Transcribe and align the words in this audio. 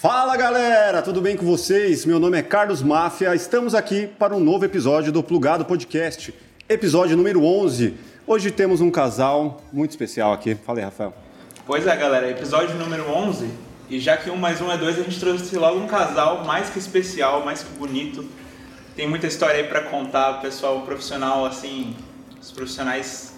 Fala 0.00 0.36
galera, 0.36 1.02
tudo 1.02 1.20
bem 1.20 1.36
com 1.36 1.44
vocês? 1.44 2.04
Meu 2.04 2.20
nome 2.20 2.38
é 2.38 2.42
Carlos 2.42 2.80
Máfia, 2.82 3.34
estamos 3.34 3.74
aqui 3.74 4.06
para 4.06 4.32
um 4.32 4.38
novo 4.38 4.64
episódio 4.64 5.10
do 5.10 5.24
Plugado 5.24 5.64
Podcast, 5.64 6.32
episódio 6.68 7.16
número 7.16 7.44
11. 7.44 7.96
Hoje 8.24 8.52
temos 8.52 8.80
um 8.80 8.92
casal 8.92 9.60
muito 9.72 9.90
especial 9.90 10.32
aqui. 10.32 10.54
Fala 10.54 10.78
aí, 10.78 10.84
Rafael. 10.84 11.12
Pois 11.66 11.84
é, 11.84 11.96
galera, 11.96 12.30
episódio 12.30 12.76
número 12.76 13.10
11. 13.10 13.50
E 13.90 13.98
já 13.98 14.16
que 14.16 14.30
um 14.30 14.36
mais 14.36 14.60
um 14.60 14.70
é 14.70 14.78
dois, 14.78 14.96
a 15.00 15.02
gente 15.02 15.18
trouxe 15.18 15.56
logo 15.56 15.80
um 15.80 15.88
casal 15.88 16.44
mais 16.44 16.70
que 16.70 16.78
especial, 16.78 17.44
mais 17.44 17.64
que 17.64 17.76
bonito. 17.76 18.24
Tem 18.94 19.08
muita 19.08 19.26
história 19.26 19.56
aí 19.56 19.64
para 19.64 19.80
contar, 19.80 20.34
pessoal 20.34 20.80
profissional, 20.82 21.44
assim, 21.44 21.96
os 22.40 22.52
profissionais 22.52 23.32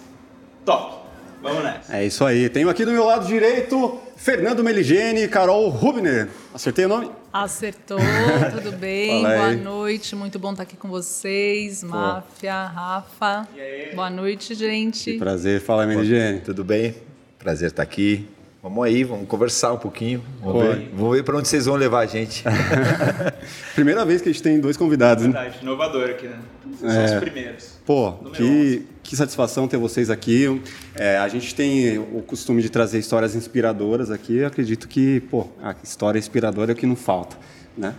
top. 0.63 1.01
Vamos 1.41 1.63
nessa. 1.63 1.97
É 1.97 2.05
isso 2.05 2.23
aí. 2.23 2.47
Tenho 2.49 2.69
aqui 2.69 2.85
do 2.85 2.91
meu 2.91 3.05
lado 3.05 3.25
direito 3.25 3.99
Fernando 4.21 4.63
Meligeni 4.63 5.23
e 5.23 5.27
Carol 5.27 5.67
Rubner. 5.69 6.29
Acertei 6.53 6.85
o 6.85 6.87
nome? 6.87 7.09
Acertou, 7.33 7.97
tudo 8.53 8.71
bem? 8.77 9.23
Boa 9.23 9.51
noite, 9.53 10.15
muito 10.15 10.37
bom 10.37 10.51
estar 10.51 10.61
aqui 10.61 10.77
com 10.77 10.87
vocês. 10.89 11.81
Máfia, 11.81 12.67
Rafa. 12.67 13.47
Boa 13.95 14.11
noite, 14.11 14.53
gente. 14.53 15.13
Que 15.13 15.17
prazer, 15.17 15.59
fala 15.59 15.87
Meligeni. 15.87 16.39
Tudo 16.39 16.63
bem? 16.63 16.93
Prazer 17.39 17.69
estar 17.69 17.81
aqui. 17.81 18.27
Vamos 18.63 18.85
aí, 18.85 19.03
vamos 19.03 19.27
conversar 19.27 19.73
um 19.73 19.77
pouquinho. 19.77 20.23
Vamos 20.39 20.63
ver, 20.63 20.91
vamos 20.93 21.15
ver 21.15 21.23
para 21.23 21.35
onde 21.35 21.47
vocês 21.47 21.65
vão 21.65 21.75
levar 21.75 22.01
a 22.01 22.05
gente. 22.05 22.43
Primeira 23.73 24.05
vez 24.05 24.21
que 24.21 24.29
a 24.29 24.31
gente 24.31 24.43
tem 24.43 24.59
dois 24.59 24.77
convidados. 24.77 25.23
É 25.23 25.27
verdade, 25.27 25.55
né? 25.55 25.63
inovador 25.63 26.11
aqui, 26.11 26.27
né? 26.27 26.37
São 26.79 26.91
é. 26.91 27.05
os 27.05 27.13
primeiros. 27.23 27.79
Pô, 27.83 28.13
que, 28.33 28.85
que 29.01 29.15
satisfação 29.15 29.67
ter 29.67 29.77
vocês 29.77 30.11
aqui. 30.11 30.61
É, 30.93 31.17
a 31.17 31.27
gente 31.27 31.55
tem 31.55 31.97
o 31.97 32.21
costume 32.21 32.61
de 32.61 32.69
trazer 32.69 32.99
histórias 32.99 33.35
inspiradoras 33.35 34.11
aqui. 34.11 34.37
Eu 34.37 34.47
acredito 34.47 34.87
que, 34.87 35.21
pô, 35.21 35.47
a 35.63 35.73
história 35.83 36.19
inspiradora 36.19 36.71
é 36.71 36.73
o 36.73 36.77
que 36.77 36.85
não 36.85 36.95
falta, 36.95 37.37
né? 37.75 37.95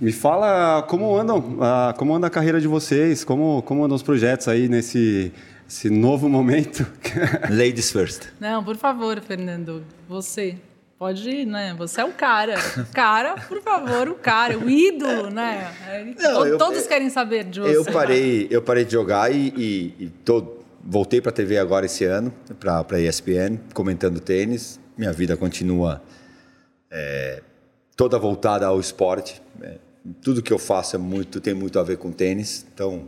Me 0.00 0.12
fala 0.12 0.82
como 0.88 1.14
andam, 1.14 1.58
como 1.98 2.14
anda 2.14 2.26
a 2.26 2.30
carreira 2.30 2.58
de 2.58 2.68
vocês, 2.68 3.22
como, 3.22 3.60
como 3.62 3.84
andam 3.84 3.96
os 3.96 4.02
projetos 4.02 4.48
aí 4.48 4.66
nesse 4.66 5.30
esse 5.68 5.90
novo 5.90 6.28
momento. 6.28 6.86
Ladies 7.50 7.90
first. 7.90 8.28
Não, 8.40 8.62
por 8.62 8.76
favor, 8.76 9.20
Fernando, 9.20 9.84
você. 10.08 10.56
Pode 10.98 11.28
ir, 11.28 11.44
né? 11.44 11.74
Você 11.76 12.00
é 12.00 12.04
o 12.06 12.12
cara. 12.12 12.54
Cara, 12.94 13.34
por 13.34 13.60
favor, 13.60 14.08
o 14.08 14.14
cara, 14.14 14.58
o 14.58 14.70
ídolo, 14.70 15.28
né? 15.28 15.70
Não, 16.18 16.46
eu, 16.46 16.56
Todos 16.56 16.86
querem 16.86 17.10
saber 17.10 17.44
de 17.44 17.60
você. 17.60 17.76
Eu 17.76 17.84
parei, 17.84 18.48
eu 18.50 18.62
parei 18.62 18.82
de 18.82 18.92
jogar 18.92 19.30
e, 19.30 19.52
e, 19.54 20.04
e 20.04 20.08
tô, 20.24 20.56
voltei 20.82 21.20
para 21.20 21.28
a 21.28 21.34
TV 21.34 21.58
agora 21.58 21.84
esse 21.84 22.06
ano, 22.06 22.32
para 22.58 22.82
a 22.90 22.98
ESPN, 22.98 23.58
comentando 23.74 24.20
tênis. 24.20 24.80
Minha 24.96 25.12
vida 25.12 25.36
continua 25.36 26.02
é, 26.90 27.42
toda 27.94 28.18
voltada 28.18 28.66
ao 28.66 28.80
esporte. 28.80 29.42
É, 29.60 29.76
tudo 30.22 30.42
que 30.42 30.52
eu 30.52 30.58
faço 30.58 30.96
é 30.96 30.98
muito, 30.98 31.42
tem 31.42 31.52
muito 31.52 31.78
a 31.78 31.82
ver 31.82 31.98
com 31.98 32.10
tênis. 32.10 32.64
Então, 32.72 33.06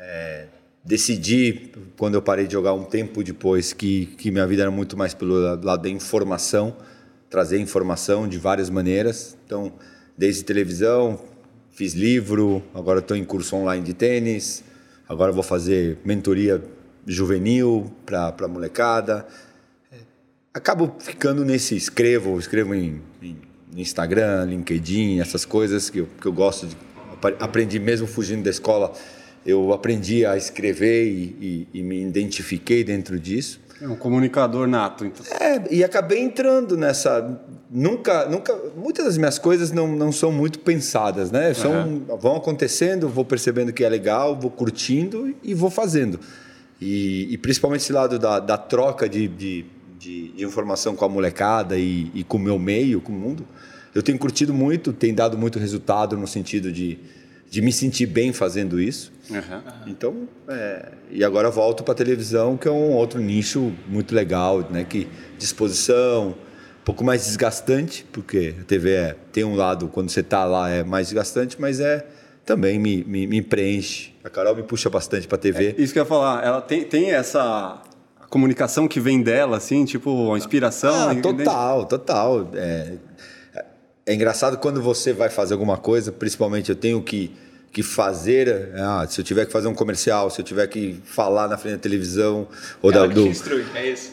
é, 0.00 0.46
decidi, 0.84 1.70
quando 1.96 2.14
eu 2.14 2.22
parei 2.22 2.46
de 2.46 2.52
jogar 2.52 2.74
um 2.74 2.84
tempo 2.84 3.22
depois, 3.24 3.72
que, 3.72 4.06
que 4.18 4.30
minha 4.30 4.46
vida 4.46 4.62
era 4.62 4.70
muito 4.70 4.96
mais 4.96 5.14
pelo 5.14 5.34
lado 5.62 5.82
da 5.82 5.88
informação, 5.88 6.76
trazer 7.30 7.58
informação 7.58 8.28
de 8.28 8.36
várias 8.38 8.68
maneiras. 8.68 9.36
Então, 9.46 9.72
desde 10.16 10.44
televisão, 10.44 11.18
fiz 11.70 11.94
livro, 11.94 12.62
agora 12.74 12.98
estou 12.98 13.16
em 13.16 13.24
curso 13.24 13.56
online 13.56 13.82
de 13.82 13.94
tênis, 13.94 14.62
agora 15.08 15.32
vou 15.32 15.42
fazer 15.42 15.98
mentoria 16.04 16.62
juvenil 17.06 17.90
para 18.04 18.46
molecada. 18.46 19.26
Acabo 20.52 20.94
ficando 21.00 21.44
nesse, 21.44 21.74
escrevo, 21.74 22.38
escrevo 22.38 22.74
em, 22.74 23.00
em 23.22 23.36
Instagram, 23.74 24.44
LinkedIn, 24.44 25.18
essas 25.18 25.44
coisas 25.44 25.90
que 25.90 25.98
eu, 26.00 26.08
que 26.20 26.26
eu 26.26 26.32
gosto 26.32 26.66
de. 26.66 26.76
Aprendi 27.40 27.78
mesmo 27.78 28.06
fugindo 28.06 28.44
da 28.44 28.50
escola 28.50 28.92
eu 29.44 29.72
aprendi 29.72 30.24
a 30.24 30.36
escrever 30.36 31.06
e, 31.06 31.66
e, 31.72 31.80
e, 31.80 31.82
me 31.82 32.02
identifiquei 32.02 32.82
dentro 32.82 33.18
disso. 33.18 33.60
É 33.80 33.86
um 33.86 33.96
comunicador 33.96 34.66
nato, 34.66 35.04
então. 35.04 35.24
É, 35.38 35.62
e 35.70 35.84
acabei 35.84 36.20
entrando 36.20 36.76
nessa. 36.76 37.38
Nunca, 37.70 38.26
nunca. 38.26 38.56
Muitas 38.76 39.04
das 39.04 39.18
minhas 39.18 39.38
coisas 39.38 39.72
não, 39.72 39.88
não 39.88 40.10
são 40.10 40.32
muito 40.32 40.60
pensadas, 40.60 41.30
né? 41.30 41.52
São, 41.52 41.72
uhum. 41.72 42.16
Vão 42.18 42.36
acontecendo, 42.36 43.08
vou 43.08 43.24
percebendo 43.24 43.72
que 43.72 43.84
é 43.84 43.88
legal, 43.88 44.38
vou 44.38 44.50
curtindo 44.50 45.34
e 45.42 45.52
vou 45.52 45.70
fazendo. 45.70 46.18
E, 46.80 47.32
e 47.32 47.38
principalmente 47.38 47.82
esse 47.82 47.92
lado 47.92 48.18
da, 48.18 48.40
da 48.40 48.56
troca 48.56 49.08
de, 49.08 49.28
de, 49.28 49.66
de, 49.98 50.28
de, 50.28 50.44
informação 50.44 50.94
com 50.94 51.04
a 51.04 51.08
molecada 51.08 51.76
e, 51.76 52.10
e 52.14 52.24
com 52.24 52.36
o 52.36 52.40
meu 52.40 52.58
meio, 52.58 53.00
com 53.00 53.12
o 53.12 53.14
mundo, 53.14 53.46
eu 53.94 54.02
tenho 54.02 54.18
curtido 54.18 54.52
muito, 54.52 54.92
tem 54.92 55.14
dado 55.14 55.36
muito 55.36 55.58
resultado 55.58 56.16
no 56.16 56.26
sentido 56.26 56.72
de 56.72 56.98
de 57.54 57.62
me 57.62 57.72
sentir 57.72 58.06
bem 58.06 58.32
fazendo 58.32 58.80
isso. 58.80 59.12
Uhum. 59.30 59.62
Então, 59.86 60.28
é, 60.48 60.88
e 61.08 61.22
agora 61.22 61.48
volto 61.52 61.84
para 61.84 61.92
a 61.92 61.96
televisão, 61.96 62.56
que 62.56 62.66
é 62.66 62.70
um 62.70 62.90
outro 62.90 63.20
nicho 63.20 63.72
muito 63.86 64.12
legal, 64.12 64.66
né? 64.68 64.82
Que 64.82 65.06
disposição, 65.38 66.30
um 66.30 66.84
pouco 66.84 67.04
mais 67.04 67.24
desgastante, 67.26 68.04
porque 68.10 68.56
a 68.60 68.64
TV 68.64 68.90
é, 68.90 69.16
tem 69.30 69.44
um 69.44 69.54
lado, 69.54 69.86
quando 69.86 70.10
você 70.10 70.18
está 70.18 70.44
lá, 70.44 70.68
é 70.68 70.82
mais 70.82 71.06
desgastante, 71.06 71.56
mas 71.60 71.78
é 71.78 72.04
também 72.44 72.76
me, 72.76 73.04
me, 73.04 73.24
me 73.24 73.40
preenche. 73.40 74.12
A 74.24 74.28
Carol 74.28 74.56
me 74.56 74.64
puxa 74.64 74.90
bastante 74.90 75.28
para 75.28 75.36
a 75.36 75.40
TV. 75.40 75.76
É, 75.78 75.80
isso 75.80 75.92
que 75.92 76.00
eu 76.00 76.02
ia 76.02 76.08
falar, 76.08 76.44
ela 76.44 76.60
tem, 76.60 76.82
tem 76.82 77.12
essa 77.12 77.80
comunicação 78.30 78.88
que 78.88 78.98
vem 78.98 79.22
dela, 79.22 79.58
assim, 79.58 79.84
tipo, 79.84 80.34
a 80.34 80.36
inspiração? 80.36 81.10
Ah, 81.10 81.14
total, 81.14 81.84
total. 81.84 82.50
É, 82.54 82.94
é 84.04 84.12
engraçado 84.12 84.58
quando 84.58 84.82
você 84.82 85.12
vai 85.12 85.30
fazer 85.30 85.54
alguma 85.54 85.76
coisa, 85.76 86.10
principalmente 86.10 86.68
eu 86.68 86.76
tenho 86.76 87.00
que 87.00 87.43
que 87.74 87.82
fazer, 87.82 88.70
ah, 88.76 89.04
se 89.08 89.20
eu 89.20 89.24
tiver 89.24 89.44
que 89.44 89.52
fazer 89.52 89.66
um 89.66 89.74
comercial, 89.74 90.30
se 90.30 90.40
eu 90.40 90.44
tiver 90.44 90.66
que 90.68 91.00
falar 91.04 91.48
na 91.48 91.58
frente 91.58 91.74
da 91.74 91.80
televisão 91.80 92.46
ou 92.80 92.92
Ela 92.92 93.08
da, 93.08 93.12
do... 93.12 93.26
é 93.26 93.88
isso. 93.90 94.12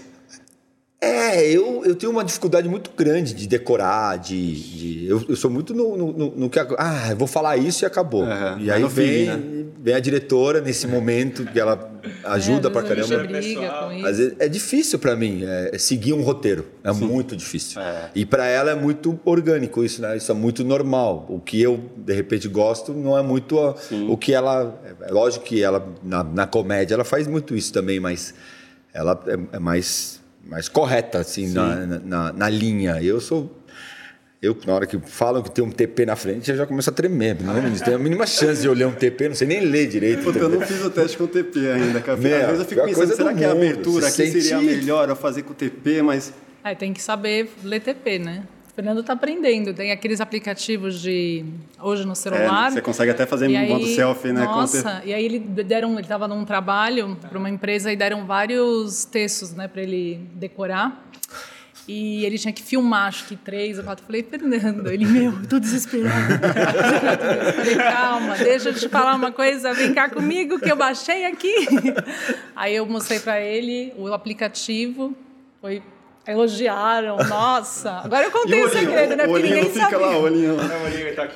É, 1.03 1.43
eu, 1.49 1.83
eu 1.83 1.95
tenho 1.95 2.11
uma 2.11 2.23
dificuldade 2.23 2.69
muito 2.69 2.91
grande 2.95 3.33
de 3.33 3.47
decorar, 3.47 4.19
de, 4.19 4.53
de 4.53 5.07
eu, 5.07 5.25
eu, 5.29 5.35
sou 5.35 5.49
muito 5.49 5.73
no, 5.73 5.97
no, 5.97 6.13
no, 6.13 6.47
que 6.47 6.59
ah, 6.59 7.07
eu 7.09 7.17
vou 7.17 7.27
falar 7.27 7.57
isso 7.57 7.83
e 7.83 7.87
acabou. 7.87 8.21
Uhum, 8.21 8.59
e 8.59 8.69
aí 8.69 8.83
vem, 8.87 9.25
né? 9.25 9.65
vem 9.79 9.95
a 9.95 9.99
diretora 9.99 10.61
nesse 10.61 10.85
momento 10.85 11.43
que 11.45 11.59
ela 11.59 11.91
ajuda 12.23 12.67
é, 12.67 12.71
pra 12.71 12.83
caramba. 12.83 13.15
Às 14.07 14.17
vezes 14.19 14.35
é 14.37 14.47
difícil 14.47 14.99
para 14.99 15.15
mim 15.15 15.43
é, 15.43 15.71
é, 15.73 15.77
seguir 15.79 16.13
um 16.13 16.21
roteiro, 16.21 16.67
é 16.83 16.93
Sim. 16.93 17.07
muito 17.07 17.35
difícil. 17.35 17.81
É. 17.81 18.11
E 18.13 18.23
para 18.23 18.45
ela 18.45 18.69
é 18.69 18.75
muito 18.75 19.19
orgânico 19.25 19.83
isso, 19.83 20.03
né? 20.03 20.15
Isso 20.15 20.31
é 20.31 20.35
muito 20.35 20.63
normal. 20.63 21.25
O 21.27 21.39
que 21.39 21.59
eu 21.59 21.83
de 21.97 22.13
repente 22.13 22.47
gosto 22.47 22.93
não 22.93 23.17
é 23.17 23.23
muito 23.23 23.59
a, 23.59 23.75
o 24.07 24.15
que 24.15 24.35
ela. 24.35 24.79
É 25.01 25.11
lógico 25.11 25.45
que 25.45 25.63
ela 25.63 25.83
na, 26.03 26.23
na 26.23 26.45
comédia 26.45 26.93
ela 26.93 27.03
faz 27.03 27.25
muito 27.25 27.55
isso 27.55 27.73
também, 27.73 27.99
mas 27.99 28.35
ela 28.93 29.19
é, 29.25 29.55
é 29.55 29.59
mais 29.59 30.20
mais 30.45 30.67
correta, 30.67 31.19
assim, 31.19 31.51
na, 31.53 31.75
na, 31.85 32.33
na, 32.33 32.49
linha. 32.49 33.01
Eu 33.01 33.19
sou. 33.19 33.59
Eu, 34.41 34.57
na 34.65 34.73
hora 34.73 34.87
que 34.87 34.97
falam 34.99 35.43
que 35.43 35.51
tem 35.51 35.63
um 35.63 35.69
TP 35.69 36.03
na 36.05 36.15
frente, 36.15 36.49
eu 36.49 36.57
já 36.57 36.65
começo 36.65 36.89
a 36.89 36.93
tremer. 36.93 37.37
Não 37.41 37.53
tem 37.75 37.93
a 37.93 37.97
mínima 37.99 38.25
chance 38.25 38.61
de 38.61 38.67
olhar 38.67 38.87
um 38.87 38.93
TP, 38.93 39.29
não 39.29 39.35
sei 39.35 39.47
nem 39.47 39.59
ler 39.59 39.87
direito. 39.87 40.23
Puta, 40.23 40.39
eu 40.39 40.49
não 40.49 40.61
fiz 40.61 40.83
o 40.83 40.89
teste 40.89 41.15
com 41.15 41.25
o 41.25 41.27
TP 41.27 41.59
ainda, 41.69 42.01
cara. 42.01 42.17
Às 42.17 42.23
vezes 42.23 42.59
eu 42.59 42.65
fico 42.65 42.83
pensando, 42.83 43.15
será 43.15 43.33
que 43.33 43.45
a 43.45 43.51
abertura 43.51 44.07
aqui 44.07 44.41
seria 44.41 44.59
melhor 44.59 45.09
eu 45.09 45.15
fazer 45.15 45.43
com 45.43 45.51
o 45.51 45.55
TP, 45.55 46.01
mas. 46.01 46.33
É, 46.63 46.73
tem 46.73 46.91
que 46.91 47.01
saber 47.01 47.51
ler 47.63 47.81
TP, 47.81 48.17
né? 48.19 48.43
O 48.71 48.73
Fernando 48.73 49.01
está 49.01 49.11
aprendendo. 49.13 49.73
Tem 49.73 49.91
aqueles 49.91 50.21
aplicativos 50.21 51.01
de 51.01 51.43
hoje 51.77 52.05
no 52.05 52.15
celular. 52.15 52.69
É, 52.69 52.71
você 52.71 52.81
consegue 52.81 53.11
até 53.11 53.25
fazer 53.25 53.49
um 53.49 53.67
modo 53.67 53.85
selfie, 53.85 54.31
né? 54.31 54.45
Nossa, 54.45 55.01
e 55.03 55.13
aí 55.13 55.25
ele 55.25 55.39
deram, 55.39 55.91
ele 55.93 56.03
estava 56.03 56.25
num 56.25 56.45
trabalho 56.45 57.17
para 57.29 57.37
uma 57.37 57.49
empresa 57.49 57.91
e 57.91 57.97
deram 57.97 58.25
vários 58.25 59.03
textos, 59.03 59.51
né, 59.53 59.67
para 59.67 59.81
ele 59.81 60.21
decorar. 60.35 61.05
E 61.85 62.23
ele 62.23 62.37
tinha 62.37 62.53
que 62.53 62.63
filmar, 62.63 63.07
acho 63.07 63.27
que 63.27 63.35
três 63.35 63.77
ou 63.77 63.83
quatro. 63.83 64.03
Eu 64.03 64.07
falei, 64.07 64.23
Fernando, 64.23 64.89
ele, 64.89 65.05
meu, 65.05 65.33
tô 65.49 65.59
desesperado. 65.59 66.35
eu 67.47 67.53
falei, 67.53 67.75
calma, 67.75 68.35
deixa 68.37 68.69
eu 68.69 68.73
te 68.73 68.87
falar 68.87 69.15
uma 69.15 69.33
coisa, 69.33 69.73
vem 69.73 69.93
cá 69.93 70.09
comigo 70.09 70.57
que 70.59 70.71
eu 70.71 70.77
baixei 70.77 71.25
aqui. 71.25 71.67
Aí 72.55 72.75
eu 72.75 72.85
mostrei 72.85 73.19
para 73.19 73.41
ele 73.41 73.91
o 73.97 74.13
aplicativo, 74.13 75.13
foi 75.59 75.83
Elogiaram, 76.27 77.17
nossa. 77.17 77.91
Agora 78.03 78.25
eu 78.25 78.31
contei 78.31 78.63
o, 78.63 78.69
segredo, 78.69 79.15
né? 79.15 79.25
Porque 79.25 79.47
ninguém 79.47 79.71
fica 79.71 79.97
lá, 79.97 80.17
o 80.17 80.23
olhinho 80.23 80.55
lá. 80.55 80.69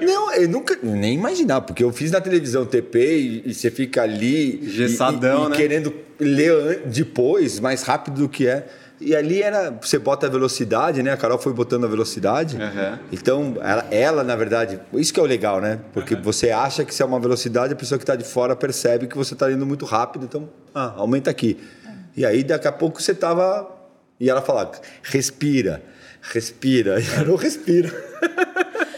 Não, 0.02 0.32
eu 0.34 0.48
nunca 0.48 0.78
nem 0.84 1.16
imaginar, 1.16 1.62
porque 1.62 1.84
eu 1.84 1.92
fiz 1.92 2.12
na 2.12 2.22
televisão 2.22 2.66
TP 2.66 3.00
e, 3.00 3.44
e 3.50 3.54
você 3.54 3.72
fica 3.72 4.04
ali. 4.04 4.60
Gessadão, 4.70 5.44
e, 5.44 5.46
e, 5.46 5.50
né? 5.50 5.56
querendo 5.56 5.94
ler 6.20 6.84
depois, 6.86 7.60
mais 7.60 7.82
rápido 7.82 8.22
do 8.22 8.30
que 8.30 8.48
é. 8.48 8.68
E 9.02 9.16
ali 9.16 9.42
era. 9.42 9.72
Você 9.82 9.98
bota 9.98 10.28
a 10.28 10.30
velocidade, 10.30 11.02
né? 11.02 11.12
A 11.12 11.18
Carol 11.18 11.40
foi 11.40 11.52
botando 11.52 11.86
a 11.86 11.88
velocidade. 11.88 12.56
Uhum. 12.56 13.00
Então, 13.12 13.58
ela, 13.62 13.88
ela, 13.90 14.24
na 14.24 14.36
verdade. 14.36 14.80
Isso 14.94 15.12
que 15.12 15.20
é 15.20 15.24
o 15.24 15.26
legal, 15.26 15.60
né? 15.60 15.80
Porque 15.94 16.14
uhum. 16.14 16.22
você 16.22 16.52
acha 16.52 16.86
que 16.86 16.94
se 16.94 17.02
é 17.02 17.06
uma 17.06 17.20
velocidade, 17.20 17.74
a 17.74 17.76
pessoa 17.76 17.98
que 17.98 18.04
está 18.04 18.16
de 18.16 18.24
fora 18.24 18.56
percebe 18.56 19.08
que 19.08 19.18
você 19.18 19.34
está 19.34 19.52
indo 19.52 19.66
muito 19.66 19.84
rápido. 19.84 20.26
Então, 20.26 20.48
ah, 20.74 20.94
aumenta 20.96 21.32
aqui. 21.32 21.58
Uhum. 21.86 21.92
E 22.16 22.26
aí, 22.26 22.44
daqui 22.44 22.68
a 22.68 22.72
pouco, 22.72 23.02
você 23.02 23.12
estava 23.12 23.75
e 24.20 24.30
ela 24.30 24.42
falava, 24.42 24.80
respira, 25.04 25.84
respira. 26.22 27.00
E 27.02 27.20
eu 27.20 27.28
não 27.28 27.36
respiro. 27.36 27.94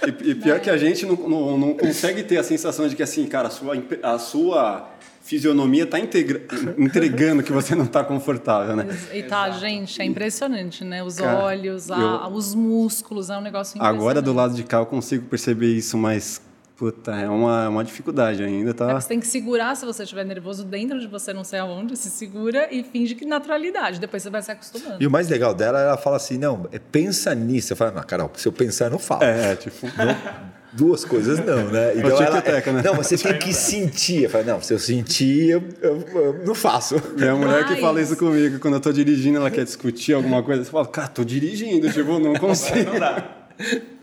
E, 0.05 0.31
e 0.31 0.35
pior 0.35 0.59
que 0.59 0.69
a 0.69 0.77
gente 0.77 1.05
não, 1.05 1.15
não, 1.15 1.57
não, 1.57 1.73
consegue 1.73 2.23
ter 2.23 2.37
a 2.37 2.43
sensação 2.43 2.87
de 2.87 2.95
que, 2.95 3.03
assim, 3.03 3.25
cara, 3.25 3.47
a 3.47 3.51
sua, 3.51 3.83
a 4.03 4.19
sua 4.19 4.89
fisionomia 5.21 5.83
está 5.83 5.99
entregando 5.99 7.43
que 7.43 7.51
você 7.51 7.75
não 7.75 7.83
está 7.83 8.03
confortável, 8.03 8.75
né? 8.77 8.85
E 9.13 9.23
tá, 9.23 9.49
gente, 9.51 10.01
é 10.01 10.05
impressionante, 10.05 10.85
né? 10.85 11.03
Os 11.03 11.17
cara, 11.17 11.43
olhos, 11.43 11.91
a, 11.91 11.99
eu, 11.99 12.31
os 12.31 12.55
músculos, 12.55 13.29
é 13.29 13.37
um 13.37 13.41
negócio 13.41 13.77
impressionante. 13.77 14.01
Agora, 14.01 14.21
do 14.21 14.31
lado 14.31 14.55
de 14.55 14.63
cá, 14.63 14.77
eu 14.77 14.85
consigo 14.85 15.25
perceber 15.25 15.73
isso, 15.73 15.97
mas 15.97 16.41
Puta, 16.77 17.11
é 17.11 17.27
uma, 17.27 17.69
uma 17.69 17.83
dificuldade 17.83 18.43
ainda, 18.43 18.71
tá? 18.71 18.91
É 18.91 18.93
você 18.93 19.07
tem 19.07 19.19
que 19.19 19.25
segurar 19.25 19.75
se 19.75 19.83
você 19.83 20.03
estiver 20.03 20.23
nervoso 20.23 20.63
dentro 20.63 20.99
de 20.99 21.07
você, 21.07 21.33
não 21.33 21.43
sei 21.43 21.57
aonde, 21.57 21.97
se 21.97 22.07
segura 22.07 22.67
e 22.71 22.83
finge 22.83 23.15
que 23.15 23.25
naturalidade. 23.25 23.99
Depois 23.99 24.21
você 24.21 24.29
vai 24.29 24.43
se 24.43 24.51
acostumando. 24.51 25.01
E 25.01 25.07
o 25.07 25.09
mais 25.09 25.27
legal 25.27 25.55
dela, 25.55 25.79
ela 25.79 25.97
fala 25.97 26.17
assim: 26.17 26.37
não, 26.37 26.69
é, 26.71 26.77
pensa 26.77 27.33
nisso. 27.33 27.73
Eu 27.73 27.77
falo, 27.77 27.97
ah, 27.97 28.03
Carol, 28.03 28.31
se 28.35 28.47
eu 28.47 28.51
pensar, 28.51 28.85
eu 28.85 28.91
não 28.91 28.99
falo. 28.99 29.23
É, 29.23 29.55
tipo. 29.55 29.87
Não, 29.97 30.57
duas 30.73 31.03
coisas 31.03 31.39
não, 31.39 31.71
né? 31.71 31.93
Então 31.95 32.21
ela, 32.21 32.37
é, 32.39 32.71
né? 32.71 32.81
Não, 32.83 32.93
você 32.93 33.17
tem 33.17 33.39
que 33.39 33.51
sentir. 33.51 34.23
Eu 34.23 34.29
falo, 34.29 34.43
não, 34.43 34.61
se 34.61 34.71
eu 34.71 34.77
sentir, 34.77 35.49
eu, 35.49 35.63
eu, 35.81 36.07
eu 36.13 36.45
não 36.45 36.53
faço. 36.53 37.01
Minha 37.15 37.33
mulher 37.35 37.63
Mas... 37.63 37.73
que 37.73 37.81
fala 37.81 37.99
isso 37.99 38.15
comigo, 38.15 38.59
quando 38.59 38.75
eu 38.75 38.79
tô 38.79 38.93
dirigindo, 38.93 39.37
ela 39.37 39.49
quer 39.49 39.63
discutir 39.63 40.13
alguma 40.13 40.43
coisa, 40.43 40.63
você 40.63 40.69
fala, 40.69 40.85
cara, 40.85 41.07
tô 41.07 41.23
dirigindo, 41.23 41.91
tipo, 41.91 42.19
não 42.19 42.35
consigo. 42.35 42.91
não 42.93 42.99
dá. 42.99 43.25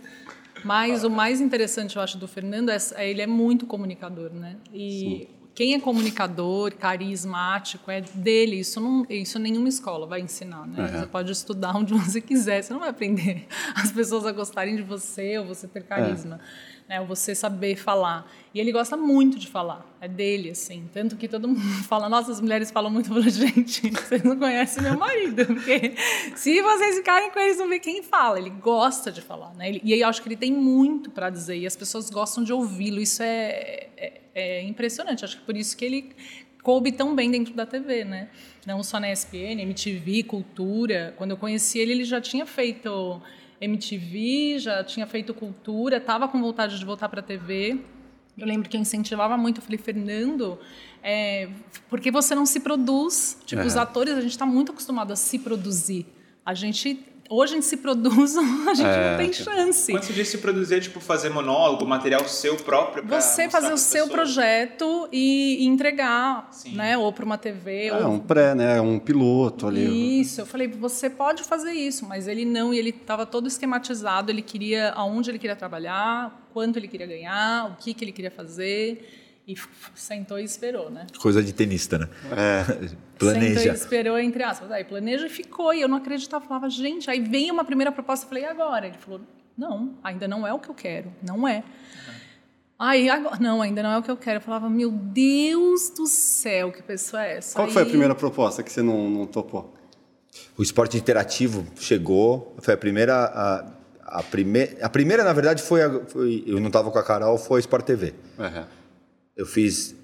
Mas 0.65 1.05
o 1.05 1.11
mais 1.11 1.41
interessante, 1.41 1.97
eu 1.97 2.03
acho, 2.03 2.19
do 2.19 2.27
Fernando 2.27 2.71
é, 2.71 2.77
é 2.97 3.11
ele 3.11 3.23
é 3.23 3.27
muito 3.27 3.67
comunicador, 3.67 4.31
né? 4.33 4.57
E 4.73 4.91
Sim. 4.91 5.27
quem 5.55 5.75
é 5.75 5.81
comunicador, 5.81 6.75
carismático, 6.75 7.91
é 7.91 8.01
dele. 8.01 8.61
Isso 8.61 8.81
não, 8.81 9.07
isso 9.09 9.39
nenhuma 9.39 9.69
escola 9.69 10.07
vai 10.07 10.21
ensinar, 10.21 10.67
né? 10.67 10.83
Uhum. 10.83 11.01
Você 11.01 11.07
pode 11.07 11.33
estudar 11.33 11.77
onde 11.77 11.93
você 11.95 12.21
quiser, 12.21 12.63
você 12.63 12.73
não 12.73 12.81
vai 12.81 12.89
aprender 12.89 13.47
as 13.77 13.93
pessoas 13.93 14.27
a 14.27 14.33
gostarem 14.33 14.77
de 14.77 14.83
você 14.83 15.39
ou 15.39 15.45
você 15.45 15.69
ter 15.69 15.85
carisma. 15.85 16.41
É 16.84 16.84
né? 16.89 17.03
Você 17.05 17.35
saber 17.35 17.77
falar. 17.77 18.31
E 18.53 18.61
ele 18.61 18.71
gosta 18.71 18.97
muito 18.97 19.39
de 19.39 19.49
falar, 19.49 19.85
é 20.01 20.07
dele, 20.07 20.51
assim. 20.51 20.89
Tanto 20.93 21.17
que 21.17 21.27
todo 21.27 21.49
mundo 21.49 21.61
fala, 21.85 22.09
nossa, 22.09 22.31
as 22.31 22.41
mulheres 22.41 22.71
falam 22.71 22.91
muito, 22.91 23.09
falo, 23.09 23.29
gente, 23.29 23.91
vocês 23.91 24.23
não 24.23 24.39
conhecem 24.39 24.83
meu 24.83 24.97
marido, 24.97 25.47
porque 25.55 25.95
se 26.37 26.63
vocês 26.63 26.97
ficarem 26.97 27.31
com 27.31 27.39
eles, 27.41 27.59
não 27.59 27.69
vê 27.69 27.79
quem 27.79 28.03
fala. 28.03 28.39
Ele 28.39 28.51
gosta 28.51 29.11
de 29.11 29.21
falar, 29.21 29.55
né? 29.55 29.81
E 29.83 29.93
eu 29.93 30.09
acho 30.09 30.23
que 30.23 30.29
ele 30.29 30.37
tem 30.37 30.53
muito 30.53 31.11
para 31.11 31.31
dizer, 31.31 31.57
e 31.57 31.67
as 31.67 31.77
pessoas 31.77 32.11
gostam 32.11 32.45
de 32.45 32.53
ouvi-lo. 32.53 33.01
Isso 33.01 33.23
é, 33.23 33.89
é, 33.97 34.21
é 34.35 34.63
impressionante. 34.63 35.25
Acho 35.25 35.39
que 35.39 35.45
por 35.45 35.57
isso 35.57 35.77
que 35.77 35.85
ele 35.85 36.15
coube 36.63 36.93
tão 36.93 37.15
bem 37.15 37.31
dentro 37.31 37.55
da 37.55 37.67
TV, 37.67 38.05
né? 38.05 38.29
Não 38.67 38.83
só 38.83 38.99
na 38.99 39.13
ESPN, 39.13 39.61
MTV, 39.61 40.23
Cultura. 40.23 41.13
Quando 41.19 41.33
eu 41.33 41.37
conheci 41.37 41.79
ele, 41.79 41.93
ele 41.93 42.05
já 42.05 42.21
tinha 42.21 42.47
feito 42.47 43.21
MTV, 43.65 44.59
já 44.59 44.85
tinha 44.85 45.07
feito 45.07 45.35
cultura, 45.35 45.97
estava 45.97 46.29
com 46.29 46.41
vontade 46.41 46.79
de 46.79 46.85
voltar 46.85 47.09
para 47.09 47.21
a 47.21 47.23
TV. 47.23 47.81
Eu 48.37 48.47
lembro 48.47 48.69
que 48.69 48.77
eu 48.77 48.81
incentivava 48.81 49.37
muito, 49.37 49.59
eu 49.59 49.63
falei, 49.63 49.79
Fernando, 49.79 50.59
é, 51.03 51.49
por 51.89 52.01
que 52.01 52.11
você 52.11 52.35
não 52.35 52.45
se 52.45 52.61
produz? 52.61 53.39
Tipo, 53.47 53.63
uhum. 53.63 53.69
os 53.69 53.77
atores, 53.77 54.15
a 54.15 54.21
gente 54.21 54.33
está 54.33 54.47
muito 54.47 54.73
acostumado 54.73 55.13
a 55.13 55.17
se 55.17 55.39
produzir. 55.39 56.07
A 56.45 56.53
gente 56.53 56.95
hoje 57.29 57.53
a 57.53 57.55
gente 57.56 57.67
se 57.67 57.76
produz, 57.76 58.37
a 58.69 58.75
gente 58.75 58.87
é, 58.87 59.11
não 59.11 59.19
tem 59.19 59.32
chance. 59.32 59.93
Quando 59.93 60.03
você 60.03 60.12
diz 60.12 60.29
se 60.29 60.38
produzir, 60.38 60.76
é 60.76 60.81
tipo 60.81 61.00
fazer 61.00 61.31
monólogo, 61.31 61.87
material 61.87 62.26
seu 62.29 62.56
próprio. 62.56 63.05
Você 63.06 63.49
fazer 63.49 63.73
o 63.73 63.79
seu 63.79 64.09
projeto 64.09 65.09
e, 65.12 65.65
entregar, 65.67 66.49
Sim. 66.50 66.75
né? 66.76 66.97
Ou 66.97 67.12
para 67.12 67.25
uma 67.25 67.38
TV. 67.38 67.87
É, 67.87 67.94
ou... 67.94 68.12
um 68.12 68.19
pré, 68.19 68.55
né? 68.55 68.81
Um 68.81 68.99
piloto 68.99 69.67
ali. 69.67 70.21
Isso, 70.21 70.41
eu 70.41 70.47
falei, 70.47 70.69
você 70.69 71.09
pode 71.09 71.43
fazer 71.43 71.73
isso, 71.73 72.06
mas 72.06 72.29
ele 72.29 72.44
não, 72.44 72.73
e 72.73 72.79
ele 72.79 72.91
estava 72.91 73.27
todo 73.27 73.47
esquematizado, 73.49 74.31
ele 74.31 74.43
queria 74.43 74.91
aonde 74.93 75.31
ele 75.31 75.38
queria 75.38 75.56
trabalhar, 75.56 76.49
quanto 76.53 76.79
ele 76.79 76.88
queria 76.88 77.06
ganhar, 77.06 77.70
o 77.70 77.77
que, 77.77 77.94
que 77.94 78.05
ele 78.05 78.12
queria 78.12 78.31
fazer. 78.31 79.24
E 79.46 79.55
sentou 79.94 80.38
e 80.38 80.44
esperou, 80.44 80.91
né? 80.91 81.06
Coisa 81.19 81.43
de 81.43 81.52
tenista, 81.52 81.99
né? 81.99 82.08
É. 82.32 82.88
planeja. 83.19 83.61
Sentou 83.61 83.73
e 83.73 83.76
esperou, 83.76 84.19
entre 84.19 84.43
aspas. 84.43 84.73
Aí 84.73 84.85
planeja 84.85 85.26
e 85.26 85.31
ficou. 85.31 85.75
E 85.75 85.82
eu 85.82 85.88
não 85.88 85.99
acreditava. 85.99 86.44
Falava, 86.46 86.70
gente, 86.70 87.11
aí 87.11 87.20
vem 87.20 87.50
uma 87.50 87.64
primeira 87.64 87.93
proposta. 87.93 88.25
Eu 88.25 88.29
falei, 88.29 88.44
e 88.44 88.46
agora? 88.46 88.87
Ele 88.87 88.96
falou, 88.96 89.20
não, 89.56 89.94
ainda 90.02 90.26
não 90.26 90.46
é 90.46 90.52
o 90.52 90.58
que 90.58 90.70
eu 90.70 90.75
quero. 90.75 91.12
Não 91.23 91.46
é. 91.46 91.58
Uhum. 91.58 92.14
Aí, 92.79 93.08
agora, 93.08 93.38
não, 93.38 93.62
ainda 93.62 93.82
não 93.82 93.93
é 93.93 93.99
o 93.99 94.02
que 94.02 94.11
eu 94.11 94.17
quero. 94.17 94.38
Eu 94.38 94.43
falava, 94.43 94.69
meu 94.69 94.91
Deus 94.91 95.91
do 95.91 96.06
céu, 96.06 96.73
que 96.73 96.82
pessoa 96.82 97.25
é 97.25 97.37
essa? 97.37 97.55
Qual 97.55 97.67
aí... 97.67 97.73
foi 97.73 97.82
a 97.82 97.87
primeira 97.87 98.14
proposta 98.14 98.62
que 98.62 98.73
você 98.73 98.82
não, 98.82 99.08
não 99.08 99.26
topou? 99.26 99.75
O 100.56 100.62
esporte 100.62 100.96
interativo 100.96 101.67
chegou, 101.76 102.55
foi 102.58 102.75
a 102.75 102.76
primeira. 102.76 103.14
A, 103.14 104.19
a, 104.19 104.23
prime, 104.23 104.76
a 104.81 104.88
primeira, 104.88 105.23
na 105.23 105.32
verdade, 105.32 105.62
foi, 105.62 105.82
a, 105.82 106.00
foi 106.06 106.44
Eu 106.46 106.61
não 106.61 106.67
estava 106.67 106.91
com 106.91 106.99
a 106.99 107.02
Carol, 107.02 107.38
foi 107.38 107.58
a 107.58 107.61
Sport 107.61 107.85
TV. 107.85 108.14
Uhum. 108.38 108.64
Eu 109.37 109.47
fiz. 109.47 109.95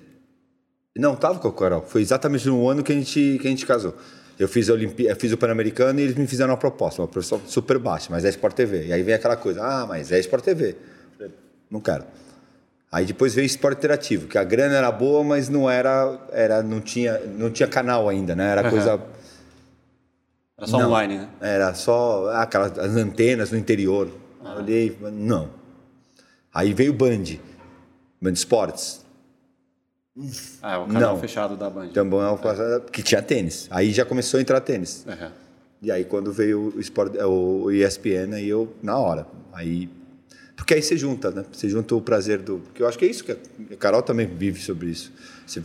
Não, 0.96 1.14
tava 1.14 1.38
com 1.38 1.48
a 1.48 1.52
Carol. 1.52 1.82
Foi 1.82 2.00
exatamente 2.00 2.46
no 2.48 2.68
ano 2.68 2.82
que 2.82 2.92
a 2.92 2.94
gente, 2.94 3.38
que 3.40 3.46
a 3.46 3.50
gente 3.50 3.64
casou. 3.64 3.94
Eu 4.38 4.48
fiz, 4.48 4.70
a 4.70 4.72
Olimpí... 4.72 5.06
fiz 5.16 5.32
o 5.32 5.36
Pan-Americano 5.36 6.00
e 6.00 6.02
eles 6.02 6.16
me 6.16 6.26
fizeram 6.26 6.50
uma 6.50 6.56
proposta, 6.56 7.02
uma 7.02 7.08
proposta 7.08 7.38
super 7.46 7.78
baixa, 7.78 8.08
mas 8.10 8.24
é 8.24 8.30
Sport 8.30 8.54
TV. 8.54 8.86
E 8.86 8.92
aí 8.92 9.02
vem 9.02 9.14
aquela 9.14 9.36
coisa, 9.36 9.62
ah, 9.62 9.86
mas 9.86 10.10
é 10.10 10.18
Sport 10.18 10.44
TV. 10.44 10.76
não 11.70 11.80
quero. 11.80 12.04
Aí 12.90 13.04
depois 13.04 13.34
veio 13.34 13.46
Esporte 13.46 13.78
Interativo, 13.78 14.26
que 14.26 14.36
a 14.36 14.42
grana 14.42 14.74
era 14.74 14.90
boa, 14.90 15.22
mas 15.22 15.48
não 15.48 15.70
era, 15.70 16.18
era 16.32 16.62
não 16.62 16.80
tinha, 16.80 17.20
não 17.20 17.50
tinha 17.50 17.68
canal 17.68 18.08
ainda, 18.08 18.34
né? 18.34 18.50
Era 18.50 18.64
uhum. 18.64 18.70
coisa 18.70 19.00
era 20.60 20.66
só 20.66 20.78
não, 20.78 20.88
online, 20.88 21.18
né? 21.18 21.28
Era 21.40 21.74
só 21.74 22.28
ah, 22.30 22.42
aquelas 22.42 22.76
antenas 22.96 23.50
no 23.50 23.56
interior. 23.56 24.08
Uhum. 24.42 24.56
Olhei, 24.56 24.96
não. 25.12 25.50
Aí 26.52 26.74
veio 26.74 26.92
Band, 26.92 27.38
Band 28.20 28.32
Esportes. 28.32 29.04
Ah, 30.62 30.74
é 30.74 30.78
o 30.78 30.86
canal 30.86 31.14
não. 31.14 31.20
fechado 31.20 31.56
da 31.56 31.70
Band. 31.70 31.88
Também 31.88 32.20
é. 32.20 32.90
que 32.90 33.02
tinha 33.02 33.22
tênis. 33.22 33.66
Aí 33.70 33.92
já 33.92 34.04
começou 34.04 34.38
a 34.38 34.40
entrar 34.40 34.60
tênis. 34.60 35.04
Uhum. 35.06 35.30
E 35.82 35.90
aí 35.90 36.04
quando 36.04 36.32
veio 36.32 36.72
o, 36.76 36.80
Sport, 36.80 37.14
o 37.16 37.70
ESPN, 37.70 38.34
aí 38.34 38.48
eu, 38.48 38.72
na 38.82 38.98
hora. 38.98 39.26
Aí, 39.52 39.88
porque 40.56 40.74
aí 40.74 40.82
você 40.82 40.96
junta, 40.96 41.30
né? 41.30 41.44
Você 41.52 41.68
junta 41.68 41.94
o 41.94 42.00
prazer 42.00 42.38
do... 42.40 42.58
Porque 42.58 42.82
eu 42.82 42.88
acho 42.88 42.98
que 42.98 43.04
é 43.04 43.08
isso 43.08 43.24
que 43.24 43.32
a 43.32 43.76
Carol 43.78 44.02
também 44.02 44.26
vive 44.26 44.60
sobre 44.60 44.88
isso. 44.88 45.12
Você, 45.46 45.62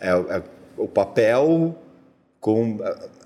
é, 0.00 0.10
é 0.10 0.42
o 0.76 0.86
papel 0.86 1.76
com 2.40 2.78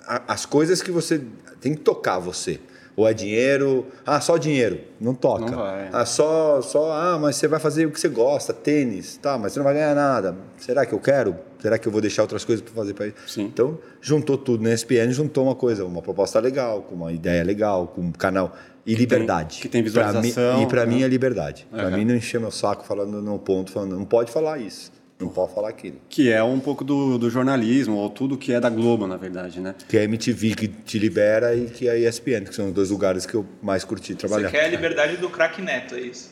as 0.07 0.47
coisas 0.47 0.81
que 0.81 0.91
você 0.91 1.23
tem 1.61 1.75
que 1.75 1.81
tocar 1.81 2.19
você. 2.19 2.59
Ou 3.01 3.09
é 3.09 3.15
dinheiro, 3.15 3.87
ah, 4.05 4.21
só 4.21 4.37
dinheiro, 4.37 4.79
não 5.01 5.15
toca. 5.15 5.51
Não 5.51 5.57
vai. 5.57 5.89
Ah, 5.91 6.05
só, 6.05 6.61
só, 6.61 6.93
ah, 6.93 7.19
mas 7.19 7.37
você 7.37 7.49
vai 7.49 7.59
fazer 7.59 7.87
o 7.87 7.91
que 7.91 7.99
você 7.99 8.11
gosta, 8.11 8.53
tênis, 8.53 9.17
tá, 9.17 9.39
mas 9.39 9.53
você 9.53 9.59
não 9.59 9.65
vai 9.65 9.73
ganhar 9.73 9.95
nada. 9.95 10.37
Será 10.59 10.85
que 10.85 10.93
eu 10.93 10.99
quero? 10.99 11.35
Será 11.61 11.79
que 11.79 11.89
eu 11.89 11.93
vou 11.93 12.03
deixar 12.03 12.21
outras 12.21 12.45
coisas 12.45 12.63
para 12.63 12.75
fazer 12.75 12.93
para 12.93 13.07
isso? 13.07 13.17
Sim. 13.27 13.45
Então, 13.45 13.79
juntou 14.03 14.37
tudo 14.37 14.63
na 14.63 14.75
ESPN, 14.75 15.13
juntou 15.13 15.45
uma 15.45 15.55
coisa, 15.55 15.83
uma 15.83 16.03
proposta 16.03 16.39
legal, 16.41 16.83
com 16.83 16.95
uma 16.95 17.11
ideia 17.11 17.43
legal, 17.43 17.87
com 17.87 18.03
um 18.03 18.13
canal 18.13 18.55
e 18.85 18.93
que 18.93 19.01
liberdade. 19.01 19.55
Tem, 19.55 19.63
que 19.63 19.69
tem 19.71 19.83
visualização. 19.83 20.33
Pra 20.35 20.57
mim, 20.59 20.63
e 20.63 20.67
para 20.67 20.85
né? 20.85 20.95
mim 20.95 21.03
é 21.03 21.09
liberdade. 21.09 21.67
Uhum. 21.73 21.79
Para 21.79 21.91
mim 21.97 22.05
não 22.05 22.15
encher 22.15 22.39
meu 22.39 22.51
saco 22.51 22.85
falando 22.85 23.23
no 23.23 23.39
ponto, 23.39 23.73
falando, 23.73 23.97
não 23.97 24.05
pode 24.05 24.31
falar 24.31 24.59
isso. 24.59 24.93
Não 25.21 25.29
pode 25.29 25.55
falar 25.55 25.69
aquilo. 25.69 25.97
Que 26.09 26.33
é 26.33 26.43
um 26.43 26.59
pouco 26.59 26.83
do, 26.83 27.19
do, 27.19 27.29
jornalismo, 27.29 27.97
ou 27.97 28.09
tudo 28.09 28.39
que 28.39 28.53
é 28.53 28.61
da 28.61 28.71
Globo, 28.71 29.07
na 29.07 29.19
verdade, 29.19 29.61
né? 29.61 29.75
Que 29.87 29.99
é 29.99 30.01
a 30.01 30.05
MTV 30.05 30.55
que 30.55 30.67
te 30.69 30.99
libera 30.99 31.55
e 31.55 31.67
que 31.67 31.89
é 31.89 31.91
a 31.91 31.97
ESPN, 31.99 32.45
que 32.45 32.55
são 32.55 32.69
os 32.69 32.73
dois 32.73 32.91
lugares 32.91 33.27
que 33.27 33.35
eu 33.35 33.45
mais 33.63 33.85
curti 33.85 34.15
trabalhar. 34.15 34.49
Você 34.49 34.57
quer 34.57 34.65
a 34.65 34.69
liberdade 34.69 35.19
do 35.19 35.29
craque 35.29 35.61
Neto, 35.61 35.95
é 35.95 36.01
isso? 36.01 36.31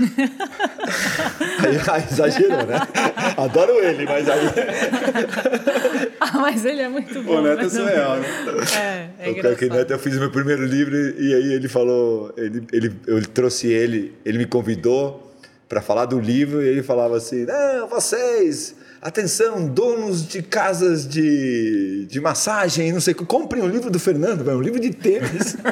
aí, 0.00 1.76
aí, 1.88 2.04
exagerou, 2.10 2.66
né? 2.66 2.80
Adoro 3.36 3.72
ele, 3.82 4.04
mas 4.04 4.28
aí. 4.28 4.40
ah, 6.20 6.38
mas 6.38 6.64
ele 6.64 6.82
é 6.82 6.88
muito 6.88 7.22
bom. 7.22 7.38
O 7.38 7.42
Neto 7.42 7.62
é 7.62 7.68
surreal, 7.68 8.16
né? 8.18 8.28
É, 9.18 9.28
é 9.28 9.30
o 9.30 9.34
Crack 9.36 9.68
Neto, 9.68 9.92
eu 9.92 9.98
fiz 9.98 10.18
meu 10.18 10.30
primeiro 10.30 10.64
livro 10.64 10.94
e 10.96 11.34
aí 11.34 11.52
ele 11.52 11.68
falou, 11.68 12.32
ele, 12.36 12.66
ele, 12.72 12.94
eu 13.06 13.22
trouxe 13.26 13.68
ele, 13.68 14.14
ele 14.24 14.38
me 14.38 14.46
convidou 14.46 15.29
para 15.70 15.80
falar 15.80 16.06
do 16.06 16.18
livro 16.18 16.60
e 16.60 16.66
ele 16.66 16.82
falava 16.82 17.16
assim: 17.16 17.46
Não, 17.46 17.86
vocês, 17.86 18.74
atenção, 19.00 19.68
donos 19.68 20.26
de 20.26 20.42
casas 20.42 21.06
de, 21.08 22.06
de 22.06 22.20
massagem, 22.20 22.92
não 22.92 23.00
sei 23.00 23.14
o 23.14 23.16
que, 23.16 23.24
comprem 23.24 23.62
o 23.62 23.66
um 23.66 23.68
livro 23.68 23.88
do 23.88 24.00
Fernando, 24.00 24.46
um 24.50 24.60
livro 24.60 24.80
de 24.80 24.90
tênis. 24.90 25.56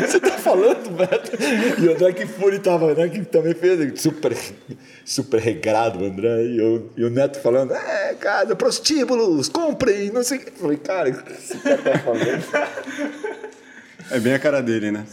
Você 0.00 0.20
tá 0.20 0.38
falando, 0.38 0.96
velho? 0.96 1.78
E 1.78 1.88
o 1.88 1.92
André 1.92 2.12
que 2.12 2.24
foi, 2.24 2.58
tava, 2.58 2.94
né, 2.94 3.08
que 3.08 3.22
também 3.24 3.52
fez 3.52 4.00
super, 4.00 4.34
super 5.04 5.40
regrado, 5.40 6.02
o 6.02 6.06
André, 6.06 6.44
e, 6.44 6.58
eu, 6.58 6.90
e 6.96 7.04
o 7.04 7.10
Neto 7.10 7.38
falando: 7.40 7.74
É, 7.74 8.14
cara, 8.18 8.56
prostíbulos, 8.56 9.50
comprem, 9.50 10.10
não 10.10 10.22
sei 10.22 10.38
o 10.38 10.40
que. 10.40 10.48
Eu 10.48 10.52
falei, 10.54 10.78
cara, 10.78 11.10
o 11.10 11.12
que 11.12 11.58
cara 11.58 11.78
tá 11.78 11.98
falando? 11.98 12.44
É 14.10 14.18
bem 14.18 14.32
a 14.32 14.38
cara 14.38 14.62
dele, 14.62 14.90
né? 14.90 15.04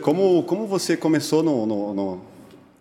Como, 0.00 0.44
como 0.44 0.66
você 0.66 0.96
começou 0.96 1.42
no, 1.42 1.66
no, 1.66 1.94
no 1.94 2.33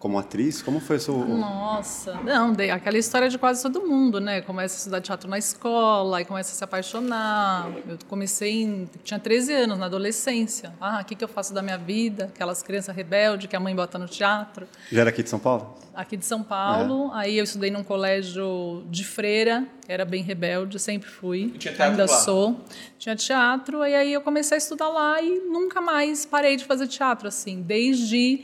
como 0.04 0.20
atriz? 0.20 0.62
Como 0.62 0.82
foi 0.82 0.98
o 0.98 1.00
seu... 1.00 1.18
Nossa, 1.18 2.16
não, 2.26 2.52
de- 2.52 2.70
aquela 2.70 2.98
história 2.98 3.30
de 3.30 3.38
quase 3.38 3.64
todo 3.64 3.88
mundo, 3.88 4.20
né? 4.20 4.42
Começa 4.42 4.76
a 4.76 4.78
estudar 4.80 5.00
teatro 5.00 5.30
na 5.30 5.38
escola, 5.38 6.18
aí 6.18 6.26
começa 6.26 6.52
a 6.52 6.56
se 6.56 6.62
apaixonar. 6.62 7.72
Eu 7.88 7.98
comecei, 8.10 8.64
em, 8.64 8.90
tinha 9.02 9.18
13 9.18 9.54
anos, 9.54 9.80
na 9.80 9.86
adolescência. 9.86 10.74
Ah, 10.82 11.00
o 11.02 11.06
que, 11.06 11.16
que 11.16 11.24
eu 11.24 11.28
faço 11.30 11.54
da 11.54 11.62
minha 11.62 11.78
vida? 11.78 12.26
Aquelas 12.26 12.62
crianças 12.62 12.94
rebeldes 12.94 13.48
que 13.48 13.56
a 13.56 13.62
mãe 13.62 13.74
bota 13.74 13.98
no 13.98 14.06
teatro. 14.06 14.68
Já 14.92 15.00
era 15.00 15.10
aqui 15.10 15.24
de 15.24 15.30
São 15.30 15.40
Paulo? 15.40 15.74
Aqui 15.96 16.18
de 16.18 16.26
São 16.26 16.44
Paulo, 16.44 17.10
aí 17.14 17.38
eu 17.38 17.46
estudei 17.46 17.72
num 17.72 17.84
colégio 17.84 18.84
de 18.90 19.06
freira, 19.06 19.66
era 19.88 20.04
bem 20.04 20.22
rebelde, 20.22 20.80
sempre 20.80 21.08
fui. 21.08 21.54
E 21.56 21.58
tinha 21.58 21.74
teatro 21.74 21.92
Ainda 22.02 22.12
lá? 22.12 22.20
sou. 22.20 22.60
Tinha 23.00 23.16
teatro, 23.16 23.86
e 23.86 23.96
aí 23.96 24.12
eu 24.12 24.20
comecei 24.20 24.56
a 24.56 24.58
estudar 24.58 24.90
lá 24.90 25.22
e 25.22 25.40
nunca 25.40 25.80
mais 25.80 26.26
parei 26.26 26.58
de 26.58 26.66
fazer 26.66 26.88
teatro, 26.88 27.30
assim. 27.30 27.62
Desde 27.62 28.44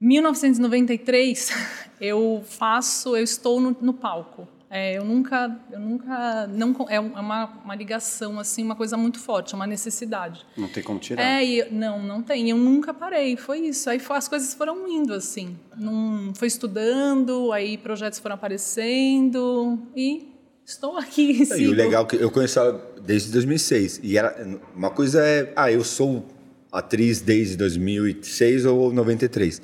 1993 0.00 1.50
eu 2.00 2.42
faço, 2.46 3.16
eu 3.16 3.22
estou 3.22 3.60
no, 3.60 3.76
no 3.80 3.92
palco. 3.92 4.46
É, 4.70 4.98
eu 4.98 5.04
nunca, 5.04 5.58
eu 5.72 5.80
nunca, 5.80 6.46
não 6.46 6.74
con- 6.74 6.86
é 6.90 7.00
uma, 7.00 7.46
uma 7.64 7.74
ligação 7.74 8.38
assim, 8.38 8.62
uma 8.62 8.76
coisa 8.76 8.98
muito 8.98 9.18
forte, 9.18 9.54
é 9.54 9.56
uma 9.56 9.66
necessidade. 9.66 10.44
Não 10.58 10.68
tem 10.68 10.82
como 10.82 10.98
tirar. 10.98 11.22
É, 11.22 11.42
e, 11.42 11.70
não, 11.70 12.02
não 12.02 12.22
tem. 12.22 12.50
Eu 12.50 12.58
nunca 12.58 12.92
parei. 12.92 13.34
Foi 13.34 13.60
isso. 13.60 13.88
Aí 13.88 13.98
foi- 13.98 14.18
as 14.18 14.28
coisas 14.28 14.52
foram 14.52 14.86
indo 14.86 15.14
assim. 15.14 15.56
Não, 15.74 16.34
foi 16.34 16.48
estudando, 16.48 17.50
aí 17.50 17.78
projetos 17.78 18.18
foram 18.18 18.34
aparecendo 18.34 19.78
e 19.96 20.28
estou 20.66 20.98
aqui. 20.98 21.42
E 21.42 21.46
sigo. 21.46 21.72
o 21.72 21.74
legal 21.74 22.04
é 22.04 22.06
que 22.06 22.16
eu 22.16 22.30
conheço 22.30 22.58
ela 22.58 22.92
desde 23.02 23.32
2006. 23.32 24.00
E 24.02 24.18
era, 24.18 24.36
uma 24.76 24.90
coisa 24.90 25.24
é, 25.24 25.50
ah, 25.56 25.72
eu 25.72 25.82
sou 25.82 26.26
atriz 26.72 27.20
desde 27.20 27.56
2006 27.56 28.64
ou 28.64 28.92
93. 28.92 29.62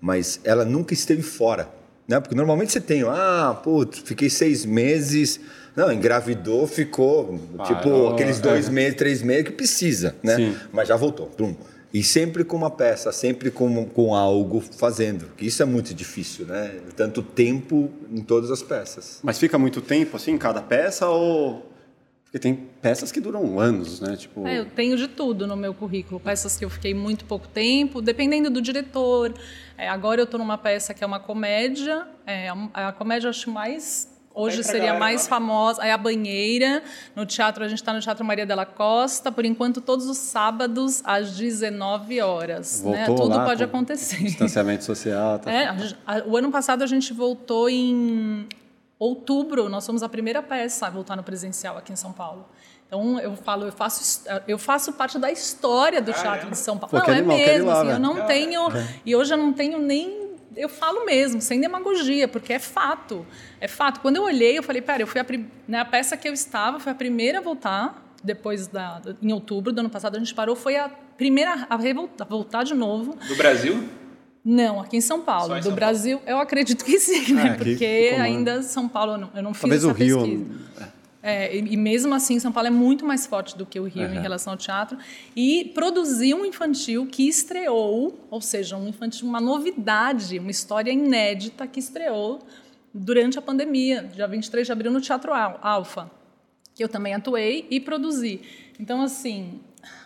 Mas 0.00 0.40
ela 0.44 0.64
nunca 0.64 0.94
esteve 0.94 1.22
fora. 1.22 1.68
Né? 2.06 2.18
Porque 2.20 2.34
normalmente 2.34 2.72
você 2.72 2.80
tem, 2.80 3.02
ah, 3.02 3.58
putz, 3.62 3.98
fiquei 3.98 4.30
seis 4.30 4.64
meses. 4.64 5.38
Não, 5.76 5.92
engravidou, 5.92 6.66
ficou 6.66 7.38
tipo 7.64 7.82
Parou, 7.82 8.14
aqueles 8.14 8.38
é. 8.38 8.42
dois 8.42 8.68
meses, 8.68 8.96
três 8.96 9.22
meses 9.22 9.44
que 9.44 9.52
precisa, 9.52 10.16
né? 10.22 10.36
Sim. 10.36 10.56
Mas 10.72 10.88
já 10.88 10.96
voltou. 10.96 11.26
Plum. 11.26 11.54
E 11.92 12.02
sempre 12.02 12.44
com 12.44 12.56
uma 12.56 12.70
peça, 12.70 13.12
sempre 13.12 13.50
com, 13.50 13.86
com 13.86 14.14
algo 14.14 14.60
fazendo. 14.60 15.26
Que 15.36 15.46
isso 15.46 15.62
é 15.62 15.66
muito 15.66 15.94
difícil, 15.94 16.46
né? 16.46 16.80
Tanto 16.96 17.22
tempo 17.22 17.90
em 18.10 18.20
todas 18.20 18.50
as 18.50 18.62
peças. 18.62 19.20
Mas 19.22 19.38
fica 19.38 19.58
muito 19.58 19.80
tempo, 19.80 20.16
assim, 20.16 20.32
em 20.32 20.38
cada 20.38 20.60
peça 20.60 21.06
ou... 21.08 21.66
Porque 22.28 22.38
tem 22.38 22.54
peças 22.82 23.10
que 23.10 23.20
duram 23.20 23.58
anos, 23.58 24.00
né? 24.00 24.14
Tipo... 24.14 24.46
É, 24.46 24.58
eu 24.58 24.66
tenho 24.66 24.98
de 24.98 25.08
tudo 25.08 25.46
no 25.46 25.56
meu 25.56 25.72
currículo. 25.72 26.20
Peças 26.20 26.58
que 26.58 26.64
eu 26.64 26.68
fiquei 26.68 26.92
muito 26.92 27.24
pouco 27.24 27.48
tempo, 27.48 28.02
dependendo 28.02 28.50
do 28.50 28.60
diretor. 28.60 29.32
É, 29.78 29.88
agora 29.88 30.20
eu 30.20 30.24
estou 30.24 30.38
numa 30.38 30.58
peça 30.58 30.92
que 30.92 31.02
é 31.02 31.06
uma 31.06 31.18
comédia. 31.18 32.06
É, 32.26 32.50
a, 32.50 32.88
a 32.88 32.92
comédia 32.92 33.28
eu 33.28 33.30
acho 33.30 33.50
mais. 33.50 34.14
Hoje 34.34 34.62
seria 34.62 34.80
galera, 34.80 34.98
mais 35.00 35.26
famosa. 35.26 35.82
É 35.82 35.90
a 35.90 35.96
Banheira. 35.96 36.82
No 37.16 37.24
teatro, 37.24 37.64
a 37.64 37.68
gente 37.68 37.78
está 37.78 37.94
no 37.94 38.00
Teatro 38.00 38.22
Maria 38.24 38.44
della 38.44 38.66
Costa. 38.66 39.32
Por 39.32 39.46
enquanto, 39.46 39.80
todos 39.80 40.06
os 40.06 40.18
sábados, 40.18 41.00
às 41.04 41.34
19 41.34 42.20
horas. 42.20 42.82
né? 42.84 43.06
Voltou 43.06 43.24
Tudo 43.26 43.36
lá 43.38 43.44
pode 43.46 43.64
acontecer. 43.64 44.22
Distanciamento 44.22 44.84
social, 44.84 45.38
tá? 45.38 45.50
É, 45.50 45.64
a 45.66 45.76
a- 46.06 46.22
o 46.26 46.36
ano 46.36 46.50
passado 46.52 46.82
a 46.82 46.86
gente 46.86 47.10
voltou 47.14 47.70
em 47.70 48.46
outubro, 48.98 49.68
nós 49.68 49.86
fomos 49.86 50.02
a 50.02 50.08
primeira 50.08 50.42
peça 50.42 50.86
a 50.86 50.90
voltar 50.90 51.16
no 51.16 51.22
presencial 51.22 51.76
aqui 51.78 51.92
em 51.92 51.96
São 51.96 52.12
Paulo. 52.12 52.46
Então 52.86 53.20
eu 53.20 53.36
falo, 53.36 53.66
eu 53.66 53.72
faço, 53.72 54.24
eu 54.46 54.58
faço 54.58 54.92
parte 54.94 55.18
da 55.18 55.30
história 55.30 56.00
do 56.00 56.12
Caramba. 56.12 56.30
teatro 56.36 56.50
de 56.50 56.58
São 56.58 56.78
Paulo. 56.78 56.90
Pô, 56.90 57.06
não, 57.06 57.14
é 57.14 57.18
animal, 57.18 57.36
mesmo, 57.36 57.66
lá, 57.66 57.72
assim, 57.74 57.82
eu 57.82 57.92
velho. 57.92 58.02
não 58.02 58.26
tenho 58.26 58.60
e 59.04 59.14
hoje 59.14 59.34
eu 59.34 59.38
não 59.38 59.52
tenho 59.52 59.78
nem 59.78 60.28
eu 60.56 60.68
falo 60.68 61.04
mesmo, 61.04 61.40
sem 61.40 61.60
demagogia, 61.60 62.26
porque 62.26 62.52
é 62.52 62.58
fato. 62.58 63.24
É 63.60 63.68
fato. 63.68 64.00
Quando 64.00 64.16
eu 64.16 64.24
olhei, 64.24 64.58
eu 64.58 64.62
falei, 64.62 64.82
pera, 64.82 65.02
eu 65.02 65.06
fui 65.06 65.20
a, 65.20 65.26
né, 65.68 65.78
a 65.78 65.84
peça 65.84 66.16
que 66.16 66.28
eu 66.28 66.32
estava 66.32 66.80
foi 66.80 66.90
a 66.90 66.94
primeira 66.94 67.38
a 67.38 67.40
voltar 67.40 68.04
depois 68.24 68.66
da 68.66 69.00
em 69.22 69.32
outubro 69.32 69.72
do 69.72 69.78
ano 69.78 69.90
passado 69.90 70.16
a 70.16 70.18
gente 70.18 70.34
parou, 70.34 70.56
foi 70.56 70.76
a 70.76 70.88
primeira 70.88 71.66
a 71.70 71.76
revoltar, 71.76 72.26
voltar 72.26 72.64
de 72.64 72.74
novo. 72.74 73.16
Do 73.28 73.36
Brasil? 73.36 73.88
Não, 74.50 74.80
aqui 74.80 74.96
em 74.96 75.00
São 75.02 75.20
Paulo. 75.20 75.54
Em 75.56 75.60
do 75.60 75.64
São 75.64 75.74
Brasil, 75.74 76.20
eu 76.26 76.38
acredito 76.38 76.82
que 76.84 76.98
sim, 76.98 77.34
né? 77.34 77.50
Ah, 77.50 77.54
Porque 77.56 77.74
ficou, 77.76 78.18
né? 78.18 78.24
ainda 78.24 78.62
São 78.62 78.88
Paulo, 78.88 79.12
eu 79.12 79.18
não, 79.18 79.30
eu 79.34 79.42
não 79.42 79.52
fiz 79.52 79.60
Talvez 79.60 79.84
essa 79.84 79.92
o 79.92 79.94
Rio... 79.94 80.18
pesquisa. 80.20 80.68
É, 81.20 81.54
e, 81.54 81.74
e 81.74 81.76
mesmo 81.76 82.14
assim, 82.14 82.38
São 82.38 82.50
Paulo 82.52 82.68
é 82.68 82.70
muito 82.70 83.04
mais 83.04 83.26
forte 83.26 83.58
do 83.58 83.66
que 83.66 83.78
o 83.78 83.84
Rio 83.84 84.04
em 84.06 84.16
Uhum. 84.16 84.22
relação 84.22 84.52
ao 84.52 84.56
teatro. 84.56 84.96
E 85.36 85.70
produziu 85.74 86.38
um 86.38 86.46
infantil 86.46 87.06
que 87.06 87.28
estreou, 87.28 88.18
ou 88.30 88.40
seja, 88.40 88.76
um 88.76 88.88
infantil, 88.88 89.26
uma 89.28 89.40
novidade, 89.40 90.38
uma 90.38 90.50
história 90.50 90.90
inédita 90.90 91.66
que 91.66 91.80
estreou 91.80 92.38
durante 92.94 93.38
a 93.38 93.42
pandemia, 93.42 94.08
dia 94.14 94.26
23 94.26 94.66
de 94.66 94.72
abril, 94.72 94.90
no 94.92 95.00
Teatro 95.00 95.34
Al- 95.34 95.58
Alfa, 95.60 96.10
que 96.74 96.82
eu 96.82 96.88
também 96.88 97.12
atuei 97.12 97.66
e 97.68 97.80
produzi. 97.80 98.40
Então, 98.80 99.02
assim, 99.02 99.60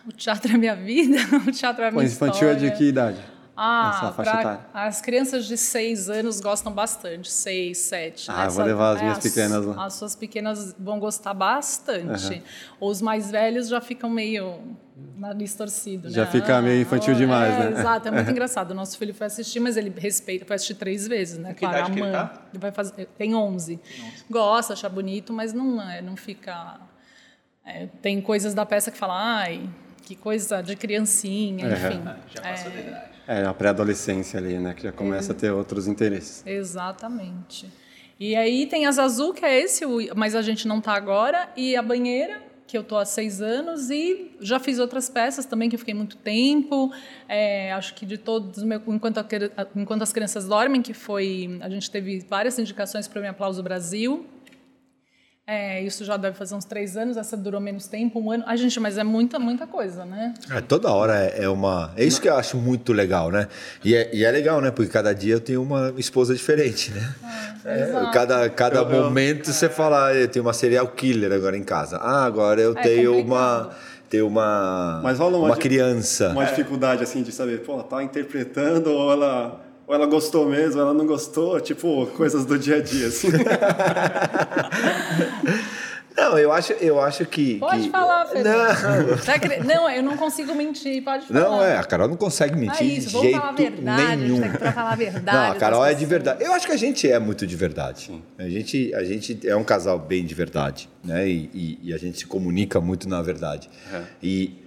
o 0.05 0.11
teatro 0.11 0.51
é 0.53 0.57
minha 0.57 0.75
vida, 0.75 1.15
o 1.47 1.51
teatro 1.51 1.83
é 1.83 1.87
a 1.87 1.91
Pô, 1.91 1.99
minha 1.99 2.09
infantil 2.11 2.49
é 2.49 2.55
de 2.55 2.65
história. 2.65 2.77
que 2.77 2.83
idade? 2.89 3.32
Ah, 3.55 3.91
Essa 3.95 4.11
faixa 4.13 4.31
pra- 4.31 4.39
etária. 4.41 4.59
as 4.73 4.99
crianças 5.01 5.45
de 5.45 5.55
6 5.57 6.09
anos 6.09 6.39
gostam 6.39 6.71
bastante, 6.73 7.31
6, 7.31 7.77
7. 7.77 8.31
Ah, 8.31 8.45
eu 8.45 8.51
vou 8.51 8.65
levar 8.65 8.95
as 8.95 9.01
minhas 9.01 9.19
pequenas 9.19 9.63
lá. 9.65 9.85
As 9.85 9.93
suas 9.93 10.15
pequenas 10.15 10.75
vão 10.79 10.99
gostar 10.99 11.33
bastante. 11.35 12.41
Os 12.79 12.99
mais 13.01 13.29
velhos 13.29 13.67
já 13.67 13.79
ficam 13.79 14.09
meio 14.09 14.59
nariz 15.17 15.53
torcido, 15.53 16.09
Já 16.09 16.25
né? 16.25 16.31
fica 16.31 16.61
meio 16.61 16.81
infantil 16.81 17.13
demais, 17.13 17.53
é, 17.53 17.69
né? 17.69 17.79
Exato, 17.79 18.07
é 18.07 18.11
muito 18.11 18.29
engraçado. 18.31 18.71
O 18.71 18.73
nosso 18.73 18.97
filho 18.97 19.13
foi 19.13 19.27
assistir, 19.27 19.59
mas 19.59 19.77
ele 19.77 19.93
respeita, 19.95 20.45
foi 20.45 20.55
assistir 20.55 20.75
três 20.75 21.07
vezes, 21.07 21.37
né? 21.37 21.53
Que 21.53 21.63
idade 21.65 21.81
a 21.81 21.85
que 21.85 21.91
ele 21.91 22.01
mãe. 22.01 22.11
tá? 22.11 22.41
Ele 22.51 22.59
vai 22.59 22.71
fazer, 22.71 23.05
tem 23.17 23.35
11. 23.35 23.79
Gosta, 24.29 24.73
acha 24.73 24.89
bonito, 24.89 25.31
mas 25.31 25.53
não, 25.53 25.79
é, 25.81 26.01
não 26.01 26.15
fica... 26.15 26.79
é, 27.65 27.87
tem 28.01 28.19
coisas 28.19 28.53
da 28.55 28.65
peça 28.65 28.89
que 28.91 28.97
fala, 28.97 29.13
ai, 29.15 29.69
que 30.03 30.15
coisa 30.15 30.61
de 30.61 30.75
criancinha, 30.75 31.67
Uhum. 31.67 31.73
enfim. 31.73 32.01
Já 32.35 32.41
passou 32.41 32.71
da 32.71 32.79
idade. 32.79 33.12
É, 33.27 33.45
a 33.45 33.53
pré-adolescência 33.53 34.39
ali, 34.39 34.57
né? 34.57 34.73
Que 34.73 34.83
já 34.83 34.91
começa 34.91 35.31
a 35.31 35.35
ter 35.35 35.51
outros 35.51 35.87
interesses. 35.87 36.45
Exatamente. 36.45 37.69
E 38.19 38.35
aí 38.35 38.65
tem 38.67 38.85
as 38.85 38.99
azul, 38.99 39.33
que 39.33 39.45
é 39.45 39.59
esse, 39.61 39.85
mas 40.15 40.35
a 40.35 40.41
gente 40.41 40.67
não 40.67 40.79
tá 40.79 40.93
agora, 40.93 41.49
e 41.57 41.75
a 41.75 41.81
banheira, 41.81 42.41
que 42.67 42.77
eu 42.77 42.83
tô 42.83 42.97
há 42.97 43.05
seis 43.05 43.41
anos, 43.41 43.89
e 43.89 44.31
já 44.39 44.59
fiz 44.59 44.79
outras 44.79 45.09
peças 45.09 45.45
também 45.45 45.69
que 45.69 45.75
eu 45.75 45.79
fiquei 45.79 45.93
muito 45.93 46.17
tempo. 46.17 46.91
É, 47.27 47.73
acho 47.73 47.93
que 47.95 48.05
de 48.05 48.17
todos, 48.17 48.63
meu, 48.63 48.81
enquanto, 48.87 49.17
a 49.17 49.25
enquanto 49.75 50.01
as 50.01 50.13
crianças 50.13 50.47
dormem, 50.47 50.81
que 50.81 50.93
foi. 50.93 51.59
A 51.61 51.69
gente 51.69 51.89
teve 51.89 52.19
várias 52.29 52.57
indicações 52.59 53.07
para 53.07 53.21
o 53.21 53.27
Aplauso 53.27 53.63
Brasil. 53.63 54.25
É, 55.45 55.81
isso 55.81 56.05
já 56.05 56.15
deve 56.15 56.37
fazer 56.37 56.55
uns 56.55 56.63
três 56.63 56.95
anos, 56.95 57.17
essa 57.17 57.35
durou 57.35 57.59
menos 57.59 57.85
tempo, 57.87 58.17
um 58.17 58.31
ano. 58.31 58.45
Ai, 58.47 58.55
gente, 58.55 58.79
mas 58.79 58.97
é 58.97 59.03
muita, 59.03 59.37
muita 59.37 59.67
coisa, 59.67 60.05
né? 60.05 60.33
É, 60.49 60.61
toda 60.61 60.89
hora 60.89 61.17
é, 61.17 61.43
é 61.43 61.49
uma. 61.49 61.91
É 61.97 62.05
isso 62.05 62.21
que 62.21 62.29
eu 62.29 62.35
acho 62.37 62.55
muito 62.55 62.93
legal, 62.93 63.29
né? 63.29 63.49
E 63.83 63.93
é, 63.93 64.09
e 64.15 64.23
é 64.23 64.31
legal, 64.31 64.61
né? 64.61 64.71
Porque 64.71 64.89
cada 64.89 65.13
dia 65.13 65.33
eu 65.33 65.41
tenho 65.41 65.61
uma 65.61 65.93
esposa 65.97 66.33
diferente, 66.33 66.91
né? 66.91 67.13
É, 67.65 67.81
exato. 67.81 68.11
cada 68.13 68.49
cada 68.49 68.77
Eu- 68.79 68.89
eu- 68.89 69.03
momento 69.03 69.51
você 69.51 69.67
fala, 69.67 70.07
ah, 70.07 70.13
eu 70.15 70.29
tenho 70.29 70.45
uma 70.45 70.53
serial 70.53 70.87
killer 70.87 71.33
agora 71.33 71.57
em 71.57 71.63
casa. 71.63 71.97
Ah, 71.97 72.23
agora 72.23 72.61
eu 72.61 72.71
É 72.77 72.81
tenho 72.81 73.11
complicado. 73.11 73.27
uma. 73.65 73.69
Tenho 74.09 74.27
uma. 74.27 74.99
Uma 75.01 75.27
uma 75.39 75.57
criança. 75.57 76.29
Uma 76.29 76.45
dificuldade, 76.45 77.03
assim, 77.03 77.21
de 77.21 77.31
saber, 77.33 77.63
pô, 77.63 77.81
tá 77.83 78.01
interpretando 78.03 78.91
ou 78.91 79.11
ela... 79.11 79.59
Ou 79.85 79.93
ela 79.93 80.05
gostou 80.05 80.47
mesmo, 80.47 80.79
ela 80.79 80.93
não 80.93 81.05
gostou, 81.05 81.59
tipo, 81.59 82.07
coisas 82.15 82.45
do 82.45 82.57
dia 82.57 82.77
a 82.77 82.81
dia, 82.81 83.07
assim. 83.07 83.27
Não, 86.15 86.37
eu 86.37 86.51
acho, 86.51 86.73
eu 86.73 87.01
acho 87.01 87.25
que. 87.25 87.57
Pode 87.57 87.83
que- 87.85 87.89
falar, 87.89 88.27
Fernando. 88.27 89.25
Não, 89.25 89.33
acre- 89.33 89.59
Não, 89.63 89.89
eu 89.89 90.03
não 90.03 90.15
consigo 90.15 90.53
mentir, 90.53 91.03
pode 91.03 91.25
falar. 91.25 91.39
não 91.39 91.63
é, 91.63 91.75
a 91.75 91.83
Carol 91.83 92.07
não 92.07 92.15
consegue 92.15 92.55
mentir 92.55 92.81
É 92.81 92.83
isso, 92.85 93.07
de 93.07 93.13
vamos 93.13 93.27
jeito 93.27 93.39
falar 93.39 93.49
a 93.49 93.55
verdade, 93.55 94.01
a 94.03 94.15
nenhum. 94.15 94.35
gente 94.35 94.41
tem 94.43 94.51
que 94.51 94.57
pra 94.59 94.71
falar 94.73 94.91
a 94.91 94.95
verdade. 94.95 95.37
Não, 95.37 95.51
a 95.51 95.55
Carol 95.55 95.83
é 95.83 95.93
de 95.95 96.05
verdade. 96.05 96.43
Eu 96.43 96.53
acho 96.53 96.67
que 96.67 96.71
a 96.71 96.77
gente 96.77 97.11
é 97.11 97.17
muito 97.17 97.47
de 97.47 97.55
verdade. 97.55 98.11
A 98.37 98.47
gente, 98.47 98.93
a 98.93 99.03
gente 99.03 99.39
é 99.47 99.55
um 99.55 99.63
casal 99.63 99.97
bem 99.97 100.23
de 100.23 100.35
verdade, 100.35 100.87
né? 101.03 101.27
E, 101.27 101.49
e- 101.51 101.79
e 101.89 101.93
a 101.93 101.97
gente 101.97 102.19
se 102.19 102.27
comunica 102.27 102.79
muito 102.79 103.09
na 103.09 103.19
verdade. 103.23 103.67
E, 104.21 104.62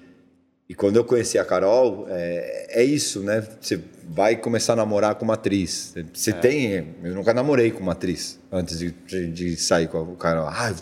e 0.69 0.75
quando 0.75 0.97
eu 0.97 1.05
conheci 1.05 1.39
a 1.39 1.45
Carol, 1.45 2.07
é, 2.09 2.81
é 2.81 2.85
isso, 2.85 3.21
né? 3.21 3.47
Você 3.61 3.81
vai 4.09 4.37
começar 4.37 4.73
a 4.73 4.77
namorar 4.77 5.15
com 5.15 5.25
uma 5.25 5.35
atriz. 5.35 5.95
Você 6.13 6.33
tem. 6.33 6.95
Eu 7.05 7.15
nunca 7.15 7.33
namorei 7.33 7.71
com 7.71 7.81
uma 7.81 7.93
atriz 7.93 8.41
antes 8.51 8.79
de, 8.79 8.91
de, 8.91 9.31
de 9.31 9.57
sair 9.57 9.87
com 9.87 10.13
a 10.13 10.17
Carol. 10.17 10.49
Ah, 10.49 10.75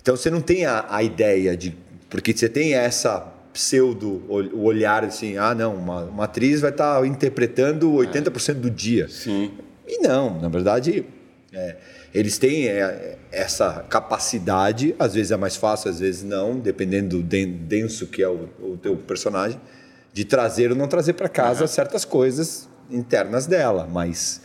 então 0.00 0.16
você 0.16 0.30
não 0.30 0.40
tem 0.40 0.66
a, 0.66 0.86
a 0.88 1.02
ideia 1.02 1.56
de. 1.56 1.76
Porque 2.08 2.32
você 2.32 2.48
tem 2.48 2.74
essa 2.74 3.34
pseudo 3.52 4.22
o 4.28 4.62
olhar 4.62 5.04
assim, 5.04 5.36
ah, 5.36 5.52
não, 5.52 5.74
uma, 5.74 6.04
uma 6.04 6.24
atriz 6.24 6.60
vai 6.60 6.70
estar 6.70 7.04
interpretando 7.04 7.90
80% 7.90 8.54
do 8.54 8.70
dia. 8.70 9.08
Sim. 9.08 9.50
E 9.86 9.98
não, 9.98 10.40
na 10.40 10.48
verdade, 10.48 11.04
é, 11.52 11.76
eles 12.14 12.38
têm 12.38 12.66
é, 12.68 13.16
essa 13.32 13.84
capacidade, 13.88 14.94
às 14.98 15.14
vezes 15.14 15.30
é 15.32 15.36
mais 15.36 15.56
fácil, 15.56 15.90
às 15.90 15.98
vezes 16.00 16.22
não, 16.22 16.58
dependendo 16.58 17.16
do 17.18 17.22
den- 17.22 17.52
denso 17.52 18.06
que 18.06 18.22
é 18.22 18.28
o, 18.28 18.48
o 18.60 18.76
teu 18.80 18.96
personagem, 18.96 19.60
de 20.12 20.24
trazer 20.24 20.70
ou 20.70 20.76
não 20.76 20.88
trazer 20.88 21.12
para 21.14 21.28
casa 21.28 21.66
certas 21.66 22.04
coisas 22.04 22.68
internas 22.90 23.46
dela, 23.46 23.86
mas 23.90 24.40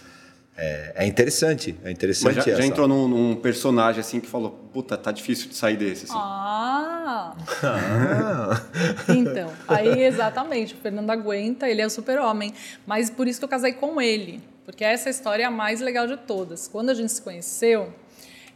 é, 0.55 0.93
é 0.97 1.07
interessante, 1.07 1.75
é 1.83 1.89
interessante 1.91 2.35
Mas 2.35 2.45
já, 2.45 2.51
já 2.51 2.57
essa. 2.59 2.63
entrou 2.67 2.87
num, 2.87 3.07
num 3.07 3.35
personagem 3.35 3.99
assim 4.01 4.19
que 4.19 4.27
falou, 4.27 4.51
puta, 4.71 4.95
tá 4.97 5.11
difícil 5.11 5.49
de 5.49 5.55
sair 5.55 5.75
desse. 5.77 6.05
Assim. 6.05 6.13
Ah! 6.15 7.33
Ah, 7.63 8.61
Então, 9.09 9.49
aí 9.67 10.03
exatamente, 10.03 10.73
o 10.73 10.77
Fernando 10.77 11.09
aguenta, 11.09 11.67
ele 11.67 11.81
é 11.81 11.85
o 11.85 11.89
super-homem. 11.89 12.53
Mas 12.85 13.09
por 13.09 13.27
isso 13.27 13.39
que 13.39 13.45
eu 13.45 13.49
casei 13.49 13.73
com 13.73 13.99
ele. 14.01 14.41
Porque 14.65 14.83
essa 14.83 15.09
história 15.09 15.43
é 15.43 15.45
a 15.45 15.51
mais 15.51 15.81
legal 15.81 16.07
de 16.07 16.17
todas. 16.17 16.67
Quando 16.67 16.89
a 16.89 16.93
gente 16.93 17.11
se 17.11 17.21
conheceu, 17.21 17.93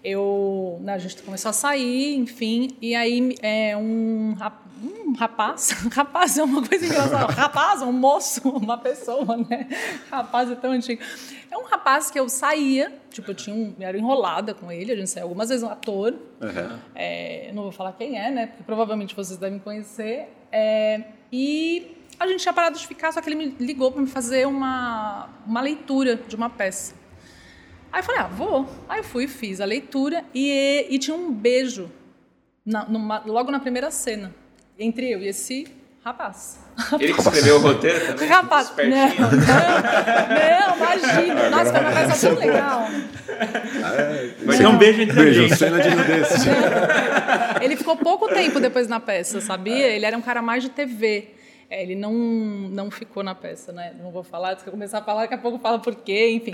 eu, 0.03 0.77
né, 0.81 0.93
a 0.93 0.97
gente 0.97 1.21
começou 1.21 1.49
a 1.49 1.53
sair, 1.53 2.15
enfim, 2.15 2.69
e 2.81 2.95
aí 2.95 3.35
é, 3.41 3.75
um, 3.75 4.35
um 4.81 5.13
rapaz, 5.13 5.71
rapaz 5.91 6.37
é 6.37 6.43
uma 6.43 6.65
coisa 6.65 6.85
engraçada, 6.85 7.25
rapaz, 7.33 7.81
um 7.81 7.91
moço, 7.91 8.47
uma 8.47 8.77
pessoa, 8.77 9.35
né? 9.49 9.67
Rapaz 10.09 10.49
é 10.51 10.55
tão 10.55 10.71
antigo. 10.71 11.01
É 11.51 11.57
um 11.57 11.63
rapaz 11.65 12.09
que 12.11 12.19
eu 12.19 12.29
saía, 12.29 12.93
tipo, 13.09 13.31
eu 13.31 13.35
tinha 13.35 13.55
um, 13.55 13.73
eu 13.77 13.87
era 13.87 13.97
enrolada 13.97 14.53
com 14.53 14.71
ele, 14.71 14.91
a 14.91 14.95
gente 14.95 15.09
saiu 15.09 15.23
algumas 15.23 15.49
vezes, 15.49 15.63
um 15.63 15.69
ator, 15.69 16.13
Uhum. 16.39 16.79
é, 16.93 17.51
não 17.53 17.63
vou 17.63 17.71
falar 17.71 17.91
quem 17.93 18.17
é, 18.17 18.29
né? 18.29 18.47
Porque 18.47 18.63
provavelmente 18.63 19.15
vocês 19.15 19.37
devem 19.39 19.57
conhecer. 19.59 20.29
É, 20.51 21.01
e 21.33 21.96
a 22.19 22.27
gente 22.27 22.41
tinha 22.41 22.53
parado 22.53 22.77
de 22.77 22.87
ficar, 22.87 23.11
só 23.11 23.21
que 23.21 23.29
ele 23.29 23.35
me 23.35 23.55
ligou 23.59 23.91
para 23.91 24.01
me 24.01 24.07
fazer 24.07 24.47
uma, 24.47 25.29
uma 25.45 25.61
leitura 25.61 26.15
de 26.27 26.35
uma 26.35 26.49
peça. 26.49 26.93
Aí 27.91 27.99
eu 27.99 28.03
falei, 28.03 28.21
ah, 28.21 28.27
vou. 28.27 28.67
Aí 28.89 28.99
eu 28.99 29.03
fui, 29.03 29.27
fiz 29.27 29.61
a 29.61 29.65
leitura 29.65 30.23
e, 30.33 30.85
e 30.89 30.99
tinha 30.99 31.15
um 31.15 31.31
beijo 31.31 31.89
na- 32.65 32.85
numa- 32.85 33.23
logo 33.25 33.49
na 33.51 33.59
primeira 33.59 33.89
cena, 33.91 34.33
entre 34.77 35.09
eu 35.11 35.21
e 35.21 35.27
esse 35.27 35.67
rapaz. 36.03 36.59
Ele 36.99 37.13
que 37.13 37.19
escreveu 37.19 37.55
o 37.57 37.59
roteiro 37.59 38.05
também? 38.07 38.27
Rapaz, 38.29 38.71
não, 38.77 38.85
não, 38.85 39.31
não, 40.69 40.75
imagina. 40.77 41.49
Nossa, 41.49 41.71
foi 41.71 41.81
uma 41.81 41.91
peça 41.91 42.27
tão 42.29 42.37
legal. 42.39 42.87
Vai 44.45 44.57
ter 44.57 44.67
um 44.67 44.77
beijo 44.77 45.01
entre 45.01 45.15
Beijo, 45.15 45.39
amigos. 45.41 45.57
cena 45.59 45.79
de 45.81 45.89
nudez. 45.89 46.29
Ele 47.61 47.75
ficou 47.75 47.97
pouco 47.97 48.27
tempo 48.29 48.59
depois 48.59 48.87
na 48.87 48.99
peça, 48.99 49.41
sabia? 49.41 49.87
Ele 49.87 50.05
era 50.05 50.17
um 50.17 50.21
cara 50.21 50.41
mais 50.41 50.63
de 50.63 50.69
TV. 50.69 51.29
É, 51.69 51.83
ele 51.83 51.95
não, 51.95 52.13
não 52.13 52.89
ficou 52.89 53.23
na 53.23 53.35
peça, 53.35 53.71
né? 53.73 53.93
Não 54.01 54.09
vou 54.09 54.23
falar, 54.23 54.57
se 54.57 54.65
eu 54.65 54.71
começar 54.71 54.99
a 54.99 55.01
falar, 55.01 55.21
daqui 55.23 55.33
a 55.33 55.37
pouco 55.37 55.59
fala 55.59 55.79
por 55.79 55.95
quê, 55.95 56.29
enfim. 56.31 56.53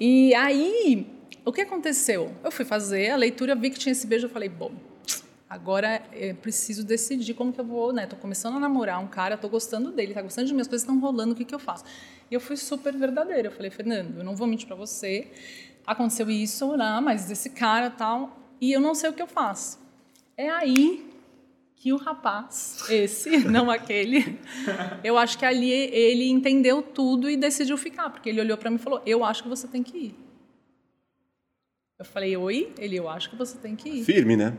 E 0.00 0.34
aí, 0.34 1.06
o 1.44 1.52
que 1.52 1.60
aconteceu? 1.60 2.32
Eu 2.42 2.50
fui 2.50 2.64
fazer 2.64 3.10
a 3.10 3.16
leitura, 3.16 3.54
vi 3.54 3.70
que 3.70 3.78
tinha 3.78 3.92
esse 3.92 4.06
beijo, 4.06 4.26
eu 4.26 4.30
falei, 4.30 4.48
bom, 4.48 4.72
agora 5.48 6.02
eu 6.12 6.34
preciso 6.34 6.84
decidir 6.84 7.34
como 7.34 7.52
que 7.52 7.60
eu 7.60 7.64
vou, 7.64 7.92
né? 7.92 8.06
Tô 8.06 8.16
começando 8.16 8.56
a 8.56 8.60
namorar 8.60 9.00
um 9.00 9.06
cara, 9.06 9.36
tô 9.36 9.48
gostando 9.48 9.92
dele, 9.92 10.12
tá 10.12 10.22
gostando 10.22 10.48
de 10.48 10.54
mim, 10.54 10.60
as 10.60 10.68
coisas 10.68 10.82
estão 10.82 10.98
rolando, 10.98 11.34
o 11.34 11.36
que 11.36 11.44
que 11.44 11.54
eu 11.54 11.58
faço? 11.60 11.84
E 12.28 12.34
eu 12.34 12.40
fui 12.40 12.56
super 12.56 12.94
verdadeira, 12.96 13.48
eu 13.48 13.52
falei, 13.52 13.70
Fernando, 13.70 14.18
eu 14.18 14.24
não 14.24 14.34
vou 14.34 14.46
mentir 14.46 14.66
para 14.66 14.76
você, 14.76 15.28
aconteceu 15.86 16.28
isso, 16.28 16.76
né? 16.76 17.00
Mas 17.00 17.30
esse 17.30 17.50
cara 17.50 17.90
tal, 17.90 18.36
e 18.60 18.72
eu 18.72 18.80
não 18.80 18.94
sei 18.94 19.08
o 19.08 19.12
que 19.12 19.22
eu 19.22 19.28
faço. 19.28 19.78
É 20.36 20.50
aí 20.50 21.07
que 21.80 21.92
o 21.92 21.96
rapaz, 21.96 22.84
esse, 22.90 23.38
não 23.48 23.70
aquele, 23.70 24.38
eu 25.04 25.16
acho 25.16 25.38
que 25.38 25.44
ali 25.44 25.70
ele 25.70 26.28
entendeu 26.28 26.82
tudo 26.82 27.30
e 27.30 27.36
decidiu 27.36 27.76
ficar, 27.76 28.10
porque 28.10 28.28
ele 28.28 28.40
olhou 28.40 28.58
para 28.58 28.68
mim 28.68 28.76
e 28.76 28.80
falou: 28.80 29.00
Eu 29.06 29.24
acho 29.24 29.42
que 29.44 29.48
você 29.48 29.68
tem 29.68 29.82
que 29.82 29.96
ir. 29.96 30.14
Eu 31.98 32.04
falei: 32.04 32.36
Oi? 32.36 32.72
Ele, 32.78 32.96
eu 32.96 33.08
acho 33.08 33.30
que 33.30 33.36
você 33.36 33.56
tem 33.58 33.76
que 33.76 33.88
ir. 33.88 34.04
Firme, 34.04 34.36
né? 34.36 34.56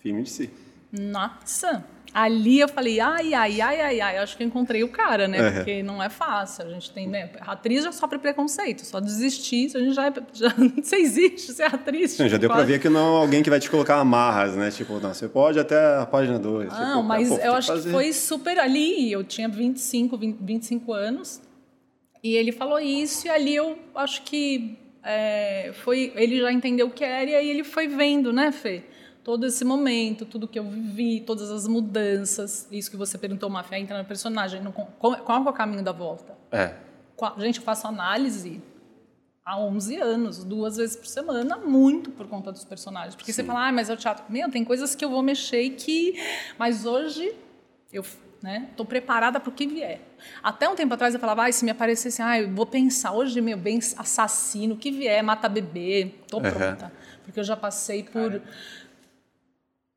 Firme 0.00 0.22
de 0.22 0.30
si. 0.30 0.50
Nossa! 0.90 1.84
Ali 2.14 2.60
eu 2.60 2.68
falei, 2.68 3.00
ai, 3.00 3.34
ai, 3.34 3.60
ai, 3.60 3.80
ai, 3.80 4.00
ai, 4.00 4.18
acho 4.18 4.36
que 4.36 4.44
encontrei 4.44 4.84
o 4.84 4.88
cara, 4.88 5.26
né? 5.26 5.42
Uhum. 5.42 5.54
Porque 5.54 5.82
não 5.82 6.00
é 6.00 6.08
fácil. 6.08 6.64
A 6.64 6.68
gente 6.70 6.92
tem, 6.92 7.08
né? 7.08 7.28
A 7.40 7.52
atriz 7.52 7.82
já 7.82 7.90
sofre 7.90 8.18
preconceito, 8.20 8.86
só 8.86 9.00
desistir, 9.00 9.72
a 9.74 9.80
gente 9.80 9.94
já, 9.94 10.06
é- 10.06 10.12
já 10.32 10.48
você 10.80 10.94
existe, 10.94 11.52
você 11.52 11.64
é 11.64 11.66
atriz. 11.66 12.12
Sim, 12.12 12.28
já 12.28 12.36
deu 12.36 12.48
pra 12.48 12.58
quase. 12.58 12.70
ver 12.72 12.78
que 12.78 12.88
não 12.88 13.16
é 13.16 13.20
alguém 13.20 13.42
que 13.42 13.50
vai 13.50 13.58
te 13.58 13.68
colocar 13.68 13.96
amarras, 13.96 14.54
né? 14.54 14.70
Tipo, 14.70 15.00
não, 15.00 15.12
você 15.12 15.26
pode 15.26 15.58
até 15.58 15.76
a 15.98 16.06
página 16.06 16.38
2. 16.38 16.72
Não, 16.72 17.02
mas 17.02 17.32
eu 17.32 17.52
acho 17.52 17.72
que 17.82 17.90
foi 17.90 18.12
super 18.12 18.60
ali. 18.60 19.10
Eu 19.10 19.24
tinha 19.24 19.48
25, 19.48 20.16
20, 20.16 20.38
25 20.40 20.92
anos. 20.92 21.42
E 22.22 22.36
ele 22.36 22.52
falou 22.52 22.78
isso, 22.78 23.26
e 23.26 23.30
ali 23.30 23.56
eu 23.56 23.76
acho 23.94 24.22
que 24.22 24.78
é, 25.02 25.72
foi. 25.82 26.12
Ele 26.14 26.40
já 26.40 26.52
entendeu 26.52 26.86
o 26.86 26.90
que 26.90 27.04
era, 27.04 27.28
e 27.28 27.34
aí 27.34 27.50
ele 27.50 27.64
foi 27.64 27.88
vendo, 27.88 28.32
né, 28.32 28.52
Fê? 28.52 28.82
Todo 29.24 29.46
esse 29.46 29.64
momento, 29.64 30.26
tudo 30.26 30.46
que 30.46 30.58
eu 30.58 30.64
vivi, 30.64 31.20
todas 31.20 31.50
as 31.50 31.66
mudanças. 31.66 32.68
Isso 32.70 32.90
que 32.90 32.96
você 32.96 33.16
perguntou, 33.16 33.48
Mafia, 33.48 33.78
entra 33.78 33.96
no 33.98 34.04
personagem. 34.04 34.60
no- 34.62 34.70
qual, 34.70 35.16
qual 35.16 35.44
é 35.46 35.48
o 35.48 35.52
caminho 35.52 35.82
da 35.82 35.92
volta? 35.92 36.36
É. 36.52 36.74
Qual- 37.16 37.34
gente, 37.40 37.58
eu 37.58 37.64
faço 37.64 37.86
análise 37.86 38.60
há 39.42 39.58
11 39.58 39.96
anos, 39.96 40.44
duas 40.44 40.76
vezes 40.76 40.94
por 40.96 41.06
semana, 41.06 41.56
muito 41.56 42.10
por 42.10 42.26
conta 42.28 42.52
dos 42.52 42.64
personagens. 42.64 43.14
Porque 43.14 43.32
você 43.32 43.42
fala, 43.42 43.68
ah, 43.68 43.72
mas 43.72 43.88
é 43.88 43.94
o 43.94 43.96
teatro. 43.96 44.24
Meu, 44.28 44.50
tem 44.50 44.62
coisas 44.62 44.94
que 44.94 45.02
eu 45.04 45.08
vou 45.10 45.22
mexer 45.22 45.62
e 45.62 45.70
que. 45.70 46.14
Mas 46.58 46.84
hoje 46.84 47.34
eu 47.90 48.04
né, 48.42 48.68
tô 48.76 48.84
preparada 48.84 49.40
para 49.40 49.48
o 49.48 49.52
que 49.52 49.66
vier. 49.66 50.02
Até 50.42 50.68
um 50.68 50.74
tempo 50.74 50.92
atrás 50.92 51.14
eu 51.14 51.20
falava, 51.20 51.46
ah, 51.46 51.50
se 51.52 51.64
me 51.64 51.70
aparecesse, 51.70 52.20
ah, 52.20 52.38
eu 52.38 52.52
vou 52.54 52.66
pensar, 52.66 53.12
hoje, 53.12 53.40
meu, 53.40 53.56
bem 53.56 53.78
assassino, 53.78 54.74
o 54.74 54.76
que 54.76 54.90
vier, 54.90 55.22
mata 55.24 55.48
bebê, 55.48 56.12
tô 56.28 56.42
pronta. 56.42 56.92
Porque 57.24 57.40
eu 57.40 57.44
já 57.44 57.56
passei 57.56 58.02
por. 58.02 58.42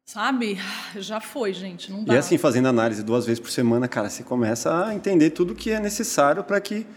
Sabe? 0.07 0.57
Já 0.95 1.19
foi, 1.19 1.53
gente. 1.53 1.91
Não 1.91 2.03
dá. 2.03 2.15
E 2.15 2.17
assim, 2.17 2.37
fazendo 2.37 2.67
análise 2.67 3.03
duas 3.03 3.25
vezes 3.25 3.39
por 3.39 3.51
semana, 3.51 3.87
cara, 3.87 4.09
você 4.09 4.23
começa 4.23 4.85
a 4.87 4.95
entender 4.95 5.31
tudo 5.31 5.53
que 5.53 5.69
é 5.69 5.79
necessário 5.79 6.43
para 6.43 6.59
que 6.61 6.87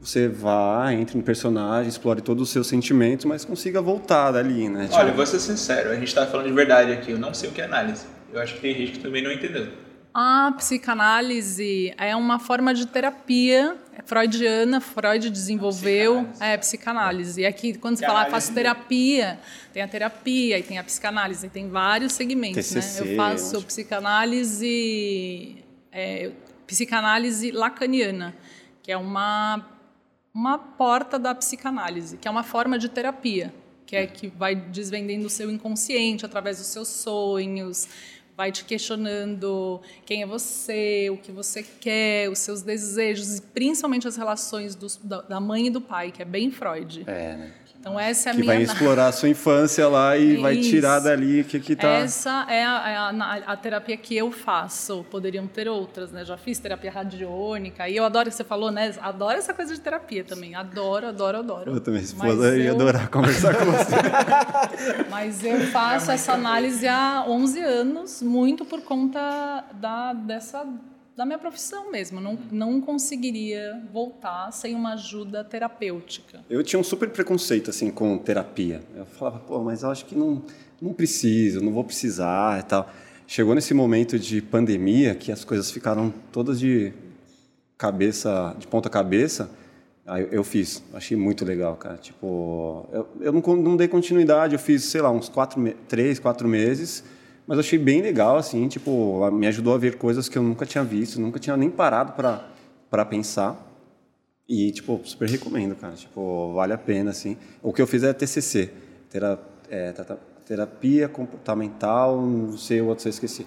você 0.00 0.28
vá, 0.28 0.92
entre 0.92 1.16
no 1.18 1.22
personagem, 1.22 1.88
explore 1.88 2.22
todos 2.22 2.44
os 2.44 2.50
seus 2.50 2.66
sentimentos, 2.66 3.24
mas 3.26 3.44
consiga 3.44 3.82
voltar 3.82 4.30
dali, 4.30 4.68
né? 4.68 4.88
Olha, 4.92 5.04
Tipo, 5.06 5.16
vou 5.16 5.26
ser 5.26 5.40
sincero, 5.40 5.90
a 5.90 5.96
gente 5.96 6.14
tá 6.14 6.24
falando 6.26 6.46
de 6.46 6.52
verdade 6.52 6.92
aqui, 6.92 7.10
eu 7.10 7.18
não 7.18 7.34
sei 7.34 7.50
o 7.50 7.52
que 7.52 7.60
é 7.60 7.64
análise. 7.64 8.06
Eu 8.32 8.40
acho 8.40 8.54
que 8.54 8.60
tem 8.60 8.74
gente 8.74 8.92
que 8.92 8.98
também 9.00 9.22
não 9.22 9.32
entendeu. 9.32 9.68
A 10.14 10.52
psicanálise 10.56 11.92
é 11.98 12.14
uma 12.16 12.38
forma 12.38 12.72
de 12.72 12.86
terapia 12.86 13.76
freudiana, 14.04 14.80
Freud 14.80 15.30
desenvolveu 15.30 16.24
Psicanálise. 16.24 16.42
é 16.44 16.56
psicanálise. 16.56 17.40
E 17.40 17.46
aqui, 17.46 17.78
quando 17.78 17.96
você 17.96 18.06
fala, 18.06 18.20
"Ah, 18.20 18.22
análise 18.22 18.46
faço 18.46 18.54
terapia, 18.54 19.38
tem 19.72 19.82
a 19.82 19.88
terapia 19.88 20.58
e 20.58 20.62
tem 20.62 20.78
a 20.78 20.84
psicanálise, 20.84 21.46
e 21.46 21.50
tem 21.50 21.68
vários 21.68 22.12
segmentos, 22.12 22.68
TCC, 22.68 23.04
né? 23.04 23.12
Eu 23.12 23.16
faço 23.16 23.62
psicanálise, 23.62 25.64
é, 25.92 26.30
psicanálise 26.66 27.50
lacaniana, 27.50 28.34
que 28.82 28.92
é 28.92 28.96
uma 28.96 29.74
uma 30.32 30.56
porta 30.56 31.18
da 31.18 31.34
psicanálise, 31.34 32.16
que 32.16 32.28
é 32.28 32.30
uma 32.30 32.44
forma 32.44 32.78
de 32.78 32.88
terapia, 32.88 33.52
que 33.84 33.96
é 33.96 34.06
que 34.06 34.28
vai 34.28 34.54
desvendando 34.54 35.26
o 35.26 35.30
seu 35.30 35.50
inconsciente 35.50 36.24
através 36.24 36.58
dos 36.58 36.68
seus 36.68 36.86
sonhos, 36.86 37.88
vai 38.38 38.52
te 38.52 38.64
questionando 38.64 39.80
quem 40.06 40.22
é 40.22 40.26
você, 40.26 41.10
o 41.10 41.16
que 41.16 41.32
você 41.32 41.60
quer, 41.80 42.30
os 42.30 42.38
seus 42.38 42.62
desejos 42.62 43.38
e 43.38 43.42
principalmente 43.42 44.06
as 44.06 44.16
relações 44.16 44.76
dos- 44.76 44.96
da, 45.02 45.22
da 45.22 45.40
mãe 45.40 45.66
e 45.66 45.70
do 45.70 45.80
pai, 45.80 46.12
que 46.12 46.22
é 46.22 46.24
bem 46.24 46.48
Freud. 46.52 47.02
é, 47.08 47.36
né? 47.36 47.52
Então 47.80 47.98
essa 47.98 48.28
é 48.28 48.32
a 48.32 48.34
Que 48.34 48.40
minha 48.40 48.54
vai 48.54 48.62
explorar 48.62 49.06
a 49.06 49.12
sua 49.12 49.28
infância 49.28 49.86
lá 49.88 50.16
e 50.16 50.36
vai 50.36 50.54
Isso. 50.54 50.68
tirar 50.70 50.98
dali 50.98 51.40
o 51.42 51.44
que 51.44 51.60
que 51.60 51.76
tá... 51.76 51.88
Essa 51.88 52.44
é 52.50 52.64
a, 52.64 52.88
é 52.90 52.96
a- 52.96 53.42
a 53.46 53.56
terapia 53.56 53.96
que 53.96 54.16
eu 54.16 54.32
faço. 54.32 55.06
Poderiam 55.10 55.46
ter 55.46 55.68
outras, 55.68 56.10
né? 56.10 56.24
Já 56.24 56.36
fiz 56.36 56.58
terapia 56.58 56.90
radiônica. 56.90 57.88
E 57.88 57.96
eu 57.96 58.04
adoro, 58.04 58.30
você 58.32 58.42
falou, 58.42 58.72
né? 58.72 58.92
Adoro 59.00 59.38
essa 59.38 59.54
coisa 59.54 59.72
de 59.74 59.80
terapia 59.80 60.24
também. 60.24 60.54
Adoro, 60.56 61.06
adoro, 61.06 61.38
adoro. 61.38 61.70
Eu 61.72 61.80
também, 61.80 62.00
Mas 62.00 62.10
esposa, 62.10 62.56
ia 62.58 62.64
eu- 62.64 62.74
adorar 62.74 63.08
conversar 63.10 63.54
com 63.54 63.64
você. 63.66 63.96
Mas 65.08 65.44
eu 65.44 65.60
faço 65.68 66.10
essa 66.10 66.32
análise 66.32 66.86
há 66.88 67.24
11 67.28 67.60
anos, 67.60 68.22
muito 68.22 68.64
por 68.64 68.82
conta 68.82 69.64
da, 69.74 70.12
dessa, 70.12 70.66
da 71.18 71.26
minha 71.26 71.38
profissão 71.38 71.90
mesmo. 71.90 72.20
Não, 72.20 72.38
não 72.52 72.80
conseguiria 72.80 73.82
voltar 73.92 74.52
sem 74.52 74.76
uma 74.76 74.92
ajuda 74.92 75.42
terapêutica. 75.42 76.44
Eu 76.48 76.62
tinha 76.62 76.78
um 76.78 76.84
super 76.84 77.10
preconceito 77.10 77.70
assim 77.70 77.90
com 77.90 78.16
terapia. 78.16 78.80
Eu 78.94 79.04
falava, 79.04 79.40
pô, 79.40 79.58
mas 79.58 79.82
eu 79.82 79.90
acho 79.90 80.06
que 80.06 80.14
não, 80.14 80.40
não 80.80 80.92
preciso, 80.92 81.60
não 81.60 81.72
vou 81.72 81.82
precisar 81.82 82.60
e 82.60 82.62
tal. 82.62 82.88
Chegou 83.26 83.52
nesse 83.52 83.74
momento 83.74 84.16
de 84.16 84.40
pandemia 84.40 85.12
que 85.16 85.32
as 85.32 85.44
coisas 85.44 85.72
ficaram 85.72 86.14
todas 86.30 86.60
de 86.60 86.92
cabeça, 87.76 88.54
de 88.56 88.68
ponta 88.68 88.88
cabeça. 88.88 89.50
Aí 90.06 90.28
eu 90.30 90.44
fiz, 90.44 90.84
achei 90.94 91.16
muito 91.16 91.44
legal, 91.44 91.74
cara. 91.74 91.96
Tipo, 91.96 92.88
eu, 92.92 93.08
eu 93.20 93.32
não, 93.32 93.56
não 93.56 93.76
dei 93.76 93.88
continuidade, 93.88 94.54
eu 94.54 94.58
fiz, 94.60 94.84
sei 94.84 95.00
lá, 95.00 95.10
uns 95.10 95.28
quatro, 95.28 95.60
três, 95.88 96.20
quatro 96.20 96.46
meses, 96.46 97.02
mas 97.48 97.58
achei 97.58 97.78
bem 97.78 98.00
legal, 98.02 98.36
assim, 98.36 98.68
tipo, 98.68 99.28
me 99.32 99.46
ajudou 99.48 99.74
a 99.74 99.78
ver 99.78 99.96
coisas 99.96 100.28
que 100.28 100.38
eu 100.38 100.42
nunca 100.42 100.64
tinha 100.66 100.84
visto, 100.84 101.20
nunca 101.20 101.40
tinha 101.40 101.56
nem 101.56 101.70
parado 101.70 102.12
para 102.12 102.44
para 102.90 103.04
pensar. 103.04 103.64
E, 104.48 104.70
tipo, 104.72 104.98
super 105.04 105.28
recomendo, 105.28 105.74
cara. 105.76 105.92
Tipo, 105.94 106.54
vale 106.54 106.72
a 106.72 106.78
pena, 106.78 107.10
assim. 107.10 107.36
O 107.62 107.70
que 107.72 107.82
eu 107.82 107.86
fiz 107.86 108.02
é 108.02 108.14
TCC. 108.14 108.70
Tera, 109.10 109.38
é, 109.70 109.92
terapia 110.46 111.06
comportamental, 111.06 112.18
não 112.20 112.56
sei 112.56 112.80
o 112.80 112.86
outro, 112.86 113.06
eu 113.06 113.10
esqueci. 113.10 113.46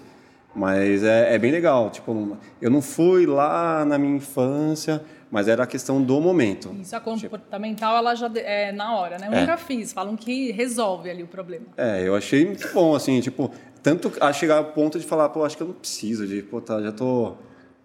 Mas 0.54 1.02
é, 1.02 1.34
é 1.34 1.38
bem 1.38 1.50
legal. 1.50 1.90
Tipo, 1.90 2.36
eu 2.60 2.70
não 2.70 2.80
fui 2.80 3.26
lá 3.26 3.84
na 3.84 3.98
minha 3.98 4.14
infância 4.16 5.02
Mas 5.28 5.48
era 5.48 5.62
a 5.64 5.66
questão 5.66 6.00
do 6.02 6.20
momento. 6.20 6.70
Isso, 6.78 6.94
a 6.94 7.00
comportamental, 7.00 7.96
ela 7.96 8.14
já 8.14 8.30
é 8.36 8.70
na 8.70 8.94
hora, 8.94 9.16
né? 9.18 9.28
Eu 9.28 9.32
É. 9.32 9.40
nunca 9.40 9.56
fiz. 9.56 9.90
Falam 9.90 10.14
que 10.14 10.52
resolve 10.52 11.08
ali 11.08 11.22
o 11.22 11.26
problema. 11.26 11.64
É, 11.74 12.06
eu 12.06 12.14
achei 12.14 12.44
muito 12.44 12.68
bom, 12.74 12.94
assim, 12.94 13.18
tipo, 13.22 13.50
tanto 13.82 14.12
a 14.20 14.32
chegar 14.32 14.56
ao 14.58 14.64
ponto 14.66 14.98
de 14.98 15.04
falar, 15.06 15.28
pô, 15.30 15.44
acho 15.44 15.56
que 15.56 15.62
eu 15.62 15.66
não 15.68 15.74
preciso 15.74 16.26
de, 16.26 16.42
pô, 16.42 16.60
tá, 16.60 16.80
já 16.80 16.92
tô 16.92 17.34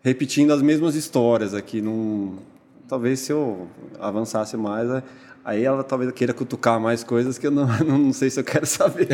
repetindo 0.03 0.51
as 0.51 0.61
mesmas 0.61 0.95
histórias 0.95 1.53
aqui, 1.53 1.81
não... 1.81 2.35
Talvez 2.87 3.19
se 3.19 3.33
eu 3.33 3.67
avançasse 3.99 4.55
mais, 4.55 4.89
é- 4.89 5.03
aí 5.43 5.63
ela 5.63 5.83
talvez 5.83 6.09
queira 6.13 6.33
cutucar 6.33 6.79
mais 6.79 7.03
coisas 7.03 7.37
que 7.37 7.45
eu 7.47 7.51
não, 7.51 7.67
não 7.83 8.13
sei 8.13 8.29
se 8.29 8.39
eu 8.39 8.43
quero 8.43 8.65
saber. 8.65 9.09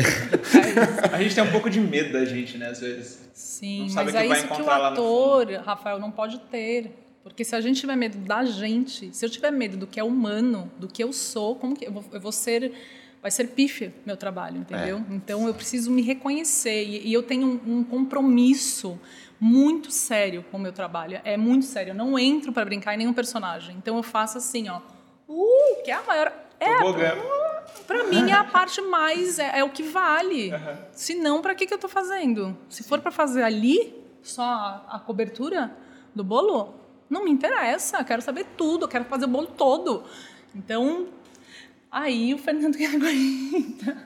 A 1.12 1.20
gente 1.20 1.34
tem 1.34 1.42
um 1.42 1.50
pouco 1.50 1.68
de 1.68 1.80
medo 1.80 2.12
da 2.12 2.24
gente, 2.24 2.56
né, 2.56 2.68
às 2.68 2.80
vezes. 2.80 3.28
Sim, 3.32 3.88
mas 3.94 4.14
é 4.14 4.26
isso 4.26 4.46
que 4.46 4.62
o 4.62 4.70
ator, 4.70 5.46
Rafael, 5.64 5.98
não 5.98 6.10
pode 6.10 6.38
ter. 6.50 6.92
Porque 7.24 7.42
se 7.42 7.56
a 7.56 7.60
gente 7.60 7.80
tiver 7.80 7.96
medo 7.96 8.18
da 8.18 8.44
gente, 8.44 9.08
se 9.16 9.24
eu 9.24 9.30
tiver 9.30 9.50
medo 9.50 9.76
do 9.78 9.86
que 9.86 9.98
é 9.98 10.04
humano, 10.04 10.70
do 10.78 10.86
que 10.86 11.02
eu 11.02 11.12
sou, 11.12 11.56
como 11.56 11.74
que 11.74 11.86
eu 11.86 11.92
vou, 11.92 12.04
eu 12.12 12.20
vou 12.20 12.30
ser. 12.30 12.72
Vai 13.24 13.30
ser 13.30 13.48
pífio 13.48 13.90
meu 14.04 14.18
trabalho, 14.18 14.58
entendeu? 14.58 14.98
É. 14.98 15.14
Então 15.14 15.46
eu 15.46 15.54
preciso 15.54 15.90
me 15.90 16.02
reconhecer. 16.02 16.84
E, 16.84 17.08
e 17.08 17.12
eu 17.14 17.22
tenho 17.22 17.58
um, 17.66 17.78
um 17.78 17.82
compromisso 17.82 19.00
muito 19.40 19.90
sério 19.90 20.44
com 20.50 20.58
o 20.58 20.60
meu 20.60 20.74
trabalho. 20.74 21.18
É 21.24 21.34
muito 21.34 21.64
sério. 21.64 21.92
Eu 21.92 21.94
não 21.94 22.18
entro 22.18 22.52
para 22.52 22.66
brincar 22.66 22.92
em 22.92 22.98
nenhum 22.98 23.14
personagem. 23.14 23.76
Então 23.78 23.96
eu 23.96 24.02
faço 24.02 24.36
assim, 24.36 24.68
ó. 24.68 24.82
Uh, 25.26 25.82
que 25.82 25.90
é 25.90 25.94
a 25.94 26.02
maior. 26.02 26.34
É. 26.60 26.68
Pra 27.86 28.04
mim 28.04 28.30
é 28.30 28.34
a 28.34 28.44
parte 28.44 28.82
mais 28.82 29.38
é, 29.38 29.60
é 29.60 29.64
o 29.64 29.70
que 29.70 29.84
vale. 29.84 30.52
Se 30.92 31.14
não, 31.14 31.40
pra 31.40 31.54
que 31.54 31.66
que 31.66 31.72
eu 31.72 31.78
tô 31.78 31.88
fazendo? 31.88 32.54
Se 32.68 32.82
for 32.82 33.00
pra 33.00 33.10
fazer 33.10 33.42
ali 33.42 34.04
só 34.22 34.42
a, 34.42 34.84
a 34.96 34.98
cobertura 34.98 35.74
do 36.14 36.22
bolo, 36.22 36.74
não 37.08 37.24
me 37.24 37.30
interessa. 37.30 38.00
Eu 38.00 38.04
quero 38.04 38.20
saber 38.20 38.44
tudo. 38.54 38.84
Eu 38.84 38.88
quero 38.88 39.06
fazer 39.06 39.24
o 39.24 39.28
bolo 39.28 39.46
todo. 39.46 40.04
Então, 40.54 41.08
aí 41.94 42.34
o 42.34 42.38
Fernando 42.38 42.76
que 42.78 42.84
aguenta. 42.84 43.96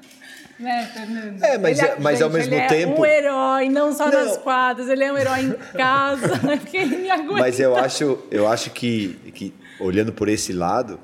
Né, 0.59 0.91
Fernando? 0.93 1.43
É, 1.43 1.57
mas 1.59 1.79
Ele 1.79 1.89
é- 1.89 1.97
mas 2.01 2.21
ao 2.23 2.31
mesmo 2.31 2.53
ele 2.55 2.67
tempo- 2.69 2.97
É 2.97 3.01
um 3.01 3.05
herói, 3.07 3.69
não 3.69 3.93
só 3.93 4.11
Não. 4.11 4.25
nas 4.25 4.37
quadras, 4.39 4.89
ele 4.89 5.05
é 5.05 5.13
um 5.13 5.17
herói 5.17 5.41
em 5.41 5.53
casa, 5.77 6.37
né? 6.45 6.57
Porque 6.57 6.77
ele 6.77 6.97
me 6.97 7.11
aguenta. 7.11 7.41
Mas 7.41 7.61
eu 7.61 7.77
acho, 7.77 8.19
eu 8.31 8.47
acho 8.49 8.71
que, 8.71 9.15
que 9.35 9.55
olhando 9.81 10.13
por 10.13 10.29
esse 10.29 10.53
lado, 10.53 10.99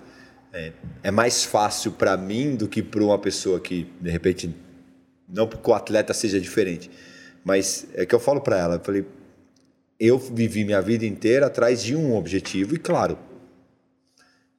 é, 0.53 0.73
é 1.05 1.11
mais 1.13 1.45
fácil 1.45 1.93
para 1.93 2.17
mim 2.17 2.57
do 2.57 2.67
que 2.69 2.83
para 2.83 3.03
uma 3.03 3.19
pessoa 3.19 3.61
que, 3.61 3.87
de 4.01 4.11
repente, 4.11 4.53
não 5.29 5.47
porque 5.47 5.71
o 5.71 5.75
atleta 5.75 6.13
seja 6.13 6.41
diferente, 6.41 6.91
mas 7.45 7.87
é 7.95 8.05
que 8.05 8.15
eu 8.15 8.19
falo 8.21 8.41
para 8.41 8.59
ela, 8.59 8.75
eu 8.77 8.81
falei, 8.81 9.05
eu 10.01 10.19
vivi 10.19 10.65
minha 10.65 10.83
vida 10.83 11.07
inteira 11.07 11.47
atrás 11.47 11.81
de 11.83 11.95
um 11.95 12.17
objetivo 12.17 12.75
e 12.75 12.79
claro. 12.79 13.17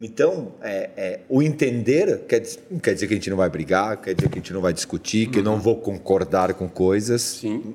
Então, 0.02 0.54
é, 0.62 0.90
é, 0.98 1.20
o 1.30 1.42
entender 1.42 2.26
quer 2.28 2.44
não 2.70 2.80
quer 2.80 2.94
dizer 2.94 3.08
que 3.08 3.14
a 3.14 3.18
gente 3.18 3.30
não 3.30 3.38
vai 3.38 3.50
brigar, 3.50 3.98
quer 4.02 4.14
dizer 4.14 4.30
que 4.30 4.38
a 4.38 4.42
gente 4.42 4.54
não 4.54 4.60
vai 4.62 4.74
discutir, 4.74 5.30
que 5.30 5.40
eu 5.40 5.44
não 5.44 5.60
vou 5.60 5.78
concordar 5.78 6.54
com 6.54 6.68
coisas. 6.68 7.22
Sim. 7.22 7.74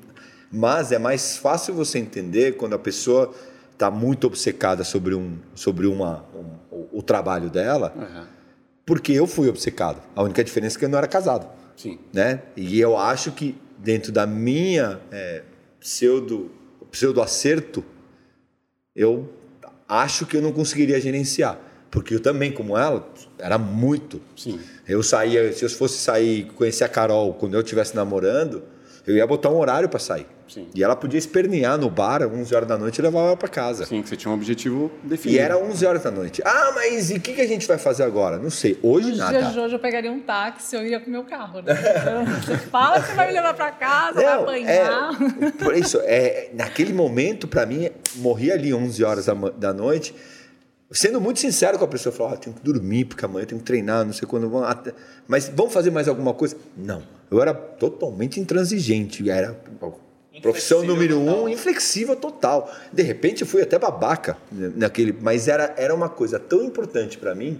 Mas 0.51 0.91
é 0.91 0.99
mais 0.99 1.37
fácil 1.37 1.73
você 1.73 1.97
entender 1.97 2.57
quando 2.57 2.73
a 2.73 2.79
pessoa 2.79 3.33
está 3.71 3.89
muito 3.89 4.27
obcecada 4.27 4.83
sobre, 4.83 5.15
um, 5.15 5.37
sobre 5.55 5.87
uma, 5.87 6.23
um- 6.35 6.75
o, 6.75 6.99
o 6.99 7.01
trabalho 7.01 7.49
dela, 7.49 7.91
Aham. 7.97 8.27
porque 8.85 9.11
eu 9.13 9.25
fui 9.25 9.49
obcecado. 9.49 9.99
A 10.15 10.21
única 10.21 10.43
diferença 10.43 10.77
é 10.77 10.79
que 10.79 10.85
eu 10.85 10.89
não 10.89 10.99
era 10.99 11.07
casado. 11.07 11.47
Sim. 11.75 11.97
Né? 12.13 12.43
E 12.55 12.79
eu 12.79 12.95
acho 12.97 13.31
que 13.31 13.55
dentro 13.79 14.11
da 14.11 14.27
minha 14.27 14.99
é, 15.11 15.41
pseudo, 15.79 16.51
pseudo 16.91 17.19
acerto, 17.19 17.83
eu 18.95 19.27
acho 19.87 20.27
que 20.27 20.37
eu 20.37 20.41
não 20.43 20.51
conseguiria 20.51 21.01
gerenciar. 21.01 21.57
Porque 21.91 22.15
eu 22.15 22.19
também, 22.21 22.51
como 22.51 22.77
ela, 22.77 23.05
era 23.37 23.57
muito. 23.57 24.21
Sim. 24.35 24.59
Eu 24.87 25.03
saía, 25.03 25.51
se 25.51 25.63
eu 25.65 25.69
fosse 25.69 25.97
sair, 25.97 26.45
conhecer 26.55 26.85
a 26.85 26.89
Carol 26.89 27.33
quando 27.33 27.53
eu 27.55 27.61
estivesse 27.61 27.93
namorando, 27.95 28.63
eu 29.05 29.15
ia 29.15 29.27
botar 29.27 29.49
um 29.49 29.57
horário 29.57 29.89
para 29.89 29.99
sair. 29.99 30.25
Sim. 30.47 30.67
E 30.75 30.83
ela 30.83 30.95
podia 30.97 31.17
espernear 31.17 31.77
no 31.77 31.89
bar, 31.89 32.21
11 32.23 32.53
horas 32.55 32.67
da 32.67 32.77
noite, 32.77 32.99
e 32.99 33.01
levar 33.01 33.19
ela 33.19 33.37
para 33.37 33.47
casa. 33.47 33.85
Sim, 33.85 34.01
que 34.01 34.09
você 34.09 34.17
tinha 34.17 34.29
um 34.31 34.35
objetivo 34.35 34.91
E 35.03 35.07
definido. 35.07 35.41
era 35.41 35.57
11 35.57 35.85
horas 35.85 36.03
da 36.03 36.11
noite. 36.11 36.41
Ah, 36.45 36.71
mas 36.75 37.09
e 37.09 37.15
o 37.15 37.19
que, 37.21 37.33
que 37.33 37.41
a 37.41 37.47
gente 37.47 37.65
vai 37.67 37.77
fazer 37.77 38.03
agora? 38.03 38.37
Não 38.37 38.49
sei. 38.49 38.77
Hoje 38.83 39.09
Nos 39.09 39.17
nada. 39.17 39.39
dias 39.39 39.53
de 39.53 39.59
hoje 39.59 39.75
eu 39.75 39.79
pegaria 39.79 40.11
um 40.11 40.19
táxi, 40.19 40.75
eu 40.75 40.83
iria 40.85 40.99
com 40.99 41.07
o 41.07 41.09
meu 41.11 41.23
carro. 41.23 41.61
Né? 41.61 41.73
Você 42.45 42.57
fala 42.69 43.01
que 43.01 43.07
você 43.07 43.13
vai 43.15 43.27
me 43.27 43.33
levar 43.33 43.53
pra 43.53 43.71
casa, 43.71 44.13
vai 44.21 44.25
Não, 44.25 44.43
apanhar. 44.43 45.11
é, 45.41 45.51
por 45.63 45.73
isso, 45.75 45.99
é, 46.03 46.49
naquele 46.53 46.91
momento, 46.93 47.47
para 47.47 47.65
mim, 47.65 47.89
morria 48.17 48.53
ali 48.53 48.73
11 48.73 49.03
horas 49.05 49.25
da, 49.27 49.33
da 49.33 49.73
noite, 49.73 50.13
sendo 50.91 51.19
muito 51.21 51.39
sincero 51.39 51.77
com 51.77 51.85
a 51.85 51.87
pessoa, 51.87 52.13
falar, 52.13 52.33
ah, 52.33 52.37
tenho 52.37 52.55
que 52.55 52.61
dormir, 52.63 53.05
porque 53.05 53.23
amanhã 53.25 53.43
eu 53.43 53.47
tenho 53.47 53.59
que 53.59 53.65
treinar, 53.65 54.05
não 54.05 54.13
sei 54.13 54.27
quando 54.27 54.49
vão. 54.49 54.63
Mas 55.27 55.49
vamos 55.55 55.73
fazer 55.73 55.91
mais 55.91 56.07
alguma 56.07 56.33
coisa? 56.33 56.55
Não. 56.77 57.03
Eu 57.29 57.41
era 57.41 57.53
totalmente 57.53 58.39
intransigente, 58.39 59.29
era 59.29 59.53
profissão 60.41 60.79
Inflexível 60.79 60.83
número 60.85 61.19
total. 61.19 61.43
um, 61.43 61.49
inflexível 61.49 62.15
total. 62.15 62.71
De 62.91 63.03
repente, 63.03 63.41
eu 63.41 63.47
fui 63.47 63.61
até 63.61 63.77
babaca 63.77 64.37
naquele, 64.51 65.11
mas 65.21 65.47
era, 65.47 65.73
era 65.77 65.93
uma 65.93 66.09
coisa 66.09 66.39
tão 66.39 66.63
importante 66.63 67.17
para 67.17 67.33
mim 67.35 67.59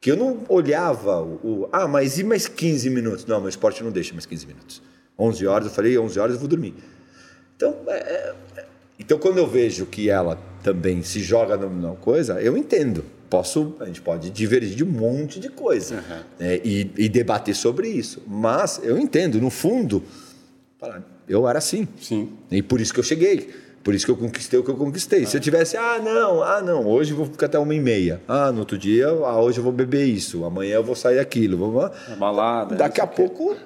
que 0.00 0.10
eu 0.10 0.16
não 0.16 0.40
olhava 0.48 1.20
o, 1.20 1.34
o- 1.64 1.68
ah, 1.72 1.86
mas 1.86 2.18
e 2.18 2.24
mais 2.24 2.46
15 2.48 2.88
minutos? 2.90 3.26
Não, 3.26 3.38
meu 3.40 3.48
esporte 3.50 3.82
não 3.84 3.90
deixa 3.90 4.12
mais 4.14 4.24
15 4.24 4.46
minutos. 4.46 4.82
11 5.18 5.46
horas, 5.46 5.66
eu 5.68 5.72
falei, 5.74 5.98
11 5.98 6.18
horas 6.18 6.34
eu 6.34 6.38
vou 6.40 6.48
dormir. 6.48 6.74
Então, 7.56 7.76
é- 7.86 8.34
é- 8.56 8.64
então 8.98 9.18
quando 9.18 9.36
eu 9.38 9.46
vejo 9.46 9.84
que 9.84 10.08
ela 10.08 10.38
também 10.62 11.02
se 11.02 11.20
joga 11.20 11.56
numa 11.56 11.94
coisa, 11.96 12.40
eu 12.40 12.56
entendo. 12.56 13.04
Posso, 13.28 13.76
a 13.78 13.84
gente 13.84 14.02
pode 14.02 14.28
divergir 14.30 14.74
de 14.74 14.82
um 14.82 14.88
monte 14.88 15.38
de 15.38 15.48
coisa 15.48 16.02
né, 16.36 16.60
e, 16.64 16.90
e 16.96 17.08
debater 17.08 17.54
sobre 17.54 17.88
isso. 17.88 18.20
Mas 18.26 18.80
eu 18.82 18.98
entendo, 18.98 19.40
no 19.40 19.50
fundo, 19.50 20.02
eu 21.28 21.48
era 21.48 21.58
assim. 21.58 21.86
Sim. 22.00 22.32
E 22.50 22.60
por 22.60 22.80
isso 22.80 22.92
que 22.92 22.98
eu 22.98 23.04
cheguei. 23.04 23.48
Por 23.84 23.94
isso 23.94 24.04
que 24.04 24.10
eu 24.10 24.16
conquistei 24.16 24.58
o 24.58 24.64
que 24.64 24.70
eu 24.70 24.76
conquistei. 24.76 25.24
Se 25.26 25.36
eu 25.36 25.40
tivesse, 25.40 25.76
ah, 25.76 25.98
não, 26.02 26.42
ah, 26.42 26.60
não, 26.60 26.86
hoje 26.86 27.12
eu 27.12 27.16
vou 27.16 27.26
ficar 27.26 27.46
até 27.46 27.58
uma 27.58 27.74
e 27.74 27.80
meia. 27.80 28.20
Ah, 28.28 28.52
no 28.52 28.60
outro 28.60 28.76
dia, 28.76 29.08
ah, 29.08 29.40
hoje 29.40 29.58
eu 29.58 29.64
vou 29.64 29.72
beber 29.72 30.04
isso. 30.04 30.44
Amanhã 30.44 30.74
eu 30.74 30.84
vou 30.84 30.94
sair 30.96 31.18
aquilo. 31.18 31.56
Vou... 31.56 31.90
Balada. 32.18 32.74
Daqui 32.74 33.00
a 33.00 33.06
pouco, 33.06 33.56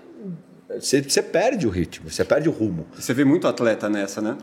você, 0.69 1.03
você 1.03 1.23
perde 1.23 1.67
o 1.67 1.71
ritmo, 1.71 2.11
você 2.11 2.25
perde 2.25 2.49
o 2.49 2.53
rumo. 2.53 2.87
Você 2.95 3.13
vê 3.13 3.25
muito 3.25 3.49
atleta 3.49 3.89
nessa, 3.89 4.21
né? 4.21 4.37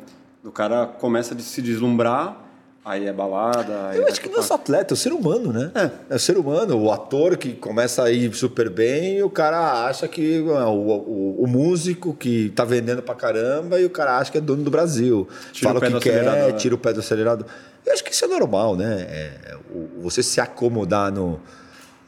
O 0.44 0.52
cara 0.52 0.86
começa 0.88 1.36
a 1.36 1.40
se 1.40 1.62
deslumbrar, 1.62 2.36
aí 2.84 3.06
é 3.06 3.14
balada. 3.14 3.90
aí 3.90 3.98
Eu 4.00 4.08
acho 4.08 4.20
que 4.20 4.28
a 4.28 4.32
não 4.32 4.40
é 4.40 4.42
só 4.42 4.56
atleta, 4.56 4.94
é 4.94 4.96
o 4.96 4.98
ser 4.98 5.14
humano, 5.14 5.54
né? 5.54 5.72
É. 6.10 6.16
o 6.16 6.20
ser 6.20 6.36
humano, 6.38 6.76
o 6.82 6.92
ator 6.92 7.38
que 7.38 7.54
começa 7.54 8.04
a 8.04 8.12
ir 8.12 8.34
super 8.34 8.70
bem 8.70 9.18
e 9.18 9.24
o 9.24 9.30
cara 9.30 9.86
acha 9.86 10.08
que 10.08 10.44
ah, 10.58 10.68
o, 10.70 10.88
o, 10.90 11.44
o 11.44 11.48
músico 11.48 12.14
que 12.16 12.50
tá 12.56 12.66
vendendo 12.66 13.04
pra 13.04 13.14
caramba 13.14 13.80
e 13.80 13.86
o 13.86 13.90
cara 13.90 14.18
acha 14.18 14.32
que 14.32 14.38
é 14.40 14.42
dono 14.42 14.64
do 14.64 14.72
Brasil. 14.72 15.28
Tira 15.52 15.70
Fala 15.74 15.86
o 15.86 15.98
o 15.98 16.00
que 16.02 16.10
quer, 16.10 16.22
acelerador. 16.22 16.58
tira 16.58 16.76
o 16.76 16.78
pé 16.78 16.94
do 16.94 17.00
acelerador. 17.02 17.46
Eu 17.86 17.94
acho 17.94 18.04
que 18.04 18.12
isso 18.12 18.26
é 18.26 18.28
normal, 18.28 18.76
né? 18.76 19.02
É, 19.10 19.58
o- 19.72 20.02
você 20.02 20.24
se 20.24 20.42
acomodar 20.42 21.12
no. 21.12 21.40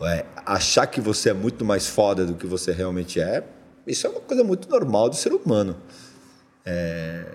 é, 0.02 0.26
achar 0.44 0.88
que 0.88 1.00
você 1.00 1.30
é 1.30 1.34
muito 1.34 1.64
mais 1.64 1.86
foda 1.88 2.26
do 2.26 2.34
que 2.34 2.48
você 2.48 2.72
realmente 2.72 3.20
é, 3.22 3.44
isso 3.86 4.08
é 4.08 4.10
uma 4.10 4.20
coisa 4.22 4.44
muito 4.44 4.68
normal 4.70 5.08
do 5.10 5.16
ser 5.16 5.34
humano. 5.34 5.76
É, 6.66 7.26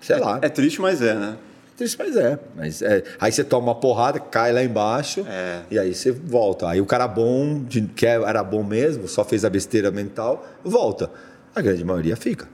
sei 0.00 0.18
lá. 0.18 0.38
É 0.42 0.48
triste, 0.48 0.80
mas 0.80 1.00
é, 1.02 1.14
né? 1.14 1.36
Triste, 1.76 1.96
mas 1.98 2.16
é. 2.16 2.38
Mas 2.56 2.82
é. 2.82 3.04
Aí 3.20 3.30
você 3.30 3.44
toma 3.44 3.68
uma 3.68 3.74
porrada, 3.74 4.18
cai 4.18 4.52
lá 4.52 4.62
embaixo, 4.64 5.24
É. 5.28 5.62
e 5.70 5.78
aí 5.78 5.94
você 5.94 6.10
volta. 6.10 6.68
Aí 6.68 6.80
o 6.80 6.86
cara 6.86 7.06
bom, 7.06 7.62
de- 7.62 7.82
que 7.82 8.04
é- 8.06 8.14
era 8.22 8.42
bom 8.42 8.64
mesmo, 8.64 9.06
só 9.06 9.24
fez 9.24 9.44
a 9.44 9.50
besteira 9.50 9.90
mental, 9.90 10.44
volta. 10.64 11.10
A 11.54 11.60
grande 11.60 11.84
maioria 11.84 12.16
fica. 12.16 12.48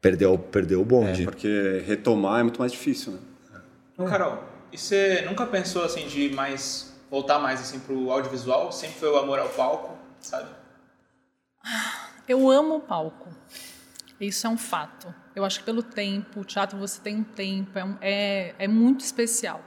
Perdeu, 0.00 0.38
perdeu 0.38 0.80
o 0.80 0.82
É, 0.82 0.84
bonde. 0.84 1.24
porque 1.24 1.82
retomar 1.86 2.40
é 2.40 2.42
muito 2.42 2.58
mais 2.60 2.70
difícil, 2.72 3.12
né? 3.12 3.18
Carol, 4.06 4.44
e 4.70 4.76
você 4.78 5.22
nunca 5.26 5.46
pensou 5.46 5.82
assim 5.84 6.06
de 6.06 6.28
mais 6.34 6.92
voltar 7.10 7.38
mais 7.38 7.60
assim 7.60 7.78
pro 7.80 8.10
audiovisual? 8.10 8.70
Sempre 8.70 8.96
foi 9.00 9.08
o 9.10 9.16
amor 9.16 9.38
ao 9.38 9.48
palco, 9.48 9.96
sabe? 10.20 10.48
Eu 12.28 12.50
amo 12.50 12.76
o 12.76 12.80
palco. 12.80 13.28
Isso 14.20 14.46
é 14.46 14.50
um 14.50 14.58
fato. 14.58 15.12
Eu 15.36 15.44
acho 15.44 15.58
que 15.58 15.66
pelo 15.66 15.82
tempo, 15.82 16.40
o 16.40 16.44
teatro 16.46 16.78
você 16.78 16.98
tem 16.98 17.16
um 17.16 17.22
tempo, 17.22 17.78
é, 17.78 17.84
é, 18.00 18.54
é 18.60 18.66
muito 18.66 19.04
especial. 19.04 19.62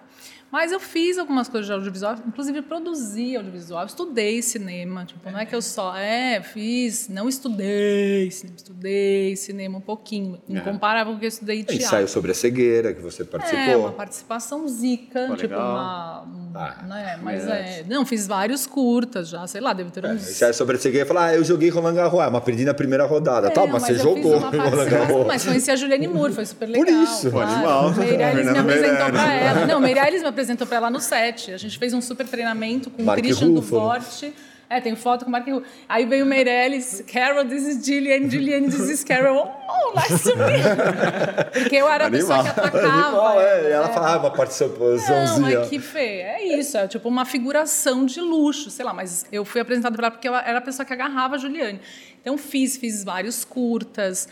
Mas 0.52 0.72
eu 0.72 0.80
fiz 0.80 1.18
algumas 1.18 1.48
coisas 1.48 1.68
de 1.68 1.74
audiovisual, 1.74 2.16
inclusive 2.28 2.62
produzi 2.64 3.36
audiovisual, 3.36 3.86
estudei 3.86 4.42
cinema, 4.42 5.06
tipo, 5.06 5.30
não 5.30 5.40
é 5.40 5.46
que 5.46 5.54
eu 5.56 5.62
só, 5.62 5.96
é, 5.96 6.42
fiz, 6.42 7.08
não 7.08 7.30
estudei 7.30 8.32
cinema, 8.32 8.56
estudei 8.58 9.36
cinema 9.36 9.78
um 9.78 9.82
pouquinho, 9.82 10.40
incomparável 10.50 11.14
com 11.14 11.18
o 11.18 11.20
que 11.20 11.26
eu 11.26 11.30
estudei 11.30 11.60
Ensaio 11.62 11.78
teatro. 11.80 12.08
sobre 12.08 12.32
a 12.32 12.34
cegueira, 12.34 12.94
que 12.94 13.02
você 13.02 13.22
É, 13.22 13.26
participou. 13.26 13.80
uma 13.82 13.92
participação 13.92 14.68
zica, 14.68 15.28
Pô, 15.28 15.36
tipo, 15.36 15.54
legal. 15.54 15.72
uma, 15.72 16.22
um 16.24 16.52
Ah, 16.56 16.84
né? 16.88 17.20
Mas 17.22 17.48
é. 17.48 17.84
Não, 17.88 18.04
fiz 18.04 18.26
vários 18.26 18.66
curtas 18.66 19.30
já, 19.30 19.46
sei 19.46 19.62
lá, 19.62 19.72
deve 19.72 19.92
ter 19.92 20.04
uns. 20.04 20.22
Se 20.24 20.44
é 20.44 20.52
sobre 20.52 20.78
você 20.80 20.90
ia 20.90 21.06
falar, 21.06 21.26
ah, 21.28 21.36
eu 21.36 21.44
joguei 21.44 21.70
Roland 21.70 21.94
Garros, 21.94 22.20
ah, 22.22 22.30
mas 22.32 22.44
perdi 22.44 22.66
na 22.66 22.74
primeira 22.74 23.06
rodada. 23.06 23.48
É, 23.48 23.50
tá, 23.52 23.68
mas, 23.68 23.84
você 23.84 23.92
eu 23.92 23.96
fiz 23.96 24.04
jogou 24.04 24.40
Roland 24.40 24.90
Garros. 24.90 25.28
Mas 25.28 25.46
conheci 25.46 25.70
a 25.70 25.76
Juliane 25.76 26.08
Moore, 26.08 26.34
foi 26.34 26.46
super 26.46 26.68
legal. 26.68 26.84
Por 26.86 26.92
isso, 27.04 27.30
claro. 27.30 27.52
animal. 27.52 27.94
Meirelles 27.94 28.36
me 28.36 28.44
Fernanda 28.44 28.60
apresentou 28.62 28.90
Meirelles. 28.96 29.22
pra 29.22 29.34
ela. 29.36 29.66
Não, 29.68 29.80
Meirelles 29.80 30.22
me 30.22 30.28
apresentou 30.28 30.39
pra 30.68 30.78
ela 30.78 30.90
no 30.90 31.00
set. 31.00 31.52
A 31.52 31.58
gente 31.58 31.78
fez 31.78 31.94
um 31.94 32.02
super 32.02 32.28
treinamento 32.28 32.90
com 32.90 33.02
o 33.02 33.06
Mark 33.06 33.20
Christian 33.20 33.48
Ruffalo. 33.50 33.82
Duforte. 33.82 34.34
É, 34.72 34.80
tem 34.80 34.96
foto 34.96 35.26
com 35.26 35.30
o 35.30 35.32
Mark 35.32 35.48
Ruffalo. 35.48 35.66
Aí 35.88 36.06
veio 36.06 36.24
o 36.24 36.28
Meirelles, 36.28 37.04
Carol, 37.12 37.44
this 37.46 37.66
is 37.66 37.84
Gillian, 37.84 38.30
Gillian, 38.30 38.66
this 38.70 38.88
is 38.88 39.04
Carol. 39.04 39.52
Oh, 39.68 40.00
nice 40.00 40.24
to 40.24 40.38
meet. 40.38 40.64
Porque 41.54 41.76
eu 41.76 41.90
era 41.90 42.06
a 42.06 42.12
pessoa 42.12 42.44
que 42.44 42.50
atacava. 42.50 42.88
Animal, 42.88 43.42
é. 43.42 43.64
E 43.64 43.72
ela 43.72 43.90
é. 43.90 43.94
falava, 43.94 44.30
Não, 44.30 44.36
participaçãozinha. 44.36 45.58
é 45.58 45.66
que 45.68 45.80
Fê, 45.80 46.22
é 46.22 46.60
isso, 46.60 46.78
é 46.78 46.88
tipo 46.88 47.10
uma 47.10 47.26
figuração 47.26 48.06
de 48.06 48.22
luxo, 48.22 48.70
sei 48.70 48.86
lá, 48.86 48.94
mas 48.94 49.26
eu 49.32 49.44
fui 49.44 49.60
apresentada 49.60 49.96
pra 49.96 50.06
ela 50.06 50.12
porque 50.12 50.30
eu 50.30 50.36
era 50.36 50.60
a 50.60 50.62
pessoa 50.62 50.86
que 50.86 50.94
agarrava 50.94 51.36
a 51.36 51.38
Juliane. 51.40 51.82
Então 52.22 52.38
fiz, 52.38 52.78
fiz 52.78 53.04
vários 53.04 53.44
curtas, 53.44 54.28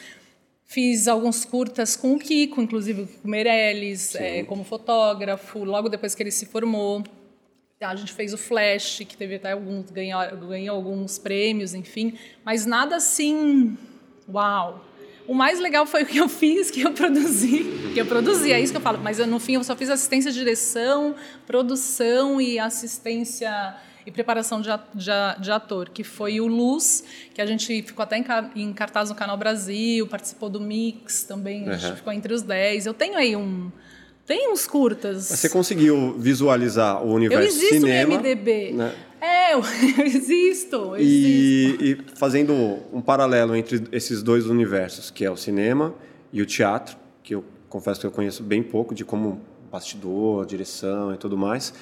fiz 0.68 1.08
alguns 1.08 1.46
curtas 1.46 1.96
com 1.96 2.14
o 2.14 2.20
Kiko, 2.20 2.62
inclusive 2.62 3.04
o 3.04 3.08
Kiko 3.08 3.28
Meirelles, 3.28 4.14
é, 4.16 4.44
como 4.44 4.66
fotógrafo, 4.66 5.64
logo 5.64 5.88
depois 5.88 6.14
que 6.14 6.22
ele 6.22 6.32
se 6.32 6.46
formou. 6.46 7.04
A 7.80 7.96
gente 7.96 8.12
fez 8.12 8.34
o 8.34 8.38
Flash, 8.38 9.04
que 9.08 9.16
teve 9.16 9.36
até 9.36 9.54
alguns, 9.54 9.90
ganhou, 9.90 10.20
ganhou 10.48 10.76
alguns 10.76 11.18
prêmios, 11.18 11.74
enfim, 11.74 12.18
mas 12.44 12.66
nada 12.66 12.98
assim, 12.98 13.78
uau. 14.28 14.84
O 15.28 15.34
mais 15.34 15.60
legal 15.60 15.86
foi 15.86 16.04
o 16.04 16.06
que 16.06 16.18
eu 16.18 16.28
fiz, 16.28 16.72
que 16.72 16.82
eu 16.82 16.94
produzi. 16.94 17.66
Que 17.94 18.00
eu 18.00 18.06
produzi, 18.06 18.52
é 18.52 18.60
isso 18.60 18.72
que 18.72 18.78
eu 18.78 18.82
falo. 18.82 18.98
Mas 18.98 19.20
eu, 19.20 19.28
no 19.28 19.40
fim 19.40 19.56
eu 19.56 19.64
só 19.64 19.76
fiz 19.76 19.90
assistência 19.90 20.32
de 20.32 20.40
direção, 20.40 21.16
produção 21.46 22.40
e 22.40 22.58
assistência 22.58 23.76
e 24.08 24.12
preparação 24.12 24.62
de, 24.62 24.70
de 25.40 25.52
ator, 25.52 25.90
que 25.90 26.04
foi 26.04 26.40
o 26.40 26.48
Luz, 26.48 27.04
que 27.34 27.42
a 27.42 27.46
gente 27.46 27.84
ficou 27.84 28.02
até 28.02 28.18
em, 28.18 28.24
ca- 28.24 28.50
em 28.56 28.72
cartaz 28.74 29.10
no 29.10 29.16
Canal 29.16 29.38
Brasil, 29.38 30.08
participou 30.08 30.50
do 30.50 30.62
Mix 30.62 31.24
também, 31.26 31.68
a 31.70 31.74
gente 31.74 31.90
Uhum. 31.92 31.96
ficou 31.98 32.14
entre 32.14 32.34
os 32.34 32.42
10. 32.42 32.86
Eu 32.86 32.94
tenho 32.94 33.18
aí 33.18 33.36
um. 33.36 33.70
Tem 34.26 34.52
uns 34.52 34.66
curtas. 34.68 35.30
Mas 35.30 35.40
você 35.40 35.50
conseguiu 35.50 36.16
visualizar 36.18 37.02
o 37.04 37.10
eu 37.10 37.14
universo 37.14 37.48
existo 37.48 37.74
cinema, 37.76 38.14
no 38.16 38.20
MDB. 38.20 38.72
né? 38.74 38.96
É, 39.22 39.54
eu, 39.54 39.60
eu 40.00 40.06
existo. 40.08 40.76
eu 40.76 40.96
existo. 40.98 41.84
E, 41.84 41.92
e 41.92 41.98
fazendo 42.18 42.54
um 42.94 43.02
paralelo 43.02 43.56
entre 43.56 43.84
esses 43.92 44.24
dois 44.24 44.46
universos, 44.48 45.10
que 45.12 45.24
é 45.26 45.32
o 45.32 45.36
cinema 45.38 45.94
e 46.32 46.42
o 46.42 46.46
teatro, 46.46 46.96
que 47.24 47.36
eu 47.36 47.44
confesso 47.70 48.00
que 48.00 48.06
eu 48.06 48.12
conheço 48.12 48.42
bem 48.44 48.62
pouco 48.64 48.94
de 48.96 49.04
como 49.06 49.42
bastidor, 49.72 50.46
direção 50.46 51.14
e 51.14 51.18
tudo 51.18 51.38
mais. 51.38 51.74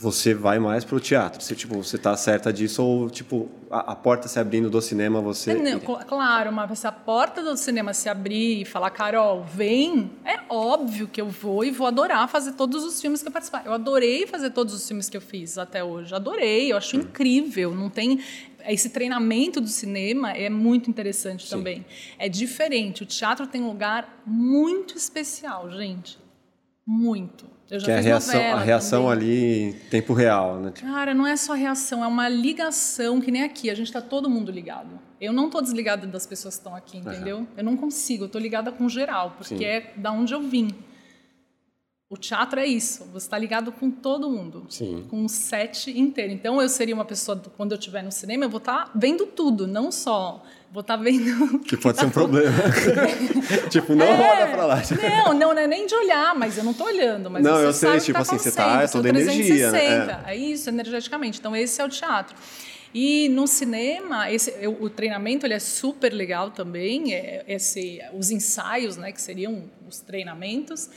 Você 0.00 0.32
vai 0.32 0.60
mais 0.60 0.84
pro 0.84 1.00
teatro. 1.00 1.42
Se 1.42 1.56
tipo, 1.56 1.74
você 1.82 1.98
tá 1.98 2.16
certa 2.16 2.52
disso 2.52 2.84
ou 2.84 3.10
tipo 3.10 3.48
a, 3.68 3.92
a 3.92 3.96
porta 3.96 4.28
se 4.28 4.38
abrindo 4.38 4.70
do 4.70 4.80
cinema, 4.80 5.20
você 5.20 5.50
É, 5.50 5.54
não, 5.56 5.80
cl- 5.80 6.04
claro, 6.06 6.52
mas 6.52 6.78
se 6.78 6.86
a 6.86 6.92
porta 6.92 7.42
do 7.42 7.56
cinema 7.56 7.92
se 7.92 8.08
abrir 8.08 8.60
e 8.60 8.64
falar, 8.64 8.90
Carol, 8.90 9.42
vem, 9.42 10.08
é 10.24 10.38
óbvio 10.48 11.08
que 11.08 11.20
eu 11.20 11.28
vou 11.28 11.64
e 11.64 11.72
vou 11.72 11.84
adorar 11.84 12.28
fazer 12.28 12.52
todos 12.52 12.84
os 12.84 13.00
filmes 13.00 13.22
que 13.22 13.28
eu 13.28 13.32
participar. 13.32 13.66
Eu 13.66 13.72
adorei 13.72 14.24
fazer 14.24 14.50
todos 14.50 14.72
os 14.72 14.86
filmes 14.86 15.08
que 15.08 15.16
eu 15.16 15.20
fiz 15.20 15.58
até 15.58 15.82
hoje. 15.82 16.14
Adorei, 16.14 16.70
eu 16.70 16.76
acho 16.76 16.94
incrível. 16.94 17.74
Não 17.74 17.90
tem. 17.90 18.20
Esse 18.68 18.90
treinamento 18.90 19.60
do 19.60 19.66
cinema 19.68 20.30
é 20.30 20.48
muito 20.48 20.88
interessante 20.88 21.50
também. 21.50 21.84
É 22.20 22.28
diferente. 22.28 23.02
O 23.02 23.06
teatro 23.06 23.48
tem 23.48 23.62
um 23.62 23.66
lugar 23.68 24.22
muito 24.24 24.96
especial, 24.96 25.68
gente. 25.72 26.18
Muito. 26.86 27.57
Eu 27.70 27.78
já 27.78 27.86
que 27.86 27.90
é 27.90 27.94
a 27.94 27.98
fiz 27.98 28.06
reação, 28.06 28.40
a 28.40 28.60
reação 28.60 29.02
também. 29.08 29.12
ali 29.12 29.62
em 29.62 29.72
tempo 29.90 30.14
real, 30.14 30.56
né? 30.58 30.70
Tipo, 30.70 30.86
Cara, 30.90 31.12
não 31.12 31.26
é 31.26 31.36
só 31.36 31.52
reação, 31.52 32.02
é 32.02 32.06
uma 32.06 32.28
ligação 32.28 33.20
que 33.20 33.30
nem 33.30 33.42
aqui. 33.42 33.68
A 33.68 33.74
gente 33.74 33.92
tá 33.92 34.00
todo 34.00 34.28
mundo 34.30 34.50
ligado. 34.50 34.98
Eu 35.20 35.32
não 35.32 35.50
tô 35.50 35.60
desligada 35.60 36.06
das 36.06 36.24
pessoas 36.24 36.54
que 36.54 36.60
estão 36.60 36.74
aqui, 36.74 36.98
entendeu? 36.98 37.46
Eu 37.56 37.64
não 37.64 37.76
consigo, 37.76 38.24
eu 38.24 38.28
tô 38.28 38.38
ligada 38.38 38.72
com 38.72 38.88
geral, 38.88 39.34
porque 39.36 39.58
Sim. 39.58 39.64
é 39.64 39.92
da 39.96 40.12
onde 40.12 40.32
eu 40.32 40.40
vim. 40.40 40.68
O 42.10 42.16
teatro 42.16 42.58
é 42.58 42.66
isso, 42.66 43.04
você 43.12 43.26
está 43.26 43.36
ligado 43.36 43.70
com 43.70 43.90
todo 43.90 44.30
mundo, 44.30 44.64
Sim. 44.70 45.04
com 45.10 45.26
o 45.26 45.28
set 45.28 45.90
inteiro. 45.90 46.32
Então 46.32 46.58
eu 46.60 46.66
seria 46.66 46.94
uma 46.94 47.04
pessoa, 47.04 47.38
quando 47.54 47.72
eu 47.72 47.78
estiver 47.78 48.02
no 48.02 48.10
cinema, 48.10 48.46
eu 48.46 48.48
vou 48.48 48.56
estar 48.56 48.90
vendo 48.94 49.26
tudo, 49.26 49.66
não 49.66 49.92
só. 49.92 50.42
Vou 50.72 50.80
estar 50.80 50.96
vendo. 50.96 51.58
que 51.68 51.76
pode 51.76 51.98
ser 51.98 52.06
um 52.06 52.10
problema. 52.10 52.50
tipo, 53.68 53.94
não 53.94 54.06
É. 54.06 54.30
olha 54.36 54.46
pra 54.54 54.64
lá. 54.64 54.82
Não, 55.26 55.34
não, 55.34 55.52
não 55.54 55.58
é 55.60 55.66
nem 55.66 55.86
de 55.86 55.94
olhar, 55.94 56.34
mas 56.34 56.56
eu 56.56 56.64
não 56.64 56.72
tô 56.72 56.84
olhando. 56.84 57.30
Mas 57.30 57.42
Não, 57.44 57.56
você 57.56 57.64
eu 57.66 57.72
sei, 57.74 57.88
sabe 57.88 57.96
o 57.96 58.00
que 58.00 58.06
tipo 58.06 58.14
tá 58.16 58.22
assim, 58.22 58.38
você 58.38 58.52
tá- 58.52 58.62
acontecendo, 58.64 58.88
é 58.88 58.92
toda 58.92 59.08
energia, 59.10 59.70
né? 59.70 59.78
360. 59.78 60.30
É 60.30 60.36
isso, 60.36 60.68
energeticamente. 60.70 61.38
Então, 61.40 61.54
esse 61.54 61.78
é 61.78 61.84
o 61.84 61.88
teatro. 61.90 62.34
E 62.94 63.28
no 63.28 63.46
cinema, 63.46 64.30
esse, 64.32 64.50
eu- 64.62 64.78
o 64.80 64.88
treinamento 64.88 65.44
ele 65.44 65.52
é 65.52 65.58
super 65.58 66.10
legal 66.10 66.50
também, 66.52 67.12
é, 67.12 67.44
esse, 67.46 68.00
os 68.14 68.30
ensaios, 68.30 68.96
né, 68.96 69.12
que 69.12 69.20
seriam 69.20 69.64
os 69.86 70.00
treinamentos. 70.00 70.88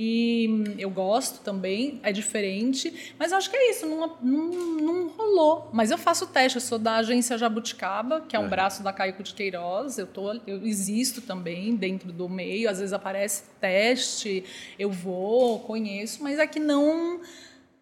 E 0.00 0.46
hum, 0.48 0.74
eu 0.78 0.88
gosto 0.88 1.40
também, 1.42 1.98
é 2.04 2.12
diferente, 2.12 3.14
mas 3.18 3.32
eu 3.32 3.38
acho 3.38 3.50
que 3.50 3.56
é 3.56 3.70
isso, 3.72 3.84
não, 3.84 4.16
não, 4.22 4.44
não 4.80 5.08
rolou. 5.08 5.68
Mas 5.72 5.90
eu 5.90 5.98
faço 5.98 6.28
teste, 6.28 6.56
eu 6.58 6.62
sou 6.62 6.78
da 6.78 6.98
agência 6.98 7.36
Jabuticaba, 7.36 8.20
que 8.20 8.36
é 8.36 8.38
um 8.38 8.48
braço 8.48 8.80
da 8.84 8.92
Caico 8.92 9.24
de 9.24 9.34
Queiroz, 9.34 9.98
eu, 9.98 10.06
tô, 10.06 10.34
eu 10.46 10.64
existo 10.64 11.20
também 11.20 11.74
dentro 11.74 12.12
do 12.12 12.28
meio, 12.28 12.70
às 12.70 12.78
vezes 12.78 12.92
aparece 12.92 13.42
teste, 13.60 14.44
eu 14.78 14.88
vou, 14.88 15.58
conheço, 15.60 16.22
mas 16.22 16.38
é 16.38 16.46
que 16.46 16.60
não 16.60 17.20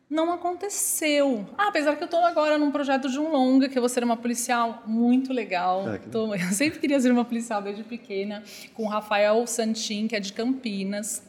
não 0.08 0.32
aconteceu. 0.32 1.44
Ah, 1.58 1.66
apesar 1.68 1.96
que 1.96 2.02
eu 2.02 2.06
estou 2.06 2.24
agora 2.24 2.56
num 2.56 2.70
projeto 2.70 3.10
de 3.10 3.18
um 3.18 3.28
longa, 3.30 3.68
que 3.68 3.76
eu 3.76 3.82
vou 3.82 3.88
ser 3.88 4.04
uma 4.04 4.16
policial. 4.16 4.84
Muito 4.86 5.32
legal. 5.32 5.84
Que 6.02 6.08
Tô- 6.08 6.32
eu 6.32 6.38
sempre 6.52 6.78
queria 6.78 6.98
ser 7.00 7.10
uma 7.10 7.24
policial 7.24 7.60
desde 7.60 7.82
pequena, 7.82 8.42
com 8.72 8.84
o 8.84 8.88
Rafael 8.88 9.44
Santin, 9.48 10.06
que 10.06 10.14
é 10.14 10.20
de 10.20 10.32
Campinas, 10.32 11.22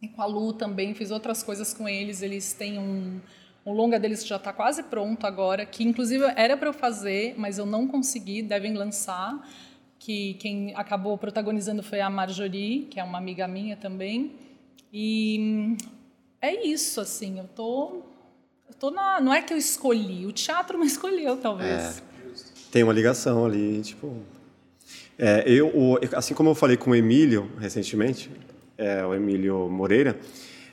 e 0.00 0.08
com 0.08 0.20
a 0.20 0.26
Lu 0.26 0.52
também, 0.52 0.94
fiz 0.94 1.10
outras 1.10 1.42
coisas 1.42 1.72
com 1.72 1.88
eles. 1.88 2.22
Eles 2.22 2.52
têm 2.52 2.78
um. 2.78 3.20
O 3.64 3.72
longa 3.72 3.98
deles 3.98 4.24
já 4.24 4.36
está 4.36 4.52
quase 4.52 4.84
pronto 4.84 5.26
agora, 5.26 5.66
que 5.66 5.82
inclusive 5.82 6.24
era 6.36 6.56
para 6.56 6.68
eu 6.68 6.72
fazer, 6.72 7.34
mas 7.36 7.58
eu 7.58 7.66
não 7.66 7.88
consegui, 7.88 8.42
devem 8.42 8.74
lançar. 8.74 9.48
Que 9.98 10.34
quem 10.34 10.72
acabou 10.76 11.16
protagonizando 11.18 11.82
foi 11.82 12.00
a 12.00 12.08
Marjorie, 12.08 12.86
que 12.90 13.00
é 13.00 13.04
uma 13.04 13.18
amiga 13.18 13.48
minha 13.48 13.76
também. 13.76 14.32
E 14.92 15.76
é 16.40 16.66
isso, 16.66 17.00
assim, 17.00 17.38
eu 17.38 17.48
tô. 17.48 18.02
Eu 18.68 18.74
tô 18.78 18.90
na. 18.90 19.20
Não 19.20 19.32
é 19.32 19.42
que 19.42 19.52
eu 19.52 19.58
escolhi, 19.58 20.26
o 20.26 20.32
teatro 20.32 20.78
me 20.78 20.86
escolheu, 20.86 21.36
talvez. 21.38 22.02
Tem 22.70 22.82
uma 22.82 22.92
ligação 22.92 23.44
ali, 23.44 23.80
tipo. 23.80 24.22
É, 25.18 25.42
eu, 25.46 25.98
assim 26.14 26.34
como 26.34 26.50
eu 26.50 26.54
falei 26.54 26.76
com 26.76 26.90
o 26.90 26.94
Emílio 26.94 27.50
recentemente, 27.58 28.30
é, 28.78 29.04
o 29.04 29.14
Emílio 29.14 29.68
Moreira, 29.68 30.16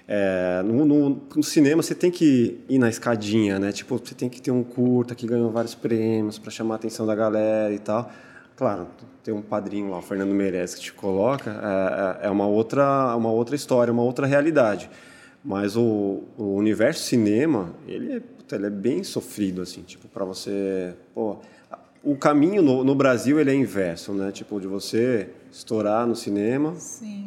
é, 0.07 0.61
no, 0.65 0.85
no- 0.85 1.21
no 1.35 1.43
cinema 1.43 1.81
você 1.81 1.95
tem 1.95 2.11
que 2.11 2.59
ir 2.67 2.77
na 2.77 2.89
escadinha, 2.89 3.57
né? 3.59 3.71
Tipo, 3.71 3.97
você 3.97 4.13
tem 4.13 4.27
que 4.29 4.41
ter 4.41 4.51
um 4.51 4.63
curta 4.63 5.15
que 5.15 5.25
ganhou 5.25 5.49
vários 5.51 5.73
prêmios 5.75 6.37
para 6.37 6.51
chamar 6.51 6.75
a 6.75 6.77
atenção 6.77 7.05
da 7.05 7.15
galera 7.15 7.73
e 7.73 7.79
tal. 7.79 8.11
Claro, 8.55 8.87
tem 9.23 9.33
um 9.33 9.41
padrinho 9.41 9.89
lá, 9.91 9.99
o 9.99 10.01
Fernando 10.01 10.33
Meirelles, 10.33 10.75
que 10.75 10.81
te 10.81 10.93
coloca, 10.93 11.49
é, 12.21 12.25
é- 12.25 12.27
é 12.27 12.29
uma 12.29 12.45
outra, 12.47 13.15
uma 13.15 13.31
outra 13.31 13.55
história, 13.55 13.91
uma 13.93 14.03
outra 14.03 14.27
realidade. 14.27 14.89
Mas 15.43 15.75
o, 15.75 16.23
o 16.37 16.55
universo 16.55 17.03
cinema, 17.03 17.73
ele 17.87 18.13
é, 18.13 18.19
puta, 18.19 18.55
ele 18.55 18.67
é 18.67 18.69
bem 18.69 19.03
sofrido, 19.03 19.61
assim, 19.61 19.81
tipo, 19.81 20.07
para 20.07 20.23
você... 20.23 20.93
Pô, 21.13 21.37
o 22.03 22.15
caminho 22.17 22.61
no, 22.61 22.83
no 22.83 22.93
Brasil, 22.95 23.39
ele 23.39 23.49
é 23.51 23.55
inverso, 23.55 24.13
né? 24.13 24.31
Tipo, 24.31 24.59
de 24.59 24.67
você 24.67 25.29
estourar 25.53 26.07
no 26.07 26.15
cinema, 26.15 26.73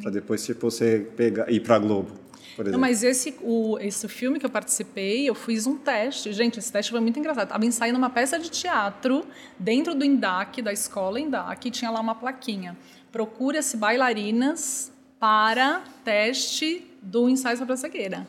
para 0.03 0.11
depois, 0.11 0.45
tipo, 0.45 0.71
você 0.71 1.07
pegar, 1.17 1.51
ir 1.51 1.61
pra 1.61 1.79
Globo, 1.79 2.11
por 2.57 2.63
exemplo. 2.67 2.73
Não, 2.73 2.79
mas 2.81 3.03
esse, 3.03 3.37
o, 3.41 3.79
esse 3.79 4.09
filme 4.09 4.39
que 4.41 4.45
eu 4.47 4.51
participei, 4.51 5.29
eu 5.29 5.35
fiz 5.35 5.67
um 5.67 5.77
teste. 5.77 6.33
Gente, 6.33 6.59
esse 6.59 6.73
teste 6.73 6.91
foi 6.91 7.01
muito 7.01 7.19
engraçado. 7.19 7.45
Estava 7.45 7.65
ensaiando 7.65 7.99
uma 7.99 8.11
peça 8.11 8.39
de 8.39 8.51
teatro 8.51 9.25
dentro 9.59 9.95
do 9.95 10.05
INDAC, 10.05 10.61
da 10.61 10.73
escola 10.73 11.21
INDAC, 11.21 11.69
e 11.69 11.71
tinha 11.71 11.91
lá 11.91 12.01
uma 12.01 12.15
plaquinha. 12.15 12.77
Procura-se 13.13 13.77
bailarinas 13.77 14.93
para 15.21 15.83
teste 16.05 16.85
do 17.01 17.29
ensaio 17.29 17.57
sobre 17.57 17.73
a 17.75 17.77
cegueira. 17.77 18.27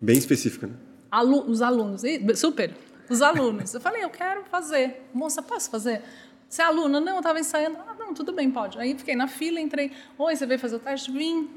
Bem 0.00 0.16
específico, 0.16 0.66
né? 0.66 0.72
Alu- 1.10 1.50
os 1.50 1.60
alunos, 1.60 2.02
super, 2.36 2.72
os 3.08 3.20
alunos. 3.20 3.74
Eu 3.74 3.80
falei, 3.80 4.04
eu 4.04 4.10
quero 4.10 4.44
fazer. 4.44 5.02
Moça, 5.12 5.42
posso 5.42 5.68
fazer? 5.70 6.02
Você 6.48 6.62
é 6.62 6.64
aluna? 6.64 7.00
Não, 7.00 7.12
eu 7.14 7.18
estava 7.18 7.38
ensaiando. 7.40 7.76
Não, 8.10 8.14
tudo 8.14 8.32
bem, 8.32 8.50
pode. 8.50 8.76
Aí 8.76 8.92
fiquei 8.98 9.14
na 9.14 9.28
fila, 9.28 9.60
entrei. 9.60 9.92
Oi, 10.18 10.34
você 10.34 10.44
veio 10.44 10.58
fazer 10.58 10.74
o 10.74 10.80
teste? 10.80 11.12
Vim. 11.12 11.48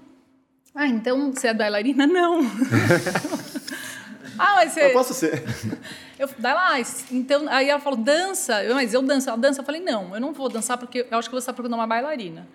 Ah, 0.76 0.86
então 0.86 1.34
você 1.34 1.48
é 1.48 1.54
bailarina? 1.54 2.06
Não. 2.06 2.42
ah, 4.38 4.54
mas 4.58 4.72
você... 4.72 4.86
Eu 4.86 4.94
posso 4.94 5.16
ser. 5.16 5.44
Eu, 6.20 6.30
daí 6.38 6.54
lá, 6.54 6.80
então, 7.12 7.50
aí 7.50 7.70
ela 7.70 7.80
falou, 7.80 7.98
dança. 7.98 8.64
Eu, 8.64 8.76
mas 8.76 8.94
eu 8.94 9.02
danço. 9.02 9.30
Ela 9.30 9.38
dança. 9.38 9.62
Eu 9.62 9.66
falei, 9.66 9.82
não, 9.82 10.14
eu 10.14 10.22
não 10.22 10.32
vou 10.32 10.48
dançar 10.48 10.78
porque 10.78 11.08
eu 11.10 11.18
acho 11.18 11.28
que 11.28 11.36
você 11.36 11.40
está 11.40 11.52
procurando 11.52 11.74
uma 11.74 11.88
bailarina. 11.88 12.48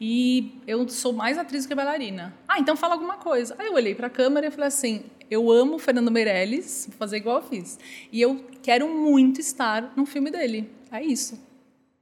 E 0.00 0.58
eu 0.66 0.88
sou 0.88 1.12
mais 1.12 1.36
atriz 1.36 1.64
do 1.64 1.68
que 1.68 1.74
bailarina. 1.74 2.34
Ah, 2.48 2.58
então 2.58 2.74
fala 2.74 2.94
alguma 2.94 3.18
coisa. 3.18 3.54
Aí 3.58 3.66
eu 3.66 3.74
olhei 3.74 3.94
para 3.94 4.06
a 4.06 4.10
câmera 4.10 4.46
e 4.46 4.50
falei 4.50 4.66
assim: 4.68 5.04
eu 5.30 5.52
amo 5.52 5.78
Fernando 5.78 6.10
Meirelles, 6.10 6.86
vou 6.88 6.96
fazer 6.96 7.18
igual 7.18 7.36
eu 7.36 7.42
fiz. 7.42 7.78
E 8.10 8.20
eu 8.20 8.42
quero 8.62 8.88
muito 8.88 9.38
estar 9.38 9.92
no 9.94 10.06
filme 10.06 10.30
dele. 10.30 10.68
É 10.90 11.00
isso. 11.00 11.38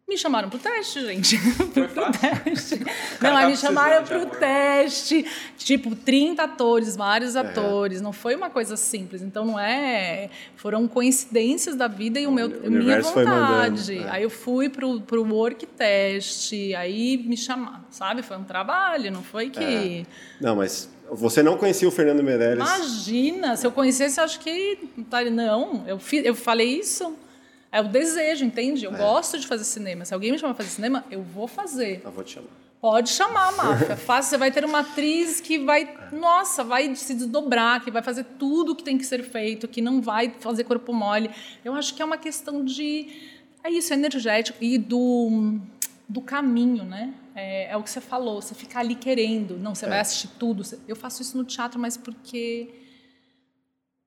Me 0.09 0.19
chamaram 0.19 0.51
pro 0.51 0.59
teste, 0.59 1.01
gente. 1.07 1.39
Foi 1.73 1.89
pro 1.89 2.05
teste. 2.13 2.79
Não, 3.21 3.35
aí 3.35 3.47
me 3.47 3.57
chamaram 3.57 4.05
pro 4.05 4.27
teste. 4.27 5.25
Tipo, 5.57 5.95
30 5.97 6.43
atores, 6.43 6.97
vários 6.97 7.35
atores. 7.35 8.03
Não 8.03 8.13
foi 8.13 8.35
uma 8.35 8.51
coisa 8.51 8.77
simples. 8.77 9.23
Então 9.23 9.45
não 9.47 9.59
é. 9.59 10.29
Foram 10.57 10.87
coincidências 10.87 11.77
da 11.77 11.89
vida 11.89 12.21
e 12.21 12.27
o 12.27 12.33
meu, 12.33 12.47
o 12.49 12.51
minha 12.51 12.69
universo 12.69 13.13
foi 13.13 13.25
mandando, 13.25 13.77
vontade. 13.77 13.99
é. 13.99 14.11
Aí 14.11 14.23
eu 14.23 14.29
fui 14.29 14.69
pro, 14.69 15.01
pro 15.01 15.25
work 15.25 15.65
test, 15.65 16.53
aí 16.77 17.17
me 17.17 17.37
chamaram, 17.37 17.85
sabe? 17.91 18.23
Foi 18.23 18.37
um 18.37 18.45
trabalho, 18.45 19.11
não 19.11 19.23
foi 19.23 19.49
que. 19.49 20.05
Não, 20.39 20.57
mas 20.57 20.91
você 21.11 21.43
não 21.43 21.57
conhecia 21.57 21.89
o 21.89 21.91
Fernando 21.91 22.23
Meirelles. 22.23 22.57
Imagina, 22.59 23.57
se 23.57 23.67
eu 23.67 23.73
conhecesse, 23.73 24.21
acho 24.21 24.41
que. 24.41 24.79
Não, 25.33 25.85
eu, 25.87 25.99
fi- 25.99 26.23
eu 26.27 26.35
falei 26.35 26.79
isso. 26.81 27.15
É 27.73 27.81
o 27.81 27.89
desejo, 27.89 28.45
entende? 28.45 28.85
Eu 28.85 28.93
gosto 28.93 29.39
de 29.39 29.47
fazer 29.47 29.65
cinema. 29.65 30.05
Se 30.05 30.13
alguém 30.13 30.31
me 30.31 30.39
chamar 30.39 30.53
pra 30.53 30.63
fazer 30.63 30.77
cinema, 30.77 31.05
eu 31.11 31.23
vou 31.23 31.49
fazer. 31.49 32.03
Eu 32.05 32.13
vou 32.13 32.23
te 32.23 32.35
chamar. 32.35 32.49
Pode 32.83 33.11
chamar, 33.11 33.53
Máfia. 33.53 33.95
Fácil, 33.97 34.31
você 34.31 34.37
vai 34.37 34.51
ter 34.51 34.65
uma 34.65 34.81
atriz 34.81 35.41
que 35.41 35.57
vai, 35.59 35.89
nossa, 36.13 36.63
vai 36.63 36.95
se 36.97 37.15
desdobrar, 37.15 37.83
que 37.83 37.93
vai 37.93 38.03
fazer 38.03 38.25
tudo 38.39 38.73
o 38.73 38.77
que 38.77 38.83
tem 38.83 38.99
que 38.99 39.07
ser 39.07 39.23
feito, 39.23 39.69
que 39.69 39.81
não 39.81 40.03
vai 40.03 40.35
fazer 40.41 40.65
corpo 40.65 40.93
mole. 40.93 41.31
Eu 41.65 41.75
acho 41.75 41.95
que 41.95 42.03
é 42.03 42.05
uma 42.05 42.19
questão 42.19 42.65
de. 42.65 43.09
É 43.65 43.71
isso, 43.71 43.95
energético 43.95 44.59
e 44.61 44.77
do, 44.77 45.61
do 46.09 46.21
caminho, 46.21 46.85
né? 46.85 47.15
É, 47.35 47.71
é 47.71 47.77
o 47.77 47.83
que 47.83 47.89
você 47.89 48.01
falou, 48.01 48.43
você 48.43 48.55
fica 48.55 48.81
ali 48.81 48.97
querendo. 48.97 49.57
Não, 49.57 49.75
você 49.75 49.87
vai 49.87 50.01
assistir 50.01 50.29
tudo. 50.39 50.63
Eu 50.87 50.97
faço 50.97 51.23
isso 51.23 51.39
no 51.39 51.45
teatro, 51.45 51.81
mas 51.81 51.97
porque. 51.97 52.82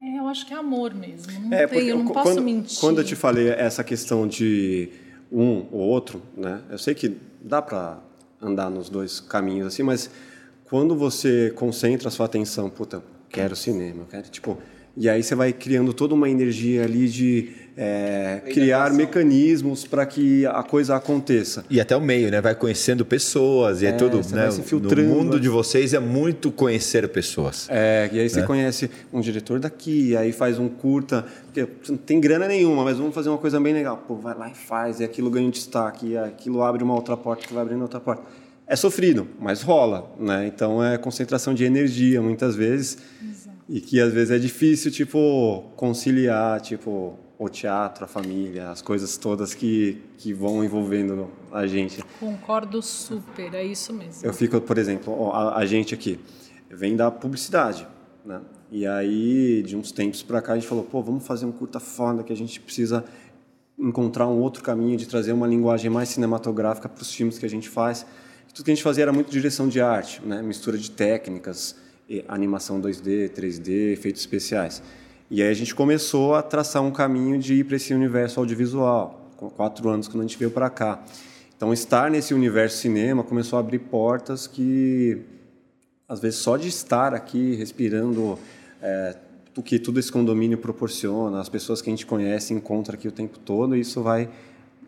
É, 0.06 0.20
eu 0.20 0.28
acho 0.28 0.46
que 0.46 0.54
é 0.54 0.58
amor 0.58 0.94
mesmo. 0.94 1.32
Não 1.42 1.54
É, 1.58 1.66
tem, 1.66 1.88
eu 1.88 1.98
não 1.98 2.06
posso 2.08 2.24
quando, 2.36 2.42
mentir. 2.42 2.80
Quando 2.80 3.02
eu 3.02 3.04
te 3.04 3.16
falei 3.16 3.50
essa 3.50 3.84
questão 3.84 4.28
de 4.28 4.90
um 5.32 5.66
ou 5.72 5.80
outro, 5.80 6.22
né? 6.38 6.62
Eu 6.70 6.78
sei 6.78 6.94
que 6.94 7.18
dá 7.42 7.62
para 7.62 7.98
andar 8.40 8.70
nos 8.70 8.88
dois 8.90 9.20
caminhos 9.20 9.68
assim, 9.68 9.82
mas 9.82 10.10
quando 10.66 10.96
você 10.96 11.52
concentra 11.56 12.08
a 12.10 12.12
sua 12.12 12.28
atenção, 12.28 12.70
puta, 12.70 13.02
quero 13.30 13.56
cinema, 13.56 14.04
eu 14.04 14.08
quero 14.08 14.30
tipo, 14.30 14.58
e 14.98 15.10
aí 15.10 15.22
você 15.24 15.36
vai 15.36 15.52
criando 15.54 15.94
toda 15.94 16.14
uma 16.14 16.30
energia 16.30 16.84
ali 16.84 17.08
de 17.08 17.50
é, 17.78 18.42
criar 18.54 18.94
mecanismos 18.94 19.86
para 19.86 20.06
que 20.06 20.46
a 20.46 20.64
coisa 20.64 20.96
aconteça. 20.96 21.66
E 21.70 21.82
até 21.82 21.96
o 21.96 22.00
meio, 22.02 22.32
né? 22.32 22.40
Vai 22.40 22.56
conhecendo 22.56 23.04
pessoas 23.06 23.82
e 23.82 23.86
é, 23.86 23.90
É, 23.90 23.92
tudo, 23.92 24.24
você 24.24 24.34
né? 24.36 24.44
vai 24.44 24.52
se 24.52 24.62
filtrando. 24.62 25.10
No 25.10 25.16
mundo 25.16 25.40
de 25.40 25.50
vocês 25.50 25.94
é 25.94 26.00
muito 26.00 26.52
conhecer 26.52 27.06
pessoas. 27.10 27.68
É, 27.70 28.10
e 28.14 28.20
aí 28.20 28.30
você 28.30 28.40
Né? 28.42 28.48
conhece 28.48 28.90
um 29.12 29.20
diretor 29.20 29.60
daqui, 29.60 30.16
aí 30.16 30.32
faz 30.32 30.58
um 30.58 30.70
curta, 30.70 31.26
porque 31.46 31.68
você 31.84 31.92
não 31.92 31.98
tem 31.98 32.22
grana 32.22 32.48
nenhuma, 32.48 32.86
mas 32.86 32.98
vamos 32.98 33.14
fazer 33.14 33.28
uma 33.28 33.38
coisa 33.38 33.60
bem 33.60 33.74
legal. 33.74 33.98
Pô, 34.08 34.16
vai 34.16 34.38
lá 34.38 34.50
e 34.50 34.56
faz, 34.56 35.02
e 35.02 35.04
aquilo 35.04 35.30
ganha 35.30 35.46
um 35.46 35.52
destaque, 35.52 36.12
e 36.12 36.18
aquilo 36.18 36.64
abre 36.64 36.82
uma 36.84 36.94
outra 36.96 37.18
porta 37.18 37.46
que 37.46 37.54
vai 37.54 37.62
abrindo 37.64 37.82
outra 37.82 38.00
porta. 38.00 38.24
É 38.68 38.76
sofrido, 38.76 39.28
mas 39.40 39.62
rola, 39.62 40.10
né? 40.20 40.48
Então 40.48 40.84
é 40.84 40.98
concentração 40.98 41.54
de 41.54 41.64
energia 41.66 42.20
muitas 42.22 42.56
vezes, 42.56 42.98
e 43.68 43.82
que 43.82 44.00
às 44.00 44.14
vezes 44.14 44.32
é 44.32 44.38
difícil, 44.38 44.92
tipo, 44.92 45.64
conciliar, 45.76 46.62
tipo, 46.62 47.18
o 47.38 47.50
teatro, 47.50 48.06
a 48.06 48.08
família, 48.08 48.70
as 48.70 48.82
coisas 48.82 49.18
todas 49.18 49.54
que, 49.54 50.02
que 50.18 50.34
vão 50.34 50.64
envolvendo 50.64 51.30
a 51.52 51.66
gente. 51.68 52.02
Concordo 52.20 52.82
super, 52.82 53.54
é 53.54 53.64
isso 53.64 53.94
mesmo. 53.94 54.26
Eu 54.26 54.34
fico, 54.34 54.60
por 54.62 54.78
exemplo, 54.78 55.32
a, 55.32 55.58
a 55.58 55.66
gente 55.66 55.94
aqui 55.94 56.20
vem 56.70 56.96
da 56.96 57.10
publicidade, 57.12 57.88
né? 58.24 58.42
E 58.72 58.86
aí, 58.86 59.64
de 59.64 59.78
uns 59.78 59.92
tempos 59.92 60.24
para 60.24 60.42
cá, 60.42 60.54
a 60.54 60.56
gente 60.56 60.68
falou, 60.68 60.84
pô, 60.84 61.02
vamos 61.02 61.26
fazer 61.26 61.46
um 61.46 61.52
curta 61.52 61.80
foda 61.80 62.24
que 62.24 62.34
a 62.34 62.36
gente 62.36 62.60
precisa 62.60 63.06
encontrar 63.78 64.28
um 64.28 64.40
outro 64.40 64.64
caminho 64.64 64.98
de 64.98 65.06
trazer 65.08 65.34
uma 65.34 65.48
linguagem 65.48 65.90
mais 65.90 66.10
cinematográfica 66.10 66.90
para 66.90 67.02
os 67.02 67.14
filmes 67.14 67.38
que 67.38 67.46
a 67.46 67.50
gente 67.50 67.70
faz. 67.70 68.06
Tudo 68.54 68.66
que 68.66 68.72
a 68.72 68.76
gente 68.76 68.84
fazia 68.84 69.04
era 69.04 69.14
muito 69.14 69.30
direção 69.30 69.68
de 69.68 69.82
arte, 69.82 70.22
né? 70.26 70.42
Mistura 70.42 70.78
de 70.78 70.90
técnicas, 70.90 71.76
e 71.76 71.85
animação 72.28 72.82
2D, 72.82 73.30
3D, 73.30 73.94
efeitos 73.94 74.22
especiais. 74.22 74.82
E 75.30 75.42
aí 75.42 75.50
a 75.50 75.54
gente 75.54 75.74
começou 75.74 76.36
a 76.36 76.44
traçar 76.44 76.84
um 76.84 76.92
caminho 76.92 77.40
de 77.40 77.56
ir 77.56 77.64
para 77.64 77.76
esse 77.78 77.94
universo 77.94 78.40
audiovisual, 78.40 79.32
com 79.38 79.50
quatro 79.50 79.90
anos 79.90 80.08
quando 80.08 80.24
a 80.24 80.28
gente 80.28 80.38
veio 80.38 80.52
para 80.52 80.70
cá. 80.70 81.04
Então, 81.58 81.74
estar 81.74 82.12
nesse 82.12 82.34
universo 82.34 82.78
cinema 82.78 83.24
começou 83.24 83.58
a 83.58 83.60
abrir 83.60 83.80
portas 83.80 84.46
que, 84.46 85.22
às 86.08 86.20
vezes, 86.20 86.40
só 86.40 86.58
de 86.58 86.68
estar 86.68 87.14
aqui 87.14 87.56
respirando 87.56 88.38
é, 88.82 89.16
o 89.58 89.64
que 89.64 89.80
tudo 89.80 90.00
esse 90.00 90.12
condomínio 90.12 90.58
proporciona, 90.58 91.40
as 91.40 91.50
pessoas 91.50 91.82
que 91.82 91.90
a 91.90 91.94
gente 91.94 92.06
conhece, 92.06 92.54
encontra 92.54 92.96
aqui 92.96 93.08
o 93.08 93.12
tempo 93.12 93.40
todo, 93.40 93.76
isso 93.76 94.04
vai 94.04 94.30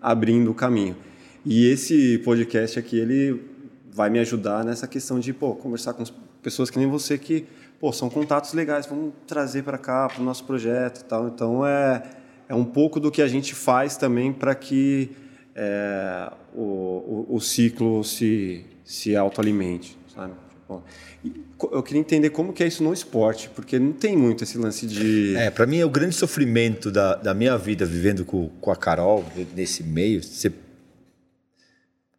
abrindo 0.02 0.52
o 0.52 0.54
caminho. 0.54 0.96
E 1.46 1.66
esse 1.66 2.20
podcast 2.20 2.78
aqui, 2.78 3.00
ele 3.00 3.42
vai 3.92 4.10
me 4.10 4.20
ajudar 4.20 4.64
nessa 4.64 4.86
questão 4.86 5.20
de 5.20 5.34
pô, 5.34 5.56
conversar 5.56 5.94
com 5.94 6.04
as 6.04 6.14
pessoas 6.42 6.70
que 6.70 6.78
nem 6.78 6.88
você 6.88 7.18
que 7.18 7.46
pô, 7.80 7.94
são 7.94 8.10
contatos 8.10 8.54
legais, 8.54 8.86
vamos 8.86 9.14
trazer 9.28 9.64
para 9.64 9.78
cá, 9.78 10.08
para 10.08 10.22
o 10.22 10.26
nosso 10.26 10.44
projeto 10.46 11.02
e 11.02 11.04
tal. 11.04 11.28
Então, 11.28 11.66
é, 11.66 12.04
é 12.50 12.56
um 12.56 12.66
pouco 12.66 13.00
do 13.00 13.12
que 13.12 13.22
a 13.22 13.28
gente 13.28 13.54
faz 13.54 13.98
também 13.98 14.34
para 14.34 14.56
que 14.56 15.12
é, 15.56 16.32
o, 16.56 17.26
o, 17.30 17.36
o 17.36 17.40
ciclo 17.40 18.04
se, 18.04 18.66
se 18.84 19.16
autoalimente, 19.16 19.98
sabe? 20.14 20.34
Co- 21.58 21.70
eu 21.72 21.82
queria 21.82 22.02
entender 22.02 22.30
como 22.30 22.52
que 22.52 22.62
é 22.64 22.68
isso 22.68 22.84
no 22.84 22.94
esporte, 22.94 23.50
porque 23.56 23.80
não 23.80 23.94
tem 23.94 24.18
muito 24.18 24.44
esse 24.44 24.58
lance 24.58 24.86
de... 24.86 25.36
É, 25.36 25.50
para 25.50 25.66
mim 25.66 25.78
é 25.78 25.86
o 25.86 25.90
grande 25.90 26.14
sofrimento 26.14 26.92
da, 26.92 27.16
da 27.16 27.34
minha 27.34 27.58
vida 27.58 27.86
vivendo 27.86 28.26
com, 28.26 28.50
com 28.60 28.70
a 28.70 28.76
Carol 28.76 29.24
nesse 29.56 29.82
meio. 29.84 30.22
Você 30.22 30.52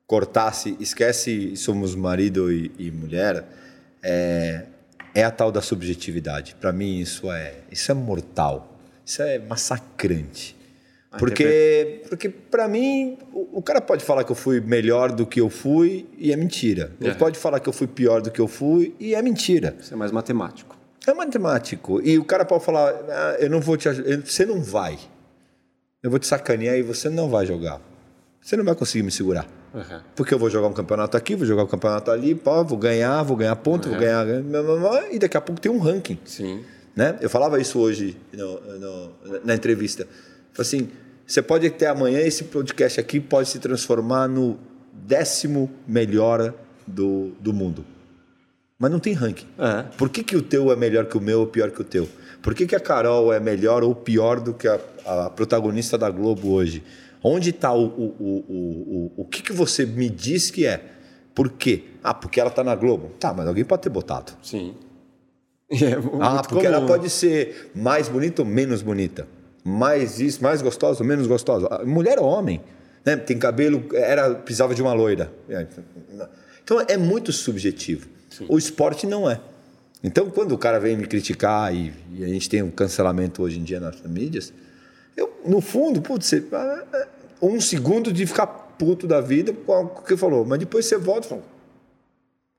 cortasse, 0.07 0.77
esquece 0.81 1.55
somos 1.57 1.95
marido 1.95 2.51
e, 2.51 2.73
e 2.79 2.91
mulher, 2.91 3.47
é, 4.03 4.65
é 5.15 5.25
a 5.25 5.31
tal 5.31 5.51
da 5.53 5.61
subjetividade. 5.61 6.55
Para 6.61 6.73
mim 6.73 7.01
isso 7.01 7.31
é 7.31 7.55
isso 7.71 7.91
é 7.91 7.95
mortal, 7.95 8.77
isso 9.05 9.23
é 9.23 9.39
massacrante. 9.39 10.57
Porque, 11.19 12.03
porque 12.09 12.29
para 12.29 12.69
mim, 12.69 13.17
o, 13.33 13.59
o 13.59 13.63
cara 13.63 13.81
pode 13.81 14.05
falar 14.05 14.25
que 14.25 14.31
eu 14.31 14.37
fui 14.37 14.61
melhor 14.61 15.11
do 15.11 15.27
que 15.27 15.41
eu 15.41 15.49
fui 15.49 16.07
e 16.19 16.31
é 16.33 16.37
mentira. 16.37 16.93
Ele 17.01 17.11
É. 17.11 17.15
pode 17.15 17.39
falar 17.39 17.61
que 17.61 17.69
eu 17.69 17.73
fui 17.73 17.87
pior 17.87 18.21
do 18.21 18.31
que 18.31 18.39
eu 18.39 18.47
fui 18.47 18.95
e 19.01 19.15
é 19.15 19.23
mentira. 19.23 19.75
Isso 19.81 19.95
é 19.95 19.97
mais 19.97 20.13
matemático. 20.13 20.77
É 21.07 21.15
matemático. 21.15 22.03
E 22.05 22.19
o 22.19 22.25
cara 22.25 22.45
pode 22.45 22.63
falar, 22.63 22.91
ah, 23.09 23.37
eu 23.41 23.49
não 23.49 23.59
vou 23.59 23.79
te 23.79 23.89
ajudar, 23.89 24.21
você 24.23 24.45
não 24.45 24.61
vai. 24.63 24.99
Eu 26.03 26.11
vou 26.11 26.19
te 26.19 26.27
sacanear 26.27 26.77
e 26.77 26.83
você 26.83 27.09
não 27.09 27.31
vai 27.31 27.47
jogar. 27.47 27.81
Você 28.43 28.55
não 28.57 28.65
vai 28.65 28.75
conseguir 28.75 29.03
me 29.03 29.11
segurar. 29.11 29.47
Uhum. 29.75 30.01
Porque 30.17 30.33
eu 30.35 30.39
vou 30.39 30.49
jogar 30.51 30.69
um 30.69 30.73
campeonato 30.73 31.17
aqui, 31.17 31.35
vou 31.37 31.47
jogar 31.47 31.65
um 31.65 31.67
campeonato 31.67 32.11
ali, 32.11 32.35
pô, 32.35 32.65
vou 32.65 32.79
ganhar, 32.79 33.23
vou 33.23 33.37
ganhar 33.37 33.55
ponto, 33.57 33.89
vou 33.89 33.99
ganhar. 33.99 34.27
E 35.13 35.19
daqui 35.19 35.37
a 35.37 35.41
pouco 35.41 35.61
tem 35.61 35.71
um 35.71 35.79
ranking. 35.79 36.19
Sim. 36.25 36.63
Né? 36.97 37.17
Eu 37.21 37.31
falava 37.31 37.61
isso 37.61 37.79
hoje 37.79 38.17
no- 38.33 38.61
no- 38.79 39.11
na 39.45 39.55
entrevista. 39.55 40.07
Assim, 40.59 40.89
você 41.27 41.41
pode 41.43 41.69
ter 41.71 41.87
amanhã 41.87 42.19
esse 42.21 42.45
podcast 42.45 42.99
aqui 42.99 43.21
pode 43.21 43.49
se 43.49 43.59
transformar 43.61 44.27
no 44.27 44.59
décimo 44.93 45.71
melhor 45.87 46.53
do, 46.87 47.33
do 47.39 47.53
mundo. 47.53 47.85
Mas 48.79 48.91
não 48.91 48.99
tem 48.99 49.13
ranking. 49.13 49.47
É. 49.59 49.83
Por 49.97 50.09
que, 50.09 50.23
que 50.23 50.37
o 50.37 50.43
teu 50.43 50.71
é 50.73 50.77
melhor 50.77 51.05
que 51.07 51.17
o 51.17 51.21
meu 51.21 51.41
ou 51.41 51.47
pior 51.47 51.71
que 51.71 51.81
o 51.81 51.85
teu? 51.85 52.09
Por 52.41 52.55
que, 52.55 52.67
que 52.67 52.75
a 52.77 52.81
Carol 52.81 53.33
é 53.33 53.41
melhor 53.41 53.83
ou 53.83 53.95
pior 53.95 54.41
do 54.41 54.55
que 54.55 54.67
a, 54.69 54.79
a 55.05 55.31
protagonista 55.31 55.99
da 55.99 56.09
Globo 56.11 56.53
hoje? 56.53 56.83
Onde 57.23 57.51
está 57.51 57.73
o, 57.73 57.85
o, 57.87 58.15
o, 58.19 58.45
o, 58.49 59.13
o, 59.19 59.23
o 59.23 59.25
que, 59.25 59.43
que 59.43 59.53
você 59.53 59.85
me 59.85 60.09
diz 60.09 60.51
que 60.51 60.67
é? 60.67 60.83
Por 61.35 61.51
quê? 61.51 61.85
Ah, 62.03 62.15
porque 62.15 62.41
ela 62.41 62.51
está 62.51 62.63
na 62.65 62.75
Globo. 62.75 63.11
Tá, 63.19 63.33
mas 63.35 63.47
alguém 63.47 63.65
pode 63.65 63.83
ter 63.83 63.91
botado. 63.91 64.33
Sim. 64.43 64.75
É 65.71 65.93
Ah, 66.21 66.43
porque 66.49 66.67
ela 66.67 66.77
comum. 66.79 66.87
pode 66.89 67.11
ser 67.11 67.71
mais 67.75 68.09
bonita 68.09 68.41
ou 68.43 68.49
menos 68.49 68.81
bonita. 68.81 69.27
Mais 69.63 70.19
isso, 70.19 70.43
mais 70.43 70.63
gostosa 70.63 71.03
ou 71.03 71.07
menos 71.07 71.27
gostosa. 71.27 71.69
Ah, 71.71 71.85
Mulher 71.85 72.19
ou 72.19 72.25
homem. 72.25 72.61
Né? 73.05 73.17
Tem 73.17 73.39
cabelo, 73.39 73.85
era, 73.93 74.35
precisava 74.35 74.75
de 74.75 74.81
uma 74.81 74.95
loira. 74.95 75.31
É, 75.49 75.67
Então 76.65 76.81
é 76.89 76.97
muito 76.97 77.33
subjetivo. 77.33 78.09
O 78.49 78.57
esporte 78.57 79.07
não 79.07 79.29
é. 79.29 79.41
Então, 80.03 80.31
quando 80.31 80.53
o 80.53 80.59
cara 80.59 80.79
vem 80.79 80.97
me 80.97 81.07
criticar 81.07 81.75
e, 81.75 81.93
e 82.15 82.25
a 82.25 82.29
gente 82.29 82.49
tem 82.49 82.63
um 82.63 82.71
cancelamento 82.71 83.43
hoje 83.43 83.59
em 83.59 83.63
dia 83.65 83.81
nas 83.81 84.01
mídias, 84.03 84.53
eu, 85.19 85.41
no 85.45 85.61
fundo, 85.61 86.01
putz, 86.01 86.33
ah, 86.53 86.85
ah, 86.93 87.09
um 87.43 87.61
segundo 87.61 88.13
de 88.13 88.25
ficar 88.25 88.47
puto 88.47 89.05
da 89.05 89.21
vida 89.21 89.53
com 89.53 89.73
o 89.73 89.89
que 90.03 90.17
falou. 90.17 90.45
Mas 90.45 90.61
depois 90.61 90.87
você 90.87 90.97
volta 90.97 91.27
e 91.27 91.31
fala, 91.31 91.43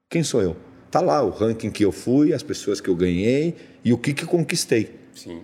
quem 0.10 0.24
sou 0.24 0.42
eu? 0.42 0.58
Tá 0.92 1.00
lá 1.00 1.24
o 1.24 1.30
ranking 1.30 1.72
que 1.72 1.86
eu 1.86 1.92
fui, 1.92 2.34
as 2.34 2.44
pessoas 2.44 2.82
que 2.82 2.90
eu 2.90 2.96
ganhei 2.96 3.56
e 3.84 3.94
o 3.94 3.98
que 3.98 4.14
que 4.14 4.26
conquistei. 4.26 4.94
Sim. 5.16 5.42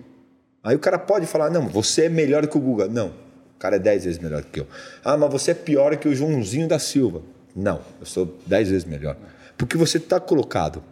Aí 0.62 0.76
o 0.76 0.78
cara 0.78 0.98
pode 0.98 1.26
falar, 1.26 1.48
não, 1.48 1.66
você 1.68 2.04
é 2.04 2.08
melhor 2.08 2.46
que 2.46 2.58
o 2.58 2.60
Guga. 2.60 2.86
Não, 2.86 3.08
o 3.08 3.58
cara 3.58 3.76
é 3.76 3.78
10 3.78 4.04
vezes 4.04 4.18
melhor 4.18 4.42
que 4.42 4.60
eu. 4.60 4.66
Ah, 5.02 5.16
mas 5.16 5.30
você 5.32 5.52
é 5.52 5.54
pior 5.54 5.96
que 5.96 6.08
o 6.08 6.14
Joãozinho 6.14 6.68
da 6.68 6.78
Silva. 6.78 7.22
Não, 7.54 7.80
eu 7.98 8.04
sou 8.04 8.36
10 8.46 8.68
vezes 8.68 8.84
melhor. 8.84 9.16
Porque 9.56 9.78
você 9.78 9.96
está 9.96 10.20
colocado. 10.20 10.82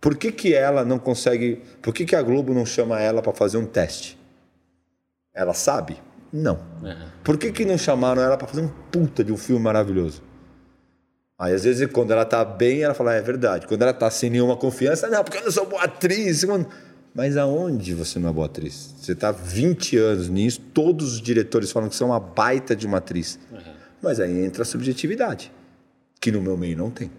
Por 0.00 0.16
que, 0.16 0.32
que 0.32 0.54
ela 0.54 0.84
não 0.84 0.98
consegue. 0.98 1.60
Por 1.82 1.92
que, 1.92 2.06
que 2.06 2.16
a 2.16 2.22
Globo 2.22 2.54
não 2.54 2.64
chama 2.64 2.98
ela 2.98 3.20
para 3.20 3.34
fazer 3.34 3.58
um 3.58 3.66
teste? 3.66 4.19
Ela 5.34 5.54
sabe? 5.54 5.98
Não. 6.32 6.60
Por 7.24 7.36
que, 7.38 7.50
que 7.52 7.64
não 7.64 7.76
chamaram 7.78 8.22
ela 8.22 8.36
para 8.36 8.46
fazer 8.46 8.62
um 8.62 8.68
puta 8.90 9.22
de 9.24 9.32
um 9.32 9.36
filme 9.36 9.62
maravilhoso? 9.62 10.22
Aí, 11.38 11.54
às 11.54 11.64
vezes, 11.64 11.88
quando 11.90 12.10
ela 12.12 12.24
tá 12.24 12.44
bem, 12.44 12.82
ela 12.82 12.92
fala, 12.92 13.12
"Ah, 13.12 13.14
é 13.14 13.22
verdade. 13.22 13.66
Quando 13.66 13.82
ela 13.82 13.94
tá 13.94 14.10
sem 14.10 14.28
nenhuma 14.28 14.56
confiança, 14.56 15.08
não, 15.08 15.24
porque 15.24 15.38
eu 15.38 15.44
não 15.44 15.50
sou 15.50 15.66
boa 15.66 15.84
atriz. 15.84 16.44
Mas 17.14 17.36
aonde 17.36 17.94
você 17.94 18.18
não 18.18 18.28
é 18.28 18.32
boa 18.32 18.46
atriz? 18.46 18.94
Você 19.00 19.14
tá 19.14 19.32
20 19.32 19.96
anos 19.96 20.28
nisso, 20.28 20.60
todos 20.72 21.14
os 21.14 21.20
diretores 21.20 21.72
falam 21.72 21.88
que 21.88 21.96
você 21.96 22.02
é 22.02 22.06
uma 22.06 22.20
baita 22.20 22.76
de 22.76 22.86
uma 22.86 22.98
atriz. 22.98 23.38
Mas 24.02 24.20
aí 24.20 24.44
entra 24.44 24.62
a 24.62 24.64
subjetividade, 24.66 25.50
que 26.20 26.30
no 26.30 26.40
meu 26.40 26.56
meio 26.56 26.76
não 26.76 26.90
tem. 26.90 27.10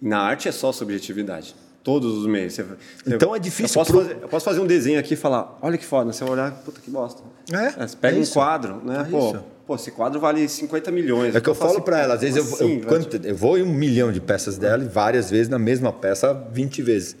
Na 0.00 0.18
arte 0.20 0.48
é 0.48 0.52
só 0.52 0.70
subjetividade. 0.70 1.56
Todos 1.82 2.16
os 2.18 2.26
meios. 2.26 2.52
Você- 2.54 2.62
você- 2.62 3.14
Então 3.14 3.34
é 3.34 3.38
difícil 3.38 3.80
Eu 3.80 3.84
posso, 3.84 3.92
pro- 3.92 4.02
fazer, 4.02 4.22
eu 4.22 4.28
posso 4.28 4.44
fazer 4.44 4.60
um 4.60 4.66
desenho 4.66 5.00
aqui 5.00 5.14
e 5.14 5.16
falar, 5.16 5.58
olha 5.60 5.76
que 5.76 5.84
foda. 5.84 6.12
Você 6.12 6.22
vai 6.22 6.32
olhar, 6.34 6.52
puta 6.64 6.80
que 6.80 6.90
bosta. 6.90 7.22
É, 7.52 7.86
você 7.86 7.96
pega 7.96 8.16
é 8.16 8.20
um 8.20 8.26
quadro, 8.26 8.80
né? 8.84 9.00
É 9.00 9.10
pô, 9.10 9.30
isso. 9.30 9.44
pô, 9.66 9.74
esse 9.74 9.90
quadro 9.90 10.20
vale 10.20 10.48
50 10.48 10.90
milhões. 10.92 11.34
É 11.34 11.40
que 11.40 11.48
eu 11.50 11.54
falo 11.54 11.70
falo 11.70 11.78
assim, 11.78 11.84
para 11.84 11.98
ela, 12.00 12.14
às 12.14 12.20
vezes 12.20 12.36
eu, 12.36 12.44
como 12.44 12.56
eu, 12.56 12.66
assim, 12.66 12.74
velho? 12.76 12.86
quanto- 12.88 13.26
eu 13.26 13.34
vou 13.36 13.58
em 13.58 13.62
um 13.62 13.72
milhão 13.74 14.12
de 14.12 14.20
peças 14.20 14.56
dela 14.58 14.84
e 14.84 14.86
várias 14.88 15.28
vezes 15.30 15.48
na 15.48 15.58
mesma 15.58 15.92
peça 15.92 16.32
20 16.52 16.80
vezes. 16.82 17.16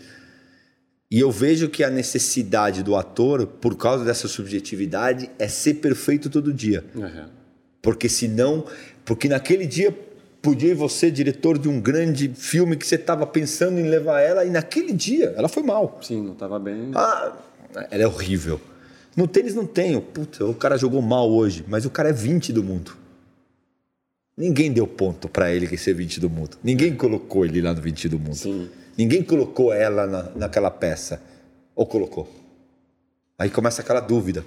E 1.10 1.18
eu 1.20 1.30
vejo 1.30 1.68
que 1.68 1.82
a 1.84 1.90
necessidade 1.90 2.82
do 2.82 2.96
ator, 2.96 3.46
por 3.46 3.76
causa 3.76 4.04
dessa 4.04 4.28
subjetividade, 4.28 5.28
é 5.38 5.46
ser 5.48 5.74
perfeito 5.74 6.30
todo 6.30 6.52
dia. 6.54 6.84
Uhum. 6.94 7.26
Porque 7.82 8.08
senão, 8.08 8.64
porque 9.04 9.28
naquele 9.28 9.66
dia 9.66 9.94
podia 10.42 10.74
você 10.74 11.10
diretor 11.10 11.56
de 11.56 11.68
um 11.68 11.80
grande 11.80 12.28
filme 12.34 12.76
que 12.76 12.84
você 12.84 12.96
estava 12.96 13.24
pensando 13.24 13.78
em 13.78 13.88
levar 13.88 14.20
ela 14.20 14.44
e 14.44 14.50
naquele 14.50 14.92
dia 14.92 15.32
ela 15.36 15.48
foi 15.48 15.62
mal. 15.62 16.00
Sim, 16.02 16.20
não 16.20 16.34
tava 16.34 16.58
bem. 16.58 16.90
Ah, 16.94 17.32
ela 17.90 18.02
é 18.02 18.06
horrível. 18.06 18.60
No 19.16 19.28
tênis 19.28 19.54
não 19.54 19.64
tem. 19.64 19.98
Puta, 20.00 20.44
o 20.44 20.54
cara 20.54 20.76
jogou 20.76 21.00
mal 21.00 21.30
hoje, 21.30 21.64
mas 21.68 21.86
o 21.86 21.90
cara 21.90 22.08
é 22.08 22.12
20 22.12 22.52
do 22.52 22.64
mundo. 22.64 22.96
Ninguém 24.36 24.72
deu 24.72 24.86
ponto 24.86 25.28
pra 25.28 25.52
ele 25.52 25.66
que 25.68 25.76
ser 25.76 25.94
20 25.94 26.18
do 26.18 26.28
mundo. 26.28 26.56
Ninguém 26.64 26.96
colocou 26.96 27.44
ele 27.44 27.60
lá 27.60 27.72
no 27.72 27.80
20 27.80 28.08
do 28.08 28.18
mundo. 28.18 28.34
Sim. 28.34 28.68
Ninguém 28.98 29.22
colocou 29.22 29.72
ela 29.72 30.06
na, 30.06 30.22
naquela 30.34 30.70
peça. 30.70 31.22
Ou 31.74 31.86
colocou? 31.86 32.28
Aí 33.38 33.48
começa 33.50 33.82
aquela 33.82 34.00
dúvida. 34.00 34.44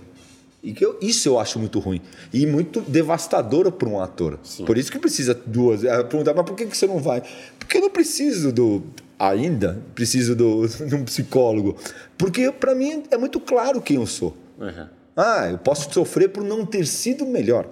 E 0.65 0.73
que 0.73 0.83
eu- 0.83 0.97
isso 0.99 1.29
eu 1.29 1.37
acho 1.39 1.59
muito 1.59 1.77
ruim. 1.79 2.01
E 2.33 2.45
muito 2.47 2.81
devastador 2.81 3.71
para 3.71 3.87
um 3.87 3.99
ator. 4.01 4.39
Por 4.65 4.77
isso 4.77 4.91
que 4.91 4.97
precisa 4.97 5.33
duas. 5.45 5.83
É, 5.83 6.03
Perguntar, 6.03 6.33
mas 6.33 6.45
por 6.45 6.55
que 6.55 6.65
que 6.65 6.75
você 6.75 6.87
não 6.87 6.97
vai? 6.97 7.21
Porque 7.59 7.77
eu 7.77 7.81
não 7.81 7.89
preciso 7.91 8.51
do. 8.51 8.81
Ainda 9.19 9.79
preciso 9.93 10.35
do, 10.35 10.67
de 10.85 10.95
um 10.95 11.03
psicólogo. 11.05 11.75
Porque 12.17 12.51
para 12.51 12.73
mim 12.73 13.03
é 13.11 13.17
muito 13.17 13.39
claro 13.39 13.79
quem 13.81 13.97
eu 13.97 14.07
sou. 14.07 14.35
Uhum. 14.59 14.87
Ah, 15.15 15.47
eu 15.51 15.57
posso 15.59 15.93
sofrer 15.93 16.29
por 16.29 16.43
não 16.43 16.65
ter 16.65 16.85
sido 16.85 17.25
melhor. 17.25 17.67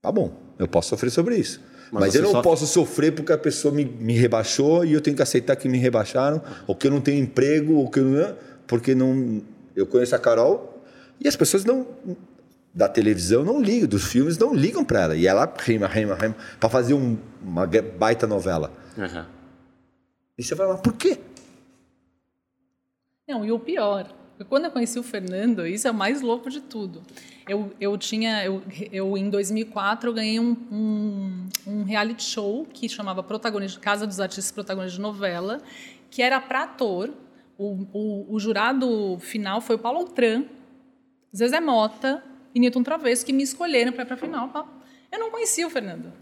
Tá 0.00 0.10
bom, 0.12 0.32
eu 0.58 0.68
posso 0.68 0.90
sofrer 0.90 1.10
sobre 1.10 1.36
isso. 1.36 1.60
Mas 1.90 2.00
Mas, 2.02 2.14
eu 2.14 2.22
não 2.22 2.30
sofre- 2.30 2.42
posso 2.50 2.66
sofrer 2.66 3.12
porque 3.14 3.32
a 3.32 3.38
pessoa 3.38 3.72
me, 3.74 3.84
me 3.84 4.12
rebaixou 4.14 4.84
e 4.84 4.92
eu 4.92 5.00
tenho 5.00 5.16
que 5.16 5.22
aceitar 5.22 5.56
que 5.56 5.68
me 5.68 5.78
rebaixaram, 5.78 6.40
ou 6.66 6.74
que 6.74 6.86
eu 6.86 6.90
não 6.90 7.00
tenho 7.00 7.22
emprego, 7.22 7.74
ou 7.74 7.90
que 7.90 7.98
eu 7.98 8.04
não. 8.04 8.36
Porque 8.66 8.94
não. 8.94 9.42
Eu 9.74 9.86
conheço 9.86 10.14
a 10.14 10.18
Carol 10.18 10.67
e 11.20 11.28
as 11.28 11.36
pessoas 11.36 11.64
não. 11.64 11.86
Da 12.74 12.88
televisão 12.88 13.42
não 13.44 13.60
ligam, 13.60 13.88
dos 13.88 14.04
filmes 14.04 14.36
não 14.38 14.54
ligam 14.54 14.84
para 14.84 15.00
ela. 15.02 15.16
E 15.16 15.26
ela 15.26 15.52
rima, 15.58 15.86
rima, 15.86 16.14
rima, 16.14 16.36
para 16.60 16.68
fazer 16.68 16.94
um- 16.94 17.16
uma 17.42 17.66
baita 17.66 18.26
novela. 18.26 18.70
Uhum. 18.96 19.24
E 20.36 20.42
você 20.44 20.54
vai 20.54 20.66
lá, 20.66 20.76
por 20.76 20.92
quê? 20.92 21.18
Não, 23.26 23.44
e 23.44 23.50
o 23.52 23.58
pior, 23.58 24.06
quando 24.48 24.66
eu 24.66 24.70
conheci 24.70 24.98
o 24.98 25.02
Fernando, 25.02 25.66
isso 25.66 25.88
é 25.88 25.90
o 25.90 25.94
mais 25.94 26.20
louco 26.20 26.48
de 26.48 26.60
tudo. 26.60 27.02
Eu, 27.48 27.72
eu 27.80 27.96
tinha, 27.98 28.44
eu, 28.44 28.62
eu 28.92 29.16
em 29.16 29.28
2004 29.28 30.10
eu 30.10 30.14
ganhei 30.14 30.38
um, 30.38 30.56
um, 30.70 31.48
um 31.66 31.82
reality 31.84 32.22
show 32.22 32.66
que 32.72 32.88
chamava 32.88 33.22
Protagonista, 33.22 33.80
Casa 33.80 34.06
dos 34.06 34.20
Artistas 34.20 34.52
Protagonistas 34.52 34.96
de 34.96 35.00
Novela, 35.00 35.60
que 36.10 36.22
era 36.22 36.40
para 36.40 36.64
ator. 36.64 37.10
O, 37.56 37.86
o, 37.92 38.34
o 38.34 38.38
jurado 38.38 39.18
final 39.20 39.60
foi 39.60 39.74
o 39.76 39.78
Paulo 39.78 39.98
Altran, 39.98 40.44
Zezé 41.36 41.60
Mota 41.60 42.22
e 42.54 42.60
Newton 42.60 42.82
Travesso 42.82 43.24
que 43.24 43.32
me 43.32 43.42
escolheram 43.42 43.92
para 43.92 44.02
ir 44.02 44.06
para 44.06 44.14
a 44.14 44.18
final. 44.18 44.48
pá. 44.48 44.66
Eu 45.10 45.18
não 45.18 45.30
conhecia 45.30 45.66
o 45.66 45.70
Fernando. 45.70 46.12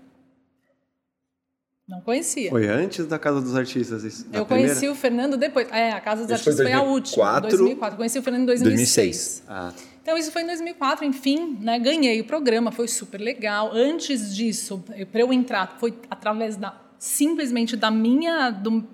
Não 1.89 2.01
conhecia. 2.01 2.51
Foi 2.51 2.67
antes 2.67 3.07
da 3.07 3.17
Casa 3.17 3.41
dos 3.41 3.55
Artistas 3.55 4.03
isso? 4.03 4.27
Eu 4.33 4.45
primeira? 4.45 4.71
conheci 4.73 4.89
o 4.89 4.95
Fernando 4.95 5.37
depois. 5.37 5.69
É, 5.71 5.93
a 5.93 6.01
Casa 6.01 6.23
dos 6.27 6.33
Isso 6.33 6.43
foi 6.43 6.53
Artistas 6.53 6.67
foi, 6.67 6.73
a 6.73 6.85
2004, 6.85 6.93
última, 6.93 7.49
2004. 7.49 7.97
Conheci 7.97 8.19
o 8.19 8.23
Fernando 8.23 8.43
em 8.43 8.47
2006. 8.47 9.43
2006. 9.43 9.43
Ah, 9.49 9.73
Então, 10.03 10.19
isso 10.19 10.33
foi 10.33 10.43
em 10.43 10.47
2004, 10.47 11.05
enfim, 11.05 11.57
né, 11.61 11.79
ganhei 11.79 12.21
o 12.21 12.25
programa, 12.25 12.73
foi 12.73 12.89
super 12.89 13.21
legal. 13.21 13.71
Antes 13.73 14.35
disso, 14.35 14.83
para 15.13 15.21
eu 15.21 15.33
entrar, 15.33 15.77
foi 15.79 15.95
através 16.11 16.57
da 16.57 16.75
simplesmente 16.99 17.77
da 17.77 17.91
minha. 17.91 18.51
Do, 18.51 18.85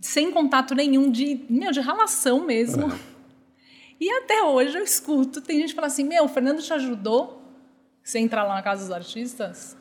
sem 0.00 0.30
contato 0.32 0.74
nenhum 0.74 1.10
de, 1.10 1.44
meu, 1.50 1.70
de 1.70 1.80
relação 1.80 2.46
mesmo. 2.46 2.90
E 4.02 4.10
até 4.10 4.42
hoje 4.42 4.76
eu 4.76 4.82
escuto, 4.82 5.40
tem 5.40 5.60
gente 5.60 5.68
que 5.68 5.74
fala 5.76 5.86
assim: 5.86 6.02
meu, 6.02 6.24
o 6.24 6.28
Fernando 6.28 6.60
te 6.60 6.72
ajudou 6.72 7.40
você 8.02 8.18
entrar 8.18 8.42
lá 8.42 8.56
na 8.56 8.62
Casa 8.62 8.82
dos 8.82 8.90
Artistas? 8.90 9.76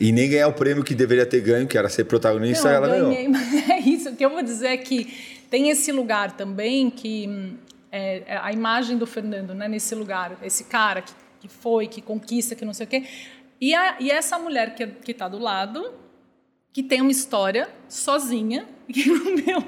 E 0.00 0.10
nem 0.10 0.28
ganhar 0.28 0.48
o 0.48 0.52
prêmio 0.52 0.82
que 0.82 0.92
deveria 0.92 1.24
ter 1.24 1.40
ganho, 1.40 1.68
que 1.68 1.78
era 1.78 1.88
ser 1.88 2.02
protagonista, 2.02 2.64
Não, 2.64 2.74
ela 2.74 2.86
eu 2.88 2.92
ganhou. 2.92 3.10
ganhei, 3.10 3.28
mas 3.28 3.54
é 3.70 3.78
isso. 3.78 4.08
O 4.08 4.16
que 4.16 4.24
eu 4.24 4.30
vou 4.30 4.42
dizer 4.42 4.70
é 4.70 4.76
que 4.76 5.04
tem 5.48 5.70
esse 5.70 5.92
lugar 5.92 6.32
também 6.32 6.90
que 6.90 7.56
é, 7.92 8.24
é 8.26 8.36
a 8.38 8.52
imagem 8.52 8.98
do 8.98 9.06
Fernando, 9.06 9.54
né? 9.54 9.68
Nesse 9.68 9.94
lugar, 9.94 10.36
esse 10.42 10.64
cara 10.64 11.02
que, 11.02 11.12
que 11.42 11.46
foi, 11.46 11.86
que 11.86 12.02
conquista, 12.02 12.56
que 12.56 12.64
não 12.64 12.74
sei 12.74 12.86
o 12.86 12.88
quê. 12.88 13.04
E, 13.60 13.72
a, 13.72 13.98
e 14.00 14.10
essa 14.10 14.36
mulher 14.36 14.74
que, 14.74 14.84
que 14.84 15.14
tá 15.14 15.28
do 15.28 15.38
lado, 15.38 15.94
que 16.72 16.82
tem 16.82 17.00
uma 17.00 17.12
história 17.12 17.68
sozinha, 17.88 18.66
que 18.92 19.08
meu, 19.10 19.62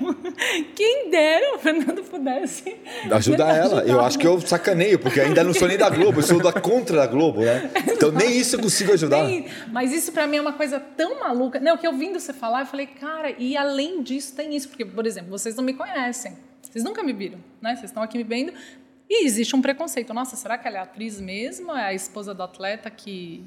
quem 0.74 1.10
dera 1.10 1.56
o 1.56 1.58
Fernando 1.58 2.02
pudesse 2.04 2.76
Ajudar 3.10 3.56
ela. 3.56 3.82
Eu 3.84 4.00
acho 4.00 4.18
que 4.18 4.26
eu 4.26 4.40
sacaneio, 4.40 4.98
porque 4.98 5.20
ainda 5.20 5.42
não 5.42 5.54
sou 5.54 5.66
nem 5.68 5.76
da 5.78 5.88
Globo, 5.90 6.20
eu 6.20 6.22
sou 6.22 6.40
da 6.40 6.52
contra 6.52 6.96
da 6.98 7.06
Globo, 7.06 7.40
né? 7.40 7.70
Então 7.90 8.10
nem 8.12 8.36
isso 8.36 8.56
eu 8.56 8.60
consigo 8.60 8.92
ajudar. 8.92 9.24
Tem- 9.26 9.46
mas 9.72 9.92
isso 9.92 10.12
pra 10.12 10.26
mim 10.26 10.36
é 10.36 10.40
uma 10.40 10.52
coisa 10.52 10.78
tão 10.78 11.20
maluca. 11.20 11.58
Não, 11.60 11.76
que 11.76 11.86
eu 11.86 11.92
ouvindo 11.92 12.18
você 12.20 12.32
falar, 12.32 12.60
eu 12.60 12.66
falei, 12.66 12.86
cara, 12.86 13.30
e 13.38 13.56
além 13.56 14.02
disso 14.02 14.34
tem 14.34 14.54
isso. 14.54 14.68
Porque, 14.68 14.84
por 14.84 15.06
exemplo, 15.06 15.30
vocês 15.30 15.54
não 15.56 15.64
me 15.64 15.74
conhecem. 15.74 16.36
Vocês 16.62 16.84
nunca 16.84 17.02
me 17.02 17.12
viram, 17.12 17.38
né? 17.62 17.70
Vocês 17.76 17.84
estão 17.90 18.02
aqui 18.02 18.18
me 18.18 18.24
vendo. 18.24 18.52
E 19.08 19.26
existe 19.26 19.54
um 19.54 19.62
preconceito. 19.62 20.12
Nossa, 20.12 20.34
será 20.34 20.58
que 20.58 20.66
ela 20.66 20.78
é 20.78 20.80
atriz 20.80 21.20
mesmo? 21.20 21.72
É 21.72 21.86
a 21.86 21.94
esposa 21.94 22.34
do 22.34 22.42
atleta 22.42 22.90
que, 22.90 23.44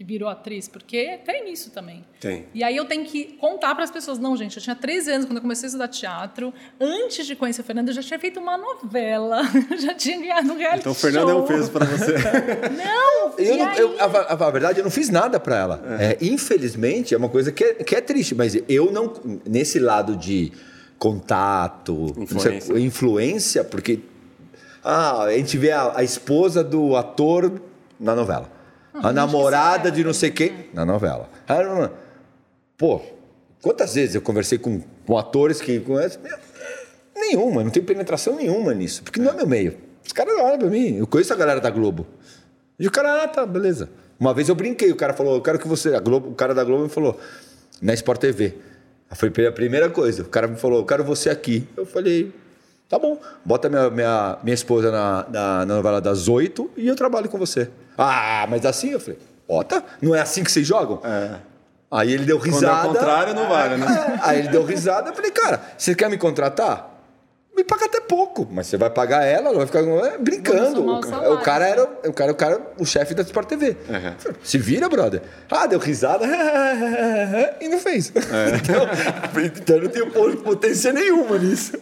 que 0.00 0.04
virou 0.04 0.30
atriz? 0.30 0.66
Porque 0.66 1.18
tem 1.26 1.52
isso 1.52 1.70
também. 1.72 2.02
tem. 2.18 2.46
E 2.54 2.64
aí 2.64 2.74
eu 2.74 2.86
tenho 2.86 3.04
que 3.04 3.36
contar 3.38 3.74
para 3.74 3.84
as 3.84 3.90
pessoas, 3.90 4.18
não, 4.18 4.34
gente, 4.34 4.56
eu 4.56 4.62
tinha 4.62 4.74
13 4.74 5.10
anos 5.12 5.26
quando 5.26 5.36
eu 5.36 5.42
comecei 5.42 5.66
a 5.66 5.68
estudar 5.68 5.88
teatro. 5.88 6.54
Antes 6.80 7.26
de 7.26 7.36
conhecer 7.36 7.60
o 7.60 7.64
Fernando, 7.64 7.88
eu 7.88 7.94
já 7.94 8.02
tinha 8.02 8.18
feito 8.18 8.40
uma 8.40 8.56
novela, 8.56 9.42
já 9.78 9.92
tinha 9.92 10.18
ganhado 10.18 10.52
um 10.54 10.56
reality 10.56 10.80
Então 10.80 10.92
o 10.92 10.94
Fernando 10.94 11.28
é 11.30 11.34
um 11.34 11.38
show. 11.38 11.46
peso 11.48 11.70
pra 11.70 11.84
você. 11.84 12.14
Não, 12.82 13.34
Eu 13.38 13.56
não- 13.58 13.66
aí? 13.68 13.78
eu- 13.78 13.94
a, 14.00 14.46
a 14.46 14.50
verdade, 14.50 14.78
eu 14.80 14.84
não 14.84 14.90
fiz 14.90 15.10
nada 15.10 15.38
pra 15.38 15.56
ela. 15.58 15.82
É, 16.00 16.16
infelizmente, 16.22 17.14
é 17.14 17.18
uma 17.18 17.28
coisa 17.28 17.52
que 17.52 17.62
é, 17.62 17.74
que 17.74 17.94
é 17.94 18.00
triste, 18.00 18.34
mas 18.34 18.56
eu 18.70 18.90
não. 18.90 19.12
Nesse 19.46 19.78
lado 19.78 20.16
de 20.16 20.50
contato, 20.98 21.92
não 22.16 22.26
sei, 22.38 22.56
Influência. 22.56 22.78
influência, 22.78 23.64
porque. 23.64 24.00
Ah, 24.82 25.24
a 25.24 25.32
gente 25.36 25.58
vê 25.58 25.72
a, 25.72 25.92
a 25.98 26.02
esposa 26.02 26.64
do 26.64 26.96
ator 26.96 27.60
na 27.98 28.14
novela. 28.14 28.50
A 28.94 29.12
namorada 29.12 29.90
de 29.90 30.02
não 30.04 30.12
sei 30.12 30.30
quem 30.30 30.66
na 30.72 30.84
novela. 30.84 31.28
Pô, 32.76 33.00
quantas 33.62 33.94
vezes 33.94 34.14
eu 34.14 34.22
conversei 34.22 34.58
com, 34.58 34.82
com 35.06 35.18
atores 35.18 35.60
que 35.60 35.78
conhecem? 35.80 36.20
Meu, 36.22 36.38
Nenhuma, 37.20 37.62
não 37.62 37.70
tem 37.70 37.82
penetração 37.82 38.36
nenhuma 38.36 38.72
nisso, 38.72 39.02
porque 39.02 39.20
não 39.20 39.30
é 39.30 39.34
meu 39.34 39.46
meio. 39.46 39.76
Os 40.04 40.12
caras 40.12 40.34
olham 40.40 40.58
pra 40.58 40.68
mim, 40.68 40.96
eu 40.96 41.06
conheço 41.06 41.32
a 41.32 41.36
galera 41.36 41.60
da 41.60 41.70
Globo. 41.70 42.06
E 42.78 42.86
o 42.86 42.90
cara, 42.90 43.24
ah, 43.24 43.28
tá, 43.28 43.44
beleza. 43.44 43.90
Uma 44.18 44.32
vez 44.32 44.48
eu 44.48 44.54
brinquei, 44.54 44.90
o 44.90 44.96
cara 44.96 45.12
falou, 45.12 45.34
eu 45.34 45.42
quero 45.42 45.58
que 45.58 45.68
você. 45.68 45.94
A 45.94 46.00
Globo, 46.00 46.30
o 46.30 46.34
cara 46.34 46.54
da 46.54 46.64
Globo 46.64 46.84
me 46.84 46.88
falou, 46.88 47.20
na 47.80 47.92
Sport 47.94 48.20
TV. 48.20 48.54
Foi 49.12 49.46
a 49.46 49.52
primeira 49.52 49.90
coisa. 49.90 50.22
O 50.22 50.26
cara 50.26 50.48
me 50.48 50.56
falou, 50.56 50.78
eu 50.78 50.84
quero 50.84 51.04
você 51.04 51.28
aqui. 51.28 51.68
Eu 51.76 51.84
falei, 51.84 52.32
tá 52.90 52.98
bom, 52.98 53.16
bota 53.44 53.68
minha, 53.68 53.88
minha, 53.88 54.38
minha 54.42 54.54
esposa 54.54 54.90
na, 54.90 55.24
na, 55.30 55.58
na 55.64 55.74
novela 55.76 56.00
das 56.00 56.26
oito 56.26 56.68
e 56.76 56.88
eu 56.88 56.96
trabalho 56.96 57.28
com 57.28 57.38
você. 57.38 57.70
Ah, 57.96 58.46
mas 58.50 58.66
assim? 58.66 58.90
Eu 58.90 58.98
falei, 58.98 59.18
bota, 59.48 59.82
não 60.02 60.12
é 60.14 60.20
assim 60.20 60.42
que 60.42 60.50
vocês 60.50 60.66
jogam? 60.66 61.00
É. 61.04 61.36
Aí 61.88 62.12
ele 62.12 62.24
deu 62.24 62.38
Quando 62.38 62.48
é 62.48 62.54
risada. 62.54 62.88
o 62.88 62.92
contrário, 62.92 63.34
não 63.34 63.48
vale, 63.48 63.76
né? 63.76 64.18
Aí 64.22 64.40
ele 64.40 64.48
deu 64.48 64.64
risada, 64.64 65.10
eu 65.10 65.14
falei, 65.14 65.30
cara, 65.30 65.62
você 65.78 65.94
quer 65.94 66.10
me 66.10 66.18
contratar? 66.18 66.99
Me 67.60 67.64
paga 67.64 67.84
até 67.84 68.00
pouco, 68.00 68.48
mas 68.50 68.66
você 68.66 68.76
vai 68.76 68.88
pagar 68.88 69.24
ela, 69.24 69.50
ela 69.50 69.58
vai 69.58 69.66
ficar 69.66 69.80
é, 69.80 70.18
brincando. 70.18 70.82
O, 70.82 71.34
o 71.34 71.38
cara 71.40 71.66
era 71.66 71.82
o 72.06 72.12
cara, 72.12 72.32
o 72.32 72.34
cara, 72.34 72.60
o 72.78 72.86
chefe 72.86 73.14
da 73.14 73.22
Sport 73.22 73.48
TV. 73.48 73.76
Uhum. 73.88 74.32
Se 74.42 74.58
vira, 74.58 74.88
brother. 74.88 75.22
Ah, 75.50 75.66
deu 75.66 75.78
risada 75.78 76.24
e 77.60 77.68
não 77.68 77.78
fez. 77.78 78.12
Então, 78.60 78.86
então 79.44 79.80
não 79.80 79.88
tem 79.88 80.36
potência 80.36 80.92
nenhuma 80.92 81.38
nisso. 81.38 81.72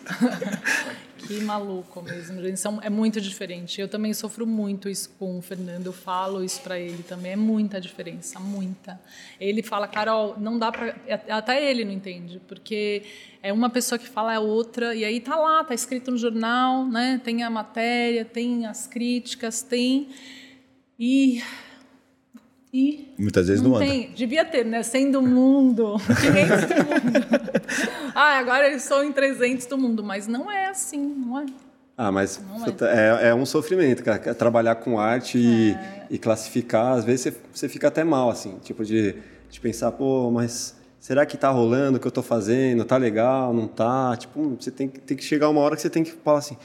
Que 1.29 1.41
maluco 1.43 2.01
mesmo, 2.03 2.41
gente. 2.43 2.59
São, 2.59 2.81
é 2.83 2.89
muito 2.89 3.21
diferente. 3.21 3.79
Eu 3.81 3.87
também 3.87 4.15
sofro 4.15 4.47
muito 4.47 4.89
isso 4.89 5.11
com 5.19 5.39
o 5.39 5.43
Fernando. 5.43 5.85
Eu 5.87 5.93
falo 5.93 6.43
isso 6.43 6.61
pra 6.63 6.79
ele 6.81 7.03
também. 7.03 7.33
É 7.33 7.37
muita 7.37 7.79
diferença, 7.79 8.41
muita. 8.41 8.99
Ele 9.39 9.63
fala, 9.63 9.87
Carol, 9.87 10.37
não 10.39 10.59
dá 10.59 10.73
pra. 10.73 10.97
é- 11.07 11.31
Até 11.31 11.71
ele 11.71 11.85
não 11.85 11.93
entende, 11.93 12.41
porque 12.49 13.03
é 13.43 13.53
uma 13.53 13.69
pessoa 13.69 13.99
que 13.99 14.09
fala 14.09 14.33
é 14.33 14.39
outra, 14.39 14.95
e 14.95 15.05
aí 15.05 15.21
tá 15.21 15.37
lá, 15.37 15.63
tá 15.63 15.75
escrito 15.75 16.11
no 16.11 16.17
jornal, 16.17 16.87
né? 16.87 17.21
Tem 17.23 17.43
a 17.43 17.51
matéria, 17.51 18.25
tem 18.25 18.65
as 18.65 18.87
críticas, 18.87 19.61
tem. 19.63 20.09
E. 20.99 21.43
E 22.73 23.15
Muitas 23.19 23.49
vezes 23.49 23.63
não, 23.63 23.77
anda. 23.77 23.87
tem. 23.87 24.11
Devia 24.15 24.45
ter, 24.45 24.65
né? 24.65 24.83
100 24.83 25.11
do 25.11 25.23
mundo, 25.23 25.97
500 26.05 26.65
do 26.65 26.75
mundo. 26.77 27.27
ah, 28.15 28.39
agora 28.39 28.67
eles 28.69 28.83
são 28.83 29.03
em 29.03 29.11
300 29.13 29.67
do 29.67 29.79
mundo. 29.79 30.03
Mas 30.05 30.27
não 30.27 30.51
é 30.51 30.67
assim, 30.69 30.99
não 30.99 31.41
é? 31.41 31.47
Ah, 31.97 32.13
mas 32.13 32.41
Não 32.57 32.87
é. 32.87 33.25
é, 33.25 33.29
é 33.31 33.35
um 33.35 33.45
sofrimento, 33.47 34.05
cara. 34.05 34.35
Trabalhar 34.35 34.77
com 34.77 35.01
arte 35.01 35.37
e, 35.39 35.73
É. 35.73 36.07
e 36.11 36.19
classificar, 36.19 36.93
às 36.99 37.05
vezes 37.05 37.23
você, 37.23 37.35
você 37.53 37.69
fica 37.69 37.89
até 37.89 38.05
mal, 38.05 38.31
assim, 38.31 38.57
tipo 38.63 38.85
de, 38.85 39.17
de 39.51 39.59
pensar, 39.61 39.91
pô, 39.91 40.31
mas 40.31 40.77
será 41.01 41.27
que 41.27 41.37
tá 41.37 41.49
rolando 41.51 41.97
o 41.97 42.01
que 42.01 42.07
eu 42.07 42.13
tô 42.13 42.23
fazendo? 42.23 42.85
Tá 42.85 42.97
legal? 42.97 43.53
Não 43.53 43.67
tá? 43.67 44.15
Tipo, 44.17 44.57
você 44.61 44.71
tem, 44.71 44.87
que- 44.89 45.01
tem 45.01 45.17
que 45.17 45.25
chegar 45.25 45.49
uma 45.49 45.61
hora 45.61 45.75
que 45.75 45.83
você 45.83 45.91
tem 45.91 46.05
que 46.05 46.13
falar 46.13 46.39
assim, 46.39 46.57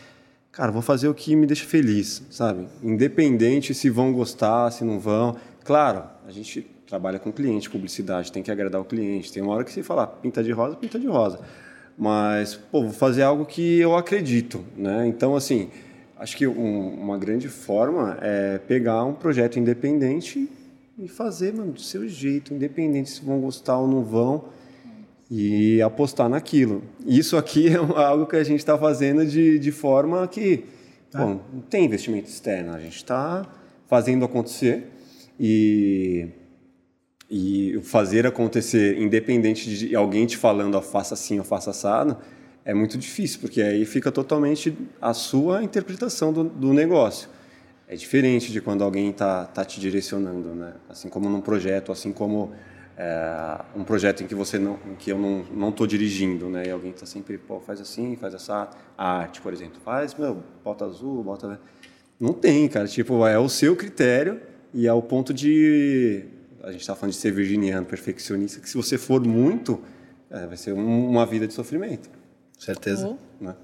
cara, 0.52 0.72
vou 0.72 0.84
fazer 0.84 1.08
o 1.08 1.16
que 1.16 1.36
me 1.36 1.48
deixa 1.48 1.66
feliz, 1.66 2.22
sabe? 2.30 2.68
Independente 2.84 3.74
se 3.74 3.90
vão 3.90 4.14
gostar, 4.14 4.70
se 4.70 4.84
não 4.84 5.00
vão. 5.00 5.36
Claro, 5.64 6.04
a 6.28 6.32
gente 6.32 6.62
trabalha 6.88 7.18
com 7.20 7.32
cliente, 7.32 7.70
publicidade, 7.70 8.32
tem 8.32 8.44
que 8.44 8.52
agradar 8.52 8.82
o 8.82 8.86
cliente. 8.86 9.32
Tem 9.32 9.42
uma 9.42 9.54
hora 9.54 9.64
que 9.64 9.72
você 9.72 9.82
fala, 9.84 10.06
pinta 10.06 10.44
de 10.44 10.52
rosa, 10.52 10.76
pinta 10.76 11.00
de 11.00 11.08
rosa. 11.08 11.40
Mas, 11.98 12.56
pô, 12.56 12.82
vou 12.84 12.92
fazer 12.92 13.24
algo 13.24 13.46
que 13.46 13.80
eu 13.80 13.96
acredito, 13.96 14.64
né? 14.76 15.08
Então, 15.08 15.36
assim, 15.36 15.70
acho 16.18 16.36
que 16.36 16.46
um- 16.48 16.94
uma 17.02 17.18
grande 17.18 17.48
forma 17.48 18.18
é 18.22 18.58
pegar 18.58 19.04
um 19.06 19.14
projeto 19.14 19.58
independente 19.60 20.50
e 20.98 21.08
fazer, 21.08 21.54
mano, 21.54 21.72
do 21.74 21.82
seu 21.82 22.08
jeito, 22.08 22.54
independente 22.54 23.10
se 23.10 23.24
vão 23.24 23.40
gostar 23.40 23.78
ou 23.78 23.88
não 23.88 24.04
vão, 24.04 24.46
e 25.32 25.82
apostar 25.82 26.30
naquilo. 26.30 26.84
Isso 27.06 27.38
aqui 27.38 27.68
é 27.74 27.76
algo 27.76 28.26
que 28.28 28.36
a 28.36 28.44
gente 28.44 28.60
está 28.60 28.78
fazendo 28.78 29.26
de, 29.26 29.58
de 29.58 29.72
forma 29.72 30.28
que, 30.28 30.66
bom, 31.14 31.40
não 31.54 31.62
tem 31.62 31.86
investimento 31.86 32.28
externo, 32.30 32.74
a 32.74 32.80
gente 32.80 32.98
está 32.98 33.46
fazendo 33.88 34.26
acontecer 34.26 34.90
e 35.46 36.30
e 37.30 37.80
fazer 37.82 38.28
acontecer, 38.28 39.02
independente 39.02 39.76
de 39.76 39.96
alguém 39.96 40.26
te 40.28 40.38
falando, 40.38 40.80
faça 40.84 41.16
assim 41.16 41.40
ou 41.40 41.44
faça 41.44 41.72
assado, 41.72 42.18
é 42.64 42.76
muito 42.76 42.96
difícil, 42.96 43.40
porque 43.40 43.60
aí 43.60 43.86
fica 43.86 44.12
totalmente 44.12 44.78
a 45.02 45.16
sua 45.16 45.64
interpretação 45.64 46.32
do, 46.32 46.44
do 46.44 46.72
negócio. 46.74 47.28
É 47.88 47.96
diferente 47.96 48.52
de 48.52 48.62
quando 48.62 48.84
alguém 48.84 49.10
está 49.10 49.46
tá 49.46 49.66
te 49.66 49.80
direcionando, 49.80 50.50
né? 50.50 50.76
Assim 50.88 51.10
como 51.10 51.28
num 51.28 51.42
projeto, 51.42 51.92
assim 51.92 52.14
como 52.14 52.52
é, 52.96 53.60
um 53.76 53.84
projeto 53.84 54.24
em 54.24 54.28
que 54.28 54.36
você 54.36 54.60
não, 54.60 54.78
em 54.92 54.96
que 54.96 55.12
eu 55.12 55.18
não 55.18 55.44
não 55.52 55.70
estou 55.70 55.88
dirigindo, 55.88 56.50
né? 56.50 56.68
E 56.68 56.70
alguém 56.70 56.92
está 56.92 57.08
sempre, 57.08 57.38
pô, 57.38 57.60
faz 57.60 57.82
assim, 57.82 58.16
faz 58.16 58.36
essa 58.36 58.70
a 58.96 59.12
arte, 59.18 59.42
por 59.42 59.52
exemplo, 59.52 59.82
faz, 59.84 60.14
meu, 60.14 60.44
bota 60.64 60.86
azul, 60.86 61.24
bota 61.24 61.60
não 62.20 62.32
tem, 62.32 62.68
cara. 62.70 62.88
Tipo, 62.88 63.26
é 63.26 63.40
o 63.40 63.50
seu 63.50 63.76
critério 63.76 64.53
e 64.74 64.88
é 64.88 64.94
o 64.94 65.02
ponto 65.02 65.34
de. 65.34 66.26
A 66.64 66.72
gente 66.72 66.82
está 66.82 66.96
falando 66.96 67.14
de 67.14 67.20
ser 67.20 67.32
virginiano, 67.32 67.86
perfeccionista, 67.86 68.60
que 68.62 68.70
se 68.70 68.76
você 68.78 68.98
for 68.98 69.22
muito, 69.26 69.82
é, 70.30 70.48
vai 70.48 70.56
ser 70.58 70.74
um- 70.74 71.10
uma 71.10 71.26
vida 71.26 71.46
de 71.48 71.54
sofrimento. 71.54 72.10
Certeza. 72.58 73.08
Ou- 73.08 73.20
Né? 73.42 73.56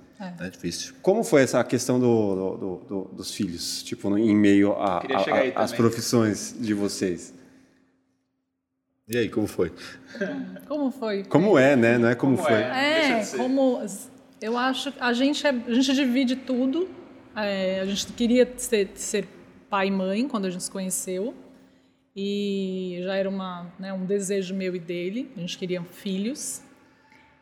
É 0.42 0.50
difícil. 0.50 0.96
Como 1.02 1.24
foi 1.24 1.42
essa 1.44 1.64
questão 1.64 1.98
do, 1.98 2.36
do- 2.36 2.58
do- 2.58 2.76
do- 2.90 3.16
dos 3.16 3.34
filhos, 3.34 3.82
tipo, 3.84 4.10
no- 4.10 4.18
em 4.18 4.36
meio 4.36 4.76
às 5.56 5.72
profissões 5.72 6.54
de 6.60 6.74
vocês? 6.74 7.34
E 9.08 9.18
aí, 9.18 9.30
como 9.30 9.48
foi? 9.48 9.72
Como 10.68 10.92
foi? 10.92 11.24
Como 11.24 11.58
é, 11.58 11.76
né? 11.78 11.98
Não 11.98 12.10
é 12.10 12.16
como, 12.16 12.36
Como 12.36 12.48
foi. 12.48 12.58
é? 12.58 13.22
É, 13.22 13.26
como 13.38 13.82
eu 14.42 14.58
acho 14.58 14.94
a 15.00 15.14
gente 15.14 15.48
é- 15.48 15.50
a 15.50 15.74
gente 15.74 15.94
divide 15.94 16.36
tudo. 16.36 16.88
É, 17.36 17.80
a 17.80 17.86
gente 17.86 18.08
queria 18.14 18.52
ser, 18.58 18.90
ser 18.96 19.26
pai 19.70 19.88
e 19.88 19.92
mãe 19.92 20.28
quando 20.28 20.46
a 20.46 20.50
gente 20.50 20.64
se 20.64 20.72
conheceu 20.72 21.34
e 22.16 23.00
já 23.04 23.16
era 23.16 23.30
uma, 23.30 23.72
né, 23.80 23.94
um 23.94 24.06
desejo 24.06 24.54
meu 24.54 24.76
e 24.76 24.80
dele. 24.80 25.32
A 25.38 25.40
gente 25.40 25.58
queria 25.58 25.82
filhos 25.84 26.62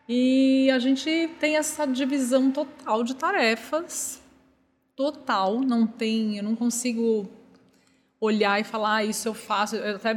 e 0.07 0.69
a 0.71 0.79
gente 0.79 1.29
tem 1.39 1.57
essa 1.57 1.85
divisão 1.85 2.51
total 2.51 3.03
de 3.03 3.15
tarefas, 3.15 4.21
total. 4.95 5.59
Não 5.59 5.87
tem, 5.87 6.37
eu 6.37 6.43
não 6.43 6.55
consigo 6.55 7.29
olhar 8.19 8.59
e 8.59 8.63
falar, 8.63 8.97
ah, 8.97 9.03
isso 9.03 9.27
eu 9.27 9.33
faço. 9.33 9.75
Eu 9.75 9.95
até 9.95 10.15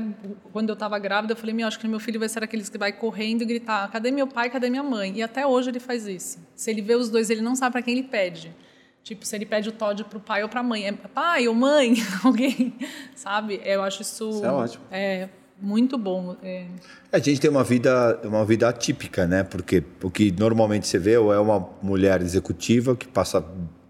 quando 0.52 0.68
eu 0.68 0.74
estava 0.74 0.98
grávida, 0.98 1.32
eu 1.32 1.36
falei, 1.36 1.54
meu, 1.54 1.66
acho 1.66 1.78
que 1.78 1.88
meu 1.88 2.00
filho 2.00 2.20
vai 2.20 2.28
ser 2.28 2.42
aqueles 2.42 2.68
que 2.68 2.78
vai 2.78 2.92
correndo 2.92 3.42
e 3.42 3.44
gritar, 3.44 3.90
cadê 3.90 4.10
meu 4.10 4.26
pai, 4.26 4.50
cadê 4.50 4.70
minha 4.70 4.82
mãe? 4.82 5.16
E 5.16 5.22
até 5.22 5.46
hoje 5.46 5.70
ele 5.70 5.80
faz 5.80 6.06
isso. 6.06 6.38
Se 6.54 6.70
ele 6.70 6.82
vê 6.82 6.94
os 6.94 7.08
dois, 7.08 7.30
ele 7.30 7.42
não 7.42 7.56
sabe 7.56 7.72
para 7.72 7.82
quem 7.82 7.98
ele 7.98 8.06
pede. 8.06 8.54
Tipo, 9.02 9.26
se 9.26 9.34
ele 9.34 9.46
pede 9.46 9.68
o 9.68 9.72
Todd 9.72 10.04
pro 10.04 10.20
pai 10.20 10.42
ou 10.42 10.48
pra 10.48 10.62
mãe, 10.62 10.86
é 10.86 10.92
pai 10.92 11.48
ou 11.48 11.54
mãe, 11.54 11.94
alguém, 12.22 12.74
sabe? 13.14 13.60
Eu 13.64 13.82
acho 13.82 14.02
isso 14.02 14.28
Isso 14.28 14.44
é 14.44 14.52
ótimo. 14.52 14.84
é 14.90 15.28
muito 15.60 15.98
bom. 15.98 16.36
É, 16.42 16.66
A 17.12 17.18
gente 17.18 17.40
tem 17.40 17.50
uma 17.50 17.64
vida, 17.64 18.20
uma 18.24 18.44
vida 18.44 18.68
atípica, 18.68 19.26
né? 19.26 19.42
Porque 19.42 19.82
o 20.02 20.10
que 20.10 20.30
normalmente 20.32 20.86
você 20.86 20.98
vê 20.98 21.16
ou 21.16 21.32
é 21.32 21.38
uma 21.38 21.68
mulher 21.82 22.20
executiva 22.22 22.96
que 22.96 23.06
passa 23.06 23.44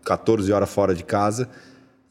14 0.05 0.53
horas 0.53 0.71
fora 0.71 0.95
de 0.95 1.05
casa 1.05 1.49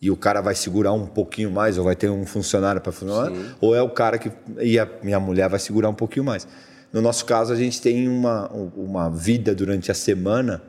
e 0.02 0.10
o 0.10 0.16
cara 0.16 0.40
vai 0.40 0.56
segurar 0.56 0.94
um 0.94 1.06
pouquinho 1.06 1.52
mais, 1.52 1.78
ou 1.78 1.84
vai 1.84 1.96
ter 1.96 2.10
um 2.10 2.26
funcionário 2.26 2.80
para 2.80 2.92
funcionar, 2.92 3.34
ou 3.60 3.76
é 3.76 3.82
o 3.82 3.90
cara 3.90 4.18
que. 4.18 4.32
E 4.62 4.80
a 4.80 4.88
minha 5.04 5.20
mulher 5.20 5.50
vai 5.50 5.60
segurar 5.60 5.90
um 5.90 5.94
pouquinho 5.94 6.24
mais. 6.26 6.48
No 6.94 7.02
nosso 7.02 7.26
caso, 7.26 7.52
a 7.52 7.56
gente 7.56 7.82
tem 7.82 8.08
uma, 8.08 8.48
uma 8.50 9.10
vida 9.10 9.54
durante 9.54 9.92
a 9.92 9.94
semana 9.94 10.62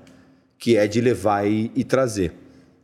que 0.61 0.77
é 0.77 0.87
de 0.87 1.01
levar 1.01 1.49
e, 1.49 1.73
e 1.75 1.83
trazer. 1.83 2.33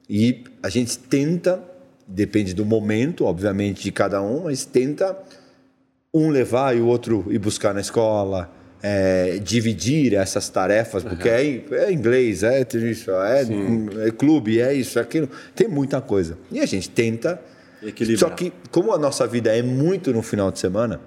E 0.08 0.44
a 0.62 0.70
gente 0.70 0.98
tenta, 0.98 1.62
depende 2.08 2.54
do 2.54 2.64
momento, 2.64 3.26
obviamente, 3.26 3.82
de 3.82 3.92
cada 3.92 4.22
um, 4.22 4.44
mas 4.44 4.64
tenta 4.64 5.16
um 6.12 6.30
levar 6.30 6.74
e 6.74 6.80
o 6.80 6.86
outro 6.86 7.26
ir 7.28 7.38
buscar 7.38 7.74
na 7.74 7.80
escola, 7.82 8.50
é, 8.82 9.38
dividir 9.38 10.14
essas 10.14 10.48
tarefas, 10.48 11.02
porque 11.04 11.28
é, 11.28 11.64
é 11.72 11.92
inglês, 11.92 12.42
é 12.42 12.66
isso, 12.74 13.10
é, 13.10 13.42
é 14.06 14.10
clube, 14.10 14.58
é 14.58 14.72
isso, 14.72 14.98
é 14.98 15.02
aquilo. 15.02 15.28
Tem 15.54 15.68
muita 15.68 16.00
coisa. 16.00 16.38
E 16.50 16.60
a 16.60 16.66
gente 16.66 16.88
tenta. 16.88 17.40
Equilibrar. 17.82 18.30
Só 18.30 18.34
que, 18.34 18.54
como 18.70 18.94
a 18.94 18.98
nossa 18.98 19.26
vida 19.26 19.54
é 19.54 19.60
muito 19.60 20.14
no 20.14 20.22
final 20.22 20.50
de 20.50 20.58
semana, 20.58 20.98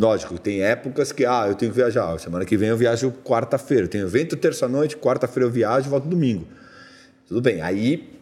lógico, 0.00 0.38
tem 0.38 0.62
épocas 0.62 1.12
que, 1.12 1.24
ah, 1.24 1.44
eu 1.46 1.54
tenho 1.54 1.70
que 1.70 1.76
viajar. 1.76 2.18
Semana 2.18 2.44
que 2.44 2.56
vem 2.56 2.70
eu 2.70 2.76
viajo 2.76 3.12
quarta-feira. 3.24 3.84
Eu 3.84 3.88
tenho 3.88 4.06
evento 4.06 4.36
terça-noite, 4.36 4.96
quarta-feira 4.96 5.46
eu 5.46 5.50
viajo 5.50 5.86
e 5.86 5.90
volto 5.90 6.08
domingo. 6.08 6.46
Tudo 7.28 7.40
bem. 7.40 7.60
Aí 7.60 8.18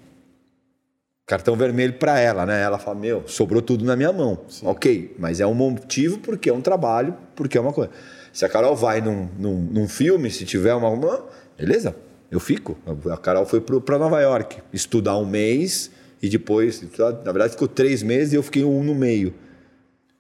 cartão 1.29 1.55
vermelho 1.55 1.93
para 1.93 2.19
ela, 2.19 2.45
né? 2.47 2.63
Ela 2.63 2.79
fala: 2.79 2.99
Meu, 2.99 3.23
sobrou 3.27 3.63
tudo 3.63 3.85
na 3.85 3.95
minha 3.95 4.13
mão. 4.13 4.39
Ok, 4.63 5.15
mas 5.19 5.41
é 5.41 5.47
um 5.47 5.55
motivo 5.55 6.19
porque 6.19 6.51
é 6.51 6.53
um 6.53 6.61
trabalho, 6.61 7.15
porque 7.37 7.57
é 7.57 7.61
uma 7.61 7.73
coisa. 7.73 7.91
Se 8.33 8.45
a 8.45 8.49
Carol 8.49 8.75
vai 8.75 9.01
num, 9.01 9.29
num, 9.39 9.61
num 9.61 9.89
filme, 9.89 10.31
se 10.31 10.45
tiver 10.45 10.75
uma, 10.75 10.89
uma. 10.89 11.25
Beleza, 11.57 11.95
eu 12.31 12.41
fico. 12.41 12.77
A 13.11 13.17
Carol 13.17 13.47
foi 13.47 13.61
para 13.61 13.99
Nova 13.99 14.21
York 14.21 14.59
estudar 14.73 15.17
um 15.19 15.27
mês 15.27 15.91
e 16.23 16.29
depois, 16.29 16.83
na 17.25 17.33
verdade, 17.33 17.53
ficou 17.53 17.69
três 17.69 18.03
meses 18.03 18.33
e 18.33 18.37
eu 18.37 18.43
fiquei 18.43 18.65
um 18.65 18.83
no 18.83 18.95
meio. 18.95 19.35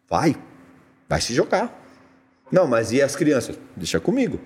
Vai, 0.09 0.37
vai 1.09 1.21
se 1.21 1.35
jogar. 1.35 1.87
Não, 2.51 2.67
mas 2.67 2.93
e 2.93 3.01
as 3.03 3.15
crianças? 3.17 3.59
Deixa 3.77 4.01
comigo. 4.01 4.41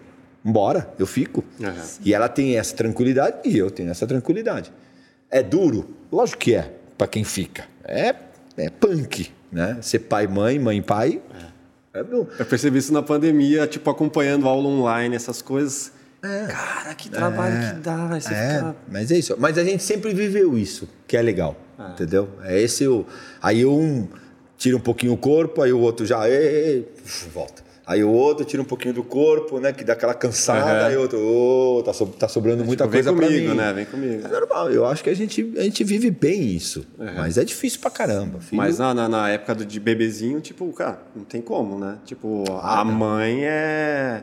Bora, 0.44 0.92
eu 0.98 1.06
fico. 1.06 1.44
Aham. 1.62 1.74
E 2.04 2.12
ela 2.12 2.28
tem 2.28 2.58
essa 2.58 2.74
tranquilidade 2.74 3.38
e 3.44 3.56
eu 3.56 3.70
tenho 3.70 3.90
essa 3.90 4.06
tranquilidade. 4.06 4.72
É 5.30 5.42
duro? 5.42 5.94
Lógico 6.10 6.40
que 6.40 6.54
é, 6.54 6.72
para 6.98 7.06
quem 7.06 7.24
fica. 7.24 7.64
É, 7.84 8.14
é 8.56 8.68
punk, 8.70 9.30
né? 9.50 9.78
Ser 9.80 10.00
pai, 10.00 10.26
mãe, 10.26 10.58
mãe, 10.58 10.82
pai. 10.82 11.20
É, 11.94 12.02
bom. 12.02 12.26
Eu 12.38 12.44
percebi 12.46 12.78
isso 12.78 12.92
na 12.92 13.02
pandemia, 13.02 13.66
tipo, 13.66 13.88
acompanhando 13.88 14.48
aula 14.48 14.66
online, 14.68 15.14
essas 15.14 15.40
coisas. 15.40 15.92
Cara, 16.22 16.94
que 16.94 17.10
trabalho 17.10 17.74
que 17.74 17.80
dá, 17.80 18.06
vai 18.06 18.20
você 18.20 18.32
É, 18.32 18.54
fica... 18.58 18.76
mas 18.88 19.10
é 19.10 19.18
isso. 19.18 19.34
Mas 19.38 19.58
a 19.58 19.64
gente 19.64 19.82
sempre 19.82 20.14
viveu 20.14 20.56
isso, 20.56 20.88
que 21.06 21.16
é 21.16 21.22
legal, 21.22 21.56
entendeu? 21.90 22.28
É 22.44 22.60
esse 22.60 22.86
o. 22.86 23.04
Aí 23.42 23.66
um 23.66 24.06
tira 24.62 24.76
um 24.76 24.80
pouquinho 24.80 25.12
o 25.12 25.16
corpo, 25.16 25.60
aí 25.62 25.72
o 25.72 25.80
outro 25.80 26.06
já 26.06 26.28
ei, 26.28 26.86
volta. 27.34 27.62
Aí 27.84 28.04
o 28.04 28.10
outro 28.10 28.44
tira 28.44 28.62
um 28.62 28.64
pouquinho 28.64 28.94
do 28.94 29.02
corpo, 29.02 29.58
né? 29.58 29.72
Que 29.72 29.82
dá 29.82 29.94
aquela 29.94 30.14
cansada, 30.14 30.82
Uhum. 30.82 30.86
aí 30.86 30.96
o 30.96 31.00
outro, 31.00 31.18
ô, 31.18 31.82
tá, 31.84 31.92
so- 31.92 32.06
tá 32.06 32.28
sobrando 32.28 32.64
muita 32.64 32.84
Tipo, 32.84 32.92
vem 32.92 33.02
coisa 33.02 33.16
pra 33.18 33.26
comigo, 33.26 33.50
mim. 33.50 33.56
né? 33.56 33.72
Vem 33.72 33.84
comigo. 33.84 34.24
É 34.24 34.28
normal, 34.28 34.70
eu 34.70 34.86
acho 34.86 35.02
que 35.02 35.10
a 35.10 35.14
gente, 35.14 35.52
a 35.58 35.62
gente 35.64 35.82
vive 35.82 36.08
bem 36.08 36.42
isso. 36.54 36.86
Mas 36.96 37.36
é 37.38 37.44
difícil 37.44 37.80
pra 37.80 37.90
caramba. 37.90 38.38
Filho. 38.40 38.56
Mas 38.56 38.78
na, 38.78 38.94
na, 38.94 39.08
na 39.08 39.28
época 39.30 39.56
do, 39.56 39.66
de 39.66 39.80
bebezinho, 39.80 40.40
tipo, 40.40 40.72
cara, 40.72 41.02
não 41.14 41.24
tem 41.24 41.42
como, 41.42 41.76
né? 41.76 41.98
Tipo, 42.04 42.44
a 42.62 42.84
mãe 42.84 43.40
é. 43.44 44.22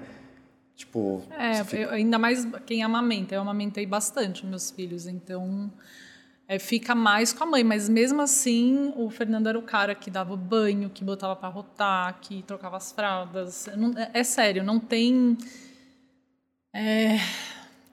Tipo. 0.76 1.22
É, 1.38 1.62
fica- 1.66 1.78
eu- 1.84 1.90
ainda 1.90 2.18
mais 2.18 2.48
quem 2.66 2.82
amamenta. 2.82 3.36
Eu 3.36 3.42
amamentei 3.42 3.86
bastante 3.86 4.46
meus 4.46 4.72
filhos, 4.72 5.06
então 5.06 5.70
é, 6.50 6.58
fica 6.58 6.96
mais 6.96 7.32
com 7.32 7.44
a 7.44 7.48
mãe. 7.48 7.64
Mas 7.64 7.88
mesmo 7.88 8.22
assim, 8.24 8.92
o 8.98 9.08
Fernando 9.12 9.48
era 9.48 9.58
o 9.58 9.62
cara 9.62 9.94
que 9.94 10.10
dava 10.10 10.36
banho, 10.36 10.90
que 10.90 11.04
botava 11.04 11.36
para 11.36 11.48
rotar, 11.48 12.20
que 12.20 12.42
trocava 12.42 12.76
as 12.76 12.92
fraldas. 12.92 13.70
Não- 13.78 13.96
é, 13.96 14.10
é 14.16 14.24
sério, 14.24 14.64
não 14.64 14.80
tem. 14.80 15.38
É, 16.74 17.20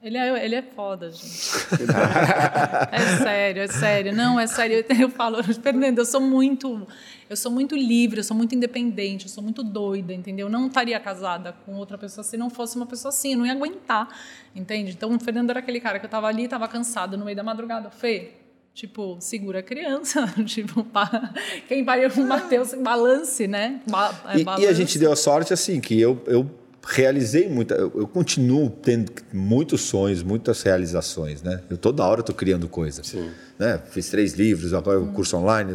ele, 0.02 0.16
é, 0.16 0.42
ele 0.44 0.54
é 0.54 0.62
foda, 0.62 1.10
gente. 1.10 1.50
é 2.92 3.18
sério, 3.22 3.62
é 3.62 3.66
sério. 3.66 4.14
Não, 4.14 4.40
é 4.40 4.46
sério. 4.46 4.82
Eu, 4.88 5.00
eu 5.00 5.10
falo, 5.10 5.44
Fernando, 5.44 5.98
eu 5.98 6.06
sou 6.06 6.20
muito. 6.22 6.86
Eu 7.28 7.36
sou 7.36 7.52
muito 7.52 7.76
livre, 7.76 8.20
eu 8.20 8.24
sou 8.24 8.36
muito 8.36 8.54
independente, 8.54 9.26
eu 9.26 9.28
sou 9.30 9.42
muito 9.42 9.62
doida, 9.62 10.14
entendeu? 10.14 10.46
Eu 10.46 10.50
não 10.50 10.68
estaria 10.68 10.98
casada 10.98 11.52
com 11.66 11.74
outra 11.74 11.98
pessoa 11.98 12.24
se 12.24 12.36
não 12.38 12.48
fosse 12.48 12.76
uma 12.76 12.86
pessoa 12.86 13.10
assim, 13.10 13.32
eu 13.32 13.38
não 13.38 13.44
ia 13.44 13.52
aguentar, 13.52 14.08
entende? 14.54 14.92
Então, 14.92 15.12
o 15.14 15.18
Fernando 15.18 15.50
era 15.50 15.58
aquele 15.58 15.80
cara 15.80 15.98
que 15.98 16.06
eu 16.06 16.10
tava 16.10 16.28
ali, 16.28 16.46
tava 16.46 16.68
cansado 16.68 17.18
no 17.18 17.24
meio 17.24 17.36
da 17.36 17.42
madrugada. 17.42 17.90
Fê, 17.90 18.45
tipo, 18.76 19.16
segura 19.20 19.60
a 19.60 19.62
criança, 19.62 20.26
tipo, 20.44 20.84
pá, 20.84 21.32
quem 21.66 21.82
vai 21.82 22.06
o 22.06 22.20
Matheus 22.26 22.74
balance, 22.74 23.48
né? 23.48 23.80
Ba 23.88 24.14
é 24.26 24.34
E, 24.36 24.38
e 24.38 24.42
a 24.42 24.44
balance. 24.44 24.74
gente 24.74 24.98
deu 24.98 25.10
a 25.10 25.16
sorte, 25.16 25.52
assim, 25.54 25.80
que 25.80 25.98
eu, 25.98 26.22
eu 26.26 26.48
realizei 26.86 27.48
muita. 27.48 27.74
Eu, 27.74 27.90
eu 27.96 28.06
continuo 28.06 28.68
tendo 28.68 29.10
muitos 29.32 29.80
sonhos, 29.80 30.22
muitas 30.22 30.60
realizações, 30.62 31.42
né? 31.42 31.62
Eu 31.70 31.78
toda 31.78 32.04
hora 32.04 32.20
estou 32.20 32.34
criando 32.34 32.68
coisa. 32.68 33.02
Sim. 33.02 33.30
Né? 33.58 33.80
Fiz 33.90 34.10
três 34.10 34.34
livros, 34.34 34.74
agora 34.74 35.00
o 35.00 35.10
curso 35.12 35.38
online. 35.38 35.72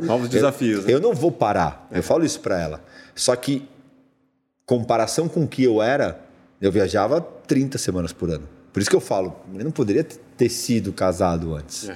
Novos 0.00 0.24
Eu- 0.28 0.32
desafios, 0.32 0.86
né? 0.86 0.94
Eu, 0.94 0.98
não 1.00 1.12
vou 1.12 1.30
parar. 1.30 1.86
Eu 1.92 2.02
falo 2.02 2.24
isso 2.24 2.40
para 2.40 2.58
ela. 2.58 2.82
Só 3.14 3.36
que, 3.36 3.68
comparação 4.64 5.28
com 5.28 5.44
o 5.44 5.46
que 5.46 5.62
eu 5.62 5.82
era, 5.82 6.18
eu 6.58 6.72
viajava 6.72 7.20
30 7.20 7.76
semanas 7.76 8.14
por 8.14 8.30
ano. 8.30 8.48
Por 8.72 8.80
isso 8.80 8.88
que 8.88 8.96
eu 8.96 9.00
falo, 9.00 9.36
eu 9.54 9.64
não 9.64 9.70
poderia 9.72 10.02
ter 10.04 10.48
sido 10.48 10.90
casado 10.92 11.54
antes. 11.54 11.90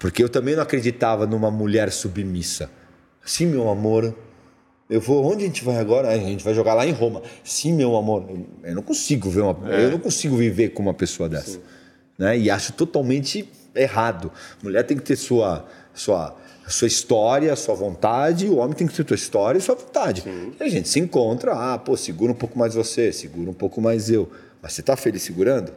Porque 0.00 0.20
eu 0.24 0.28
também 0.28 0.56
não 0.56 0.62
acreditava 0.64 1.26
numa 1.26 1.50
mulher 1.50 1.92
submissa. 1.92 2.68
Sim, 3.24 3.46
meu 3.46 3.68
amor, 3.68 4.16
eu 4.88 5.00
vou. 5.00 5.24
Onde 5.24 5.44
a 5.44 5.46
gente 5.46 5.62
vai 5.62 5.76
agora? 5.76 6.08
"Ah, 6.08 6.12
A 6.14 6.16
gente 6.18 6.42
vai 6.42 6.54
jogar 6.54 6.74
lá 6.74 6.84
em 6.86 6.90
Roma. 6.92 7.22
Sim, 7.44 7.74
meu 7.74 7.94
amor. 7.96 8.24
Eu- 8.64 8.74
não 8.74 8.82
consigo 8.82 9.30
ver 9.30 9.42
uma. 9.42 9.68
Eu 9.70 9.90
não 9.92 9.98
consigo 9.98 10.36
viver 10.36 10.70
com 10.70 10.82
uma 10.82 10.94
pessoa 10.94 11.28
dessa. 11.28 11.60
Né? 12.18 12.36
E 12.38 12.50
acho 12.50 12.72
totalmente 12.72 13.48
errado. 13.74 14.32
Mulher 14.62 14.82
tem 14.84 14.96
que 14.96 15.02
ter 15.02 15.16
sua, 15.16 15.66
sua, 15.94 16.34
sua 16.66 16.88
história, 16.88 17.54
sua 17.54 17.74
vontade, 17.74 18.46
o 18.48 18.56
homem 18.56 18.74
tem 18.74 18.86
que 18.86 18.94
ter 18.94 19.06
sua 19.06 19.14
história 19.14 19.58
e 19.58 19.60
sua 19.60 19.74
vontade. 19.74 20.24
E 20.58 20.62
a 20.64 20.68
gente 20.68 20.88
se 20.88 20.98
encontra, 20.98 21.52
ah, 21.52 21.78
pô, 21.78 21.94
segura 21.96 22.32
um 22.32 22.34
pouco 22.34 22.58
mais 22.58 22.74
você, 22.74 23.12
segura 23.12 23.50
um 23.50 23.54
pouco 23.54 23.80
mais 23.82 24.10
eu. 24.10 24.30
Mas 24.62 24.72
você 24.72 24.80
está 24.80 24.96
feliz 24.96 25.22
segurando? 25.22 25.72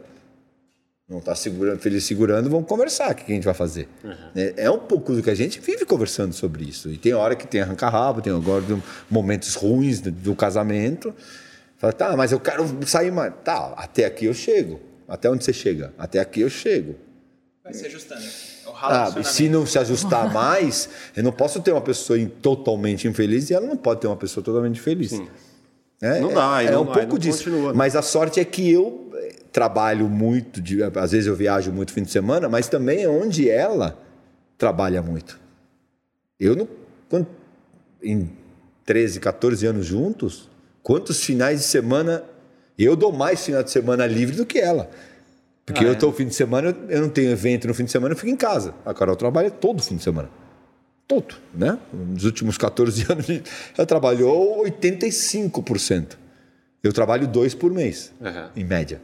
Não 1.08 1.18
está 1.18 1.34
segurando, 1.34 1.78
feliz 1.80 2.04
segurando, 2.04 2.48
vamos 2.48 2.66
conversar. 2.66 3.12
O 3.12 3.14
que 3.14 3.30
a 3.30 3.34
gente 3.34 3.44
vai 3.44 3.52
fazer? 3.52 3.86
É, 4.34 4.54
é 4.64 4.70
um 4.70 4.78
pouco 4.78 5.12
do 5.12 5.22
que 5.22 5.28
a 5.28 5.34
gente 5.34 5.60
vive 5.60 5.84
conversando 5.84 6.32
sobre 6.32 6.64
isso. 6.64 6.88
E 6.88 6.96
tem 6.96 7.12
hora 7.12 7.36
que 7.36 7.46
tem 7.46 7.60
arranca-rabo, 7.60 8.22
tem 8.22 8.34
agora 8.34 8.64
momentos 9.10 9.54
ruins 9.54 10.00
do, 10.00 10.10
do 10.10 10.34
casamento. 10.34 11.14
Fala, 11.76 11.92
tá, 11.92 12.16
mas 12.16 12.32
eu 12.32 12.40
quero 12.40 12.64
sair 12.86 13.10
mais. 13.12 13.34
Tá, 13.44 13.74
até 13.76 14.06
aqui 14.06 14.24
eu 14.24 14.32
chego. 14.32 14.80
Até 15.06 15.28
onde 15.28 15.44
você 15.44 15.52
chega? 15.52 15.92
Até 15.98 16.20
aqui 16.20 16.40
eu 16.40 16.48
chego. 16.48 16.94
Vai 17.62 17.74
se 17.74 17.84
ajustando. 17.84 18.22
É 18.22 18.68
o 18.70 18.72
Ah, 18.74 19.14
e 19.20 19.24
se 19.24 19.50
não 19.50 19.66
se 19.66 19.78
ajustar 19.78 20.28
mais, 20.32 20.88
eu 21.14 21.22
não 21.22 21.32
posso 21.32 21.60
ter 21.60 21.72
uma 21.72 21.82
pessoa 21.82 22.18
totalmente 22.40 23.06
infeliz 23.06 23.50
e 23.50 23.54
ela 23.54 23.66
não 23.66 23.76
pode 23.76 24.00
ter 24.00 24.06
uma 24.06 24.16
pessoa 24.16 24.42
totalmente 24.42 24.80
feliz. 24.80 25.12
É, 26.02 26.20
Não 26.20 26.32
dá, 26.34 26.56
aí 26.56 26.66
é, 26.66 26.70
não- 26.70 26.82
um 26.82 26.86
pouco 26.86 27.18
disso. 27.18 27.44
continua, 27.44 27.72
né? 27.72 27.78
Mas 27.78 27.94
a 27.94 28.02
sorte 28.02 28.40
é 28.40 28.44
que 28.44 28.70
eu 28.70 29.03
trabalho 29.54 30.08
muito, 30.08 30.60
de- 30.60 30.82
às 30.82 31.12
vezes 31.12 31.28
eu 31.28 31.36
viajo 31.36 31.70
muito 31.70 31.92
fim 31.92 32.02
de 32.02 32.10
semana, 32.10 32.48
mas 32.48 32.68
também 32.68 33.04
é 33.04 33.08
onde 33.08 33.48
ela 33.48 33.96
trabalha 34.58 35.00
muito. 35.00 35.40
Eu 36.38 36.56
não. 36.56 36.68
quando- 37.08 37.28
em 38.02 38.28
13, 38.84 39.20
14 39.20 39.64
anos 39.66 39.86
juntos, 39.86 40.50
quantos 40.82 41.22
finais 41.22 41.60
de 41.60 41.66
semana. 41.66 42.24
Eu 42.76 42.96
dou 42.96 43.12
mais 43.12 43.44
final 43.44 43.62
de 43.62 43.70
semana 43.70 44.04
livre 44.04 44.34
do 44.34 44.44
que 44.44 44.58
ela. 44.58 44.90
Porque 45.64 45.80
Ah, 45.84 45.86
eu 45.86 45.90
é? 45.90 45.92
estou 45.92 46.12
fim 46.12 46.26
de 46.26 46.34
semana, 46.34 46.70
eu- 46.70 46.90
eu 46.90 47.00
não 47.02 47.08
tenho 47.08 47.30
evento 47.30 47.68
no 47.68 47.72
fim 47.74 47.84
de 47.84 47.92
semana, 47.92 48.12
eu 48.14 48.18
fico 48.18 48.28
em 48.30 48.36
casa. 48.36 48.74
A 48.84 48.92
Carol 48.92 49.14
trabalha 49.14 49.48
todo 49.50 49.80
fim 49.80 49.94
de 49.96 50.02
semana. 50.02 50.28
Todo, 51.06 51.36
né? 51.54 51.78
Nos 51.92 52.24
últimos 52.24 52.58
14 52.58 53.06
anos, 53.08 53.26
ela 53.78 53.86
trabalhou 53.86 54.64
85%. 54.64 56.18
Eu 56.82 56.92
trabalho 56.92 57.28
dois 57.28 57.54
por 57.54 57.70
mês, 57.70 58.12
Uhum. 58.20 58.48
em 58.56 58.64
média. 58.64 59.00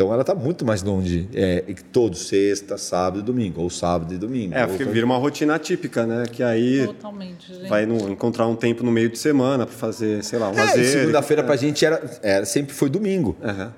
Então 0.00 0.10
ela 0.10 0.22
está 0.22 0.34
muito 0.34 0.64
mais 0.64 0.82
longe. 0.82 1.28
É, 1.34 1.62
todo 1.92 2.16
sexta, 2.16 2.78
sábado 2.78 3.18
e 3.20 3.22
domingo. 3.22 3.60
Ou 3.60 3.68
sábado 3.68 4.14
e 4.14 4.16
domingo. 4.16 4.54
É, 4.54 4.66
porque 4.66 4.82
vira 4.82 5.04
uma 5.04 5.18
rotina 5.18 5.58
típica, 5.58 6.06
né? 6.06 6.24
Que 6.24 6.42
aí 6.42 6.86
Totalmente, 6.86 7.52
gente. 7.54 7.68
vai 7.68 7.84
no- 7.84 8.08
encontrar 8.08 8.46
um 8.46 8.56
tempo 8.56 8.82
no 8.82 8.90
meio 8.90 9.10
de 9.10 9.18
semana 9.18 9.66
pra 9.66 9.76
fazer, 9.76 10.24
sei 10.24 10.38
lá, 10.38 10.48
um 10.48 10.54
É, 10.58 10.64
lazer. 10.64 10.86
segunda-feira 10.86 11.44
pra 11.44 11.54
gente 11.54 11.84
era, 11.84 12.00
era, 12.22 12.46
sempre 12.46 12.72
foi 12.72 12.88
domingo. 12.88 13.36
Aham. 13.44 13.74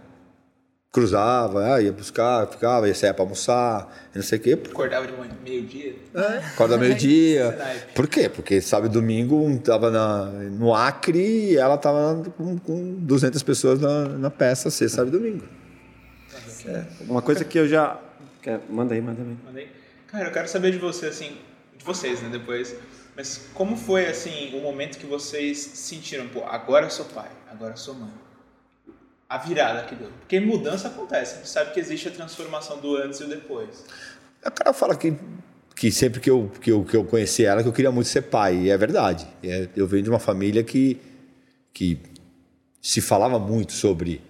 Cruzava, 0.93 1.75
ah, 1.75 1.83
ia 1.83 1.91
buscar, 1.91 2.47
ficava, 2.47 2.87
ia 2.87 2.95
sair 2.95 3.15
pra 3.15 3.25
almoçar, 3.25 3.93
e 4.15 4.19
não 4.19 4.23
sei 4.23 4.39
o 4.39 4.43
quê. 4.43 4.53
Acordava 4.53 5.07
de 5.07 5.13
manhã, 5.15 5.33
meio-dia. 5.45 5.97
Acorda 6.55 6.77
meio-dia. 6.79 7.59
Por 7.97 8.07
quê? 8.07 8.29
Porque 8.29 8.61
sábado 8.61 8.91
e 8.91 8.93
domingo 8.93 9.43
um 9.45 9.57
tava 9.57 9.91
na, 9.91 10.27
no 10.27 10.73
Acre 10.73 11.19
e 11.53 11.57
ela 11.57 11.77
tava 11.79 12.23
com, 12.37 12.59
com 12.59 12.95
200 13.01 13.43
pessoas 13.43 13.81
na, 13.81 14.05
na 14.07 14.31
peça, 14.31 14.71
sexta, 14.71 14.99
sábado 14.99 15.17
e 15.17 15.19
domingo. 15.19 15.62
Uma 17.09 17.23
coisa 17.23 17.45
que 17.45 17.59
eu 17.59 17.69
já. 17.69 17.99
Quer- 18.43 18.61
Manda 18.69 18.95
aí, 18.95 19.01
manda 19.01 19.21
aí. 19.23 19.37
Mandei. 19.45 19.69
Cara, 20.09 20.29
eu 20.29 20.33
quero 20.33 20.49
saber 20.49 20.73
de 20.73 20.79
você, 20.79 21.07
assim, 21.07 21.37
de 21.77 21.85
vocês, 21.85 22.21
né, 22.21 22.29
depois. 22.31 22.75
Mas 23.17 23.47
como 23.55 23.77
foi, 23.77 24.07
assim, 24.07 24.57
o 24.57 24.61
momento 24.61 24.99
que 24.99 25.07
vocês 25.07 25.59
sentiram, 25.59 26.29
pô, 26.29 26.45
agora 26.45 26.87
eu 26.87 26.91
sou 26.91 27.05
pai, 27.07 27.29
agora 27.51 27.73
eu 27.75 27.77
sou 27.77 27.95
mãe? 27.95 28.11
A 29.29 29.39
virada 29.39 29.85
que 29.85 29.95
deu. 29.95 30.11
Porque 30.21 30.39
mudança 30.41 30.89
acontece, 30.89 31.35
a 31.35 31.37
gente 31.39 31.49
sabe 31.49 31.73
que 31.73 31.81
existe 31.81 32.09
a 32.09 32.11
transformação 32.11 32.79
do 32.79 32.97
antes 32.97 33.21
e 33.21 33.25
o 33.25 33.29
depois. 33.29 33.85
A 34.45 34.51
cara 34.51 34.73
fala 34.73 34.95
que, 34.97 35.15
que 35.77 35.91
sempre 35.91 36.21
que 36.21 36.29
eu, 36.31 36.51
que, 36.61 36.71
eu, 36.73 36.85
que 36.85 36.97
eu 36.97 37.05
conheci 37.05 37.45
ela, 37.45 37.63
que 37.63 37.69
eu 37.69 37.73
queria 37.73 37.91
muito 37.93 38.09
ser 38.09 38.23
pai. 38.23 38.57
E 38.57 38.71
é 38.71 38.77
verdade. 38.77 39.27
É, 39.43 39.69
eu 39.77 39.87
venho 39.87 40.03
de 40.03 40.11
uma 40.11 40.19
família 40.19 40.63
que, 40.63 40.99
que 41.73 41.99
se 42.81 43.01
falava 43.01 43.39
muito 43.39 43.73
sobre 43.73 44.21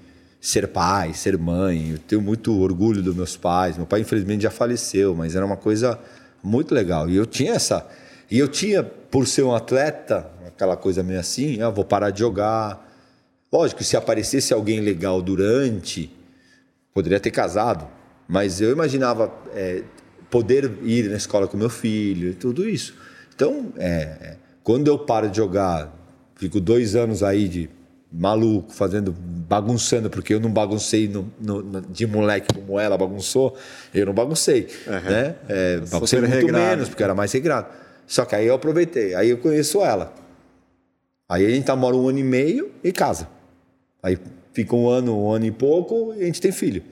ser 0.43 0.67
pai, 0.67 1.15
ser 1.15 1.39
mãe. 1.39 1.93
Eu 1.93 1.99
tenho 1.99 2.21
muito 2.21 2.61
orgulho 2.61 3.01
dos 3.01 3.15
meus 3.15 3.37
pais. 3.37 3.77
Meu 3.77 3.87
pai, 3.87 4.01
infelizmente, 4.01 4.43
já 4.43 4.51
faleceu, 4.51 5.15
mas 5.15 5.37
era 5.37 5.47
uma 5.47 5.57
coisa 5.57 5.97
muito 6.43 6.75
legal. 6.75 7.09
E 7.09 7.15
eu 7.15 7.25
tinha 7.25 7.53
essa. 7.53 7.89
E 8.29 8.41
eu 8.41 8.49
tinha, 8.49 8.83
por 8.83 9.29
ser 9.29 9.45
um 9.45 9.55
atleta, 9.55 10.29
aquela 10.45 10.77
coisa 10.77 11.01
meio 11.01 11.21
assim, 11.21 11.63
ah, 11.63 11.71
vou 11.71 11.85
parar 11.85 12.11
de 12.11 12.19
jogar. 12.19 12.91
Lógico 13.53 13.85
se 13.85 13.97
aparecesse 13.97 14.53
alguém 14.53 14.81
legal 14.81 15.23
durante, 15.23 16.11
poderia 16.93 17.21
ter 17.21 17.31
casado, 17.31 17.87
mas 18.27 18.61
eu 18.61 18.73
imaginava 18.73 19.33
é, 19.55 19.85
poder 20.31 20.79
ir 20.83 21.09
na 21.11 21.19
escola 21.19 21.47
com 21.47 21.57
meu 21.57 21.69
filho 21.69 22.31
e 22.31 22.35
tudo 22.35 22.69
isso. 22.69 22.95
Então, 23.35 23.73
é, 23.77 23.91
é, 23.91 24.37
quando 24.65 24.89
eu 24.89 24.99
paro 24.99 25.29
de 25.29 25.37
jogar, 25.37 25.95
fico 26.35 26.59
dois 26.59 26.97
anos 26.97 27.23
aí 27.23 27.47
de 27.47 27.71
maluco, 28.13 28.73
fazendo, 28.73 29.13
bagunçando, 29.13 30.11
porque 30.11 30.35
eu 30.35 30.41
não 30.41 30.51
baguncei 30.51 31.09
no- 31.09 31.33
no- 31.41 31.81
de 31.81 32.07
moleque 32.07 32.55
como 32.55 32.79
ela 32.79 32.97
bagunçou, 32.99 33.57
eu 33.95 34.05
não 34.07 34.13
baguncei, 34.13 34.69
né? 35.11 35.35
É, 35.49 35.79
baguncei 35.91 36.19
muito 36.21 36.33
regrado. 36.47 36.65
menos, 36.71 36.89
porque 36.89 37.03
era 37.03 37.15
mais 37.15 37.33
regrado. 37.33 37.69
Só 38.07 38.25
que 38.25 38.35
aí 38.35 38.47
eu 38.47 38.55
aproveitei, 38.55 39.15
aí 39.15 39.31
eu 39.31 39.39
conheço 39.39 39.81
ela. 39.83 40.13
Aí 41.29 41.47
a 41.47 41.49
gente 41.51 41.67
namora 41.67 41.97
um 41.97 42.09
ano 42.09 42.19
e 42.19 42.25
meio 42.25 42.71
e 42.85 42.93
casa. 42.93 43.27
Aí 44.03 44.19
fica 44.53 44.77
um 44.77 44.89
ano, 44.89 45.19
um 45.19 45.31
ano 45.31 45.47
e 45.47 45.51
pouco 45.51 46.13
e 46.15 46.23
a 46.23 46.27
gente 46.27 46.41
tem 46.41 46.53
filho. 46.53 46.83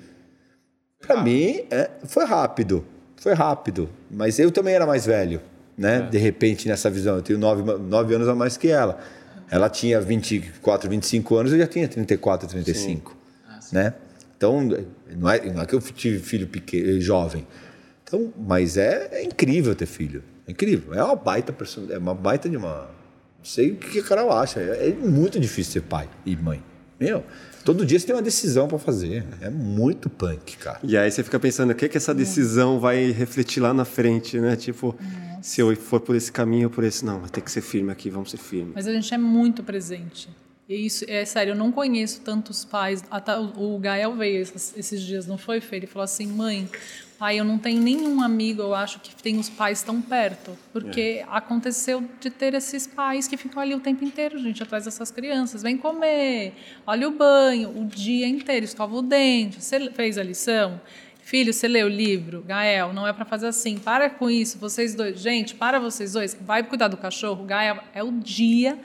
Para 1.01 1.23
mim, 1.23 1.63
é, 1.71 1.91
foi 2.05 2.25
rápido. 2.25 2.85
Foi 3.17 3.35
rápido. 3.35 3.89
Mas 4.11 4.39
eu 4.39 4.51
também 4.51 4.73
era 4.75 4.87
mais 4.87 5.05
velho, 5.05 5.43
né? 5.77 6.09
De 6.11 6.17
repente, 6.17 6.67
nessa 6.69 6.89
visão. 6.89 7.17
Eu 7.17 7.23
tenho 7.23 7.39
nove, 7.39 7.63
nove 7.79 8.15
anos 8.15 8.29
a 8.29 8.35
mais 8.35 8.57
que 8.57 8.69
ela. 8.71 8.99
Ela 9.51 9.69
tinha 9.69 10.01
24, 10.01 10.89
25 10.89 11.37
anos, 11.37 11.53
eu 11.53 11.59
já 11.59 11.67
tinha 11.67 11.89
34, 11.89 12.49
35. 12.49 13.17
Né? 13.73 13.95
Então, 14.37 14.61
não 15.17 15.29
é, 15.31 15.41
não 15.53 15.63
é 15.63 15.67
que 15.67 15.75
eu 15.75 15.81
tive 15.81 16.19
filho 16.21 16.47
pequeno, 16.47 17.01
jovem. 17.01 17.47
Então, 18.05 18.33
mas 18.39 18.77
é, 18.77 19.09
é 19.13 19.23
incrível 19.25 19.75
ter 19.75 19.87
filho. 19.87 20.23
É 20.47 20.51
incrível. 20.53 20.95
É 20.95 21.03
uma 21.03 21.15
baita, 21.17 21.53
perso- 21.53 21.87
é 21.91 21.99
uma 21.99 22.15
baita 22.15 22.49
de 22.49 22.57
uma, 22.57 22.89
Não 23.39 23.45
sei 23.45 23.73
o 23.73 23.77
que 23.77 23.99
a 23.99 24.03
Carol 24.03 24.33
acha. 24.33 24.61
É, 24.61 24.89
é 24.89 24.93
muito 24.95 25.39
difícil 25.39 25.73
ser 25.75 25.83
pai 25.83 26.09
e 26.25 26.35
mãe. 26.37 26.63
Meu, 27.01 27.25
todo 27.65 27.87
dia 27.87 27.99
você 27.99 28.07
tem 28.07 28.15
uma 28.15 28.21
decisão 28.21 28.69
para 28.69 28.79
fazer. 28.79 29.25
É 29.41 29.49
muito 29.49 30.11
punk, 30.11 30.59
cara. 30.59 30.79
E 30.83 30.99
aí 30.99 31.11
você 31.11 31.25
fica 31.25 31.41
pensando, 31.41 31.71
o 31.71 31.75
que, 31.75 31.89
que 31.89 31.97
essa 31.97 32.15
decisão 32.15 32.79
vai 32.79 33.11
refletir 33.11 33.61
lá 33.61 33.73
na 33.73 33.87
frente, 33.87 34.39
né? 34.39 34.55
Tipo, 34.55 34.95
se 35.41 35.63
eu 35.63 35.75
for 35.75 36.01
por 36.01 36.15
esse 36.15 36.31
caminho 36.31 36.69
ou 36.69 36.71
por 36.71 36.85
esse, 36.85 37.03
não, 37.03 37.21
vai 37.21 37.31
ter 37.31 37.41
que 37.41 37.51
ser 37.51 37.63
firme 37.63 37.91
aqui, 37.91 38.11
vamos 38.11 38.31
ser 38.31 38.37
firme. 38.37 38.73
Mas 38.75 38.87
a 38.87 38.93
gente 38.93 39.15
é 39.15 39.19
muito 39.19 39.63
presente. 39.63 40.29
E 40.69 40.87
isso, 40.87 41.05
é 41.09 41.25
sério, 41.25 41.53
eu 41.53 41.57
não 41.57 41.73
conheço 41.73 42.21
tantos 42.21 42.65
pais. 42.67 43.03
Até 43.11 43.37
o 43.37 43.79
Gael 43.79 44.15
veio 44.15 44.43
esses, 44.43 44.75
esses 44.77 45.01
dias, 45.01 45.27
não 45.27 45.39
foi, 45.39 45.61
Fê? 45.61 45.77
Ele 45.77 45.87
falou 45.87 46.05
assim: 46.05 46.27
mãe, 46.27 46.69
pai, 47.21 47.39
eu 47.39 47.45
não 47.45 47.59
tenho 47.59 47.83
nenhum 47.83 48.23
amigo, 48.23 48.63
eu 48.63 48.75
acho, 48.75 48.99
que 48.99 49.15
tem 49.15 49.39
os 49.39 49.51
pais 49.51 49.83
tão 49.83 50.01
perto. 50.01 50.57
Porque 50.73 51.23
aconteceu 51.29 52.03
de 52.19 52.31
ter 52.31 52.55
esses 52.55 52.87
pais 52.87 53.29
que 53.29 53.37
ficam 53.37 53.61
ali 53.63 53.75
o 53.75 53.81
tempo 53.81 54.03
inteiro, 54.03 54.39
gente, 54.39 54.63
atrás 54.63 54.87
dessas 54.87 55.11
crianças. 55.11 55.63
Vem 55.63 55.77
comer, 55.77 56.55
olha 56.87 57.07
o 57.07 57.11
banho, 57.11 57.79
o 57.79 57.85
dia 57.85 58.27
inteiro, 58.27 58.65
escova 58.65 58.97
o 58.97 59.03
dente. 59.03 59.63
Você 59.63 59.91
fez 59.91 60.17
a 60.17 60.23
lição? 60.23 60.81
Filho, 61.21 61.53
você 61.53 61.69
leu 61.69 61.89
o 61.89 61.91
livro? 61.91 62.41
Gael, 62.41 62.95
não 62.95 63.07
é 63.07 63.13
para 63.13 63.27
fazer 63.27 63.49
assim. 63.49 63.79
Para 63.79 64.09
com 64.09 64.31
isso, 64.31 64.59
vocês 64.59 64.95
dois. 64.95 65.21
Gente, 65.21 65.55
para 65.55 65.79
vocês 65.79 66.15
dois. 66.15 66.35
Vai 66.41 66.63
cuidar 66.63 66.89
do 66.89 66.97
cachorro. 66.97 67.45
Gael, 67.45 67.81
é 67.93 68.03
o 68.03 68.11
dia 68.11 68.79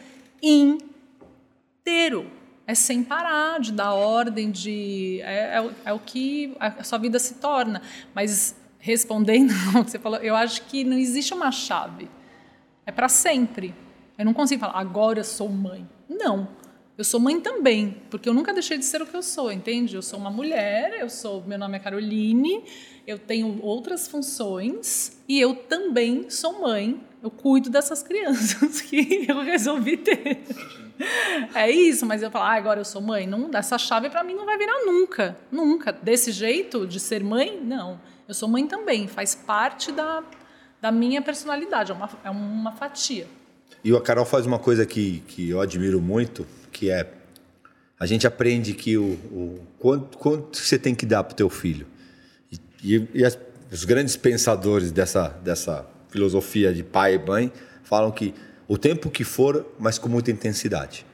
inteiro. 0.43 2.29
É 2.67 2.73
sem 2.73 3.03
parar 3.03 3.59
de 3.59 3.71
dar 3.71 3.93
ordem, 3.93 4.49
de 4.49 5.21
é, 5.21 5.59
é 5.59 5.71
é 5.85 5.93
o 5.93 5.99
que 5.99 6.55
a 6.59 6.83
sua 6.83 6.97
vida 6.97 7.19
se 7.19 7.35
torna. 7.35 7.81
Mas 8.13 8.55
respondendo 8.79 9.51
ao 9.75 9.83
que 9.83 9.91
você 9.91 9.99
falou, 9.99 10.19
eu 10.19 10.35
acho 10.35 10.61
que 10.63 10.83
não 10.83 10.97
existe 10.97 11.33
uma 11.33 11.51
chave. 11.51 12.09
É 12.85 12.91
para 12.91 13.09
sempre. 13.09 13.73
Eu 14.17 14.25
não 14.25 14.33
consigo 14.33 14.61
falar, 14.61 14.79
agora 14.79 15.19
eu 15.19 15.23
sou 15.23 15.49
mãe. 15.49 15.87
Não. 16.07 16.47
Eu 16.97 17.03
sou 17.03 17.19
mãe 17.19 17.41
também, 17.41 17.97
porque 18.09 18.29
eu 18.29 18.33
nunca 18.33 18.53
deixei 18.53 18.77
de 18.77 18.85
ser 18.85 19.01
o 19.01 19.05
que 19.05 19.17
eu 19.17 19.21
sou, 19.21 19.51
entende? 19.51 19.95
Eu 19.95 20.01
sou 20.01 20.17
uma 20.17 20.29
mulher, 20.29 21.01
eu 21.01 21.09
sou, 21.09 21.43
meu 21.43 21.57
nome 21.57 21.75
é 21.75 21.79
Caroline, 21.79 22.63
eu 23.05 23.19
tenho 23.19 23.59
outras 23.61 24.07
funções 24.07 25.21
e 25.27 25.41
eu 25.41 25.55
também 25.55 26.29
sou 26.29 26.61
mãe. 26.61 27.01
Eu 27.21 27.29
cuido 27.29 27.69
dessas 27.69 28.01
crianças 28.01 28.79
que 28.85 29.25
eu 29.27 29.41
resolvi 29.41 29.97
ter. 29.97 30.43
É 31.53 31.69
isso, 31.69 32.05
mas 32.05 32.21
eu 32.23 32.31
falo, 32.31 32.45
ah, 32.45 32.53
agora 32.53 32.79
eu 32.79 32.85
sou 32.85 33.01
mãe. 33.01 33.27
Não, 33.27 33.49
essa 33.53 33.77
chave 33.77 34.09
para 34.09 34.23
mim 34.23 34.33
não 34.33 34.45
vai 34.45 34.57
virar 34.57 34.85
nunca, 34.85 35.35
nunca. 35.51 35.91
Desse 35.91 36.31
jeito 36.31 36.87
de 36.87 36.99
ser 36.99 37.23
mãe, 37.23 37.59
não. 37.61 37.99
Eu 38.27 38.33
sou 38.33 38.47
mãe 38.49 38.65
também, 38.67 39.07
faz 39.07 39.35
parte 39.35 39.91
da, 39.91 40.23
da 40.81 40.91
minha 40.91 41.21
personalidade, 41.21 41.91
é 41.91 41.95
uma, 41.95 42.09
é 42.23 42.29
uma 42.29 42.71
fatia. 42.71 43.27
E 43.83 43.95
a 43.95 44.01
Carol 44.01 44.25
faz 44.25 44.45
uma 44.45 44.57
coisa 44.57 44.85
que, 44.85 45.19
que 45.27 45.49
eu 45.49 45.59
admiro 45.61 46.01
muito, 46.01 46.45
que 46.71 46.89
é 46.89 47.11
a 47.99 48.05
gente 48.05 48.25
aprende 48.27 48.73
que 48.73 48.97
o, 48.97 49.03
o 49.31 49.59
quanto, 49.79 50.17
quanto 50.17 50.57
você 50.57 50.77
tem 50.77 50.93
que 50.95 51.05
dar 51.05 51.23
para 51.23 51.33
o 51.33 51.35
teu 51.35 51.49
filho. 51.49 51.85
E, 52.51 52.95
e- 52.95 53.07
e 53.13 53.25
as- 53.25 53.37
os 53.71 53.85
grandes 53.85 54.15
pensadores 54.17 54.91
dessa, 54.91 55.29
dessa 55.29 55.85
filosofia 56.09 56.73
de 56.73 56.83
pai 56.83 57.15
e 57.15 57.19
mãe 57.19 57.51
falam 57.83 58.11
que 58.11 58.33
o 58.67 58.77
tempo 58.77 59.09
que 59.09 59.23
for, 59.23 59.65
mas 59.79 59.97
com 59.97 60.09
muita 60.09 60.31
intensidade. 60.31 61.05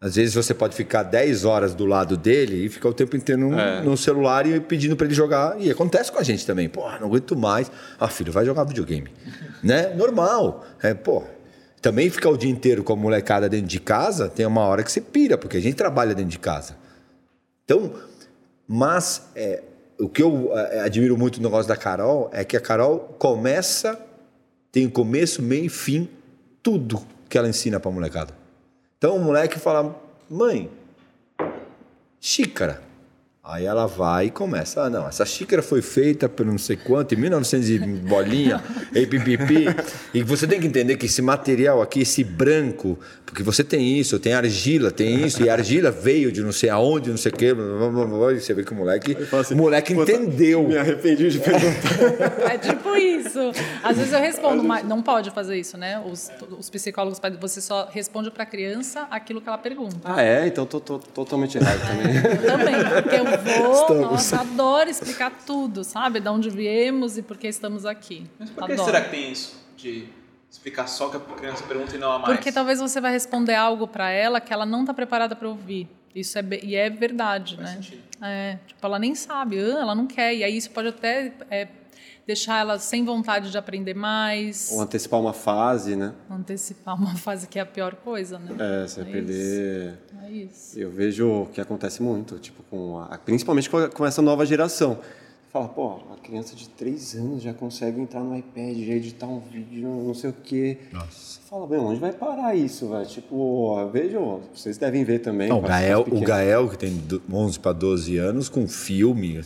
Às 0.00 0.16
vezes 0.16 0.34
você 0.34 0.54
pode 0.54 0.74
ficar 0.74 1.02
10 1.02 1.44
horas 1.44 1.74
do 1.74 1.84
lado 1.84 2.16
dele 2.16 2.64
e 2.64 2.68
ficar 2.70 2.88
o 2.88 2.94
tempo 2.94 3.14
inteiro 3.16 3.50
no, 3.50 3.82
no 3.82 3.96
celular 3.98 4.46
e 4.46 4.58
pedindo 4.58 4.96
para 4.96 5.06
ele 5.06 5.14
jogar. 5.14 5.60
E 5.60 5.70
acontece 5.70 6.10
com 6.10 6.18
a 6.18 6.22
gente 6.22 6.46
também. 6.46 6.70
Pô, 6.70 6.90
não 6.98 7.08
aguento 7.08 7.36
mais. 7.36 7.70
Ah, 7.98 8.08
filho, 8.08 8.32
vai 8.32 8.46
jogar 8.46 8.64
videogame. 8.64 9.10
né? 9.62 9.94
Normal. 9.94 10.64
É, 10.82 10.94
pô. 10.94 11.22
Também 11.82 12.08
ficar 12.08 12.30
o 12.30 12.36
dia 12.36 12.50
inteiro 12.50 12.82
com 12.82 12.94
a 12.94 12.96
molecada 12.96 13.48
dentro 13.48 13.66
de 13.66 13.80
casa, 13.80 14.28
tem 14.28 14.44
uma 14.44 14.62
hora 14.62 14.82
que 14.82 14.92
você 14.92 15.00
pira, 15.00 15.38
porque 15.38 15.56
a 15.56 15.60
gente 15.60 15.76
trabalha 15.76 16.14
dentro 16.14 16.30
de 16.30 16.38
casa. 16.38 16.76
Então, 17.64 17.94
mas 18.66 19.28
é, 19.34 19.62
o 19.98 20.08
que 20.08 20.22
eu 20.22 20.50
é, 20.56 20.80
admiro 20.80 21.16
muito 21.16 21.38
no 21.38 21.48
negócio 21.48 21.68
da 21.68 21.76
Carol 21.76 22.30
é 22.32 22.44
que 22.44 22.56
a 22.56 22.60
Carol 22.60 23.14
começa, 23.18 23.98
tem 24.72 24.88
começo, 24.88 25.42
meio 25.42 25.64
e 25.64 25.68
fim, 25.68 26.08
tudo 26.62 27.00
que 27.28 27.38
ela 27.38 27.48
ensina 27.48 27.78
pra 27.80 27.90
molecada. 27.90 28.34
Então 28.98 29.16
o 29.16 29.20
moleque 29.20 29.58
fala, 29.58 29.98
mãe, 30.28 30.70
xícara. 32.20 32.89
Aí 33.50 33.66
ela 33.66 33.86
vai 33.86 34.26
e 34.26 34.30
começa. 34.30 34.82
Ah, 34.82 34.90
não, 34.90 35.08
essa 35.08 35.26
xícara 35.26 35.60
foi 35.60 35.82
feita 35.82 36.28
por 36.28 36.46
não 36.46 36.56
sei 36.56 36.76
quanto, 36.76 37.14
em 37.14 37.18
1900 37.18 37.68
e 37.68 37.78
bolinha, 37.80 38.62
e 38.94 39.04
pipipi. 39.06 39.66
E 40.14 40.22
você 40.22 40.46
tem 40.46 40.60
que 40.60 40.66
entender 40.68 40.96
que 40.96 41.06
esse 41.06 41.20
material 41.20 41.82
aqui, 41.82 42.02
esse 42.02 42.22
branco, 42.22 42.96
porque 43.26 43.42
você 43.42 43.64
tem 43.64 43.98
isso, 43.98 44.18
tem 44.20 44.34
argila, 44.34 44.92
tem 44.92 45.26
isso, 45.26 45.42
e 45.42 45.48
a 45.50 45.54
argila 45.54 45.90
veio 45.90 46.30
de 46.30 46.42
não 46.42 46.52
sei 46.52 46.70
aonde, 46.70 47.10
não 47.10 47.16
sei 47.16 47.32
o 47.32 47.36
quê. 47.36 47.52
blá, 47.52 47.64
blá, 47.64 47.88
blá, 47.88 48.06
blá, 48.06 48.32
e 48.32 48.40
você 48.40 48.54
vê 48.54 48.62
que 48.62 48.72
o 48.72 48.74
moleque, 48.76 49.16
assim, 49.32 49.54
moleque 49.54 49.94
"Puta, 49.94 50.12
entendeu. 50.12 50.62
Me 50.68 50.78
arrependi 50.78 51.28
de 51.30 51.40
perguntar. 51.40 52.52
É 52.52 52.58
tipo 52.58 52.96
isso. 52.96 53.50
Às 53.82 53.96
vezes 53.96 54.12
eu 54.12 54.20
respondo, 54.20 54.62
mas 54.64 54.86
não 54.86 55.02
pode 55.02 55.30
fazer 55.32 55.56
isso, 55.56 55.76
né? 55.76 56.00
Os, 56.06 56.30
os 56.56 56.70
psicólogos, 56.70 57.20
você 57.40 57.60
só 57.60 57.88
responde 57.90 58.30
para 58.30 58.44
a 58.44 58.46
criança 58.46 59.08
aquilo 59.10 59.40
que 59.40 59.48
ela 59.48 59.58
pergunta. 59.58 59.96
ah, 60.04 60.22
é? 60.22 60.46
Então 60.46 60.64
tô, 60.64 60.78
tô 60.78 60.98
totalmente 60.98 61.58
errado 61.58 61.80
também. 61.80 62.16
Eu 62.16 62.46
também, 62.46 63.02
porque 63.02 63.16
eu 63.16 63.39
vou, 63.40 63.72
Estamos. 63.72 64.02
nossa, 64.02 64.40
adoro 64.40 64.90
explicar 64.90 65.30
tudo, 65.46 65.84
sabe? 65.84 66.20
De 66.20 66.28
onde 66.28 66.50
viemos 66.50 67.18
e 67.18 67.22
por 67.22 67.36
que 67.36 67.48
estamos 67.48 67.84
aqui. 67.84 68.26
Mas 68.38 68.50
por 68.50 68.66
que 68.66 68.72
Adoro. 68.72 68.86
será 68.86 69.00
que 69.02 69.10
tem 69.10 69.32
isso? 69.32 69.60
De 69.76 70.08
explicar 70.50 70.86
só 70.86 71.08
que 71.08 71.16
a 71.16 71.20
criança 71.20 71.62
pergunta 71.64 71.94
e 71.94 71.98
não 71.98 72.12
a 72.12 72.18
mais? 72.18 72.34
Porque 72.34 72.52
talvez 72.52 72.80
você 72.80 73.00
vai 73.00 73.12
responder 73.12 73.54
algo 73.54 73.86
para 73.86 74.10
ela 74.10 74.40
que 74.40 74.52
ela 74.52 74.66
não 74.66 74.80
está 74.80 74.92
preparada 74.92 75.34
para 75.36 75.48
ouvir. 75.48 75.88
Isso 76.14 76.38
é 76.38 76.44
e 76.62 76.74
é 76.74 76.90
verdade, 76.90 77.56
Faz 77.56 77.68
né? 77.68 77.74
sentido. 77.76 78.02
É, 78.20 78.58
tipo, 78.66 78.84
ela 78.84 78.98
nem 78.98 79.14
sabe, 79.14 79.58
ah, 79.60 79.78
ela 79.80 79.94
não 79.94 80.06
quer. 80.06 80.34
E 80.34 80.42
aí 80.44 80.56
isso 80.56 80.70
pode 80.70 80.88
até 80.88 81.32
é, 81.50 81.68
deixar 82.30 82.60
ela 82.60 82.78
sem 82.78 83.04
vontade 83.04 83.50
de 83.50 83.58
aprender 83.58 83.94
mais, 83.94 84.70
Ou 84.72 84.80
antecipar 84.80 85.18
uma 85.20 85.32
fase, 85.32 85.96
né? 85.96 86.12
antecipar 86.30 86.94
uma 86.94 87.14
fase 87.18 87.46
que 87.48 87.58
é 87.58 87.62
a 87.62 87.66
pior 87.66 87.94
coisa, 87.96 88.38
né? 88.38 88.54
É, 88.58 88.86
você 88.86 89.00
vai 89.02 89.08
É 89.10 89.12
perder. 89.12 89.98
É 90.24 90.30
isso. 90.30 90.78
Eu 90.78 90.90
vejo 90.90 91.46
que 91.52 91.60
acontece 91.60 92.02
muito, 92.02 92.38
tipo, 92.38 92.62
com 92.70 92.98
a, 92.98 93.18
principalmente 93.18 93.68
com, 93.68 93.78
a- 93.78 93.88
com 93.88 94.06
essa 94.06 94.22
nova 94.22 94.46
geração. 94.46 94.98
Fala, 95.52 95.66
pô, 95.66 95.96
uma 96.06 96.16
criança 96.18 96.54
de 96.54 96.68
3 96.68 97.16
anos 97.16 97.42
já 97.42 97.52
consegue 97.52 98.00
entrar 98.00 98.20
no 98.20 98.36
iPad, 98.38 98.76
já 98.86 98.92
editar 98.94 99.26
um 99.26 99.40
vídeo, 99.40 99.88
não 99.88 100.14
sei 100.14 100.30
o 100.30 100.32
quê. 100.32 100.78
Você 101.10 101.40
fala, 101.50 101.66
bem, 101.66 101.80
onde 101.80 101.98
vai 101.98 102.12
parar 102.12 102.54
isso, 102.54 102.88
velho? 102.88 103.04
Tipo, 103.06 103.88
vejo, 103.90 104.42
vocês 104.54 104.78
devem 104.78 105.02
ver 105.02 105.18
também. 105.18 105.48
Não, 105.48 105.58
o 105.58 105.62
as 105.64 105.68
Gael, 105.68 106.06
o. 106.08 106.20
Gael, 106.20 106.68
que 106.68 106.78
tem 106.78 106.96
do- 106.96 107.20
11 107.32 107.58
para 107.58 107.72
12 107.72 108.16
anos, 108.16 108.48
com 108.48 108.68
filme, 108.68 109.40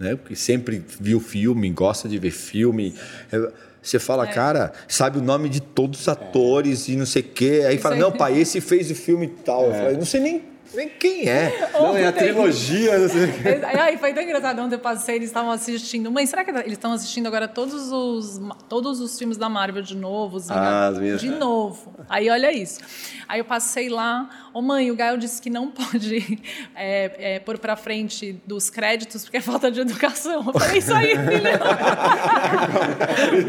né? 0.00 0.16
Porque 0.16 0.34
sempre 0.34 0.82
viu 0.98 1.20
filme, 1.20 1.70
gosta 1.70 2.08
de 2.08 2.18
ver 2.18 2.30
filme. 2.30 2.94
É, 3.30 3.52
Você 3.82 3.98
fala, 3.98 4.26
cara, 4.26 4.72
sabe 4.88 5.18
o 5.18 5.22
nome 5.22 5.48
de 5.50 5.60
todos 5.60 6.00
os 6.00 6.08
atores 6.08 6.88
e 6.88 6.96
não 6.96 7.06
sei 7.06 7.22
o 7.22 7.26
quê. 7.26 7.64
Aí 7.68 7.78
fala, 7.78 7.94
aí. 7.94 8.00
não, 8.00 8.10
pai, 8.10 8.38
esse 8.38 8.60
fez 8.60 8.90
o 8.90 8.94
filme 8.94 9.28
tal. 9.44 9.66
Eu 9.66 9.72
falei, 9.72 9.96
não 9.96 10.06
sei 10.06 10.20
nem, 10.20 10.42
nem 10.74 10.88
quem 10.88 11.28
é. 11.28 11.70
Não, 11.72 11.96
é 11.96 12.06
a 12.06 12.12
trilogia, 12.12 12.98
não 12.98 13.08
sei 13.08 13.24
o 13.24 13.32
quê. 13.32 13.60
Ai, 13.78 13.96
foi 13.96 14.12
tão 14.14 14.22
engraçado. 14.22 14.60
Ontem 14.60 14.74
eu 14.76 14.78
passei, 14.78 15.16
eles 15.16 15.28
estavam 15.28 15.50
assistindo. 15.50 16.10
Mãe, 16.10 16.24
será 16.26 16.44
que 16.44 16.50
eles 16.50 16.72
estão 16.72 16.92
assistindo 16.92 17.26
agora 17.26 17.48
todos 17.48 17.90
os, 17.92 18.40
todos 18.68 19.00
os 19.00 19.18
filmes 19.18 19.36
da 19.36 19.48
Marvel 19.48 19.82
de 19.82 19.96
novo? 19.96 20.36
os 20.36 20.50
Ah, 20.50 20.88
as 20.88 20.98
minhas- 20.98 21.20
De 21.20 21.28
novo. 21.30 21.94
Aí 22.08 22.28
olha 22.30 22.52
isso. 22.52 22.80
Aí 23.28 23.40
eu 23.40 23.44
passei 23.44 23.88
lá. 23.88 24.28
Ô 24.52 24.60
mãe, 24.62 24.90
o 24.90 24.96
Gael 24.96 25.16
disse 25.16 25.40
que 25.40 25.50
não 25.50 25.70
pode 25.70 26.40
é, 26.74 27.34
é, 27.34 27.38
pôr 27.40 27.58
pra 27.58 27.76
frente 27.76 28.40
dos 28.46 28.68
créditos 28.70 29.22
porque 29.24 29.36
é 29.36 29.40
falta 29.40 29.70
de 29.70 29.80
educação. 29.80 30.44
Eu 30.46 30.52
falei, 30.60 30.78
isso 30.78 30.92
aí, 30.94 31.10
filhão. 31.16 31.58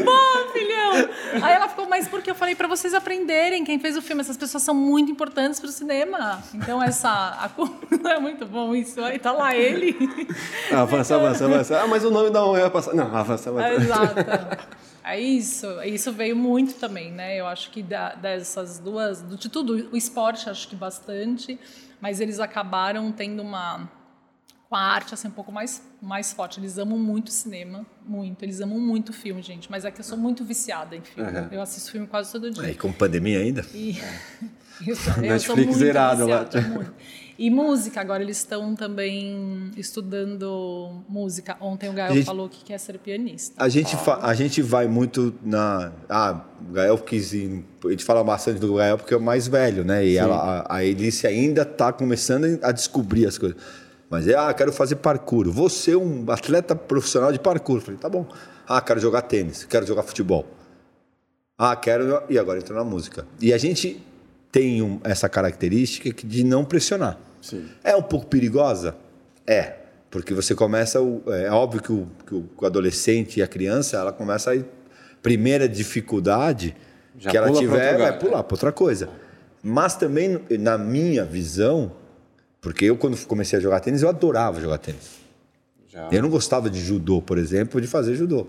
Pô, 0.04 0.52
filhão. 0.92 1.44
Aí 1.46 1.52
ela 1.54 1.68
ficou, 1.68 1.88
mas 1.88 2.06
por 2.08 2.22
que 2.22 2.30
eu 2.30 2.34
falei 2.34 2.54
pra 2.54 2.68
vocês 2.68 2.94
aprenderem 2.94 3.64
quem 3.64 3.78
fez 3.78 3.96
o 3.96 4.02
filme? 4.02 4.20
Essas 4.20 4.36
pessoas 4.36 4.62
são 4.62 4.74
muito 4.74 5.10
importantes 5.10 5.58
pro 5.60 5.68
cinema. 5.70 6.42
Então 6.54 6.82
essa. 6.82 7.08
A, 7.10 7.50
é 8.10 8.18
muito 8.20 8.46
bom 8.46 8.74
isso. 8.74 9.00
Aí 9.02 9.18
tá 9.18 9.32
lá 9.32 9.54
ele. 9.56 9.96
Avança, 10.72 11.16
avança, 11.16 11.44
avança. 11.44 11.80
Ah, 11.80 11.86
mas 11.86 12.04
o 12.04 12.10
nome 12.10 12.30
não 12.30 12.56
é 12.56 12.68
passar. 12.70 12.94
Não, 12.94 13.14
avança, 13.14 13.50
avança. 13.50 13.74
Exato. 13.74 14.72
É 15.04 15.18
isso. 15.18 15.66
Isso 15.82 16.12
veio 16.12 16.36
muito 16.36 16.74
também, 16.74 17.10
né? 17.10 17.36
Eu 17.36 17.48
acho 17.48 17.72
que 17.72 17.82
da- 17.82 18.14
dessas 18.14 18.78
duas, 18.78 19.20
de 19.36 19.48
tudo, 19.48 19.88
o 19.90 19.96
esporte 19.96 20.48
acho 20.48 20.68
que 20.68 20.76
bastante, 20.76 21.58
mas 22.00 22.20
eles 22.20 22.38
acabaram 22.38 23.10
tendo 23.10 23.42
uma 23.42 23.90
com 24.72 24.76
a 24.76 24.80
arte 24.80 25.12
assim 25.12 25.28
um 25.28 25.32
pouco 25.32 25.52
mais 25.52 25.82
mais 26.00 26.32
forte. 26.32 26.58
Eles 26.58 26.78
amam 26.78 26.98
muito 26.98 27.30
cinema, 27.30 27.84
muito. 28.06 28.42
Eles 28.42 28.58
amam 28.62 28.80
muito 28.80 29.12
filme, 29.12 29.42
gente. 29.42 29.70
Mas 29.70 29.84
é 29.84 29.90
que 29.90 30.00
eu 30.00 30.04
sou 30.04 30.16
muito 30.16 30.42
viciada 30.46 30.96
em 30.96 31.02
filme. 31.02 31.30
Uhum. 31.30 31.48
Eu 31.52 31.60
assisto 31.60 31.90
filme 31.92 32.06
quase 32.06 32.32
todo 32.32 32.50
dia. 32.50 32.62
Aí, 32.62 32.74
com 32.74 32.90
pandemia 32.90 33.38
ainda? 33.40 33.66
E 33.74 34.00
eu 34.86 34.96
sou, 34.96 35.12
eu 35.12 35.20
sou 35.20 35.22
Netflix 35.22 35.66
muito 35.66 35.78
zerado 35.78 36.26
lá. 36.26 36.44
viciada, 36.44 36.68
muito. 36.68 36.92
E 37.38 37.50
música, 37.50 38.00
agora 38.00 38.22
eles 38.22 38.38
estão 38.38 38.74
também 38.74 39.70
estudando 39.76 41.02
música. 41.06 41.54
Ontem 41.60 41.90
o 41.90 41.92
Gael 41.92 42.14
Gente- 42.14 42.24
falou 42.24 42.48
que 42.48 42.64
quer 42.64 42.78
ser 42.78 42.98
pianista. 42.98 43.62
A 43.62 43.68
gente, 43.68 43.94
a 44.22 44.34
gente 44.34 44.62
vai 44.62 44.88
muito 44.88 45.34
na. 45.42 45.92
Ah, 46.08 46.40
o 46.66 46.72
Gael 46.72 46.96
quis 46.96 47.34
ir. 47.34 47.62
A 47.84 47.90
gente 47.90 48.04
fala 48.04 48.24
bastante 48.24 48.58
do 48.58 48.74
Gael 48.74 48.96
porque 48.96 49.12
é 49.12 49.16
o 49.18 49.20
mais 49.20 49.46
velho, 49.46 49.84
né? 49.84 50.06
E 50.06 50.16
ela, 50.16 50.64
a, 50.66 50.76
a 50.76 50.84
Elice 50.84 51.26
ainda 51.26 51.60
está 51.60 51.92
começando 51.92 52.58
a 52.62 52.72
descobrir 52.72 53.26
as 53.26 53.36
coisas. 53.36 53.60
Mas 54.12 54.28
é, 54.28 54.34
ah, 54.36 54.52
quero 54.52 54.70
fazer 54.70 54.96
parkour. 54.96 55.50
Vou 55.50 55.70
ser 55.70 55.96
um 55.96 56.30
atleta 56.30 56.76
profissional 56.76 57.32
de 57.32 57.38
parkour. 57.38 57.80
Falei, 57.80 57.98
tá 57.98 58.10
bom. 58.10 58.26
Ah, 58.68 58.78
quero 58.82 59.00
jogar 59.00 59.22
tênis, 59.22 59.64
quero 59.64 59.86
jogar 59.86 60.02
futebol. 60.02 60.46
Ah, 61.58 61.74
quero. 61.74 62.22
E 62.28 62.38
agora 62.38 62.58
entrou 62.58 62.76
na 62.78 62.84
música. 62.84 63.26
E 63.40 63.54
a 63.54 63.56
gente 63.58 64.04
tem 64.52 64.82
um- 64.82 65.00
essa 65.02 65.30
característica 65.30 66.12
de 66.26 66.44
não 66.44 66.62
pressionar. 66.62 67.18
Sim. 67.40 67.64
É 67.82 67.96
um 67.96 68.02
pouco 68.02 68.26
perigosa? 68.26 68.94
É. 69.46 69.76
Porque 70.10 70.34
você 70.34 70.54
começa. 70.54 71.00
o- 71.00 71.22
É 71.28 71.50
óbvio 71.50 71.80
que 71.82 71.90
o, 71.92 72.06
que 72.26 72.34
o- 72.34 72.66
adolescente 72.66 73.40
e 73.40 73.42
a 73.42 73.46
criança, 73.48 73.96
ela 73.96 74.12
começa 74.12 74.52
a. 74.52 74.58
Primeira 75.22 75.66
dificuldade 75.68 76.76
Já 77.16 77.30
que 77.30 77.36
ela 77.38 77.50
tiver 77.52 77.92
vai 77.92 77.92
lugar. 78.10 78.18
pular 78.18 78.42
para 78.42 78.54
outra 78.54 78.72
coisa. 78.72 79.08
Mas 79.62 79.94
também, 79.96 80.38
na 80.58 80.76
minha 80.76 81.24
visão, 81.24 81.92
porque 82.62 82.84
eu, 82.84 82.96
quando 82.96 83.18
comecei 83.26 83.58
a 83.58 83.60
jogar 83.60 83.80
tênis, 83.80 84.02
eu 84.02 84.08
adorava 84.08 84.60
jogar 84.60 84.78
tênis. 84.78 85.20
Já. 85.88 86.08
Eu 86.12 86.22
não 86.22 86.30
gostava 86.30 86.70
de 86.70 86.80
judô, 86.80 87.20
por 87.20 87.36
exemplo, 87.36 87.80
de 87.80 87.88
fazer 87.88 88.14
judô. 88.14 88.46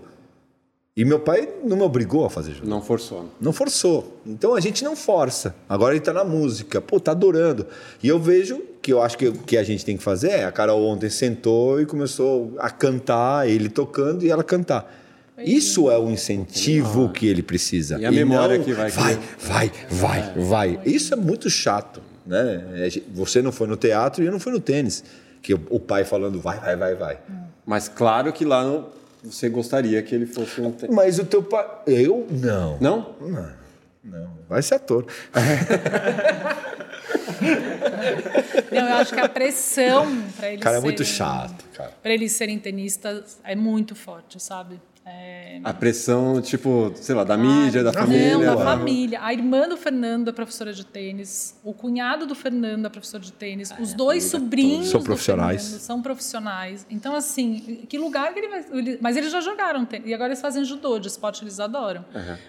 E 0.96 1.04
meu 1.04 1.18
pai 1.18 1.48
não 1.64 1.76
me 1.76 1.82
obrigou 1.82 2.24
a 2.24 2.30
fazer 2.30 2.52
judô. 2.52 2.68
Não 2.68 2.80
forçou. 2.80 3.28
Não 3.40 3.52
forçou. 3.52 4.20
Então 4.24 4.54
a 4.54 4.60
gente 4.60 4.84
não 4.84 4.94
força. 4.94 5.52
Agora 5.68 5.94
ele 5.94 6.00
tá 6.00 6.12
na 6.12 6.22
música. 6.22 6.80
Pô, 6.80 7.00
tá 7.00 7.10
adorando. 7.10 7.66
E 8.00 8.06
eu 8.06 8.20
vejo 8.20 8.62
que 8.80 8.92
eu 8.92 9.02
acho 9.02 9.18
que 9.18 9.26
o 9.26 9.32
que 9.32 9.56
a 9.56 9.64
gente 9.64 9.84
tem 9.84 9.96
que 9.96 10.02
fazer 10.04 10.30
é: 10.30 10.44
a 10.44 10.52
Carol 10.52 10.86
ontem 10.86 11.10
sentou 11.10 11.80
e 11.80 11.84
começou 11.84 12.54
a 12.58 12.70
cantar, 12.70 13.48
ele 13.48 13.68
tocando 13.68 14.24
e 14.24 14.30
ela 14.30 14.44
cantar. 14.44 15.02
Isso 15.36 15.90
é 15.90 15.98
o 15.98 16.08
incentivo 16.08 17.08
que 17.08 17.26
ele 17.26 17.42
precisa. 17.42 17.98
E 17.98 18.06
a 18.06 18.12
memória 18.12 18.56
não, 18.56 18.64
que 18.64 18.72
vai 18.72 18.88
Vai, 18.88 19.18
vai, 19.40 19.72
vai, 19.90 20.32
vai. 20.36 20.80
Isso 20.86 21.12
é 21.12 21.16
muito 21.16 21.50
chato. 21.50 22.00
Né? 22.26 22.86
É, 22.86 22.88
Você 23.12 23.42
não 23.42 23.52
foi 23.52 23.66
no 23.66 23.76
teatro 23.76 24.22
e 24.22 24.26
eu 24.26 24.32
não 24.32 24.40
fui 24.40 24.52
no 24.52 24.60
tênis. 24.60 25.04
Que 25.42 25.52
o 25.54 25.78
pai 25.78 26.04
falando 26.04 26.40
vai, 26.40 26.58
vai, 26.58 26.76
vai, 26.76 26.94
vai. 26.94 27.18
Mas 27.66 27.88
claro 27.88 28.32
que 28.32 28.44
lá 28.44 28.64
no- 28.64 28.86
você 29.22 29.48
gostaria 29.48 30.02
que 30.02 30.14
ele 30.14 30.26
fosse 30.26 30.60
um. 30.60 30.72
te- 30.72 30.90
Mas 30.90 31.18
o 31.18 31.24
teu 31.24 31.42
pai. 31.42 31.66
Eu? 31.86 32.26
Não. 32.30 32.78
Não? 32.80 33.14
Não. 34.02 34.30
Vai 34.48 34.62
ser 34.62 34.76
ator. 34.76 35.06
Não, 38.70 38.88
eu 38.88 38.94
acho 38.96 39.14
que 39.14 39.20
a 39.20 39.28
pressão 39.28 40.06
para 40.36 40.48
eles 40.50 40.62
Cara, 40.62 40.76
é 40.76 40.80
muito 40.80 41.04
chato, 41.04 41.64
cara. 41.74 41.92
Para 42.02 42.12
eles 42.12 42.32
serem 42.32 42.58
tenistas 42.58 43.38
é 43.44 43.54
muito 43.54 43.94
forte, 43.94 44.42
sabe? 44.42 44.80
É... 45.06 45.60
A 45.62 45.74
pressão, 45.74 46.40
tipo, 46.40 46.92
sei 46.94 47.14
lá, 47.14 47.24
da 47.24 47.36
mídia, 47.36 47.84
da 47.84 47.92
Não, 47.92 48.00
família. 48.00 48.38
da 48.38 48.56
família. 48.56 49.18
A 49.22 49.32
irmã 49.34 49.68
do 49.68 49.76
Fernando 49.76 50.28
é 50.28 50.32
professora 50.32 50.72
de 50.72 50.84
tênis. 50.84 51.60
O 51.62 51.74
cunhado 51.74 52.26
do 52.26 52.34
Fernando 52.34 52.86
é 52.86 52.88
professor 52.88 53.20
de 53.20 53.30
tênis. 53.30 53.70
Os 53.78 53.92
dois 53.92 54.24
sobrinhos 54.24 54.88
São 54.88 55.00
do 55.00 55.04
profissionais. 55.04 55.62
Fernando 55.62 55.80
são 55.80 56.02
profissionais. 56.02 56.86
Então, 56.90 57.14
assim, 57.14 57.84
que 57.86 57.98
lugar 57.98 58.32
que 58.32 58.40
ele 58.40 58.48
vai... 58.48 58.64
Mas 59.00 59.16
eles 59.18 59.30
já 59.30 59.42
jogaram 59.42 59.84
tênis. 59.84 60.08
E 60.08 60.14
agora 60.14 60.30
eles 60.30 60.40
fazem 60.40 60.64
judô, 60.64 60.98
de 60.98 61.08
esporte 61.08 61.44
eles 61.44 61.60
adoram. 61.60 62.04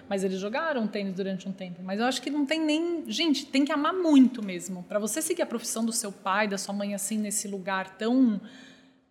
Mas 0.08 0.24
eles 0.24 0.40
jogaram 0.40 0.86
tênis 0.86 1.14
durante 1.14 1.46
um 1.46 1.52
tempo. 1.52 1.82
Mas 1.82 2.00
eu 2.00 2.06
acho 2.06 2.22
que 2.22 2.30
não 2.30 2.46
tem 2.46 2.60
nem... 2.60 3.04
Gente, 3.06 3.44
tem 3.44 3.66
que 3.66 3.72
amar 3.72 3.92
muito 3.92 4.42
mesmo. 4.42 4.82
Para 4.88 4.98
você 4.98 5.20
seguir 5.20 5.42
a 5.42 5.46
profissão 5.46 5.84
do 5.84 5.92
seu 5.92 6.10
pai, 6.10 6.48
da 6.48 6.56
sua 6.56 6.74
mãe, 6.74 6.94
assim, 6.94 7.18
nesse 7.18 7.48
lugar 7.48 7.96
tão... 7.98 8.40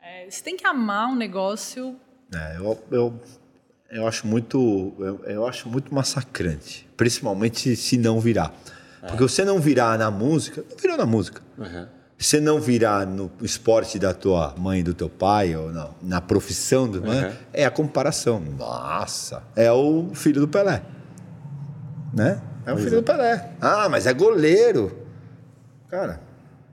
é, 0.02 0.28
você 0.30 0.44
tem 0.44 0.58
que 0.58 0.66
amar 0.66 1.10
um 1.10 1.16
negócio... 1.16 1.96
É, 2.34 2.58
eu, 2.58 2.84
eu, 2.92 3.20
eu 3.92 4.08
acho 4.08 4.26
muito 4.28 4.94
eu, 5.00 5.22
eu 5.26 5.48
acho 5.48 5.70
muito 5.70 5.94
massacrante, 5.94 6.88
principalmente 6.98 7.76
se 7.76 7.98
não 7.98 8.20
virar. 8.20 8.54
Porque 9.08 9.22
você 9.22 9.46
não 9.46 9.60
virar 9.60 10.00
na 10.00 10.10
música, 10.10 10.64
não 10.68 10.78
virou 10.78 10.98
na 10.98 11.06
música. 11.06 11.40
Uhum. 11.58 11.86
Você 12.18 12.40
não 12.40 12.60
virar 12.60 13.06
no 13.06 13.30
esporte 13.42 14.00
da 14.00 14.14
tua 14.16 14.56
mãe 14.58 14.80
e 14.80 14.84
do 14.84 14.94
teu 14.96 15.10
pai, 15.10 15.56
ou 15.56 15.72
na, 15.72 15.90
na 16.02 16.22
profissão 16.22 16.88
do 16.88 17.02
né, 17.02 17.28
Uhum. 17.28 17.34
é 17.54 17.66
a 17.66 17.70
comparação. 17.72 18.40
Nossa, 18.40 19.44
é 19.56 19.72
o 19.72 20.10
filho 20.16 20.42
do 20.42 20.48
Pelé. 20.48 20.82
Né? 22.14 22.42
É 22.66 22.74
o 22.74 22.78
filho 22.78 22.98
do 22.98 23.04
Pelé. 23.04 23.52
Ah, 23.62 23.88
mas 23.90 24.08
é 24.08 24.14
goleiro. 24.14 24.98
Cara, 25.88 26.20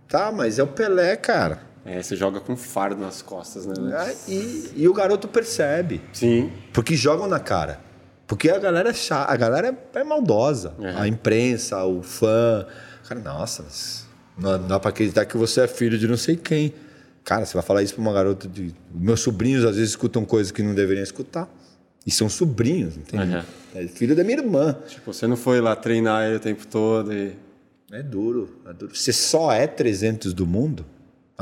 tá, 0.09 0.33
mas 0.33 0.59
é 0.59 0.63
o 0.63 0.69
Pelé, 0.69 1.17
cara. 1.17 1.59
É, 1.85 2.01
você 2.03 2.15
joga 2.15 2.41
com 2.41 2.57
fardo 2.57 3.01
nas 3.01 3.23
costas, 3.23 3.67
né? 3.67 3.75
Ah, 3.95 4.13
E, 4.29 4.71
e 4.77 4.89
o 4.89 4.93
garoto 4.95 5.27
percebe. 5.27 6.01
Sim. 6.13 6.51
Porque 6.73 6.95
jogam 6.95 7.27
na 7.27 7.41
cara. 7.41 7.81
Porque 8.27 8.49
a 8.51 8.59
galera 8.59 8.91
é 8.91 8.95
chata, 8.95 9.33
a 9.33 9.37
galera 9.37 9.77
é, 9.95 9.99
é 9.99 10.05
maldosa. 10.05 10.75
Uhum. 10.79 10.99
A 10.99 11.09
imprensa, 11.09 11.85
o 11.85 12.03
fã. 12.03 12.67
Cara, 13.09 13.21
nossa, 13.21 13.65
não 14.39 14.67
dá 14.67 14.79
pra 14.79 14.91
acreditar 14.91 15.27
que 15.27 15.37
você 15.37 15.63
é 15.63 15.67
filho 15.69 15.99
de 15.99 16.07
não 16.07 16.17
sei 16.17 16.37
quem. 16.37 16.73
Cara, 17.25 17.45
você 17.45 17.55
vai 17.55 17.63
falar 17.63 17.83
isso 17.83 17.95
pra 17.95 18.03
uma 18.03 18.13
garota 18.13 18.49
de. 18.49 18.75
Meus 18.95 19.21
sobrinhos 19.21 19.65
às 19.65 19.77
vezes 19.77 19.91
escutam 19.91 20.25
coisas 20.25 20.51
que 20.53 20.63
não 20.63 20.75
deveriam 20.75 21.03
escutar. 21.03 21.49
E 22.07 22.11
são 22.11 22.29
sobrinhos, 22.29 22.97
entende? 22.97 23.37
Uhum. 23.37 23.43
É 23.75 23.87
filho 23.87 24.17
da 24.17 24.25
minha 24.25 24.39
irmã. 24.39 24.77
Tipo, 24.89 25.13
você 25.13 25.27
não 25.27 25.37
foi 25.37 25.61
lá 25.61 25.77
treinar 25.77 26.27
ele 26.27 26.37
o 26.37 26.41
tempo 26.41 26.67
todo 26.67 27.13
e. 27.13 27.37
É 27.93 28.03
duro, 28.03 28.57
é 28.67 28.73
duro. 28.73 28.95
Você 28.95 29.13
só 29.13 29.53
é 29.53 29.67
300 29.67 30.33
do 30.33 30.47
mundo? 30.47 30.87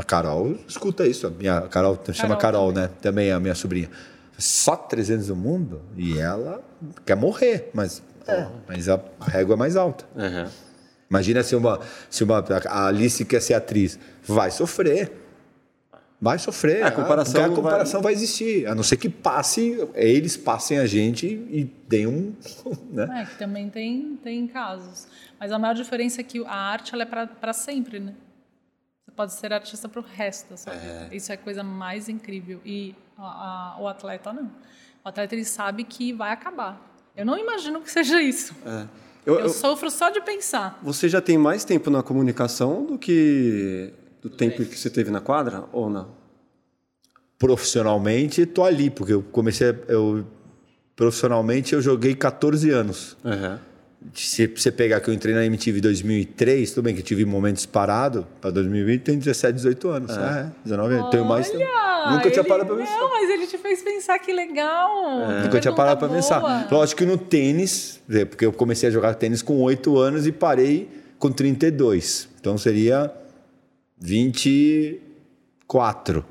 A 0.00 0.02
Carol 0.02 0.56
escuta 0.66 1.06
isso. 1.06 1.26
A 1.26 1.30
minha 1.30 1.58
a 1.58 1.68
Carol 1.68 1.98
chama 2.14 2.34
Carol, 2.34 2.72
né? 2.72 2.88
Também 3.02 3.28
é 3.28 3.32
a 3.32 3.38
minha 3.38 3.54
sobrinha. 3.54 3.90
Só 4.38 4.74
300 4.74 5.26
do 5.26 5.36
mundo? 5.36 5.82
E 5.94 6.18
ela 6.18 6.64
quer 7.04 7.16
morrer, 7.16 7.68
mas, 7.74 8.02
é, 8.26 8.46
mas 8.66 8.88
a 8.88 8.98
régua 9.20 9.56
é 9.56 9.58
mais 9.58 9.76
alta. 9.76 10.06
Uhum. 10.16 10.48
Imagina 11.10 11.42
se 11.42 11.54
uma, 11.54 11.80
se 12.08 12.24
uma 12.24 12.42
a 12.66 12.86
Alice 12.86 13.22
quer 13.26 13.42
ser 13.42 13.52
atriz, 13.52 13.98
vai 14.24 14.50
sofrer. 14.50 15.12
Vai 16.18 16.38
sofrer. 16.38 16.82
A 16.82 16.90
comparação 16.90 17.32
porque 17.32 17.44
a 17.44 17.48
não 17.48 17.56
comparação 17.56 18.00
vai... 18.00 18.14
existir. 18.14 18.66
A 18.66 18.74
não 18.74 18.82
ser 18.82 18.96
que 18.96 19.10
passe, 19.10 19.86
eles 19.94 20.34
passem 20.34 20.78
a 20.78 20.86
gente 20.86 21.26
e 21.26 21.70
deem 21.86 22.06
um. 22.06 22.32
Né? 22.90 23.22
É, 23.22 23.24
que 23.26 23.38
também 23.38 23.68
tem, 23.68 24.18
tem 24.24 24.46
casos. 24.48 25.06
Mas 25.38 25.52
a 25.52 25.58
maior 25.58 25.74
diferença 25.74 26.22
é 26.22 26.24
que 26.24 26.42
a 26.44 26.56
arte 26.56 26.94
ela 26.94 27.02
é 27.02 27.06
para 27.06 27.52
sempre, 27.52 28.00
né? 28.00 28.14
Você 29.20 29.26
pode 29.26 29.32
ser 29.34 29.52
artista 29.52 29.86
para 29.88 30.00
o 30.00 30.04
resto 30.04 30.48
da 30.50 30.56
sua 30.56 30.72
vida. 30.72 31.08
Isso 31.12 31.30
é 31.30 31.34
a 31.34 31.38
coisa 31.38 31.62
mais 31.62 32.08
incrível. 32.08 32.58
E 32.64 32.94
a- 33.18 33.74
a- 33.76 33.76
o 33.80 33.86
atleta 33.86 34.32
não. 34.32 34.44
O 35.04 35.08
atleta 35.08 35.34
ele 35.34 35.44
sabe 35.44 35.84
que 35.84 36.10
vai 36.12 36.32
acabar. 36.32 36.80
Eu 37.14 37.26
não 37.26 37.36
imagino 37.36 37.82
que 37.82 37.90
seja 37.90 38.22
isso. 38.22 38.54
É. 38.64 38.86
Eu, 39.26 39.34
Eu 39.34 39.40
eu- 39.40 39.48
sofro 39.50 39.90
só 39.90 40.08
de 40.08 40.22
pensar. 40.22 40.78
Você 40.82 41.06
já 41.06 41.20
tem 41.20 41.36
mais 41.36 41.64
tempo 41.64 41.90
na 41.90 42.02
comunicação 42.02 42.86
do 42.86 42.96
que 42.98 43.92
do 44.22 44.30
tempo 44.30 44.64
que 44.64 44.78
você 44.78 44.88
teve 44.88 45.10
na 45.10 45.20
quadra 45.20 45.64
ou 45.72 45.90
não? 45.90 46.18
profissionalmente 47.38 48.44
tô 48.44 48.62
ali, 48.64 48.90
porque 48.90 49.12
eu 49.14 49.22
comecei, 49.22 49.68
eu 49.88 50.26
profissionalmente 50.94 51.72
eu 51.74 51.80
joguei 51.80 52.14
14 52.14 52.70
anos. 52.70 53.16
Uhum. 53.24 53.58
Se 54.14 54.46
você 54.46 54.72
pegar 54.72 54.98
que 55.00 55.10
eu 55.10 55.14
entrei 55.14 55.34
na 55.34 55.44
MTV 55.44 55.78
em 55.78 55.82
2003, 55.82 56.70
tudo 56.70 56.84
bem 56.84 56.94
que 56.94 57.00
eu 57.00 57.04
tive 57.04 57.26
momentos 57.26 57.66
parados, 57.66 58.24
para 58.40 58.50
2020 58.50 59.02
tem 59.02 59.18
17, 59.18 59.52
18 59.54 59.88
anos. 59.88 60.16
É, 60.16 60.50
19 60.64 60.94
anos. 60.94 61.10
Tenho 61.10 61.26
mais 61.26 61.50
tempo. 61.50 61.62
Nunca 62.10 62.30
tinha 62.30 62.42
parado 62.42 62.66
para 62.66 62.78
pensar. 62.78 62.96
Não, 62.96 63.10
mas 63.10 63.28
ele 63.28 63.46
te 63.46 63.58
fez 63.58 63.82
pensar 63.82 64.18
que 64.18 64.32
legal. 64.32 64.88
Que 65.36 65.42
Nunca 65.44 65.60
tinha 65.60 65.74
parado 65.74 66.00
para 66.00 66.08
pensar. 66.08 66.66
Lógico 66.70 67.00
que 67.00 67.06
no 67.06 67.18
tênis, 67.18 68.00
é, 68.08 68.24
porque 68.24 68.46
eu 68.46 68.52
comecei 68.52 68.88
a 68.88 68.92
jogar 68.92 69.12
tênis 69.14 69.42
com 69.42 69.60
8 69.60 69.98
anos 69.98 70.26
e 70.26 70.32
parei 70.32 70.88
com 71.18 71.30
32. 71.30 72.26
Então 72.40 72.56
seria 72.56 73.12
24. 73.98 76.24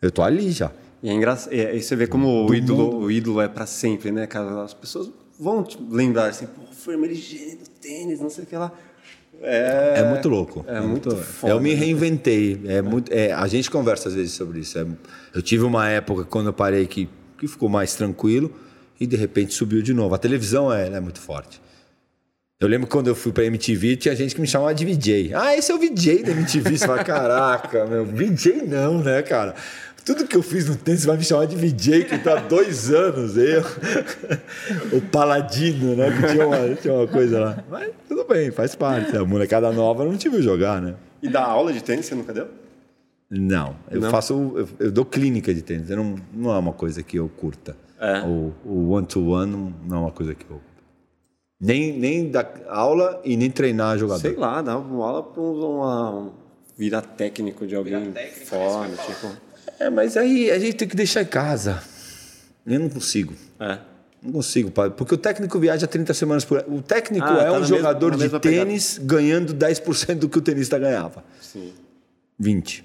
Eu 0.00 0.10
tô 0.10 0.22
ali 0.22 0.50
já. 0.50 0.72
E 1.02 1.10
é 1.10 1.12
engraçado. 1.12 1.52
E 1.52 1.66
aí 1.66 1.82
você 1.82 1.94
vê 1.94 2.06
como 2.06 2.48
o 2.48 2.54
ídolo, 2.54 2.96
o 2.96 3.10
ídolo 3.10 3.42
é 3.42 3.48
pra 3.48 3.66
sempre, 3.66 4.10
né, 4.10 4.26
cara? 4.26 4.64
As 4.64 4.72
pessoas 4.72 5.10
vão 5.38 5.66
lembrar 5.90 6.28
assim, 6.28 6.46
pô, 6.46 6.62
foi 6.84 6.96
uma 6.96 7.08
gênio 7.12 7.56
do 7.56 7.68
tênis, 7.80 8.20
não 8.20 8.28
sei 8.28 8.44
o 8.44 8.46
que 8.46 8.56
lá. 8.56 8.70
É, 9.40 9.94
É, 9.96 10.02
muito 10.08 10.28
louco. 10.28 10.64
É, 10.68 10.80
muito 10.80 11.16
foda. 11.16 11.52
Eu 11.52 11.60
me 11.60 11.72
reinventei. 11.72 12.60
É 12.66 12.82
muito, 12.82 13.12
é, 13.12 13.32
a 13.32 13.46
gente 13.46 13.70
conversa 13.70 14.08
às 14.08 14.14
vezes 14.14 14.32
sobre 14.32 14.60
isso. 14.60 14.78
É, 14.78 14.86
eu 15.34 15.42
tive 15.42 15.64
uma 15.64 15.88
época 15.88 16.24
quando 16.24 16.48
eu 16.48 16.52
parei 16.52 16.86
que, 16.86 17.08
que 17.38 17.48
ficou 17.48 17.68
mais 17.68 17.94
tranquilo 17.94 18.54
e 19.00 19.06
de 19.06 19.16
repente 19.16 19.54
subiu 19.54 19.82
de 19.82 19.94
novo. 19.94 20.14
A 20.14 20.18
televisão 20.18 20.72
é, 20.72 20.88
é 20.88 21.00
muito 21.00 21.20
forte. 21.20 21.60
Eu 22.60 22.68
lembro 22.68 22.86
quando 22.86 23.08
eu 23.08 23.14
fui 23.14 23.32
pra 23.32 23.44
MTV, 23.44 23.96
tinha 23.96 24.14
gente 24.14 24.34
que 24.34 24.40
me 24.40 24.46
chamava 24.46 24.74
de 24.74 24.84
VJ. 24.84 25.34
Ah, 25.34 25.56
esse 25.56 25.72
é 25.72 25.74
o 25.74 25.78
VJ 25.78 26.22
da 26.22 26.32
MTV. 26.32 26.78
Você 26.78 26.86
fala, 26.86 27.02
caraca, 27.02 27.84
meu, 27.86 28.04
VJ 28.04 28.62
não, 28.62 29.02
né, 29.02 29.22
cara? 29.22 29.54
Tudo 30.04 30.26
que 30.26 30.36
eu 30.36 30.42
fiz 30.42 30.68
no 30.68 30.76
tênis, 30.76 31.00
você 31.00 31.06
vai 31.06 31.16
me 31.16 31.24
chamar 31.24 31.46
de 31.46 31.56
VJ, 31.56 32.04
que 32.04 32.18
tá 32.18 32.34
há 32.38 32.40
dois 32.42 32.90
anos, 32.90 33.36
eu. 33.38 33.62
o 34.92 35.00
Paladino, 35.00 35.96
né? 35.96 36.10
Que 36.10 36.32
tinha 36.32 36.46
uma, 36.46 36.74
tinha 36.74 36.92
uma 36.94 37.06
coisa 37.06 37.40
lá. 37.40 37.64
Mas 37.70 37.90
tudo 38.06 38.24
bem, 38.24 38.50
faz 38.50 38.74
parte. 38.74 39.16
A 39.16 39.24
molecada 39.24 39.72
nova 39.72 40.04
não 40.04 40.16
te 40.16 40.28
viu 40.28 40.42
jogar, 40.42 40.82
né? 40.82 40.94
E 41.22 41.28
da 41.28 41.42
aula 41.44 41.72
de 41.72 41.82
tênis 41.82 42.04
você 42.06 42.14
nunca 42.14 42.32
deu? 42.34 42.48
Não, 43.30 43.74
eu 43.90 44.00
Não? 44.00 44.10
faço. 44.10 44.34
Eu, 44.54 44.68
eu 44.78 44.92
dou 44.92 45.04
clínica 45.06 45.54
de 45.54 45.62
tênis. 45.62 45.88
Eu 45.88 45.96
não, 45.96 46.16
não 46.32 46.54
é 46.54 46.58
uma 46.58 46.72
coisa 46.74 47.02
que 47.02 47.16
eu 47.18 47.28
curta. 47.28 47.74
É. 47.98 48.20
O 48.22 48.52
o 48.64 48.90
one-to-one 48.90 49.50
não- 49.50 49.74
não 49.88 49.96
é 49.96 50.00
uma 50.00 50.10
coisa 50.12 50.34
que 50.34 50.44
eu. 50.50 50.60
Nem, 51.58 51.98
nem 51.98 52.30
dar 52.30 52.52
aula 52.68 53.22
e 53.24 53.36
nem 53.38 53.50
treinar 53.50 53.96
jogador. 53.96 54.20
Sei 54.20 54.34
lá, 54.36 54.60
dá 54.60 54.76
uma 54.76 55.06
aula 55.06 55.22
pra 55.22 55.40
um, 55.40 55.78
uma, 55.78 56.10
um 56.10 56.30
virar 56.76 57.00
técnico 57.00 57.66
de 57.66 57.74
alguém 57.74 58.10
técnico, 58.12 58.46
fora, 58.46 58.90
eu 58.90 58.96
tipo. 58.98 59.53
É, 59.78 59.90
mas 59.90 60.16
aí 60.16 60.50
a 60.50 60.58
gente 60.58 60.76
tem 60.76 60.88
que 60.88 60.96
deixar 60.96 61.22
em 61.22 61.26
casa. 61.26 61.82
Eu 62.66 62.80
não 62.80 62.88
consigo. 62.88 63.34
É. 63.60 63.78
Não 64.22 64.32
consigo, 64.32 64.70
pai. 64.70 64.88
Porque 64.90 65.14
o 65.14 65.18
técnico 65.18 65.58
viaja 65.58 65.86
30 65.86 66.14
semanas 66.14 66.44
por 66.44 66.58
ano. 66.58 66.76
O 66.78 66.82
técnico 66.82 67.26
Ah, 67.26 67.42
é 67.42 67.44
tá 67.46 67.52
um 67.58 67.64
jogador 67.64 68.10
na 68.12 68.16
de 68.16 68.22
mesma 68.22 68.40
pegada. 68.40 68.64
tênis 68.66 68.98
ganhando 69.02 69.52
10% 69.54 70.14
do 70.14 70.28
que 70.28 70.38
o 70.38 70.40
tenista 70.40 70.78
ganhava. 70.78 71.22
Sim. 71.42 71.72
20. 72.38 72.84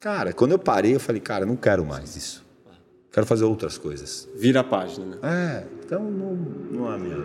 Cara, 0.00 0.32
quando 0.32 0.52
eu 0.52 0.58
parei, 0.58 0.94
eu 0.94 1.00
falei, 1.00 1.20
cara, 1.20 1.46
não 1.46 1.56
quero 1.56 1.84
mais 1.84 2.16
isso. 2.16 2.44
Quero 3.12 3.24
fazer 3.26 3.44
outras 3.44 3.78
coisas. 3.78 4.28
Vira 4.36 4.60
a 4.60 4.64
página, 4.64 5.06
né? 5.06 5.18
É, 5.22 5.64
então 5.84 6.02
não, 6.02 6.34
não 6.34 6.92
é 6.92 6.98
minha. 6.98 7.16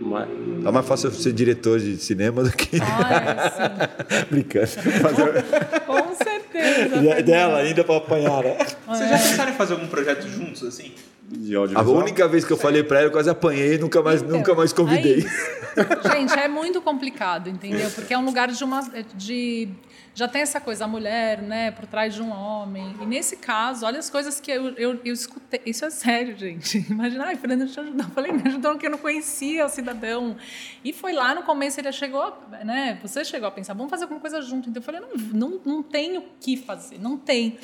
Mas- 0.00 0.28
Tá 0.64 0.72
mais 0.72 0.86
fácil 0.86 1.08
eu 1.08 1.14
ser 1.14 1.32
diretor 1.32 1.78
de 1.78 1.96
cinema 1.96 2.42
do 2.42 2.50
que. 2.52 2.78
Ah, 2.80 3.88
é, 4.10 4.24
Brincando. 4.24 4.66
Fazer... 4.66 5.44
Com 5.86 6.14
certeza. 6.14 6.96
E 6.96 7.08
é 7.08 7.22
dela 7.22 7.58
ainda 7.58 7.84
pra 7.84 7.96
apanhar, 7.96 8.42
né? 8.42 8.56
Vocês 8.86 9.08
já 9.10 9.16
pensaram 9.18 9.52
em 9.52 9.54
fazer 9.56 9.72
algum 9.74 9.86
projeto 9.86 10.26
juntos, 10.28 10.62
assim? 10.64 10.92
De 11.28 11.56
A 11.56 11.82
única 11.82 12.28
vez 12.28 12.44
que 12.44 12.52
eu 12.52 12.56
falei 12.56 12.84
pra 12.84 12.98
ela, 12.98 13.08
eu 13.08 13.12
quase 13.12 13.28
apanhei 13.28 13.74
e 13.74 13.78
nunca 13.78 14.00
mais, 14.00 14.22
Então, 14.22 14.36
nunca 14.38 14.54
mais 14.54 14.72
convidei. 14.72 15.26
é. 15.26 16.16
Gente, 16.16 16.32
é 16.38 16.46
muito 16.46 16.80
complicado, 16.80 17.48
entendeu? 17.50 17.90
Porque 17.90 18.14
é 18.14 18.18
um 18.18 18.24
lugar 18.24 18.48
de 18.48 18.62
uma. 18.62 18.80
de 19.14 19.68
já 20.16 20.26
tem 20.26 20.40
essa 20.40 20.58
coisa, 20.58 20.86
a 20.86 20.88
mulher, 20.88 21.42
né, 21.42 21.70
por 21.70 21.86
trás 21.86 22.14
de 22.14 22.22
um 22.22 22.30
homem. 22.30 22.96
E 23.02 23.04
nesse 23.04 23.36
caso, 23.36 23.84
olha 23.84 23.98
as 23.98 24.08
coisas 24.08 24.40
que 24.40 24.50
eu, 24.50 24.70
eu, 24.70 24.98
eu 25.04 25.12
escutei. 25.12 25.60
Isso 25.66 25.84
é 25.84 25.90
sério, 25.90 26.34
gente. 26.34 26.78
Imagina, 26.90 27.26
ai, 27.26 27.36
Fernando, 27.36 27.60
eu 27.60 27.82
ajudar. 27.82 28.04
Eu 28.04 28.10
falei, 28.10 28.32
me 28.32 28.42
ajudou 28.48 28.70
porque 28.72 28.86
eu 28.86 28.90
não 28.90 28.96
conhecia 28.96 29.66
o 29.66 29.68
cidadão. 29.68 30.34
E 30.82 30.90
foi 30.90 31.12
lá 31.12 31.34
no 31.34 31.42
começo, 31.42 31.78
ele 31.78 31.92
chegou, 31.92 32.34
né? 32.64 32.98
Você 33.02 33.26
chegou 33.26 33.46
a 33.46 33.50
pensar, 33.50 33.74
vamos 33.74 33.90
fazer 33.90 34.04
alguma 34.04 34.18
coisa 34.18 34.40
junto. 34.40 34.70
Então 34.70 34.80
eu 34.80 34.84
falei, 34.84 35.02
não, 35.02 35.10
não, 35.34 35.60
não 35.62 35.82
tem 35.82 36.16
o 36.16 36.24
que 36.40 36.56
fazer, 36.56 36.98
não 36.98 37.18
tem. 37.18 37.58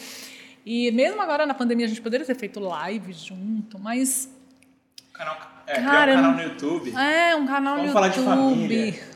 E 0.67 0.91
mesmo 0.91 1.23
agora 1.23 1.47
na 1.47 1.55
pandemia 1.55 1.87
a 1.87 1.89
gente 1.89 2.03
poderia 2.03 2.27
ter 2.27 2.35
feito 2.37 2.61
live 2.61 3.15
junto, 3.15 3.79
mas 3.79 4.29
Canal, 5.15 5.39
é, 5.67 5.81
Cara, 5.81 6.13
criar 6.13 6.19
um 6.19 6.23
canal 6.23 6.35
no 6.35 6.43
YouTube. 6.43 6.95
é, 6.97 7.35
um 7.35 7.47
canal 7.47 7.75
Vamos 7.77 7.89
no 7.89 7.93
falar 7.95 8.09
de 8.09 8.19
YouTube. 8.19 8.37
família. 8.37 9.12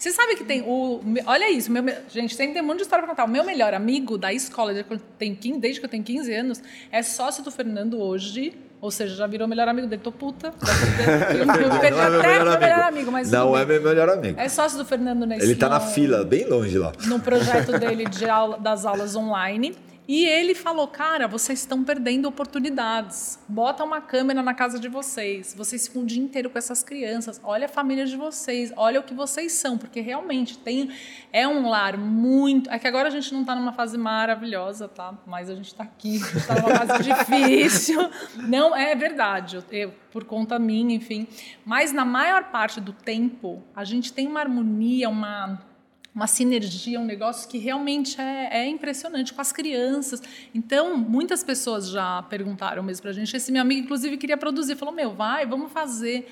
Você 0.00 0.12
sabe 0.12 0.34
que 0.34 0.44
tem 0.44 0.62
o. 0.62 0.98
Olha 1.26 1.50
isso, 1.50 1.70
meu, 1.70 1.84
gente, 2.08 2.34
sempre 2.34 2.54
tem 2.54 2.62
um 2.62 2.64
monte 2.64 2.78
de 2.78 2.82
história 2.84 3.04
pra 3.04 3.12
contar. 3.14 3.26
O 3.26 3.28
meu 3.28 3.44
melhor 3.44 3.74
amigo 3.74 4.16
da 4.16 4.32
escola, 4.32 4.72
desde 4.72 4.88
que 4.88 4.94
eu 4.94 5.00
tenho 5.18 5.36
15, 5.36 5.60
desde 5.60 5.78
que 5.78 5.84
eu 5.84 5.90
tenho 5.90 6.02
15 6.02 6.32
anos, 6.32 6.62
é 6.90 7.02
sócio 7.02 7.44
do 7.44 7.50
Fernando 7.50 8.00
hoje. 8.00 8.54
Ou 8.80 8.90
seja, 8.90 9.14
já 9.14 9.26
virou 9.26 9.46
melhor 9.46 9.68
amigo 9.68 9.86
dele. 9.86 10.00
Tô 10.02 10.10
puta. 10.10 10.54
Eu 11.38 11.44
Não 11.44 11.54
é 11.54 11.58
meu 11.58 11.68
melhor 11.68 12.10
meu 12.10 12.40
amigo. 12.40 12.60
melhor 12.60 12.80
amigo, 12.80 13.12
mas. 13.12 13.30
Não 13.30 13.54
é 13.58 13.66
meu 13.66 13.82
melhor 13.82 14.08
amigo. 14.08 14.40
É 14.40 14.48
sócio 14.48 14.78
do 14.78 14.86
Fernando 14.86 15.26
nesse 15.26 15.44
Ele 15.44 15.54
tá 15.54 15.68
na 15.68 15.80
fila, 15.80 16.24
bem 16.24 16.46
longe 16.48 16.78
lá. 16.78 16.90
no 17.04 17.20
projeto 17.20 17.72
dele 17.78 18.06
de 18.06 18.24
aula, 18.24 18.56
das 18.58 18.86
aulas 18.86 19.14
online. 19.14 19.76
E 20.12 20.24
ele 20.26 20.56
falou, 20.56 20.88
cara, 20.88 21.28
vocês 21.28 21.60
estão 21.60 21.84
perdendo 21.84 22.26
oportunidades. 22.26 23.38
Bota 23.48 23.84
uma 23.84 24.00
câmera 24.00 24.42
na 24.42 24.52
casa 24.52 24.76
de 24.80 24.88
vocês. 24.88 25.54
Vocês 25.56 25.86
ficam 25.86 26.02
o 26.02 26.04
dia 26.04 26.20
inteiro 26.20 26.50
com 26.50 26.58
essas 26.58 26.82
crianças. 26.82 27.40
Olha 27.44 27.66
a 27.66 27.68
família 27.68 28.04
de 28.04 28.16
vocês. 28.16 28.72
Olha 28.76 28.98
o 28.98 29.04
que 29.04 29.14
vocês 29.14 29.52
são. 29.52 29.78
Porque 29.78 30.00
realmente 30.00 30.58
tem 30.58 30.90
é 31.32 31.46
um 31.46 31.68
lar 31.68 31.96
muito... 31.96 32.68
É 32.70 32.78
que 32.80 32.88
agora 32.88 33.06
a 33.06 33.10
gente 33.12 33.32
não 33.32 33.42
está 33.42 33.54
numa 33.54 33.72
fase 33.72 33.96
maravilhosa, 33.96 34.88
tá? 34.88 35.16
Mas 35.24 35.48
a 35.48 35.54
gente 35.54 35.68
está 35.68 35.84
aqui. 35.84 36.16
A 36.16 36.26
gente 36.26 36.36
está 36.38 36.54
numa 36.56 36.74
fase 36.74 37.02
difícil. 37.08 38.10
Não, 38.48 38.74
é 38.74 38.96
verdade. 38.96 39.58
Eu, 39.58 39.64
eu- 39.70 39.94
por 40.10 40.24
conta 40.24 40.58
minha, 40.58 40.96
enfim. 40.96 41.28
Mas 41.64 41.92
na 41.92 42.04
maior 42.04 42.50
parte 42.50 42.80
do 42.80 42.92
tempo, 42.92 43.62
a 43.76 43.84
gente 43.84 44.12
tem 44.12 44.26
uma 44.26 44.40
harmonia, 44.40 45.08
uma 45.08 45.69
uma 46.14 46.26
sinergia, 46.26 46.98
um 47.00 47.04
negócio 47.04 47.48
que 47.48 47.56
realmente 47.58 48.20
é, 48.20 48.62
é 48.62 48.66
impressionante 48.66 49.32
com 49.32 49.40
as 49.40 49.52
crianças. 49.52 50.20
Então, 50.54 50.96
muitas 50.96 51.44
pessoas 51.44 51.88
já 51.88 52.22
perguntaram 52.22 52.82
mesmo 52.82 53.02
pra 53.02 53.12
gente. 53.12 53.36
Esse 53.36 53.52
meu 53.52 53.62
amigo, 53.62 53.82
inclusive, 53.84 54.16
queria 54.16 54.36
produzir. 54.36 54.74
Falou, 54.76 54.94
meu, 54.94 55.12
vai, 55.14 55.46
vamos 55.46 55.70
fazer. 55.72 56.28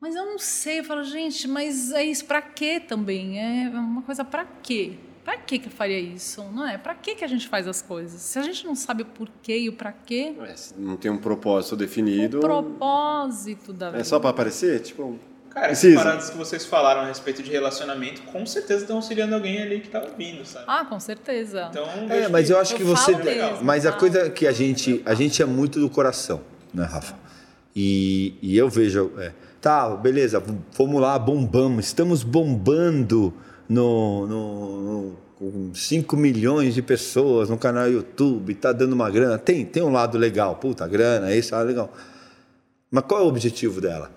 Mas 0.00 0.16
eu 0.16 0.26
não 0.26 0.38
sei. 0.38 0.80
Eu 0.80 0.84
falo, 0.84 1.04
gente, 1.04 1.46
mas 1.46 1.92
é 1.92 2.02
isso 2.04 2.24
pra 2.24 2.42
quê 2.42 2.80
também? 2.80 3.38
É 3.38 3.68
uma 3.68 4.02
coisa 4.02 4.24
pra 4.24 4.44
quê? 4.44 4.94
Pra 5.24 5.38
quê 5.38 5.56
que 5.60 5.68
eu 5.68 5.70
faria 5.72 6.00
isso? 6.00 6.42
Não 6.52 6.66
é? 6.66 6.76
Pra 6.76 6.96
quê 6.96 7.14
que 7.14 7.24
a 7.24 7.28
gente 7.28 7.46
faz 7.46 7.68
as 7.68 7.80
coisas? 7.80 8.20
Se 8.20 8.36
a 8.36 8.42
gente 8.42 8.66
não 8.66 8.74
sabe 8.74 9.04
o 9.04 9.06
porquê 9.06 9.56
e 9.56 9.68
o 9.68 9.72
pra 9.74 9.92
quê, 9.92 10.34
É, 10.40 10.54
não 10.76 10.96
tem 10.96 11.08
um 11.12 11.18
propósito 11.18 11.76
definido. 11.76 12.38
o 12.38 12.40
propósito 12.40 13.72
da 13.72 13.90
vida. 13.90 14.00
É 14.00 14.04
só 14.04 14.18
pra 14.18 14.30
aparecer? 14.30 14.80
Tipo. 14.80 15.16
Cara, 15.52 15.66
essas 15.66 15.80
Precisa. 15.80 16.02
paradas 16.02 16.30
que 16.30 16.36
vocês 16.38 16.64
falaram 16.64 17.02
a 17.02 17.04
respeito 17.06 17.42
de 17.42 17.50
relacionamento, 17.50 18.22
com 18.22 18.46
certeza 18.46 18.82
estão 18.82 18.96
auxiliando 18.96 19.34
alguém 19.34 19.60
ali 19.62 19.80
que 19.80 19.88
tá 19.88 20.00
ouvindo, 20.00 20.44
sabe? 20.46 20.64
Ah, 20.66 20.84
com 20.84 20.98
certeza. 20.98 21.68
Então, 21.70 21.84
É, 22.08 22.26
mas 22.28 22.46
que- 22.46 22.52
eu 22.54 22.58
acho 22.58 22.72
Eu 22.74 22.76
que 22.78 22.84
você. 22.84 23.14
mesmo, 23.16 23.58
mas 23.62 23.84
a 23.84 23.92
tá? 23.92 23.98
coisa 23.98 24.30
que 24.30 24.46
a 24.46 24.52
gente. 24.52 25.02
A 25.04 25.14
gente 25.14 25.42
é 25.42 25.44
muito 25.44 25.78
do 25.78 25.90
coração, 25.90 26.40
né, 26.72 26.84
Rafa? 26.84 27.14
E, 27.76 28.34
e 28.40 28.56
eu 28.56 28.68
vejo. 28.68 29.10
é, 29.18 29.32
tá, 29.60 29.90
beleza, 29.96 30.42
vamos 30.76 31.00
lá, 31.00 31.18
bombamos. 31.18 31.86
Estamos 31.86 32.22
bombando 32.22 33.32
no. 33.68 34.26
no, 34.26 34.80
no 34.82 35.22
com 35.38 35.74
5 35.74 36.16
milhões 36.16 36.72
de 36.72 36.80
pessoas 36.80 37.50
no 37.50 37.58
canal 37.58 37.90
YouTube, 37.90 38.54
tá 38.54 38.70
dando 38.72 38.92
uma 38.92 39.10
grana. 39.10 39.36
Tem, 39.38 39.64
tem 39.64 39.82
um 39.82 39.90
lado 39.90 40.16
legal, 40.16 40.54
puta, 40.54 40.86
grana, 40.86 41.34
isso, 41.34 41.52
ah, 41.56 41.62
legal. 41.62 41.92
Mas 42.88 43.04
qual 43.08 43.20
é 43.20 43.24
o 43.24 43.26
objetivo 43.26 43.80
dela? 43.80 44.08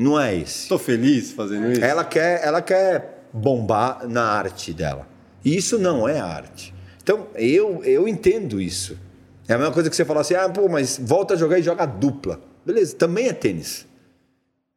Não 0.00 0.18
é 0.18 0.34
esse. 0.34 0.66
Tô 0.66 0.78
feliz 0.78 1.32
fazendo 1.32 1.70
isso. 1.72 1.84
Ela 1.84 2.02
quer, 2.02 2.42
ela 2.42 2.62
quer 2.62 3.28
bombar 3.34 4.08
na 4.08 4.24
arte 4.24 4.72
dela. 4.72 5.06
E 5.44 5.54
isso 5.54 5.78
não 5.78 6.08
é 6.08 6.18
arte. 6.18 6.74
Então, 7.02 7.26
eu, 7.34 7.84
eu 7.84 8.08
entendo 8.08 8.58
isso. 8.58 8.98
É 9.46 9.52
a 9.52 9.58
mesma 9.58 9.74
coisa 9.74 9.90
que 9.90 9.96
você 9.96 10.04
falar 10.04 10.22
assim, 10.22 10.34
ah, 10.34 10.48
pô, 10.48 10.70
mas 10.70 10.98
volta 10.98 11.34
a 11.34 11.36
jogar 11.36 11.58
e 11.58 11.62
joga 11.62 11.84
dupla. 11.84 12.40
Beleza, 12.64 12.96
também 12.96 13.28
é 13.28 13.32
tênis. 13.34 13.86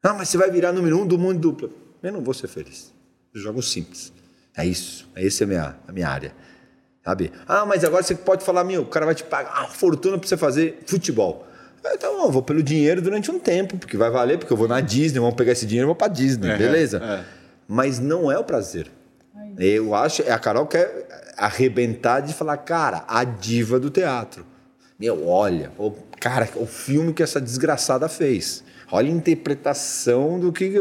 Ah, 0.04 0.14
mas 0.14 0.28
você 0.28 0.38
vai 0.38 0.52
virar 0.52 0.74
número 0.74 1.00
um 1.00 1.08
do 1.08 1.18
mundo 1.18 1.40
dupla. 1.40 1.70
Eu 2.02 2.12
não 2.12 2.22
vou 2.22 2.34
ser 2.34 2.50
feliz. 2.50 2.94
Eu 3.34 3.40
jogo 3.40 3.62
simples. 3.62 4.12
É 4.58 4.66
isso. 4.66 5.10
Essa 5.16 5.44
é 5.44 5.46
a 5.46 5.48
minha, 5.48 5.76
a 5.88 5.92
minha 5.94 6.10
área. 6.10 6.36
Sabe? 7.02 7.32
Ah, 7.48 7.66
mas 7.66 7.86
agora 7.86 8.04
você 8.04 8.14
pode 8.14 8.44
falar, 8.44 8.66
meu, 8.66 8.82
o 8.82 8.86
cara 8.86 9.06
vai 9.06 9.16
te 9.16 9.24
pagar 9.24 9.62
uma 9.62 9.70
fortuna 9.70 10.18
pra 10.18 10.28
você 10.28 10.36
fazer 10.36 10.80
futebol. 10.86 11.48
Ah, 11.86 11.92
Então, 11.96 12.24
eu 12.24 12.32
vou 12.32 12.42
pelo 12.42 12.62
dinheiro 12.64 13.02
durante 13.02 13.30
um 13.30 13.40
tempo, 13.40 13.78
porque 13.78 13.98
vai 13.98 14.10
valer, 14.10 14.38
porque 14.38 14.52
eu 14.54 14.58
vou 14.58 14.68
na 14.68 14.80
Disney, 14.82 15.20
vamos 15.20 15.36
pegar 15.36 15.52
esse 15.52 15.66
dinheiro 15.66 15.86
e 15.86 15.90
vou 15.90 15.96
pra 15.96 16.08
Disney, 16.08 16.50
É, 16.52 16.58
beleza? 16.58 16.98
é. 17.04 17.24
Mas 17.68 18.00
não 18.00 18.32
é 18.32 18.38
o 18.38 18.44
prazer. 18.44 18.90
Eu 19.58 19.94
acho, 19.94 20.22
a 20.32 20.40
Carol 20.40 20.66
quer 20.66 21.08
arrebentar 21.38 22.22
de 22.22 22.34
falar, 22.34 22.58
cara, 22.58 23.04
a 23.08 23.24
diva 23.24 23.80
do 23.80 23.90
teatro. 23.90 24.46
Meu, 25.00 25.28
olha, 25.28 25.72
o, 25.78 25.92
cara, 26.20 26.48
o 26.56 26.66
filme 26.66 27.14
que 27.14 27.22
essa 27.22 27.40
desgraçada 27.42 28.08
fez. 28.10 28.64
Olha 28.92 29.10
a 29.10 29.12
interpretação 29.16 30.40
do 30.40 30.52
que. 30.52 30.72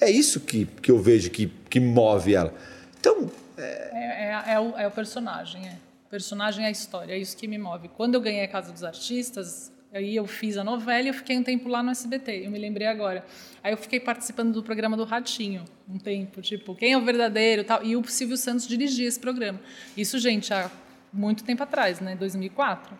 É 0.00 0.10
isso 0.10 0.40
que, 0.40 0.64
que 0.80 0.90
eu 0.90 0.98
vejo 0.98 1.30
que, 1.30 1.46
que 1.68 1.78
move 1.80 2.34
ela. 2.34 2.52
Então, 3.00 3.30
É, 3.56 4.50
é- 4.50 4.52
é 4.54 4.60
o, 4.60 4.76
é 4.78 4.86
o 4.86 4.90
personagem, 4.90 5.66
é. 5.66 5.72
O 6.06 6.10
personagem 6.10 6.64
é 6.64 6.68
a 6.68 6.70
história, 6.70 7.12
é 7.12 7.18
isso 7.18 7.36
que 7.36 7.46
me 7.48 7.58
move. 7.58 7.88
Quando 7.88 8.14
eu 8.14 8.20
ganhei 8.20 8.44
a 8.44 8.48
Casa 8.48 8.72
dos 8.72 8.82
Artistas, 8.84 9.70
aí 9.92 10.16
eu 10.16 10.26
fiz 10.26 10.56
a 10.56 10.64
novela 10.64 11.02
e 11.02 11.08
eu 11.08 11.14
fiquei 11.14 11.36
um 11.36 11.42
tempo 11.42 11.68
lá 11.68 11.82
no 11.82 11.90
SBT, 11.90 12.46
eu 12.46 12.50
me 12.50 12.58
lembrei 12.58 12.86
agora. 12.86 13.24
Aí 13.62 13.72
eu 13.72 13.76
fiquei 13.76 14.00
participando 14.00 14.52
do 14.52 14.62
programa 14.62 14.96
do 14.96 15.04
Ratinho, 15.04 15.64
um 15.88 15.98
tempo, 15.98 16.40
tipo, 16.42 16.74
quem 16.74 16.92
é 16.92 16.98
o 16.98 17.04
verdadeiro 17.04 17.64
tal. 17.64 17.84
E 17.84 17.96
o 17.96 18.04
Silvio 18.04 18.36
Santos 18.36 18.66
dirigia 18.66 19.08
esse 19.08 19.18
programa. 19.18 19.60
Isso, 19.96 20.18
gente, 20.18 20.52
há 20.52 20.70
muito 21.12 21.44
tempo 21.44 21.62
atrás, 21.62 22.00
né? 22.00 22.16
2004. 22.16 22.96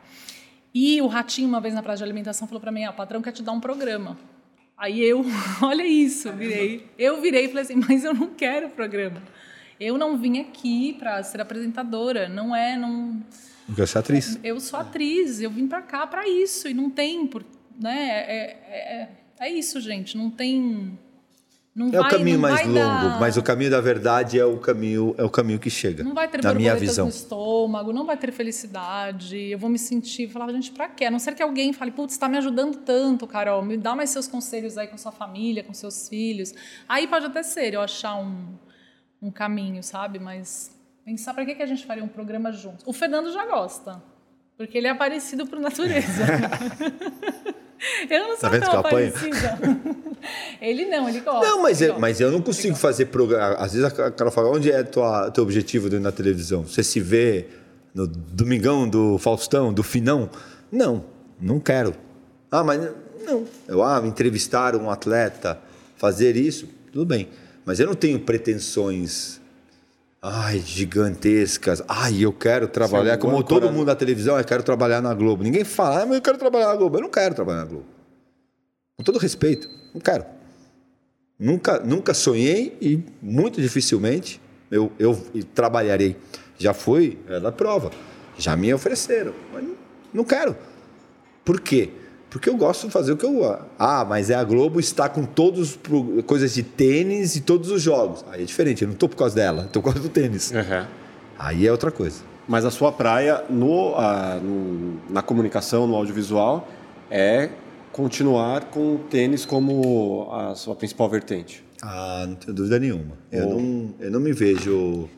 E 0.74 1.00
o 1.00 1.06
Ratinho, 1.06 1.48
uma 1.48 1.60
vez 1.60 1.74
na 1.74 1.82
praça 1.82 1.98
de 1.98 2.04
alimentação, 2.04 2.46
falou 2.46 2.60
para 2.60 2.72
mim: 2.72 2.84
ah, 2.84 2.90
o 2.90 2.94
patrão 2.94 3.22
quer 3.22 3.32
te 3.32 3.42
dar 3.42 3.52
um 3.52 3.60
programa. 3.60 4.18
Aí 4.76 5.02
eu, 5.02 5.24
olha 5.62 5.86
isso, 5.86 6.32
virei. 6.32 6.86
Eu 6.98 7.20
virei 7.20 7.46
e 7.46 7.48
falei 7.48 7.64
assim: 7.64 7.76
mas 7.76 8.04
eu 8.04 8.14
não 8.14 8.28
quero 8.28 8.68
o 8.68 8.70
programa. 8.70 9.22
Eu 9.80 9.96
não 9.96 10.16
vim 10.16 10.40
aqui 10.40 10.94
para 10.98 11.22
ser 11.22 11.40
apresentadora, 11.40 12.28
não 12.28 12.54
é, 12.54 12.76
não. 12.76 13.22
Eu 13.76 13.86
sou 13.86 13.98
atriz. 14.00 14.38
Eu 14.42 14.60
sou 14.60 14.78
atriz, 14.78 15.40
eu 15.40 15.50
vim 15.50 15.66
para 15.66 15.82
cá 15.82 16.06
para 16.06 16.28
isso 16.28 16.68
e 16.68 16.74
não 16.74 16.88
tem, 16.90 17.26
por, 17.26 17.44
né? 17.80 18.08
É, 18.08 18.58
é- 18.70 19.02
é- 19.02 19.08
É 19.40 19.48
isso, 19.48 19.80
gente. 19.80 20.16
Não 20.18 20.30
tem. 20.30 20.98
Não 21.72 21.86
É 21.86 21.90
vai, 21.92 22.00
o 22.00 22.10
caminho 22.10 22.40
mais 22.40 22.66
longo, 22.66 22.74
dar- 22.74 23.20
mas 23.20 23.36
o 23.36 23.42
caminho 23.42 23.70
da 23.70 23.80
verdade 23.80 24.36
é 24.36 24.44
o 24.44 24.58
caminho, 24.58 25.14
é 25.16 25.22
o 25.22 25.30
caminho 25.30 25.60
que 25.60 25.70
chega. 25.70 26.02
Não 26.02 26.12
vai 26.12 26.26
ter 26.26 26.42
na 26.42 26.52
minha 26.52 26.74
visão. 26.74 27.04
no 27.04 27.10
estômago, 27.12 27.92
não 27.92 28.04
vai 28.04 28.16
ter 28.16 28.32
felicidade. 28.32 29.36
Eu 29.38 29.56
vou 29.56 29.70
me 29.70 29.78
sentir, 29.78 30.28
falar, 30.28 30.50
gente, 30.52 30.72
pra 30.72 30.88
quê? 30.88 31.04
A 31.04 31.10
não 31.12 31.20
ser 31.20 31.36
que 31.36 31.42
alguém 31.42 31.72
fale, 31.72 31.92
putz, 31.92 32.14
está 32.14 32.28
me 32.28 32.36
ajudando 32.36 32.78
tanto, 32.78 33.28
Carol, 33.28 33.62
me 33.64 33.76
dá 33.76 33.94
mais 33.94 34.10
seus 34.10 34.26
conselhos 34.26 34.76
aí 34.76 34.88
com 34.88 34.98
sua 34.98 35.12
família, 35.12 35.62
com 35.62 35.72
seus 35.72 36.08
filhos. 36.08 36.52
Aí 36.88 37.06
pode 37.06 37.26
até 37.26 37.44
ser 37.44 37.74
eu 37.74 37.80
achar 37.80 38.16
um, 38.16 38.44
um 39.22 39.30
caminho, 39.30 39.84
sabe? 39.84 40.18
Mas 40.18 40.76
pensar 41.08 41.32
pra 41.32 41.46
que, 41.46 41.54
que 41.54 41.62
a 41.62 41.66
gente 41.66 41.86
faria 41.86 42.04
um 42.04 42.08
programa 42.08 42.52
junto. 42.52 42.84
O 42.84 42.92
Fernando 42.92 43.32
já 43.32 43.46
gosta, 43.46 44.02
porque 44.58 44.76
ele 44.76 44.88
é 44.88 44.94
parecido 44.94 45.46
por 45.46 45.58
natureza. 45.58 46.22
eu 48.10 48.18
não 48.20 48.28
sou 48.32 48.36
Tá 48.40 48.48
vendo 48.50 48.70
tão 48.70 48.82
parecida. 48.82 49.58
ele 50.60 50.84
não, 50.84 51.08
ele 51.08 51.20
gosta. 51.20 51.46
Não, 51.46 51.62
mas, 51.62 51.80
eu, 51.80 51.88
gosta. 51.88 52.00
mas 52.00 52.20
eu 52.20 52.30
não 52.30 52.42
consigo 52.42 52.76
fazer 52.76 53.06
programa. 53.06 53.54
Às 53.54 53.72
vezes 53.72 53.86
a 53.86 54.10
cara 54.10 54.30
fala, 54.30 54.50
onde 54.50 54.70
é 54.70 54.82
tua, 54.82 55.30
teu 55.30 55.42
objetivo 55.44 55.88
de- 55.88 55.98
na 55.98 56.12
televisão? 56.12 56.64
Você 56.66 56.82
se 56.82 57.00
vê 57.00 57.46
no 57.94 58.06
Domingão 58.06 58.86
do 58.86 59.16
Faustão, 59.16 59.72
do 59.72 59.82
Finão? 59.82 60.28
Não, 60.70 61.06
não 61.40 61.58
quero. 61.58 61.94
Ah, 62.50 62.62
mas 62.62 62.82
não. 63.24 63.46
Eu, 63.66 63.82
ah, 63.82 64.02
entrevistar 64.04 64.76
um 64.76 64.90
atleta, 64.90 65.58
fazer 65.96 66.36
isso, 66.36 66.68
tudo 66.92 67.06
bem. 67.06 67.30
Mas 67.64 67.80
eu 67.80 67.86
não 67.86 67.94
tenho 67.94 68.20
pretensões 68.20 69.40
ai, 70.22 70.58
gigantescas. 70.60 71.82
Ai, 71.88 72.24
eu 72.24 72.32
quero 72.32 72.68
trabalhar, 72.68 73.14
Sim, 73.14 73.20
como 73.20 73.32
igual 73.34 73.42
todo 73.44 73.60
Coronel. 73.60 73.78
mundo 73.78 73.86
na 73.88 73.94
televisão, 73.94 74.38
eu 74.38 74.44
quero 74.44 74.62
trabalhar 74.62 75.00
na 75.00 75.14
Globo. 75.14 75.42
Ninguém 75.42 75.64
fala, 75.64 76.02
ah, 76.02 76.06
mas 76.06 76.16
eu 76.16 76.22
quero 76.22 76.38
trabalhar 76.38 76.68
na 76.68 76.76
Globo. 76.76 76.96
Eu 76.96 77.02
não 77.02 77.10
quero 77.10 77.34
trabalhar 77.34 77.60
na 77.60 77.66
Globo. 77.66 77.86
Com 78.96 79.04
todo 79.04 79.18
respeito, 79.18 79.68
não 79.94 80.00
quero. 80.00 80.24
Nunca, 81.38 81.78
nunca 81.80 82.12
sonhei 82.14 82.76
e 82.80 83.00
muito 83.22 83.60
dificilmente 83.60 84.40
eu, 84.70 84.90
eu 84.98 85.16
trabalharei. 85.54 86.16
Já 86.58 86.74
fui 86.74 87.16
é 87.28 87.38
da 87.38 87.52
prova, 87.52 87.92
já 88.36 88.56
me 88.56 88.74
ofereceram, 88.74 89.32
mas 89.52 89.62
não- 89.62 89.76
não 90.12 90.24
quero. 90.24 90.56
Por 91.44 91.60
quê? 91.60 91.90
Porque 92.30 92.48
eu 92.48 92.56
gosto 92.56 92.86
de 92.86 92.92
fazer 92.92 93.12
o 93.12 93.16
que 93.16 93.24
eu. 93.24 93.58
Ah, 93.78 94.04
mas 94.08 94.28
é 94.30 94.34
a 94.34 94.44
Globo 94.44 94.78
está 94.78 95.08
com 95.08 95.24
todas 95.24 95.78
as 96.18 96.24
coisas 96.26 96.52
de 96.54 96.62
tênis 96.62 97.36
e 97.36 97.40
todos 97.40 97.70
os 97.70 97.80
jogos. 97.80 98.24
Aí 98.30 98.42
é 98.42 98.44
diferente, 98.44 98.82
eu 98.82 98.88
não 98.88 98.92
estou 98.94 99.08
por 99.08 99.16
causa 99.16 99.34
dela, 99.34 99.62
estou 99.64 99.82
por 99.82 99.92
causa 99.94 100.06
do 100.06 100.12
tênis. 100.12 100.52
Aí 101.38 101.66
é 101.66 101.72
outra 101.72 101.90
coisa. 101.90 102.20
Mas 102.46 102.64
a 102.64 102.70
sua 102.70 102.90
praia 102.92 103.44
no, 103.48 103.94
ah, 103.96 104.38
no- 104.42 104.98
na 105.10 105.22
comunicação, 105.22 105.86
no 105.86 105.94
audiovisual, 105.94 106.68
é 107.10 107.48
continuar 107.92 108.66
com 108.66 108.94
o 108.94 108.98
tênis 108.98 109.44
como 109.46 110.28
a 110.32 110.54
sua 110.54 110.74
principal 110.74 111.08
vertente. 111.08 111.64
Ah, 111.82 112.24
não 112.28 112.34
tenho 112.36 112.54
dúvida 112.54 112.78
nenhuma. 112.78 113.12
Eu, 113.32 113.48
não, 113.50 113.94
eu 114.00 114.10
não 114.10 114.20
me 114.20 114.32
vejo. 114.32 115.08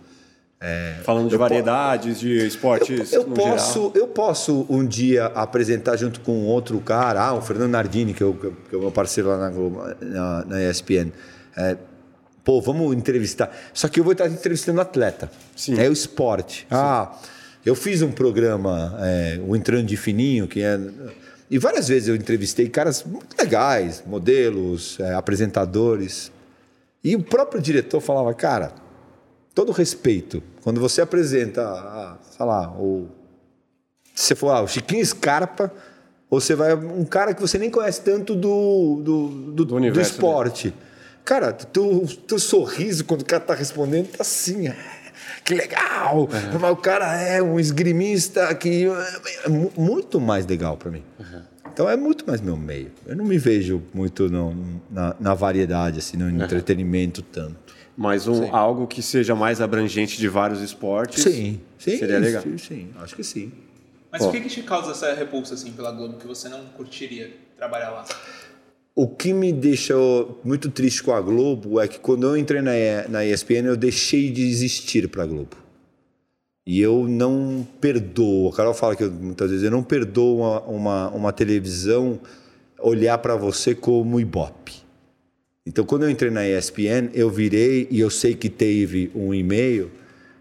Falando 1.04 1.28
de 1.28 1.34
eu 1.34 1.38
variedades, 1.38 2.20
de 2.20 2.46
esportes 2.46 3.14
Eu 3.14 3.26
no 3.26 3.34
posso, 3.34 3.72
geral. 3.72 3.92
eu 3.94 4.06
posso 4.08 4.66
um 4.68 4.86
dia 4.86 5.26
apresentar 5.26 5.96
junto 5.96 6.20
com 6.20 6.44
outro 6.44 6.78
cara, 6.80 7.22
ah, 7.22 7.34
o 7.34 7.40
Fernando 7.40 7.70
Nardini, 7.70 8.12
que, 8.12 8.22
eu, 8.22 8.34
que 8.68 8.74
é 8.74 8.78
o 8.78 8.80
meu 8.82 8.92
parceiro 8.92 9.30
lá 9.30 9.38
na, 9.38 9.48
Globo, 9.48 9.82
na, 10.02 10.44
na 10.44 10.62
ESPN. 10.62 11.12
É, 11.56 11.78
pô, 12.44 12.60
vamos 12.60 12.94
entrevistar. 12.94 13.50
Só 13.72 13.88
que 13.88 14.00
eu 14.00 14.04
vou 14.04 14.12
estar 14.12 14.26
entrevistando 14.26 14.82
atleta. 14.82 15.30
Sim. 15.56 15.80
É 15.80 15.88
o 15.88 15.92
esporte. 15.92 16.66
Ah, 16.70 17.10
eu 17.64 17.74
fiz 17.74 18.02
um 18.02 18.12
programa, 18.12 18.98
é, 19.00 19.40
o 19.46 19.56
Entrando 19.56 19.86
de 19.86 19.96
Fininho, 19.96 20.46
que 20.46 20.60
é. 20.62 20.78
E 21.50 21.58
várias 21.58 21.88
vezes 21.88 22.08
eu 22.08 22.14
entrevistei 22.14 22.68
caras 22.68 23.02
muito 23.02 23.34
legais, 23.38 24.02
modelos, 24.06 25.00
é, 25.00 25.14
apresentadores. 25.14 26.30
E 27.02 27.16
o 27.16 27.22
próprio 27.22 27.62
diretor 27.62 28.00
falava, 28.00 28.32
cara, 28.34 28.72
todo 29.60 29.72
respeito, 29.72 30.42
quando 30.62 30.80
você 30.80 31.02
apresenta, 31.02 31.60
ah, 31.62 32.16
sei 32.30 32.46
lá, 32.46 32.70
o 32.70 33.08
se 34.14 34.28
você 34.28 34.34
for 34.34 34.48
ah, 34.50 34.62
o 34.62 34.66
Chiquinho 34.66 35.04
Scarpa, 35.04 35.70
ou 36.30 36.40
você 36.40 36.54
vai 36.54 36.74
um 36.74 37.04
cara 37.04 37.34
que 37.34 37.40
você 37.42 37.58
nem 37.58 37.70
conhece 37.70 38.00
tanto 38.00 38.34
do, 38.34 39.02
do, 39.04 39.28
do, 39.52 39.64
do 39.66 39.76
universo 39.76 40.12
esporte. 40.12 40.74
Cara, 41.26 41.52
teu, 41.52 42.06
teu 42.26 42.38
sorriso 42.38 43.04
quando 43.04 43.20
o 43.20 43.24
cara 43.26 43.42
tá 43.42 43.54
respondendo 43.54 44.08
tá 44.08 44.18
assim, 44.22 44.68
ah, 44.68 44.76
que 45.44 45.52
legal! 45.54 46.26
Mas 46.58 46.70
o 46.72 46.76
cara 46.76 47.20
é 47.20 47.42
um 47.42 47.60
esgrimista 47.60 48.54
que 48.54 48.86
é 49.44 49.48
mu- 49.48 49.72
muito 49.76 50.18
mais 50.18 50.46
legal 50.46 50.76
para 50.78 50.90
mim. 50.90 51.02
Então 51.72 51.88
é 51.88 51.96
muito 51.96 52.24
mais 52.26 52.40
meu 52.40 52.56
meio. 52.56 52.90
Eu 53.06 53.14
não 53.14 53.24
me 53.26 53.36
vejo 53.36 53.82
muito 53.92 54.28
no- 54.30 54.54
na, 54.90 55.14
na 55.20 55.34
variedade, 55.34 55.98
assim, 55.98 56.16
no 56.16 56.30
entretenimento 56.44 57.20
tanto. 57.22 57.69
Mas 58.00 58.26
um, 58.26 58.56
algo 58.56 58.86
que 58.86 59.02
seja 59.02 59.34
mais 59.34 59.60
abrangente 59.60 60.16
de 60.16 60.26
vários 60.26 60.62
esportes. 60.62 61.22
Sim, 61.22 61.60
sim. 61.78 61.98
Seria 61.98 62.18
legal. 62.18 62.42
Sim, 62.42 62.56
sim, 62.56 62.88
acho 62.98 63.14
que 63.14 63.22
sim. 63.22 63.52
Mas 64.10 64.22
o 64.22 64.30
que, 64.30 64.40
que 64.40 64.48
te 64.48 64.62
causa 64.62 64.92
essa 64.92 65.12
repulsa 65.12 65.52
assim 65.52 65.70
pela 65.72 65.92
Globo 65.92 66.16
que 66.16 66.26
você 66.26 66.48
não 66.48 66.64
curtiria 66.74 67.30
trabalhar 67.58 67.90
lá? 67.90 68.06
O 68.94 69.06
que 69.06 69.34
me 69.34 69.52
deixou 69.52 70.40
muito 70.42 70.70
triste 70.70 71.02
com 71.02 71.12
a 71.12 71.20
Globo 71.20 71.78
é 71.78 71.86
que 71.86 71.98
quando 71.98 72.26
eu 72.26 72.38
entrei 72.38 72.62
na, 72.62 72.72
na 73.06 73.22
ESPN 73.22 73.66
eu 73.66 73.76
deixei 73.76 74.30
de 74.30 74.48
existir 74.48 75.06
para 75.06 75.24
a 75.24 75.26
Globo. 75.26 75.58
E 76.66 76.80
eu 76.80 77.06
não 77.06 77.68
perdoo. 77.82 78.48
A 78.48 78.56
Carol 78.56 78.72
fala 78.72 78.96
que 78.96 79.04
eu, 79.04 79.12
muitas 79.12 79.50
vezes 79.50 79.62
eu 79.62 79.70
não 79.70 79.82
perdoo 79.82 80.38
uma, 80.38 80.60
uma, 80.62 81.08
uma 81.10 81.32
televisão 81.34 82.18
olhar 82.78 83.18
para 83.18 83.36
você 83.36 83.74
como 83.74 84.18
ibope. 84.18 84.79
Então, 85.66 85.84
quando 85.84 86.04
eu 86.04 86.10
entrei 86.10 86.30
na 86.30 86.46
ESPN, 86.46 87.10
eu 87.12 87.28
virei 87.30 87.86
e 87.90 88.00
eu 88.00 88.10
sei 88.10 88.34
que 88.34 88.48
teve 88.48 89.10
um 89.14 89.32
e-mail 89.34 89.90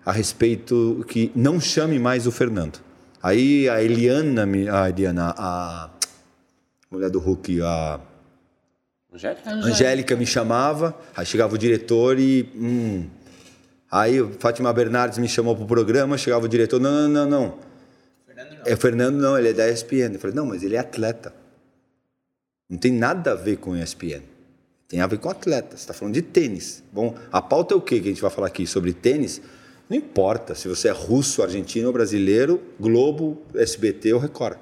a 0.06 0.12
respeito 0.12 1.04
que 1.08 1.32
não 1.36 1.60
chame 1.60 2.00
mais 2.00 2.26
o 2.26 2.32
Fernando. 2.32 2.80
Aí 3.22 3.68
a 3.68 3.84
Eliana, 3.84 4.46
me- 4.46 4.70
a 4.70 4.90
Eliana, 4.90 5.34
a 5.38 5.90
mulher 6.90 7.10
do 7.10 7.20
Hulk, 7.20 7.62
a 7.62 8.00
Angélica? 9.14 9.50
Angélica 9.52 10.16
me 10.16 10.26
chamava, 10.26 10.98
aí 11.16 11.26
chegava 11.26 11.54
o 11.54 11.58
diretor 11.58 12.18
e. 12.18 12.50
Hum. 12.56 13.08
Aí 13.92 14.22
o 14.22 14.32
Fátima 14.40 14.72
Bernardes 14.72 15.18
me 15.18 15.28
chamou 15.28 15.56
pro 15.56 15.66
programa, 15.66 16.18
chegava 16.18 16.46
o 16.46 16.48
diretor, 16.50 16.80
não, 16.80 17.10
não, 17.10 17.10
não, 17.10 17.30
não. 17.30 17.58
Fernando 18.26 18.52
não. 18.52 18.62
É 18.66 18.74
o 18.74 18.78
Fernando, 18.78 19.16
não, 19.18 19.38
ele 19.38 19.50
é 19.50 19.54
da 19.54 19.68
ESPN. 19.70 20.14
Eu 20.14 20.20
falei, 20.20 20.36
não, 20.36 20.46
mas 20.46 20.64
ele 20.64 20.76
é 20.76 20.80
atleta. 20.80 21.34
Não 22.70 22.78
tem 22.78 22.94
nada 22.94 23.32
a 23.34 23.36
ver 23.36 23.58
com 23.58 23.76
ESPN. 23.76 24.22
Tem 24.90 25.00
a 25.02 25.08
ver 25.08 25.20
com 25.20 25.30
atleta. 25.30 25.78
Você 25.78 25.84
está 25.84 25.94
falando 25.94 26.16
de 26.16 26.22
tênis. 26.24 26.84
Bom, 26.92 27.16
a 27.32 27.42
pauta 27.42 27.74
é 27.76 27.78
o 27.78 27.82
que 27.82 28.02
que 28.02 28.08
a 28.08 28.12
gente 28.12 28.22
vai 28.22 28.32
falar 28.32 28.48
aqui 28.48 28.66
sobre 28.68 28.92
tênis? 28.92 29.40
Não 29.88 29.96
importa 29.96 30.54
se 30.56 30.68
você 30.68 30.88
é 30.90 30.92
russo, 30.92 31.42
argentino 31.44 31.88
ou 31.88 31.94
brasileiro, 31.94 32.62
Globo, 32.80 33.42
SBT 33.54 34.14
ou 34.14 34.20
Record. 34.20 34.58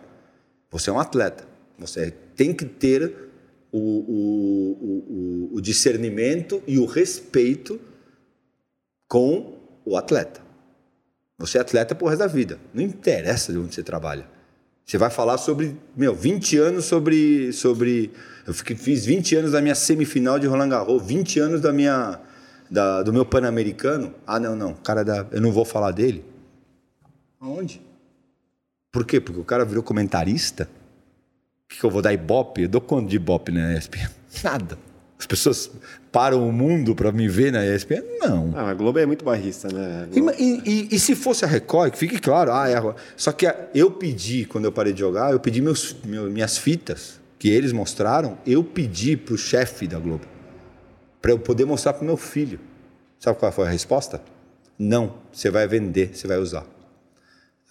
Você 0.70 0.90
é 0.90 0.94
um 0.94 1.00
atleta. 1.00 1.48
Você 1.80 2.12
tem 2.36 2.54
que 2.54 2.66
ter 2.66 3.16
o, 3.72 3.80
o, 3.80 4.72
o, 4.82 5.56
o- 5.56 5.62
discernimento 5.62 6.62
e 6.68 6.78
o 6.78 6.86
respeito 6.86 7.80
com 9.08 9.58
o 9.86 9.96
atleta. 9.96 10.42
Você 11.38 11.58
é 11.58 11.62
atleta 11.62 11.96
pro 11.96 12.08
resto 12.08 12.20
da 12.20 12.28
vida. 12.28 12.60
Não 12.74 12.82
interessa 12.84 13.52
de 13.54 13.58
onde 13.60 13.74
você 13.74 13.84
trabalha. 13.84 14.28
Você 14.88 14.98
vai 14.98 15.10
falar 15.10 15.38
sobre, 15.38 15.76
meu, 15.98 16.16
20 16.16 16.58
anos 16.58 16.86
sobre. 16.86 17.52
sobre 17.52 18.10
eu 18.48 18.54
fiz 18.54 19.06
20 19.06 19.36
anos 19.36 19.52
da 19.52 19.62
minha 19.62 19.76
semifinal 19.76 20.40
de 20.40 20.48
Roland 20.48 20.70
Garros, 20.70 21.06
20 21.06 21.40
anos 21.42 21.60
da 21.60 21.74
minha, 21.74 22.18
da, 22.72 23.04
do 23.04 23.12
meu 23.12 23.26
Pan-Americano. 23.26 24.16
Ah, 24.26 24.40
não, 24.40 24.56
não, 24.56 24.74
cara 24.74 25.04
da, 25.04 25.28
eu 25.32 25.42
não 25.42 25.52
vou 25.52 25.66
falar 25.66 25.92
dele. 25.92 26.24
Aonde? 27.38 27.82
Por 28.90 29.06
quê? 29.06 29.20
Porque 29.20 29.42
o 29.42 29.44
cara 29.44 29.66
virou 29.66 29.84
comentarista? 29.84 30.70
O 31.66 31.68
que, 31.68 31.80
que 31.82 31.84
eu 31.84 31.92
vou 31.92 32.02
dar 32.02 32.14
ibope? 32.14 32.62
Eu 32.62 32.70
dou 32.70 32.80
quanto 32.80 33.10
de 33.10 33.18
ibope 33.18 33.52
na 33.52 33.74
ESPN? 33.78 34.10
Nada. 34.42 34.78
As 35.20 35.26
pessoas 35.26 35.72
param 36.12 36.48
o 36.48 36.52
mundo 36.54 36.94
para 36.96 37.12
me 37.12 37.28
ver 37.28 37.52
na 37.52 37.66
ESPN? 37.66 38.04
Não. 38.20 38.54
Ah, 38.56 38.70
a 38.70 38.74
Globo 38.74 39.00
é 39.00 39.06
muito 39.06 39.26
barrista, 39.26 39.68
né? 39.68 40.08
E, 40.14 40.20
e- 40.44 40.88
e- 40.96 41.00
se 41.00 41.16
fosse 41.16 41.44
a 41.44 41.48
Record, 41.48 41.92
que 41.92 41.98
fique 41.98 42.20
claro, 42.20 42.52
ah, 42.54 42.70
é 42.70 42.76
a... 42.78 42.96
só 43.16 43.32
que 43.32 43.48
eu 43.74 43.90
pedi, 43.90 44.46
quando 44.46 44.66
eu 44.66 44.72
parei 44.72 44.94
de 44.94 45.00
jogar, 45.00 45.32
eu 45.32 45.40
pedi 45.40 45.60
meus, 45.62 45.96
meu- 46.06 46.30
minhas 46.30 46.58
fitas, 46.58 47.20
que 47.40 47.50
eles 47.50 47.72
mostraram, 47.72 48.38
eu 48.46 48.64
pedi 48.64 49.18
para 49.18 49.34
o 49.34 49.38
chefe 49.38 49.88
da 49.88 49.98
Globo, 49.98 50.26
para 51.22 51.32
eu 51.32 51.40
poder 51.40 51.66
mostrar 51.66 51.94
para 51.94 52.06
meu 52.06 52.18
filho. 52.18 52.60
Sabe 53.20 53.40
qual 53.40 53.52
foi 53.52 53.66
a 53.66 53.70
resposta? 53.72 54.22
Não, 54.78 55.16
você 55.32 55.50
vai 55.50 55.68
vender, 55.68 56.12
você 56.16 56.28
vai 56.28 56.38
usar. 56.38 56.64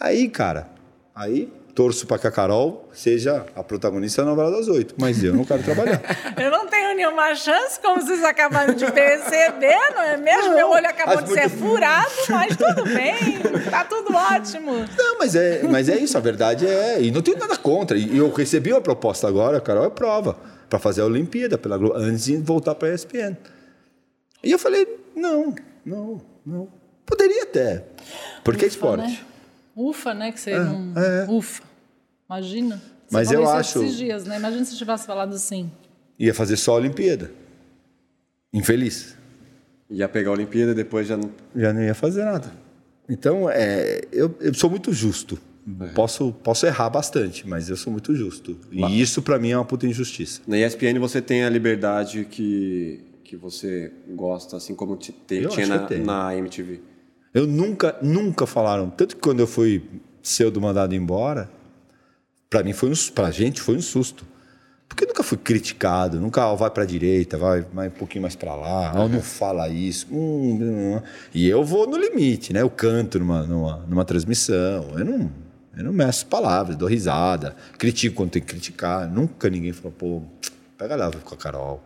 Aí, 0.01 0.29
cara, 0.29 0.69
aí 1.15 1.49
torço 1.77 2.07
para 2.07 2.19
que 2.19 2.27
a 2.27 2.31
Carol 2.31 2.89
seja 2.91 3.45
a 3.55 3.63
protagonista 3.63 4.25
da 4.25 4.31
novela 4.31 4.51
das 4.51 4.67
oito, 4.67 4.95
mas 4.97 5.23
eu 5.23 5.35
não 5.35 5.45
quero 5.45 5.63
trabalhar. 5.63 6.01
Eu 6.37 6.51
não 6.51 6.67
tenho 6.67 6.97
nenhuma 6.97 7.35
chance, 7.35 7.79
como 7.81 8.01
vocês 8.01 8.25
acabaram 8.25 8.75
de 8.75 8.91
perceber, 8.91 9.79
não 9.95 10.03
é 10.03 10.17
mesmo? 10.17 10.55
Meu 10.55 10.71
olho 10.71 10.87
acabou 10.87 11.21
de 11.21 11.31
ser 11.33 11.51
furado, 11.51 12.11
mas 12.31 12.57
tudo 12.57 12.85
bem, 12.89 13.41
tá 13.71 13.85
tudo 13.85 14.15
ótimo. 14.15 14.73
Não, 14.97 15.19
mas 15.19 15.35
é, 15.35 15.63
mas 15.65 15.89
é 15.89 15.97
isso, 15.99 16.17
a 16.17 16.21
verdade 16.21 16.67
é. 16.67 17.03
E 17.03 17.11
não 17.11 17.21
tenho 17.21 17.39
nada 17.39 17.57
contra. 17.57 17.99
E 17.99 18.17
eu 18.17 18.33
recebi 18.33 18.73
uma 18.73 18.81
proposta 18.81 19.29
agora, 19.29 19.59
a 19.59 19.61
Carol 19.61 19.85
é 19.85 19.91
prova, 19.91 20.37
para 20.71 20.79
fazer 20.79 21.03
a 21.03 21.05
Olimpíada 21.05 21.59
pela 21.59 21.77
Globo, 21.77 21.97
antes 21.97 22.25
de 22.25 22.37
voltar 22.39 22.75
para 22.75 22.89
a 22.89 22.95
ESPN. 22.95 23.37
E 24.43 24.51
eu 24.51 24.59
falei: 24.59 24.87
não, 25.15 25.55
não, 25.85 26.23
não. 26.45 26.69
Poderia 27.05 27.43
até. 27.43 27.85
Porque 28.43 28.65
é 28.65 28.69
Ufa, 28.69 28.75
esporte. 28.75 29.03
Né? 29.11 29.19
Ufa, 29.77 30.15
né? 30.15 30.33
Que 30.33 30.41
você 30.41 30.59
não. 30.59 30.93
é. 30.97 31.27
Ufa. 31.29 31.66
Imagina. 32.29 32.77
Você 32.77 33.13
Mas 33.17 33.29
falou 33.29 33.43
eu 33.43 33.49
isso 33.49 33.57
acho- 33.59 33.83
Esses 33.85 33.97
dias, 33.97 34.25
né? 34.25 34.37
Imagina 34.39 34.65
se 34.65 34.73
eu 34.73 34.79
tivesse 34.79 35.07
falado 35.07 35.35
assim. 35.35 35.71
Ia 36.19 36.35
fazer 36.35 36.57
só 36.57 36.73
a 36.73 36.77
Olimpíada. 36.77 37.31
Infeliz. 38.53 39.17
Ia 39.91 40.09
pegar 40.09 40.31
a 40.31 40.33
Olimpíada 40.33 40.73
e 40.73 40.75
depois 40.75 41.07
já 41.07 41.17
não. 41.17 41.31
Já 41.55 41.73
não 41.73 41.83
ia 41.83 41.95
fazer 41.95 42.25
nada. 42.25 42.51
Então, 43.09 43.49
é, 43.49 44.01
eu, 44.11 44.35
eu 44.41 44.53
sou 44.55 44.69
muito 44.69 44.93
justo. 44.93 45.39
Posso, 45.97 46.33
posso 46.45 46.65
errar 46.65 46.89
bastante, 46.91 47.47
mas 47.47 47.69
eu 47.69 47.77
sou 47.77 47.93
muito 47.93 48.15
justo. 48.15 48.57
E 48.71 49.01
isso, 49.01 49.21
para 49.21 49.37
mim, 49.37 49.51
é 49.51 49.57
uma 49.59 49.65
puta 49.65 49.85
injustiça. 49.87 50.41
Na 50.47 50.57
ESPN 50.57 50.99
você 51.01 51.21
tem 51.21 51.45
a 51.45 51.51
liberdade 51.51 52.25
que, 52.25 53.01
que 53.25 53.37
você 53.37 53.93
gosta, 54.15 54.57
assim 54.57 54.77
como 54.77 54.97
te- 54.97 55.11
te- 55.11 55.45
tinha 55.49 55.67
na, 55.67 55.89
na 55.91 56.37
MTV. 56.37 56.81
Eu 57.35 57.49
nunca, 57.49 57.97
nunca 58.01 58.47
falaram. 58.47 58.89
Tanto 58.91 59.17
que 59.17 59.23
quando 59.23 59.41
eu 59.41 59.47
fui 59.47 59.83
pseudo 60.23 60.61
mandado 60.61 60.95
embora, 60.95 61.51
para 62.49 62.63
mim 62.63 62.73
foi 62.73 62.91
um, 62.91 62.95
pra 63.15 63.31
gente 63.31 63.61
foi 63.61 63.77
um 63.77 63.83
susto. 63.83 64.25
Porque 64.89 65.05
eu 65.05 65.09
nunca 65.09 65.23
fui 65.23 65.37
criticado, 65.37 66.21
nunca 66.21 66.47
ó, 66.47 66.55
vai 66.55 66.71
para 66.71 66.85
direita, 66.85 67.37
vai, 67.37 67.63
vai 67.63 67.89
um 67.89 67.91
pouquinho 67.91 68.23
mais 68.23 68.37
para 68.37 68.55
lá, 68.55 68.93
ó, 68.95 69.09
não 69.09 69.21
fala 69.21 69.69
isso. 69.69 70.07
hum, 70.11 70.59
hum, 70.61 70.97
hum. 70.97 71.03
E 71.35 71.49
eu 71.49 71.65
vou 71.65 71.89
no 71.89 71.97
limite, 71.97 72.53
né? 72.53 72.63
Eu 72.63 72.71
canto 72.71 73.19
numa, 73.19 73.43
numa, 73.43 73.77
numa 73.89 74.05
transmissão, 74.05 74.97
eu 74.97 75.05
não, 75.05 75.31
eu 75.77 75.85
não 75.85 75.93
meço 75.93 76.27
palavras, 76.27 76.77
dou 76.77 76.89
risada, 76.89 77.55
critico 77.77 78.17
quando 78.17 78.31
tem 78.31 78.43
que 78.43 78.49
criticar. 78.49 79.11
Nunca 79.11 79.51
ninguém 79.51 79.73
falou, 79.73 79.93
pô, 79.93 80.23
pega 80.79 80.97
lá 80.97 81.11
com 81.11 81.35
a 81.35 81.39
Carol. 81.39 81.83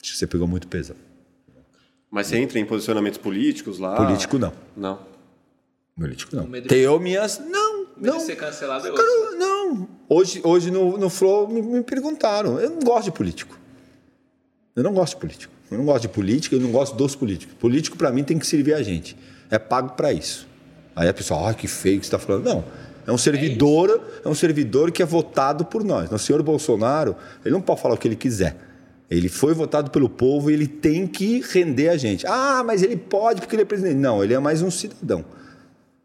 Acho 0.00 0.12
que 0.12 0.18
você 0.18 0.26
pegou 0.26 0.46
muito 0.46 0.66
peso. 0.68 0.94
Mas 2.10 2.28
você 2.28 2.38
entra 2.38 2.58
em 2.58 2.64
posicionamentos 2.64 3.18
políticos 3.18 3.78
lá? 3.78 3.94
Político 3.94 4.38
não. 4.38 4.52
Não. 4.74 4.98
Político 5.96 6.34
não. 6.34 6.50
Tenho 6.62 6.98
minhas. 6.98 7.38
Não, 7.38 7.59
não. 8.00 8.20
ser 8.20 8.36
cancelado 8.36 8.88
é 8.88 8.92
Cara, 8.92 9.36
não. 9.36 9.88
Hoje, 10.08 10.40
hoje 10.42 10.70
no, 10.70 10.96
no 10.96 11.10
Flow 11.10 11.48
me, 11.48 11.62
me 11.62 11.82
perguntaram. 11.82 12.58
Eu 12.58 12.70
não 12.70 12.80
gosto 12.80 13.04
de 13.04 13.12
político. 13.12 13.58
Eu 14.74 14.82
não 14.82 14.92
gosto 14.92 15.14
de 15.14 15.20
político. 15.20 15.52
Eu 15.70 15.78
não 15.78 15.84
gosto 15.84 16.02
de 16.02 16.08
política, 16.08 16.56
eu 16.56 16.60
não 16.60 16.72
gosto 16.72 16.96
dos 16.96 17.14
políticos. 17.14 17.54
Político, 17.58 17.96
para 17.96 18.10
mim, 18.10 18.24
tem 18.24 18.38
que 18.38 18.46
servir 18.46 18.74
a 18.74 18.82
gente. 18.82 19.16
É 19.50 19.58
pago 19.58 19.90
para 19.90 20.12
isso. 20.12 20.48
Aí 20.96 21.08
a 21.08 21.14
pessoa, 21.14 21.50
ah, 21.50 21.54
que 21.54 21.68
feio 21.68 22.00
que 22.00 22.06
você 22.06 22.14
está 22.14 22.18
falando. 22.18 22.44
Não. 22.44 22.64
É 23.06 23.12
um 23.12 23.18
servidor, 23.18 24.00
é, 24.24 24.28
um 24.28 24.34
servidor 24.34 24.90
que 24.90 25.02
é 25.02 25.06
votado 25.06 25.64
por 25.64 25.84
nós. 25.84 26.10
O 26.10 26.18
senhor 26.18 26.42
Bolsonaro, 26.42 27.16
ele 27.44 27.52
não 27.52 27.60
pode 27.60 27.80
falar 27.80 27.94
o 27.94 27.98
que 27.98 28.08
ele 28.08 28.16
quiser. 28.16 28.56
Ele 29.10 29.28
foi 29.28 29.54
votado 29.54 29.90
pelo 29.90 30.08
povo 30.08 30.50
e 30.50 30.54
ele 30.54 30.68
tem 30.68 31.06
que 31.06 31.40
render 31.40 31.88
a 31.88 31.96
gente. 31.96 32.26
Ah, 32.26 32.62
mas 32.64 32.82
ele 32.82 32.96
pode 32.96 33.40
porque 33.40 33.56
ele 33.56 33.62
é 33.62 33.64
presidente. 33.64 33.96
Não, 33.96 34.22
ele 34.22 34.34
é 34.34 34.38
mais 34.38 34.62
um 34.62 34.70
cidadão. 34.70 35.24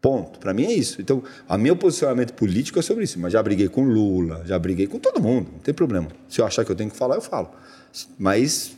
Ponto. 0.06 0.38
Para 0.38 0.54
mim 0.54 0.66
é 0.66 0.72
isso. 0.72 1.02
Então, 1.02 1.20
o 1.48 1.58
meu 1.58 1.74
posicionamento 1.74 2.32
político 2.34 2.78
é 2.78 2.82
sobre 2.82 3.02
isso. 3.02 3.18
Mas 3.18 3.32
já 3.32 3.42
briguei 3.42 3.68
com 3.68 3.82
Lula, 3.82 4.42
já 4.46 4.56
briguei 4.56 4.86
com 4.86 5.00
todo 5.00 5.20
mundo. 5.20 5.48
Não 5.52 5.58
tem 5.58 5.74
problema. 5.74 6.06
Se 6.28 6.40
eu 6.40 6.46
achar 6.46 6.64
que 6.64 6.70
eu 6.70 6.76
tenho 6.76 6.88
que 6.88 6.96
falar, 6.96 7.16
eu 7.16 7.20
falo. 7.20 7.50
Mas 8.16 8.76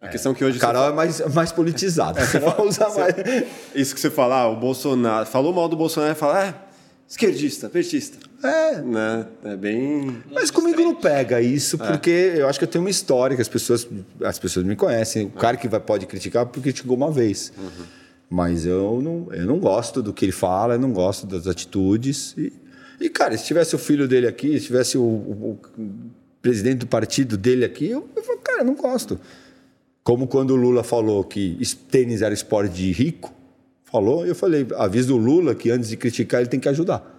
A 0.00 0.08
questão 0.08 0.32
é 0.32 0.34
que 0.34 0.42
hoje. 0.42 0.58
Carol 0.58 0.88
é 0.88 0.92
mais, 0.94 1.20
mais 1.34 1.52
politizada. 1.52 2.26
Carol 2.26 2.66
usa 2.66 2.88
mais. 2.88 3.14
você- 3.14 3.46
isso 3.74 3.94
que 3.94 4.00
você 4.00 4.08
fala, 4.10 4.36
ah, 4.36 4.48
o 4.48 4.56
Bolsonaro. 4.56 5.26
Falou 5.26 5.52
mal 5.52 5.68
do 5.68 5.76
Bolsonaro 5.76 6.12
e 6.12 6.14
fala, 6.16 6.48
ah, 6.48 6.54
esquerdista, 7.06 7.68
petista. 7.68 8.16
É. 8.42 8.80
Né? 8.80 9.26
É 9.44 9.54
bem. 9.54 10.22
Mas 10.32 10.50
comigo 10.50 10.80
não 10.80 10.94
pega 10.94 11.42
isso, 11.42 11.76
porque 11.76 12.32
eu 12.36 12.48
acho 12.48 12.58
que 12.58 12.64
eu 12.64 12.68
tenho 12.70 12.82
uma 12.84 12.90
história 12.90 13.36
que 13.36 13.42
as 13.42 13.48
pessoas, 13.48 13.86
as 14.22 14.38
pessoas 14.38 14.64
me 14.64 14.76
conhecem. 14.76 15.26
O 15.26 15.30
cara 15.30 15.58
que 15.58 15.68
vai, 15.68 15.80
pode 15.80 16.06
criticar, 16.06 16.46
porque 16.46 16.60
criticou 16.60 16.96
uma 16.96 17.10
vez. 17.10 17.52
Mas 18.30 18.66
eu 18.66 19.00
não, 19.02 19.32
eu 19.32 19.46
não 19.46 19.58
gosto 19.58 20.02
do 20.02 20.12
que 20.12 20.24
ele 20.24 20.32
fala, 20.32 20.74
eu 20.74 20.78
não 20.80 20.92
gosto 20.92 21.26
das 21.26 21.46
atitudes. 21.46 22.34
E, 22.36 22.52
e, 23.00 23.08
cara, 23.08 23.36
se 23.36 23.44
tivesse 23.44 23.74
o 23.74 23.78
filho 23.78 24.08
dele 24.08 24.26
aqui, 24.26 24.58
se 24.58 24.66
tivesse 24.66 24.96
o, 24.98 25.02
o- 25.02 25.58
o 25.78 25.90
presidente 26.42 26.78
do 26.78 26.86
partido 26.86 27.36
dele 27.36 27.64
aqui, 27.64 27.88
eu, 27.90 28.08
eu 28.16 28.22
falo, 28.22 28.38
cara, 28.38 28.60
eu 28.60 28.64
não 28.64 28.74
gosto. 28.74 29.20
Como 30.02 30.26
quando 30.26 30.50
o 30.50 30.56
Lula 30.56 30.82
falou 30.82 31.22
que 31.24 31.58
tênis 31.90 32.22
era 32.22 32.34
esporte 32.34 32.74
de 32.74 32.92
rico, 32.92 33.32
falou, 33.84 34.26
eu 34.26 34.34
falei, 34.34 34.66
avisa 34.76 35.12
o 35.14 35.16
Lula 35.16 35.54
que 35.54 35.70
antes 35.70 35.88
de 35.88 35.96
criticar 35.96 36.40
ele 36.40 36.50
tem 36.50 36.60
que 36.60 36.68
ajudar. 36.68 37.10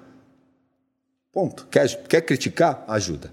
Ponto. 1.31 1.67
Quer, 1.69 1.87
quer 2.07 2.21
criticar? 2.21 2.83
Ajuda. 2.87 3.31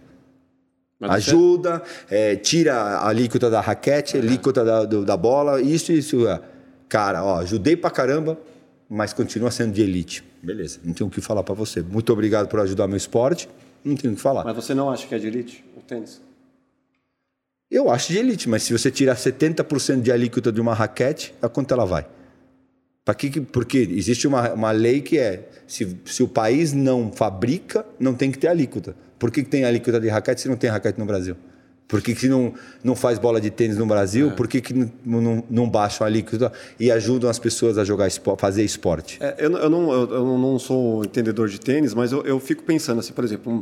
Mas 0.98 1.10
Ajuda, 1.28 1.82
é, 2.08 2.36
tira 2.36 2.74
a 2.74 3.08
alíquota 3.08 3.50
da 3.50 3.60
raquete, 3.60 4.16
a 4.16 4.20
alíquota 4.20 4.64
da, 4.64 4.84
do- 4.84 5.04
da 5.04 5.16
bola, 5.16 5.60
isso, 5.60 5.92
isso. 5.92 6.26
é. 6.28 6.40
Cara, 6.92 7.24
ó, 7.24 7.38
ajudei 7.38 7.74
pra 7.74 7.90
caramba, 7.90 8.38
mas 8.86 9.14
continua 9.14 9.50
sendo 9.50 9.72
de 9.72 9.80
elite. 9.80 10.22
Beleza, 10.42 10.78
não 10.84 10.92
tenho 10.92 11.08
o 11.08 11.10
que 11.10 11.22
falar 11.22 11.42
pra 11.42 11.54
você. 11.54 11.80
Muito 11.80 12.12
obrigado 12.12 12.48
por 12.48 12.60
ajudar 12.60 12.86
meu 12.86 12.98
esporte, 12.98 13.48
não 13.82 13.96
tenho 13.96 14.12
o 14.12 14.16
que 14.16 14.20
falar. 14.20 14.44
Mas 14.44 14.54
você 14.54 14.74
não 14.74 14.90
acha 14.90 15.06
que 15.06 15.14
é 15.14 15.18
de 15.18 15.26
elite 15.26 15.64
o 15.74 15.80
tênis? 15.80 16.20
Eu 17.70 17.88
acho 17.90 18.12
de 18.12 18.18
elite, 18.18 18.46
mas 18.46 18.62
se 18.64 18.74
você 18.74 18.90
tirar 18.90 19.16
70% 19.16 20.02
de 20.02 20.12
alíquota 20.12 20.52
de 20.52 20.60
uma 20.60 20.74
raquete, 20.74 21.32
a 21.40 21.48
quanto 21.48 21.72
ela 21.72 21.86
vai? 21.86 22.06
Pra 23.06 23.14
que- 23.14 23.40
porque 23.40 23.78
existe 23.78 24.28
uma, 24.28 24.52
uma 24.52 24.70
lei 24.70 25.00
que 25.00 25.16
é: 25.16 25.48
se, 25.66 25.96
se 26.04 26.22
o 26.22 26.28
país 26.28 26.74
não 26.74 27.10
fabrica, 27.10 27.86
não 27.98 28.12
tem 28.12 28.30
que 28.30 28.36
ter 28.36 28.48
alíquota. 28.48 28.94
Por 29.18 29.30
que, 29.30 29.42
que 29.42 29.48
tem 29.48 29.64
alíquota 29.64 29.98
de 29.98 30.08
raquete 30.08 30.42
se 30.42 30.48
não 30.50 30.56
tem 30.58 30.68
raquete 30.68 30.98
no 30.98 31.06
Brasil? 31.06 31.36
Por 31.88 32.00
que, 32.00 32.14
que 32.14 32.26
não, 32.26 32.54
não 32.82 32.96
faz 32.96 33.18
bola 33.18 33.38
de 33.40 33.50
tênis 33.50 33.76
no 33.76 33.84
Brasil? 33.84 34.30
Por 34.30 34.48
que, 34.48 34.60
que 34.62 34.72
não, 35.04 35.44
não, 35.50 35.68
baixam 35.68 36.06
a 36.06 36.08
alíquota 36.08 36.50
e 36.80 36.90
ajudam 36.90 37.28
as 37.28 37.38
pessoas 37.38 37.76
a 37.76 37.84
jogar 37.84 38.06
espo- 38.08 38.34
fazer 38.38 38.64
esporte? 38.64 39.18
É, 39.20 39.34
eu, 39.38 39.50
não- 39.50 39.58
eu 39.58 39.68
não, 39.70 39.92
eu, 39.92 40.10
eu 40.14 40.38
não 40.38 40.58
sou 40.58 41.04
entendedor 41.04 41.48
de 41.48 41.60
tênis, 41.60 41.92
mas 41.92 42.10
eu, 42.12 42.22
eu 42.22 42.40
fico 42.40 42.62
pensando 42.62 43.00
assim, 43.00 43.12
por 43.12 43.22
exemplo, 43.24 43.52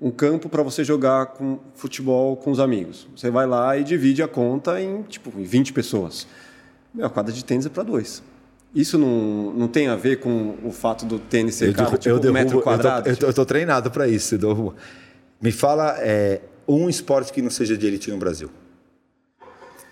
um, 0.00 0.08
um 0.08 0.10
campo 0.10 0.48
para 0.48 0.64
você 0.64 0.82
jogar 0.82 1.26
com 1.26 1.60
futebol 1.74 2.36
com 2.36 2.50
os 2.50 2.58
amigos. 2.58 3.06
Você 3.16 3.30
vai 3.30 3.46
lá 3.46 3.76
e 3.78 3.84
divide 3.84 4.20
a 4.20 4.26
conta 4.28 4.80
em 4.80 5.02
tipo 5.02 5.32
em 5.38 5.44
20 5.44 5.72
pessoas. 5.72 6.26
Meu, 6.92 7.06
a 7.06 7.10
quadra 7.10 7.32
de 7.32 7.44
tênis 7.44 7.66
é 7.66 7.68
para 7.68 7.84
dois. 7.84 8.20
Isso 8.74 8.98
não, 8.98 9.52
não 9.54 9.68
tem 9.68 9.86
a 9.86 9.94
ver 9.96 10.18
com 10.18 10.56
o 10.64 10.72
fato 10.72 11.06
do 11.06 11.18
tênis 11.20 11.54
ser 11.54 11.72
caro, 11.72 11.96
tipo, 11.96 12.16
um 12.28 12.32
metro 12.32 12.60
quadrado? 12.60 13.08
Eu 13.08 13.16
tô, 13.16 13.26
eu 13.26 13.32
tô 13.32 13.46
treinado 13.46 13.90
para 13.92 14.08
isso. 14.08 14.34
eu 14.34 14.38
derrubo. 14.38 14.74
Me 15.40 15.52
fala 15.52 15.94
é, 16.00 16.40
um 16.68 16.88
esporte 16.88 17.32
que 17.32 17.40
não 17.42 17.50
seja 17.50 17.76
de 17.76 17.86
elite 17.86 18.10
no 18.10 18.16
Brasil. 18.18 18.50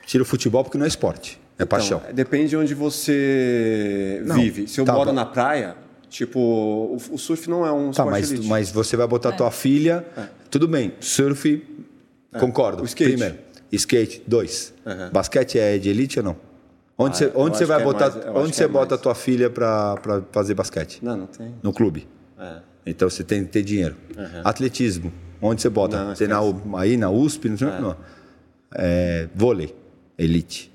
Tira 0.07 0.23
o 0.23 0.27
futebol 0.27 0.63
porque 0.65 0.77
não 0.77 0.85
é 0.85 0.89
esporte, 0.89 1.41
é 1.59 1.65
paixão. 1.65 1.99
Então, 2.05 2.15
depende 2.15 2.49
de 2.51 2.57
onde 2.57 2.75
você 2.75 4.23
Não, 4.27 4.37
vive. 4.37 4.69
Se 4.69 4.81
eu 4.81 4.85
tá 4.85 4.93
moro 4.93 5.13
na 5.13 5.25
praia, 5.25 5.77
tipo, 6.11 6.39
o, 6.39 6.97
o 7.13 7.19
surf 7.19 7.49
não 7.49 7.65
é 7.67 7.73
um 7.73 7.87
Tá, 7.87 7.91
esporte 8.03 8.11
mas, 8.11 8.33
elite. 8.33 8.49
mas 8.49 8.71
você 8.71 8.97
vai 8.97 9.07
botar 9.07 9.33
tua 9.33 9.51
filha. 9.51 10.05
Tudo 10.51 10.69
bem, 10.69 10.93
surf, 11.01 11.65
concordo. 12.39 12.83
O 12.83 12.87
skate. 12.87 13.11
Primeiro. 13.13 13.39
Skate, 13.73 14.23
dois. 14.27 14.73
Aham. 14.87 15.11
Basquete 15.13 15.59
é 15.59 15.79
de 15.79 15.89
elite 15.89 16.19
ou 16.21 16.25
não? 16.25 16.37
Onde 16.97 17.15
Ah, 17.17 17.19
você, 17.19 17.25
eu 17.25 17.33
onde 17.35 17.57
você 17.57 17.65
vai 17.65 17.81
é 17.81 17.85
botar, 17.85 18.11
mais- 18.11 18.27
onde 18.37 18.55
você 18.55 18.65
é 18.65 18.69
bota 18.69 18.91
mais. 18.91 19.01
tua 19.03 19.15
filha 19.17 19.51
para 19.51 20.23
fazer 20.31 20.55
basquete? 20.55 21.01
Não, 21.03 21.17
não 21.17 21.27
tem. 21.27 21.53
No 21.61 21.73
clube. 21.73 22.07
É. 22.39 22.59
Então 22.87 23.11
você 23.11 23.25
tem 23.25 23.43
que 23.45 23.51
ter 23.51 23.63
dinheiro. 23.65 23.97
Atletismo, 24.45 25.13
onde 25.49 25.63
você 25.63 25.69
bota? 25.69 26.05
Não, 26.05 26.15
tem 26.15 26.29
na, 26.29 26.39
aí 26.79 26.97
na 26.97 27.11
USP, 27.11 27.49
não 27.49 27.57
sei 27.59 27.69
não. 27.69 27.97
É, 28.75 29.29
vôlei, 29.35 29.75
elite. 30.19 30.73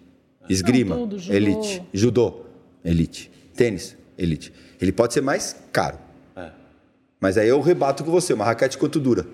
Esgrima, 0.49 0.95
tudo, 0.95 1.19
judô. 1.19 1.35
elite. 1.35 1.83
Judô, 1.93 2.41
elite. 2.83 3.31
Tênis, 3.55 3.95
elite. 4.17 4.51
Ele 4.81 4.91
pode 4.91 5.13
ser 5.13 5.21
mais 5.21 5.55
caro. 5.71 5.97
É. 6.35 6.49
Mas 7.19 7.37
aí 7.37 7.47
eu 7.49 7.59
rebato 7.61 8.03
com 8.03 8.11
você, 8.11 8.33
uma 8.33 8.45
raquete 8.45 8.77
quanto 8.77 8.99
dura? 8.99 9.25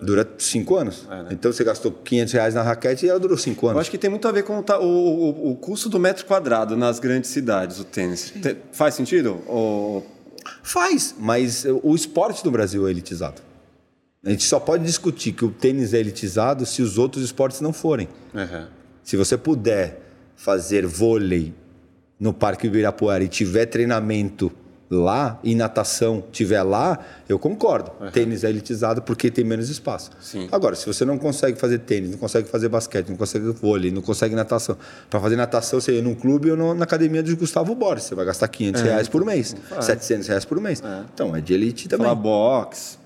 Dura 0.00 0.28
cinco 0.38 0.76
anos. 0.76 1.06
É, 1.10 1.22
né? 1.24 1.28
Então 1.32 1.52
você 1.52 1.64
gastou 1.64 1.90
500 1.90 2.32
reais 2.32 2.54
na 2.54 2.62
raquete 2.62 3.04
e 3.04 3.08
ela 3.08 3.18
durou 3.18 3.36
cinco 3.36 3.66
Eu 3.66 3.70
anos. 3.70 3.80
acho 3.80 3.90
que 3.90 3.98
tem 3.98 4.08
muito 4.08 4.28
a 4.28 4.32
ver 4.32 4.44
com 4.44 4.58
o, 4.60 4.62
o, 4.84 5.50
o- 5.50 5.56
custo 5.56 5.88
do 5.88 5.98
metro 5.98 6.24
quadrado 6.24 6.76
nas 6.76 7.00
grandes 7.00 7.30
cidades, 7.30 7.80
o 7.80 7.84
tênis. 7.84 8.30
Te- 8.30 8.56
faz 8.72 8.94
sentido? 8.94 9.42
Ou- 9.46 10.06
Faz, 10.62 11.14
mas 11.18 11.66
o 11.82 11.94
esporte 11.94 12.44
no 12.44 12.50
Brasil 12.50 12.86
é 12.86 12.90
elitizado. 12.90 13.42
A 14.24 14.30
gente 14.30 14.44
só 14.44 14.58
pode 14.58 14.84
discutir 14.84 15.32
que 15.32 15.44
o 15.44 15.50
tênis 15.50 15.94
é 15.94 15.98
elitizado 16.00 16.66
se 16.66 16.82
os 16.82 16.98
outros 16.98 17.22
esportes 17.24 17.60
não 17.60 17.72
forem. 17.72 18.08
Se 19.02 19.16
você 19.16 19.36
puder 19.38 20.00
fazer 20.36 20.84
vôlei 20.86 21.54
no 22.18 22.32
Parque 22.34 22.66
Ibirapuera 22.66 23.22
e 23.22 23.28
tiver 23.28 23.66
treinamento 23.66 24.50
lá 24.90 25.38
e 25.44 25.54
natação 25.54 26.24
tiver 26.32 26.62
lá, 26.62 26.98
eu 27.28 27.38
concordo. 27.38 27.92
Tênis 28.10 28.42
é 28.42 28.48
elitizado 28.48 29.02
porque 29.02 29.30
tem 29.30 29.44
menos 29.44 29.68
espaço. 29.68 30.10
Sim. 30.20 30.48
Agora, 30.50 30.74
se 30.74 30.84
você 30.86 31.04
não 31.04 31.16
consegue 31.18 31.58
fazer 31.58 31.78
tênis, 31.80 32.10
não 32.10 32.18
consegue 32.18 32.48
fazer 32.48 32.68
basquete, 32.68 33.08
não 33.10 33.16
consegue 33.16 33.50
vôlei, 33.52 33.90
não 33.92 34.02
consegue 34.02 34.34
natação, 34.34 34.76
para 35.08 35.20
fazer 35.20 35.36
natação 35.36 35.80
você 35.80 35.92
ia 35.92 36.02
num 36.02 36.14
clube 36.14 36.50
ou 36.50 36.56
no- 36.56 36.74
na 36.74 36.84
academia 36.84 37.22
de 37.22 37.34
Gustavo 37.34 37.74
Borges, 37.74 38.04
você 38.06 38.14
vai 38.14 38.24
gastar 38.24 38.48
500 38.48 38.80
reais 38.82 39.08
por 39.08 39.24
mês, 39.24 39.54
700 39.80 40.26
reais 40.26 40.44
por 40.44 40.60
mês. 40.60 40.82
Então, 41.14 41.36
é 41.36 41.40
de 41.40 41.52
elite 41.54 41.86
também. 41.88 42.06
Falar 42.06 42.16
boxe, 42.20 42.96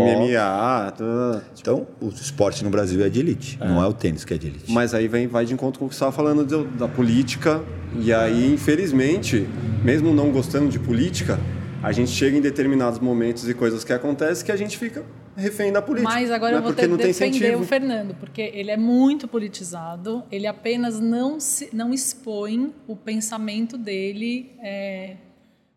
MMA, 0.00 0.92
tudo. 0.96 1.42
Então, 1.60 1.86
o 2.00 2.08
esporte 2.08 2.64
no 2.64 2.70
Brasil 2.70 3.04
é 3.04 3.08
de 3.08 3.20
elite, 3.20 3.58
não 3.58 3.82
é 3.82 3.86
o 3.86 3.92
tênis 3.92 4.24
que 4.24 4.32
é 4.34 4.38
de 4.38 4.46
elite. 4.48 4.70
Mas 4.72 4.94
aí 4.94 5.06
vem, 5.08 5.26
vai 5.26 5.44
de 5.44 5.52
encontro 5.52 5.78
com 5.78 5.86
o 5.86 5.88
que 5.88 5.94
você 5.94 5.98
estava 5.98 6.12
falando 6.12 6.44
de- 6.44 6.76
da 6.78 6.88
política. 6.88 7.62
E 8.00 8.12
aí, 8.12 8.52
infelizmente, 8.52 9.46
mesmo 9.84 10.12
não 10.14 10.30
gostando 10.30 10.68
de 10.70 10.78
política, 10.78 11.38
a 11.82 11.92
gente 11.92 12.10
chega 12.10 12.36
em 12.36 12.40
determinados 12.40 12.98
momentos 12.98 13.48
e 13.48 13.54
coisas 13.54 13.84
que 13.84 13.92
acontecem 13.92 14.46
que 14.46 14.52
a 14.52 14.56
gente 14.56 14.78
fica 14.78 15.04
refém 15.36 15.72
da 15.72 15.82
política. 15.82 16.12
Mas 16.12 16.30
agora 16.30 16.52
né? 16.52 16.58
eu 16.58 16.62
vou 16.62 16.72
Porque 16.72 16.86
ter 16.86 16.96
que 16.96 16.96
defender 17.08 17.36
incentivo. 17.38 17.62
o 17.62 17.66
Fernando, 17.66 18.14
porque 18.14 18.40
ele 18.54 18.70
é 18.70 18.76
muito 18.76 19.26
politizado, 19.26 20.22
ele 20.30 20.46
apenas 20.46 21.00
não, 21.00 21.40
se, 21.40 21.68
não 21.72 21.92
expõe 21.92 22.72
o 22.86 22.94
pensamento 22.94 23.76
dele 23.76 24.52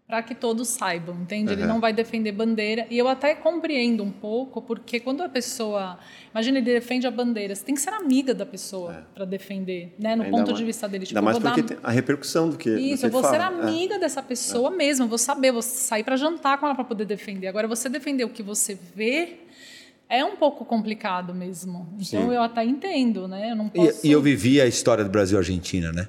para 0.08 0.22
que 0.22 0.36
todos 0.36 0.68
saibam, 0.68 1.16
entende? 1.20 1.52
Ele 1.54 1.66
não 1.66 1.80
vai 1.82 1.92
defender 1.92 2.32
bandeira. 2.32 2.86
E 2.92 2.98
eu 2.98 3.08
até 3.08 3.34
compreendo 3.34 4.04
um 4.04 4.12
pouco, 4.12 4.62
porque 4.62 5.00
quando 5.00 5.22
a 5.24 5.30
pessoa. 5.30 5.98
Imagina, 6.32 6.60
ele 6.60 6.72
defende 6.74 7.08
a 7.08 7.12
bandeira, 7.12 7.56
você 7.56 7.64
tem 7.66 7.74
que 7.74 7.82
ser 7.82 7.90
amiga 7.90 8.34
da 8.34 8.46
pessoa 8.46 9.08
para 9.16 9.26
defender, 9.26 9.96
né? 9.98 10.16
No 10.16 10.24
Ainda 10.24 10.38
ponto 10.38 10.48
mais- 10.48 10.60
de 10.60 10.64
vista 10.66 10.88
dele. 10.88 11.06
Tipo, 11.08 11.18
Ainda 11.18 11.26
mais 11.26 11.40
porque 11.40 11.62
dar- 11.64 11.68
tem 11.68 11.78
a 11.82 11.90
repercussão 11.90 12.50
do 12.50 12.58
que 12.58 12.70
do 12.70 12.78
isso, 12.78 13.00
que 13.02 13.06
eu 13.08 13.10
vou 13.12 13.24
ser 13.24 13.40
fala. 13.40 13.62
É. 13.66 13.68
amiga 13.68 13.98
dessa 13.98 14.22
pessoa 14.22 14.70
mesmo, 14.70 15.06
eu 15.06 15.10
vou 15.10 15.18
saber, 15.18 15.52
vou 15.52 15.62
sair 15.64 16.04
para 16.04 16.16
jantar 16.16 16.60
com 16.60 16.68
ela 16.68 16.76
para 16.76 16.84
poder 16.84 17.06
defender. 17.06 17.48
Agora, 17.48 17.68
você 17.68 17.90
defender 17.90 18.26
o 18.26 18.30
que 18.30 18.44
você 18.44 18.78
vê 18.96 19.38
é 20.08 20.24
um 20.24 20.36
pouco 20.36 20.64
complicado 20.66 21.34
mesmo. 21.34 21.88
Então, 21.94 22.04
Sim. 22.30 22.32
eu 22.32 22.44
até 22.44 22.64
entendo, 22.64 23.28
né? 23.28 23.50
Eu 23.52 23.56
não 23.56 23.70
posso... 23.70 24.06
E, 24.06 24.10
e 24.10 24.12
eu 24.12 24.22
vivi 24.22 24.62
a 24.62 24.68
história 24.68 25.04
do 25.04 25.10
Brasil 25.10 25.36
e 25.36 25.40
Argentina, 25.40 25.92
né? 25.92 26.08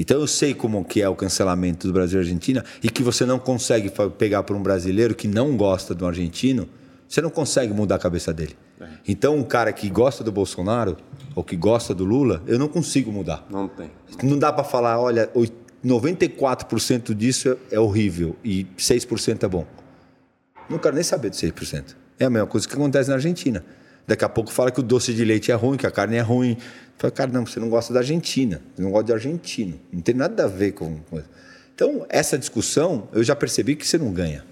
Então 0.00 0.18
eu 0.18 0.26
sei 0.26 0.54
como 0.54 0.82
que 0.82 1.02
é 1.02 1.08
o 1.10 1.14
cancelamento 1.14 1.86
do 1.86 1.92
Brasil 1.92 2.18
e 2.18 2.22
Argentina 2.22 2.64
e 2.82 2.88
que 2.88 3.02
você 3.02 3.26
não 3.26 3.38
consegue 3.38 3.92
pegar 4.16 4.42
por 4.44 4.56
um 4.56 4.62
brasileiro 4.62 5.14
que 5.14 5.28
não 5.28 5.54
gosta 5.58 5.94
do 5.94 6.06
argentino, 6.06 6.66
você 7.06 7.20
não 7.20 7.28
consegue 7.28 7.74
mudar 7.74 7.96
a 7.96 7.98
cabeça 7.98 8.32
dele. 8.32 8.56
Então 9.06 9.36
um 9.36 9.42
cara 9.42 9.70
que 9.74 9.90
gosta 9.90 10.24
do 10.24 10.32
Bolsonaro 10.32 10.96
ou 11.36 11.44
que 11.44 11.54
gosta 11.54 11.94
do 11.94 12.06
Lula, 12.06 12.42
eu 12.46 12.58
não 12.58 12.66
consigo 12.66 13.12
mudar. 13.12 13.46
Não 13.50 13.68
tem. 13.68 13.90
Não 14.22 14.38
dá 14.38 14.50
para 14.50 14.64
falar, 14.64 14.98
olha, 14.98 15.28
oit- 15.34 15.52
94% 15.84 17.14
disso 17.14 17.50
é 17.70 17.76
é 17.76 17.78
horrível 17.80 18.34
e 18.42 18.66
6% 18.78 19.42
é 19.44 19.48
bom. 19.48 19.66
Não 20.68 20.78
quero 20.78 20.94
nem 20.94 21.04
saber 21.04 21.28
de 21.30 21.36
6%. 21.36 21.94
É 22.18 22.24
a 22.24 22.30
mesma 22.30 22.46
coisa 22.46 22.66
que 22.66 22.74
acontece 22.74 23.10
na 23.10 23.16
Argentina. 23.16 23.62
Daqui 24.10 24.24
a 24.24 24.28
pouco 24.28 24.50
fala 24.52 24.72
que 24.72 24.80
o 24.80 24.82
doce 24.82 25.14
de 25.14 25.24
leite 25.24 25.52
é 25.52 25.54
ruim, 25.54 25.76
que 25.76 25.86
a 25.86 25.90
carne 25.90 26.16
é 26.16 26.20
ruim. 26.20 26.56
Fala, 26.98 27.12
cara, 27.12 27.30
não, 27.30 27.46
você 27.46 27.60
não 27.60 27.68
gosta 27.68 27.94
da 27.94 28.00
Argentina, 28.00 28.60
você 28.74 28.82
não 28.82 28.90
gosta 28.90 29.04
de 29.06 29.12
argentino. 29.12 29.78
Não 29.92 30.00
tem 30.00 30.16
nada 30.16 30.46
a 30.46 30.48
ver 30.48 30.72
com. 30.72 30.98
Então, 31.72 32.04
essa 32.08 32.36
discussão, 32.36 33.06
eu 33.12 33.22
já 33.22 33.36
percebi 33.36 33.76
que 33.76 33.86
você 33.86 33.96
não 33.98 34.12
ganha. 34.12 34.44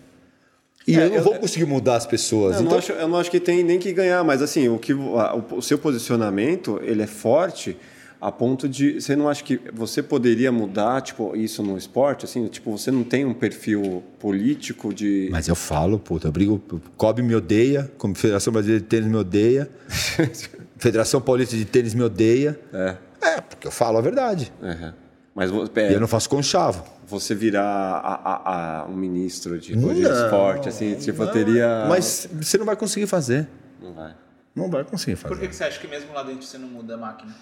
E 0.86 0.94
É, 0.94 1.06
eu 1.06 1.08
não 1.08 1.16
eu- 1.16 1.22
vou 1.24 1.34
conseguir 1.34 1.64
mudar 1.66 1.96
as 1.96 2.06
pessoas. 2.06 2.54
Eu, 2.54 2.60
então, 2.60 2.70
não 2.70 2.78
acho, 2.78 2.92
eu 2.92 3.08
não 3.08 3.16
acho 3.18 3.30
que 3.32 3.40
tem 3.40 3.64
nem 3.64 3.80
que 3.80 3.92
ganhar, 3.92 4.22
mas 4.22 4.40
assim, 4.42 4.68
o, 4.68 4.78
que, 4.78 4.94
o 4.94 5.60
seu 5.60 5.76
posicionamento, 5.76 6.78
ele 6.84 7.02
é 7.02 7.06
forte 7.08 7.76
a 8.20 8.32
ponto 8.32 8.68
de... 8.68 9.00
Você 9.00 9.14
não 9.14 9.28
acha 9.28 9.42
que 9.44 9.60
você 9.72 10.02
poderia 10.02 10.50
mudar, 10.50 11.00
tipo, 11.02 11.36
isso 11.36 11.62
no 11.62 11.76
esporte? 11.78 12.24
Assim, 12.24 12.46
tipo, 12.48 12.76
você 12.76 12.90
não 12.90 13.04
tem 13.04 13.24
um 13.24 13.32
perfil 13.34 14.02
político 14.18 14.92
de... 14.92 15.28
Mas 15.30 15.46
eu 15.48 15.54
falo, 15.54 15.98
puta, 15.98 16.28
eu 16.28 16.32
brigo. 16.32 16.60
o 16.72 16.80
Kobe 16.96 17.22
me 17.22 17.34
odeia, 17.34 17.90
como 17.98 18.14
Federação 18.14 18.52
Brasileira 18.52 18.82
de 18.82 18.88
Tênis 18.88 19.06
me 19.08 19.16
odeia, 19.16 19.70
Federação 20.78 21.20
Paulista 21.20 21.56
de 21.56 21.64
Tênis 21.64 21.94
me 21.94 22.02
odeia. 22.02 22.58
É. 22.72 22.96
É, 23.20 23.40
porque 23.40 23.66
eu 23.66 23.70
falo 23.72 23.98
a 23.98 24.00
verdade. 24.00 24.52
Uhum. 24.62 24.92
Mas 25.34 25.50
vo- 25.50 25.64
E 25.76 25.80
é, 25.80 25.94
eu 25.94 26.00
não 26.00 26.08
faço 26.08 26.28
conchavo. 26.28 26.84
você 27.06 27.34
virar 27.34 27.62
a, 27.64 28.14
a- 28.14 28.80
a- 28.82 28.86
um 28.86 28.96
ministro 28.96 29.58
de, 29.58 29.68
de 29.68 29.76
Não, 29.76 29.92
esporte, 29.92 30.68
assim, 30.68 30.94
tipo, 30.96 31.26
teria... 31.28 31.86
Mas 31.88 32.28
você 32.40 32.58
não 32.58 32.66
vai 32.66 32.76
conseguir 32.76 33.06
fazer. 33.06 33.48
Não 33.80 33.92
vai. 33.92 34.14
Não 34.54 34.68
vai 34.70 34.82
conseguir 34.84 35.16
fazer. 35.16 35.32
Por 35.34 35.40
que, 35.40 35.48
que 35.48 35.54
você 35.54 35.64
acha 35.64 35.78
que 35.80 35.86
mesmo 35.86 36.12
lá 36.12 36.22
dentro 36.24 36.44
você 36.44 36.58
não 36.58 36.68
muda 36.68 36.94
a 36.94 36.96
máquina? 36.96 37.32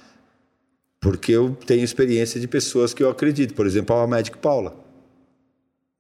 Porque 1.07 1.31
eu 1.31 1.57
tenho 1.65 1.85
experiência 1.85 2.41
de 2.41 2.49
pessoas 2.49 2.93
que 2.93 3.01
eu 3.01 3.09
acredito. 3.09 3.55
Por 3.55 3.65
exemplo, 3.65 3.95
a 3.95 4.05
Magic 4.09 4.37
Paula. 4.39 4.75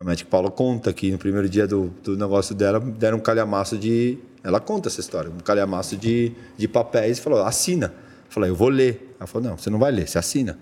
A 0.01 0.05
Magic 0.05 0.29
Paula 0.29 0.51
conta 0.51 0.93
que 0.93 1.13
no 1.13 1.17
primeiro 1.17 1.49
dia 1.49 1.65
do, 1.65 1.91
do 2.03 2.17
negócio 2.17 2.57
dela, 2.57 2.81
deram 2.81 3.19
um 3.19 3.21
calhamaço 3.21 3.79
de. 3.79 4.19
Ela 4.43 4.59
conta 4.59 4.89
essa 4.89 4.99
história, 4.99 5.31
um 5.31 5.39
calhamaço 5.39 5.97
de, 5.97 6.33
de 6.59 6.67
papéis 6.67 7.19
e 7.19 7.21
falou: 7.21 7.45
assina. 7.45 7.95
Eu 8.27 8.31
falei: 8.33 8.51
eu 8.51 8.57
vou 8.57 8.69
ler. 8.69 9.15
Ela 9.21 9.29
falou: 9.29 9.51
não, 9.51 9.57
você 9.57 9.71
não 9.71 9.79
vai 9.79 9.93
ler, 9.93 10.09
você 10.09 10.19
assina. 10.19 10.59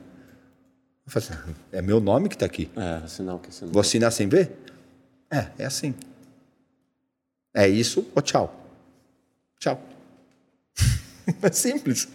Eu 1.07 1.11
falei 1.11 1.27
assim: 1.27 1.55
é 1.73 1.81
meu 1.81 1.99
nome 1.99 2.29
que 2.29 2.35
está 2.35 2.45
aqui. 2.45 2.71
É, 2.77 3.07
sinal 3.07 3.39
que 3.39 3.51
você 3.51 3.65
não... 3.65 3.73
Vou 3.73 3.81
assinar 3.81 4.13
sem 4.13 4.29
ver? 4.29 4.53
É, 5.31 5.47
é 5.59 5.65
assim. 5.65 5.95
É 7.55 7.67
isso 7.67 8.07
ou 8.15 8.21
tchau. 8.21 8.55
Tchau. 9.59 9.81
é 11.41 11.51
simples. 11.51 12.09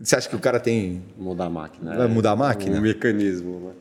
Você 0.00 0.16
acha 0.16 0.28
que 0.28 0.36
o 0.36 0.40
cara 0.40 0.58
tem. 0.60 1.02
Mudar 1.16 1.46
a 1.46 1.50
máquina. 1.50 1.96
Vai 1.96 2.06
é 2.06 2.08
mudar 2.08 2.32
a 2.32 2.36
máquina? 2.36 2.78
Um 2.78 2.82
mecanismo, 2.82 3.60
né? 3.60 3.72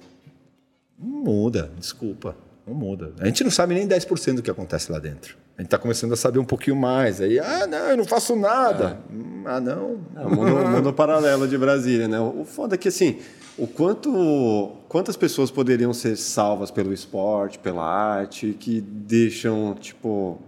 Não 0.99 1.23
muda, 1.23 1.71
desculpa. 1.77 2.35
Não 2.65 2.73
muda. 2.73 3.11
A 3.19 3.25
gente 3.25 3.43
não 3.43 3.51
sabe 3.51 3.73
nem 3.75 3.87
10% 3.87 4.35
do 4.35 4.41
que 4.41 4.49
acontece 4.49 4.91
lá 4.91 4.99
dentro. 4.99 5.35
A 5.57 5.61
gente 5.61 5.67
está 5.67 5.77
começando 5.77 6.13
a 6.13 6.15
saber 6.15 6.39
um 6.39 6.45
pouquinho 6.45 6.75
mais. 6.75 7.21
Aí, 7.21 7.37
ah, 7.39 7.67
não, 7.67 7.89
eu 7.89 7.97
não 7.97 8.05
faço 8.05 8.35
nada. 8.35 8.97
Hum, 9.11 9.43
Ah, 9.45 9.59
não. 9.59 9.99
É 10.15 10.25
o 10.25 10.29
mundo, 10.29 10.67
mundo 10.69 10.93
paralelo 10.93 11.47
de 11.47 11.57
Brasília, 11.57 12.07
né? 12.07 12.19
O 12.19 12.43
foda 12.45 12.75
é 12.75 12.77
que, 12.77 12.87
assim, 12.87 13.19
o 13.57 13.67
quanto, 13.67 14.71
quantas 14.87 15.15
pessoas 15.15 15.51
poderiam 15.51 15.93
ser 15.93 16.15
salvas 16.15 16.71
pelo 16.71 16.91
esporte, 16.93 17.59
pela 17.59 17.83
arte, 17.83 18.55
que 18.59 18.81
deixam, 18.81 19.75
tipo... 19.79 20.39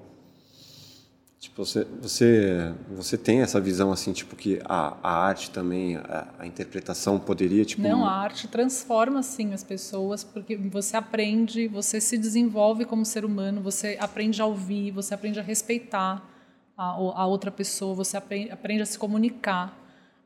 Tipo, 1.46 1.64
você, 1.64 1.86
você, 2.02 2.74
você 2.90 3.16
tem 3.16 3.42
essa 3.42 3.62
visão, 3.62 3.92
assim, 3.92 4.12
tipo, 4.12 4.36
que 4.36 4.60
a, 4.66 4.98
a 5.04 5.28
arte 5.28 5.52
também, 5.52 5.96
a, 5.96 6.28
a 6.40 6.48
interpretação 6.48 7.20
poderia, 7.20 7.64
tipo... 7.64 7.84
Não, 7.84 8.04
a 8.04 8.12
arte 8.12 8.48
transforma 8.48 9.22
sim 9.22 9.54
as 9.54 9.64
pessoas, 9.64 10.24
porque 10.24 10.58
você 10.58 10.98
aprende, 10.98 11.68
você 11.68 12.02
se 12.02 12.18
desenvolve 12.18 12.84
como 12.84 13.06
ser 13.06 13.24
humano, 13.24 13.62
você 13.62 13.96
aprende 14.02 14.42
a 14.42 14.46
ouvir, 14.48 14.90
você 14.90 15.14
aprende 15.14 15.40
a 15.40 15.44
respeitar 15.44 16.28
a, 16.76 16.84
a 16.84 17.28
outra 17.28 17.52
pessoa, 17.52 17.94
você 17.94 18.18
aprende, 18.18 18.50
aprende 18.50 18.82
a 18.82 18.86
se 18.88 18.98
comunicar, 18.98 19.78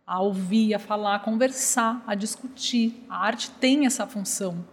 a 0.07 0.21
ouvir, 0.21 0.73
a 0.73 0.79
falar, 0.79 1.15
a 1.15 1.19
conversar, 1.19 2.01
a 2.07 2.15
discutir. 2.15 3.03
A 3.09 3.25
arte 3.25 3.51
tem 3.51 3.85
essa 3.85 4.07
função. 4.07 4.65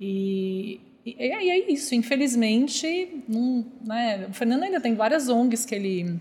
E, 0.00 0.80
e, 1.06 1.16
e 1.18 1.50
é 1.50 1.72
isso, 1.72 1.94
infelizmente, 1.94 3.22
não, 3.28 3.64
né, 3.84 4.26
o 4.28 4.32
Fernando 4.32 4.64
ainda 4.64 4.80
tem 4.80 4.94
várias 4.94 5.28
ONGs 5.28 5.64
que 5.64 5.74
ele 5.74 6.20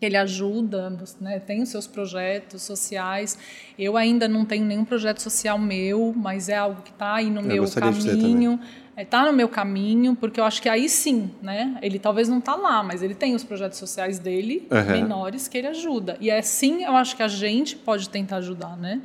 que 0.00 0.06
ele 0.06 0.16
ajuda, 0.16 0.90
né, 1.20 1.38
tem 1.38 1.62
os 1.62 1.68
seus 1.68 1.86
projetos 1.86 2.62
sociais. 2.62 3.38
Eu 3.78 3.96
ainda 3.96 4.26
não 4.26 4.44
tenho 4.44 4.64
nenhum 4.64 4.84
projeto 4.84 5.22
social 5.22 5.56
meu, 5.56 6.12
mas 6.16 6.48
é 6.48 6.56
algo 6.56 6.82
que 6.82 6.90
está 6.90 7.14
aí 7.14 7.30
no 7.30 7.40
Eu 7.42 7.62
meu 7.62 7.70
caminho. 7.70 8.58
Está 8.96 9.24
no 9.24 9.32
meu 9.32 9.48
caminho, 9.48 10.16
porque 10.16 10.40
eu 10.40 10.44
acho 10.44 10.60
que 10.60 10.68
aí 10.68 10.88
sim, 10.88 11.30
né? 11.40 11.78
Ele 11.80 12.00
talvez 12.00 12.28
não 12.28 12.38
está 12.40 12.56
lá, 12.56 12.82
mas 12.82 13.00
ele 13.00 13.14
tem 13.14 13.32
os 13.36 13.44
projetos 13.44 13.78
sociais 13.78 14.18
dele, 14.18 14.66
Uhum. 14.72 14.90
menores, 14.92 15.46
que 15.46 15.56
ele 15.56 15.68
ajuda. 15.68 16.16
E 16.20 16.32
assim 16.32 16.82
eu 16.82 16.96
acho 16.96 17.14
que 17.16 17.22
a 17.22 17.28
gente 17.28 17.76
pode 17.76 18.08
tentar 18.08 18.38
ajudar, 18.38 18.76
né? 18.76 19.00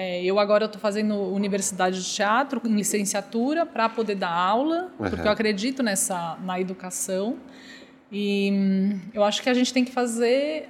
É, 0.00 0.22
eu 0.22 0.38
agora 0.38 0.66
estou 0.66 0.80
fazendo 0.80 1.16
universidade 1.16 2.00
de 2.00 2.08
teatro 2.08 2.62
em 2.64 2.72
licenciatura 2.76 3.66
para 3.66 3.88
poder 3.88 4.14
dar 4.14 4.30
aula, 4.30 4.92
Uhum. 4.96 5.10
porque 5.10 5.26
eu 5.26 5.32
acredito 5.32 5.82
nessa 5.82 6.38
na 6.44 6.60
educação. 6.60 7.36
E 8.12 8.48
hum, 8.52 9.00
eu 9.12 9.24
acho 9.24 9.42
que 9.42 9.50
a 9.50 9.54
gente 9.54 9.72
tem 9.74 9.84
que 9.84 9.90
fazer 9.90 10.68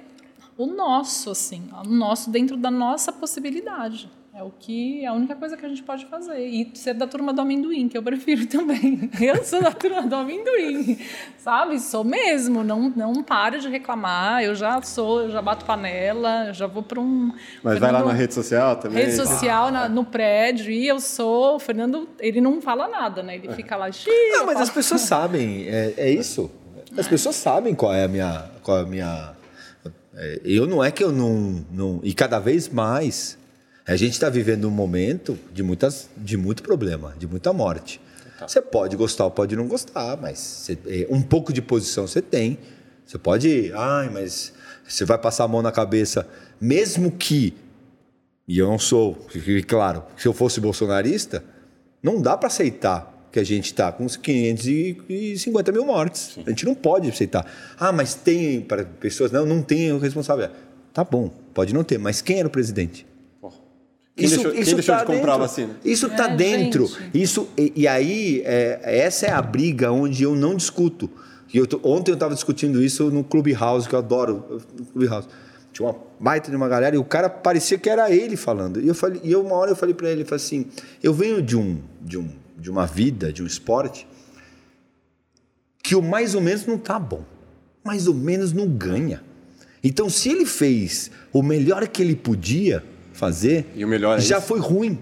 o 0.57 0.65
nosso, 0.65 1.29
assim, 1.29 1.69
o 1.85 1.87
nosso 1.87 2.31
dentro 2.31 2.57
da 2.57 2.71
nossa 2.71 3.13
possibilidade. 3.13 4.09
É 4.39 4.43
o 4.43 4.53
que 4.57 5.03
é 5.03 5.07
a 5.07 5.11
única 5.11 5.35
coisa 5.35 5.57
que 5.57 5.65
a 5.65 5.67
gente 5.67 5.83
pode 5.83 6.05
fazer. 6.05 6.39
E 6.47 6.71
ser 6.73 6.93
da 6.93 7.05
turma 7.05 7.33
do 7.33 7.41
amendoim, 7.41 7.89
que 7.89 7.97
eu 7.97 8.01
prefiro 8.01 8.45
também. 8.47 9.11
Eu 9.19 9.43
sou 9.43 9.61
da 9.61 9.69
turma 9.73 10.01
do 10.03 10.15
amendoim, 10.15 10.97
sabe? 11.37 11.77
Sou 11.77 12.05
mesmo. 12.05 12.63
Não, 12.63 12.87
não 12.89 13.21
paro 13.21 13.59
de 13.59 13.67
reclamar. 13.67 14.41
Eu 14.41 14.55
já 14.55 14.81
sou, 14.81 15.23
eu 15.23 15.29
já 15.29 15.41
bato 15.41 15.65
panela, 15.65 16.45
eu 16.47 16.53
já 16.53 16.67
vou 16.67 16.81
para 16.81 17.01
um. 17.01 17.33
Mas 17.61 17.79
vai 17.79 17.91
lá 17.91 17.97
Fernando- 17.99 18.13
na 18.13 18.17
rede 18.17 18.33
social 18.33 18.77
também? 18.77 19.03
Rede 19.03 19.17
social 19.17 19.71
na- 19.71 19.89
no 19.89 20.05
prédio 20.05 20.71
e 20.71 20.87
eu 20.87 21.01
sou. 21.01 21.55
O 21.57 21.59
Fernando, 21.59 22.07
ele 22.17 22.39
não 22.39 22.61
fala 22.61 22.87
nada, 22.87 23.21
né? 23.21 23.35
Ele 23.35 23.51
fica 23.53 23.75
lá. 23.75 23.87
Não, 23.89 24.45
mas 24.45 24.53
falo- 24.53 24.59
as 24.63 24.69
pessoas 24.69 25.01
sabem, 25.01 25.65
é, 25.67 25.93
é 25.97 26.09
isso. 26.11 26.49
As 26.97 27.09
pessoas 27.09 27.35
sabem 27.35 27.75
qual 27.75 27.93
é 27.93 28.05
a 28.05 28.07
minha. 28.07 28.45
Qual 28.63 28.77
é 28.77 28.81
a 28.83 28.85
minha 28.85 29.33
é, 30.15 30.39
eu 30.45 30.65
não 30.65 30.81
é 30.81 30.91
que 30.91 31.03
eu 31.03 31.11
não, 31.11 31.65
não. 31.69 31.99
E 32.03 32.13
cada 32.13 32.39
vez 32.39 32.69
mais. 32.69 33.37
A 33.89 33.95
gente 33.95 34.13
está 34.13 34.29
vivendo 34.29 34.67
um 34.67 34.71
momento 34.71 35.37
de, 35.51 35.63
muitas, 35.63 36.09
de 36.15 36.37
muito 36.37 36.61
problema, 36.61 37.15
de 37.17 37.25
muita 37.27 37.51
morte. 37.51 37.99
Você 38.39 38.61
pode 38.61 38.95
gostar 38.95 39.25
ou 39.25 39.31
pode 39.31 39.55
não 39.55 39.67
gostar, 39.67 40.15
mas 40.17 40.37
você- 40.37 40.77
é, 40.87 41.07
um 41.09 41.21
pouco 41.21 41.51
de 41.51 41.61
posição 41.61 42.05
você 42.07 42.21
tem. 42.21 42.59
Você 43.05 43.17
pode, 43.17 43.71
ai, 43.73 44.09
mas 44.09 44.53
você 44.87 45.03
vai 45.05 45.17
passar 45.17 45.45
a 45.45 45.47
mão 45.47 45.61
na 45.63 45.71
cabeça, 45.71 46.27
mesmo 46.61 47.11
que, 47.11 47.55
e 48.47 48.59
eu 48.59 48.67
não 48.67 48.77
sou, 48.77 49.17
claro, 49.67 50.03
se 50.15 50.27
eu 50.27 50.33
fosse 50.33 50.61
bolsonarista, 50.61 51.43
não 52.01 52.21
dá 52.21 52.37
para 52.37 52.47
aceitar 52.47 53.27
que 53.31 53.39
a 53.39 53.43
gente 53.43 53.65
está 53.65 53.91
com 53.91 54.05
uns 54.05 54.15
550 54.15 55.71
mil 55.71 55.85
mortes. 55.85 56.37
A 56.45 56.49
gente 56.51 56.63
não 56.65 56.75
pode 56.75 57.09
aceitar. 57.09 57.45
Ah, 57.79 57.91
mas 57.91 58.13
tem 58.13 58.61
para 58.61 58.85
pessoas, 58.85 59.31
não, 59.31 59.45
não 59.47 59.61
tem 59.63 59.91
o 59.91 59.97
responsável. 59.97 60.49
Tá 60.93 61.03
bom, 61.03 61.29
pode 61.53 61.73
não 61.73 61.83
ter, 61.83 61.97
mas 61.97 62.21
quem 62.21 62.37
era 62.39 62.47
o 62.47 62.51
presidente? 62.51 63.05
Quem 64.19 64.29
deixou- 64.29 64.51
quem 64.51 64.63
deixou 64.63 64.95
de 64.97 65.05
comprar 65.05 65.33
a 65.33 65.37
dentro. 65.37 65.37
vacina? 65.39 65.79
Isso 65.83 66.07
está 66.07 66.29
É, 66.31 66.35
dentro. 66.35 66.87
gente. 66.87 67.09
Isso, 67.21 67.47
e, 67.57 67.73
e 67.75 67.87
aí, 67.87 68.41
é, 68.45 68.79
essa 68.99 69.25
é 69.27 69.31
a 69.31 69.41
briga 69.41 69.91
onde 69.91 70.23
eu 70.23 70.35
não 70.35 70.55
discuto. 70.55 71.09
E 71.53 71.57
eu 71.57 71.67
ontem 71.83 72.11
eu 72.11 72.15
estava 72.15 72.33
discutindo 72.35 72.83
isso 72.83 73.09
no 73.09 73.23
Clubhouse, 73.23 73.87
que 73.89 73.95
eu 73.95 73.99
adoro, 73.99 74.61
no 74.77 74.85
Clubhouse. 74.85 75.27
Tinha 75.73 75.87
uma 75.87 75.95
baita 76.19 76.49
de 76.49 76.55
uma 76.55 76.67
galera 76.67 76.95
e 76.95 76.99
o 76.99 77.03
cara 77.03 77.29
parecia 77.29 77.77
que 77.77 77.89
era 77.89 78.11
ele 78.11 78.35
falando. 78.35 78.81
E 78.81 78.87
eu 78.87 78.93
falei, 78.95 79.19
e 79.23 79.31
eu, 79.31 79.41
uma 79.43 79.55
hora 79.55 79.71
eu 79.71 79.75
falei 79.75 79.95
para 79.95 80.09
ele, 80.11 80.21
eu 80.21 80.25
falei 80.25 80.43
assim, 80.43 80.65
eu 81.01 81.13
venho 81.13 81.41
de 81.41 81.55
um, 81.55 81.79
de 82.01 82.17
um, 82.17 82.27
de 82.57 82.69
uma 82.69 82.85
vida, 82.85 83.31
de 83.33 83.41
um 83.41 83.47
esporte 83.47 84.07
que 85.81 85.95
o 85.95 86.01
mais 86.01 86.35
ou 86.35 86.41
menos 86.41 86.65
não 86.65 86.77
tá 86.77 86.99
bom. 86.99 87.23
Mais 87.83 88.07
ou 88.07 88.13
menos 88.13 88.51
não 88.53 88.67
ganha. 88.67 89.23
Então, 89.83 90.09
se 90.09 90.29
ele 90.29 90.45
fez 90.45 91.09
o 91.31 91.41
melhor 91.41 91.87
que 91.87 92.01
ele 92.01 92.15
podia 92.15 92.83
fazer, 93.19 93.65
E 93.75 93.83
o 93.83 93.87
melhor 93.87 94.17
é 94.17 94.21
já 94.21 94.37
isso. 94.37 94.47
foi 94.47 94.59
ruim. 94.59 94.97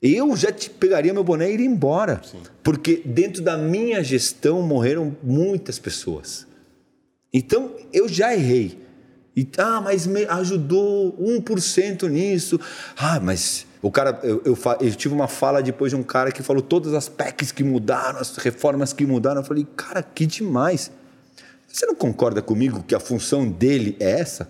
Eu 0.00 0.36
já 0.36 0.50
te 0.52 0.68
pegaria 0.70 1.12
meu 1.12 1.24
boné 1.24 1.50
e 1.50 1.54
iria 1.54 1.66
embora. 1.66 2.20
Porque 2.62 3.02
dentro 3.04 3.42
da 3.42 3.56
minha 3.56 4.02
gestão 4.02 4.62
morreram 4.62 5.16
muitas 5.22 5.78
pessoas. 5.78 6.46
Então, 7.32 7.72
eu 7.92 8.08
já 8.08 8.34
errei. 8.34 8.78
E, 9.36 9.46
ah, 9.58 9.80
mas 9.80 10.06
me 10.06 10.24
ajudou 10.24 11.12
1% 11.20 12.08
nisso. 12.08 12.58
Ah, 12.96 13.20
mas 13.20 13.66
o 13.82 13.90
cara, 13.90 14.18
eu, 14.22 14.42
eu, 14.44 14.58
eu 14.80 14.94
tive 14.94 15.14
uma 15.14 15.28
fala 15.28 15.62
depois 15.62 15.90
de 15.90 15.96
um 15.96 16.02
cara 16.02 16.32
que 16.32 16.42
falou 16.42 16.62
todas 16.62 16.94
as 16.94 17.08
PECs 17.08 17.52
que 17.52 17.62
mudaram, 17.62 18.18
as 18.18 18.34
reformas 18.36 18.92
que 18.92 19.04
mudaram. 19.04 19.40
Eu 19.40 19.46
falei, 19.46 19.66
cara, 19.76 20.02
que 20.02 20.24
demais. 20.24 20.90
Você 21.68 21.84
não 21.84 21.94
concorda 21.94 22.40
comigo 22.40 22.82
que 22.82 22.94
a 22.94 23.00
função 23.00 23.46
dele 23.50 23.96
é 24.00 24.10
essa? 24.20 24.48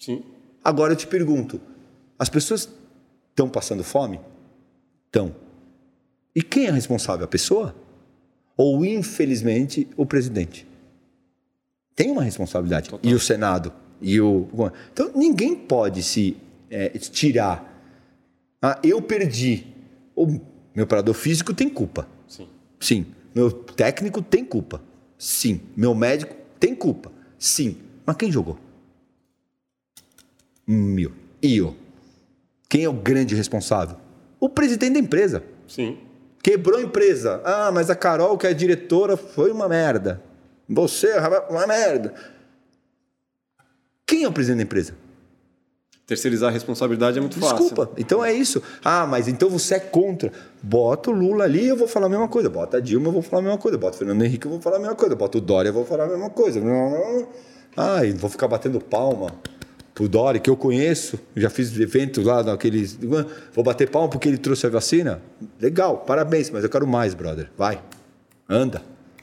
Sim. 0.00 0.24
Agora 0.64 0.94
eu 0.94 0.96
te 0.96 1.06
pergunto: 1.06 1.60
as 2.18 2.30
pessoas 2.30 2.68
estão 3.30 3.48
passando 3.48 3.84
fome? 3.84 4.18
Estão. 5.06 5.34
E 6.34 6.42
quem 6.42 6.66
é 6.66 6.70
responsável? 6.70 7.24
A 7.24 7.28
pessoa? 7.28 7.74
Ou, 8.56 8.84
infelizmente, 8.84 9.86
o 9.96 10.06
presidente? 10.06 10.66
Tem 11.94 12.10
uma 12.10 12.22
responsabilidade. 12.22 12.90
E 13.02 13.14
o 13.14 13.20
Senado? 13.20 13.72
E 14.00 14.20
o... 14.20 14.48
Então, 14.92 15.12
ninguém 15.14 15.54
pode 15.54 16.02
se 16.02 16.36
é, 16.70 16.88
tirar. 16.98 17.72
Ah, 18.60 18.78
eu 18.82 19.00
perdi. 19.02 19.66
O 20.16 20.26
meu 20.74 20.84
operador 20.84 21.14
físico 21.14 21.54
tem 21.54 21.68
culpa. 21.68 22.08
Sim. 22.26 22.48
Sim. 22.80 23.06
Meu 23.34 23.50
técnico 23.50 24.22
tem 24.22 24.44
culpa. 24.44 24.82
Sim. 25.18 25.60
Meu 25.76 25.94
médico 25.94 26.34
tem 26.58 26.74
culpa. 26.74 27.12
Sim. 27.38 27.76
Mas 28.04 28.16
quem 28.16 28.30
jogou? 28.30 28.58
Meu. 30.66 31.12
E 31.42 31.58
eu? 31.58 31.76
Quem 32.68 32.84
é 32.84 32.88
o 32.88 32.92
grande 32.92 33.34
responsável? 33.34 33.96
O 34.40 34.48
presidente 34.48 34.94
da 34.94 34.98
empresa. 34.98 35.42
Sim. 35.68 35.98
Quebrou 36.42 36.78
a 36.78 36.82
empresa. 36.82 37.40
Ah, 37.44 37.70
mas 37.72 37.88
a 37.88 37.94
Carol, 37.94 38.36
que 38.36 38.46
é 38.46 38.50
a 38.50 38.54
diretora, 38.54 39.16
foi 39.16 39.50
uma 39.50 39.68
merda. 39.68 40.22
Você, 40.68 41.12
rapaz, 41.18 41.44
uma 41.50 41.66
merda. 41.66 42.14
Quem 44.06 44.24
é 44.24 44.28
o 44.28 44.32
presidente 44.32 44.58
da 44.58 44.62
empresa? 44.64 44.94
Terceirizar 46.06 46.50
a 46.50 46.52
responsabilidade 46.52 47.16
é 47.16 47.20
muito 47.20 47.38
fácil. 47.38 47.56
Desculpa. 47.56 47.90
Então 47.96 48.22
é 48.22 48.30
isso. 48.32 48.62
Ah, 48.84 49.06
mas 49.06 49.26
então 49.26 49.48
você 49.48 49.76
é 49.76 49.80
contra. 49.80 50.30
Bota 50.62 51.10
o 51.10 51.14
Lula 51.14 51.44
ali, 51.44 51.66
eu 51.66 51.76
vou 51.76 51.88
falar 51.88 52.06
a 52.06 52.10
mesma 52.10 52.28
coisa. 52.28 52.50
Bota 52.50 52.76
a 52.76 52.80
Dilma, 52.80 53.08
eu 53.08 53.12
vou 53.12 53.22
falar 53.22 53.40
a 53.40 53.44
mesma 53.44 53.58
coisa. 53.58 53.78
Bota 53.78 53.96
o 53.96 53.98
Fernando 53.98 54.22
Henrique, 54.22 54.46
eu 54.46 54.50
vou 54.50 54.60
falar 54.60 54.76
a 54.76 54.80
mesma 54.80 54.94
coisa. 54.94 55.16
Bota 55.16 55.38
o 55.38 55.40
Dória, 55.40 55.70
eu 55.70 55.72
vou 55.72 55.86
falar 55.86 56.04
a 56.04 56.08
mesma 56.08 56.28
coisa. 56.28 56.60
Ah, 57.74 58.04
e 58.04 58.12
vou 58.12 58.28
ficar 58.28 58.48
batendo 58.48 58.78
palma 58.80 59.28
pro 59.94 60.08
Dória, 60.08 60.40
que 60.40 60.50
eu 60.50 60.56
conheço. 60.56 61.18
Já 61.36 61.48
fiz 61.48 61.78
evento 61.78 62.20
lá 62.22 62.42
naqueles. 62.42 62.98
Vou 63.52 63.62
bater 63.64 63.88
palma 63.88 64.08
porque 64.08 64.28
ele 64.28 64.38
trouxe 64.38 64.66
a 64.66 64.70
vacina. 64.70 65.22
Legal, 65.60 65.98
parabéns, 65.98 66.50
mas 66.50 66.64
eu 66.64 66.70
quero 66.70 66.86
mais, 66.86 67.14
brother. 67.14 67.50
Vai. 67.56 67.80
Anda. 68.48 68.82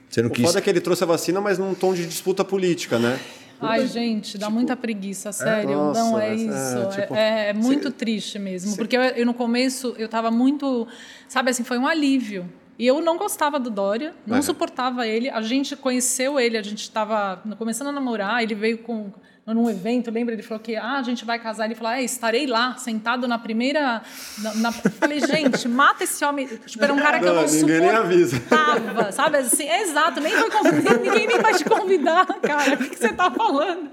Você 0.10 0.22
não 0.22 0.30
O 0.30 0.32
quis. 0.34 0.46
foda 0.46 0.60
é 0.60 0.62
que 0.62 0.70
ele 0.70 0.82
trouxe 0.82 1.04
a 1.04 1.08
vacina, 1.08 1.40
mas 1.40 1.58
num 1.58 1.74
tom 1.74 1.94
de 1.94 2.06
disputa 2.06 2.44
política, 2.44 2.98
né? 3.00 3.20
Ai, 3.64 3.86
gente, 3.86 4.38
dá 4.40 4.50
muita 4.50 4.76
preguiça, 4.76 5.32
sério. 5.32 5.70
Nossa, 5.72 6.00
não, 6.02 6.20
é 6.20 6.30
é, 6.32 6.36
isso. 6.36 6.50
É, 6.52 6.86
tipo, 7.02 7.16
é- 7.16 7.50
é 7.50 7.54
muito 7.54 7.92
triste 7.92 8.40
mesmo. 8.40 8.76
Porque 8.76 8.98
eu, 8.98 9.02
eu, 9.02 9.26
no 9.26 9.36
começo, 9.36 9.94
eu 10.00 10.10
tava 10.10 10.32
muito. 10.32 10.88
Sabe 11.28 11.52
assim, 11.52 11.64
foi 11.64 11.78
um 11.78 11.86
alívio. 11.86 12.50
E 12.80 12.88
eu 12.88 13.00
não 13.02 13.18
gostava 13.18 13.60
do 13.60 13.70
Dória, 13.70 14.16
não 14.26 14.38
Uhum. 14.38 14.42
suportava 14.42 15.06
ele. 15.08 15.30
A 15.30 15.42
gente 15.44 15.76
conheceu 15.76 16.40
ele, 16.40 16.58
a 16.58 16.64
gente 16.64 16.82
estava 16.82 17.40
começando 17.58 17.90
a 17.90 17.92
namorar, 17.92 18.42
ele 18.42 18.56
veio 18.56 18.80
com 18.80 19.12
num 19.48 19.70
evento, 19.70 20.12
lembra? 20.12 20.36
Ele 20.36 20.44
falou 20.44 20.62
que 20.62 20.76
ah, 20.76 20.98
a 20.98 21.04
gente 21.04 21.26
vai 21.26 21.40
casar. 21.40 21.66
Ele 21.66 21.76
falou, 21.76 21.92
é, 21.92 22.04
estarei 22.04 22.46
lá, 22.46 22.78
sentado 22.78 23.28
na 23.28 23.40
primeira. 23.40 24.02
Na, 24.38 24.56
na... 24.56 24.72
Falei, 25.02 25.20
gente, 25.20 25.68
mata 25.68 26.04
esse 26.04 26.24
homem. 26.24 26.48
Tipo, 26.48 26.84
era 26.84 26.94
um 26.94 26.98
cara 26.98 27.20
que 27.20 27.26
eu 27.26 27.34
Não, 27.34 27.42
não 27.42 27.52
ninguém 27.52 27.80
nem 27.80 27.90
avisa. 27.90 28.36
suportava, 28.38 29.12
sabe? 29.12 29.38
Assim, 29.38 29.64
é 29.68 29.82
exato, 29.82 30.20
nem 30.22 30.32
foi 30.32 30.52
convidado, 30.52 31.00
ninguém 31.02 31.28
nem 31.28 31.40
vai 31.40 31.54
te 31.56 31.66
convidar, 31.66 32.26
cara. 32.26 32.76
O 32.76 32.78
que, 32.78 32.90
que 32.90 32.98
você 32.98 33.14
tá 33.14 33.32
falando? 33.32 33.90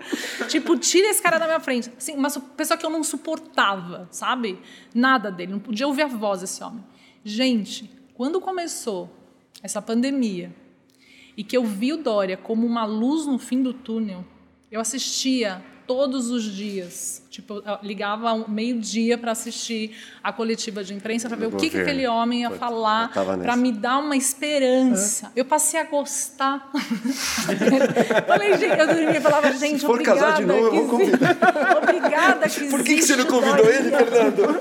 Tipo, 0.48 0.76
tira 0.76 1.08
esse 1.08 1.22
cara 1.22 1.38
da 1.38 1.46
minha 1.46 1.60
frente. 1.60 1.90
Assim, 1.96 2.14
uma 2.14 2.28
pessoa 2.30 2.76
que 2.76 2.84
eu 2.84 2.90
não 2.90 3.02
suportava, 3.02 4.06
sabe? 4.10 4.60
Nada 4.94 5.30
dele, 5.30 5.52
não 5.52 5.60
podia 5.60 5.86
ouvir 5.86 6.02
a 6.02 6.08
voz 6.08 6.42
desse 6.42 6.62
homem. 6.62 6.84
Gente, 7.24 7.90
quando 8.14 8.40
começou 8.40 9.10
essa 9.62 9.80
pandemia 9.80 10.54
e 11.36 11.42
que 11.42 11.56
eu 11.56 11.64
vi 11.64 11.92
o 11.92 11.96
Dória 11.96 12.36
como 12.36 12.66
uma 12.66 12.84
luz 12.84 13.26
no 13.26 13.38
fim 13.38 13.62
do 13.62 13.72
túnel, 13.72 14.24
eu 14.70 14.80
assistia 14.80 15.62
todos 15.86 16.30
os 16.30 16.42
dias. 16.44 17.22
Tipo, 17.30 17.62
eu 17.64 17.78
ligava 17.82 18.28
ao 18.30 18.48
meio-dia 18.48 19.16
para 19.16 19.32
assistir 19.32 19.96
a 20.22 20.32
coletiva 20.32 20.82
de 20.84 20.92
imprensa 20.92 21.28
para 21.28 21.36
ver 21.38 21.46
o 21.46 21.52
que, 21.56 21.70
que 21.70 21.78
aquele 21.78 22.06
homem 22.06 22.40
ia 22.42 22.48
Putz, 22.48 22.58
falar 22.60 23.10
para 23.10 23.56
me 23.56 23.72
dar 23.72 23.98
uma 23.98 24.16
esperança. 24.16 25.32
Eu 25.36 25.44
passei 25.46 25.78
a 25.80 25.84
gostar. 25.84 26.70
Falei, 28.26 28.56
gente, 28.58 28.78
eu 28.78 28.86
dormia 28.86 29.16
e 29.16 29.20
falava, 29.20 29.52
gente, 29.52 29.80
Se 29.80 29.86
for 29.86 29.92
obrigada. 29.92 30.20
casar 30.20 30.36
de 30.36 30.46
novo, 30.46 30.76
eu 30.76 30.86
vou 30.86 31.00
existe- 31.00 31.24
Obrigada 31.82 32.48
que 32.48 32.64
Por 32.68 32.82
que, 32.82 32.94
que 32.96 33.02
você 33.02 33.16
não 33.16 33.26
convidou 33.26 33.70
ele, 33.70 33.90
Fernando? 33.90 34.60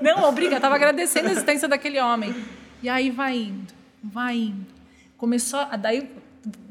Não, 0.00 0.28
obrigada. 0.28 0.60
Tava 0.60 0.74
agradecendo 0.76 1.28
a 1.28 1.32
existência 1.32 1.68
daquele 1.68 2.00
homem. 2.00 2.34
E 2.82 2.88
aí 2.88 3.10
vai 3.10 3.36
indo, 3.36 3.72
vai 4.02 4.36
indo. 4.36 4.66
Começou, 5.16 5.60
a- 5.60 5.76
daí, 5.76 6.08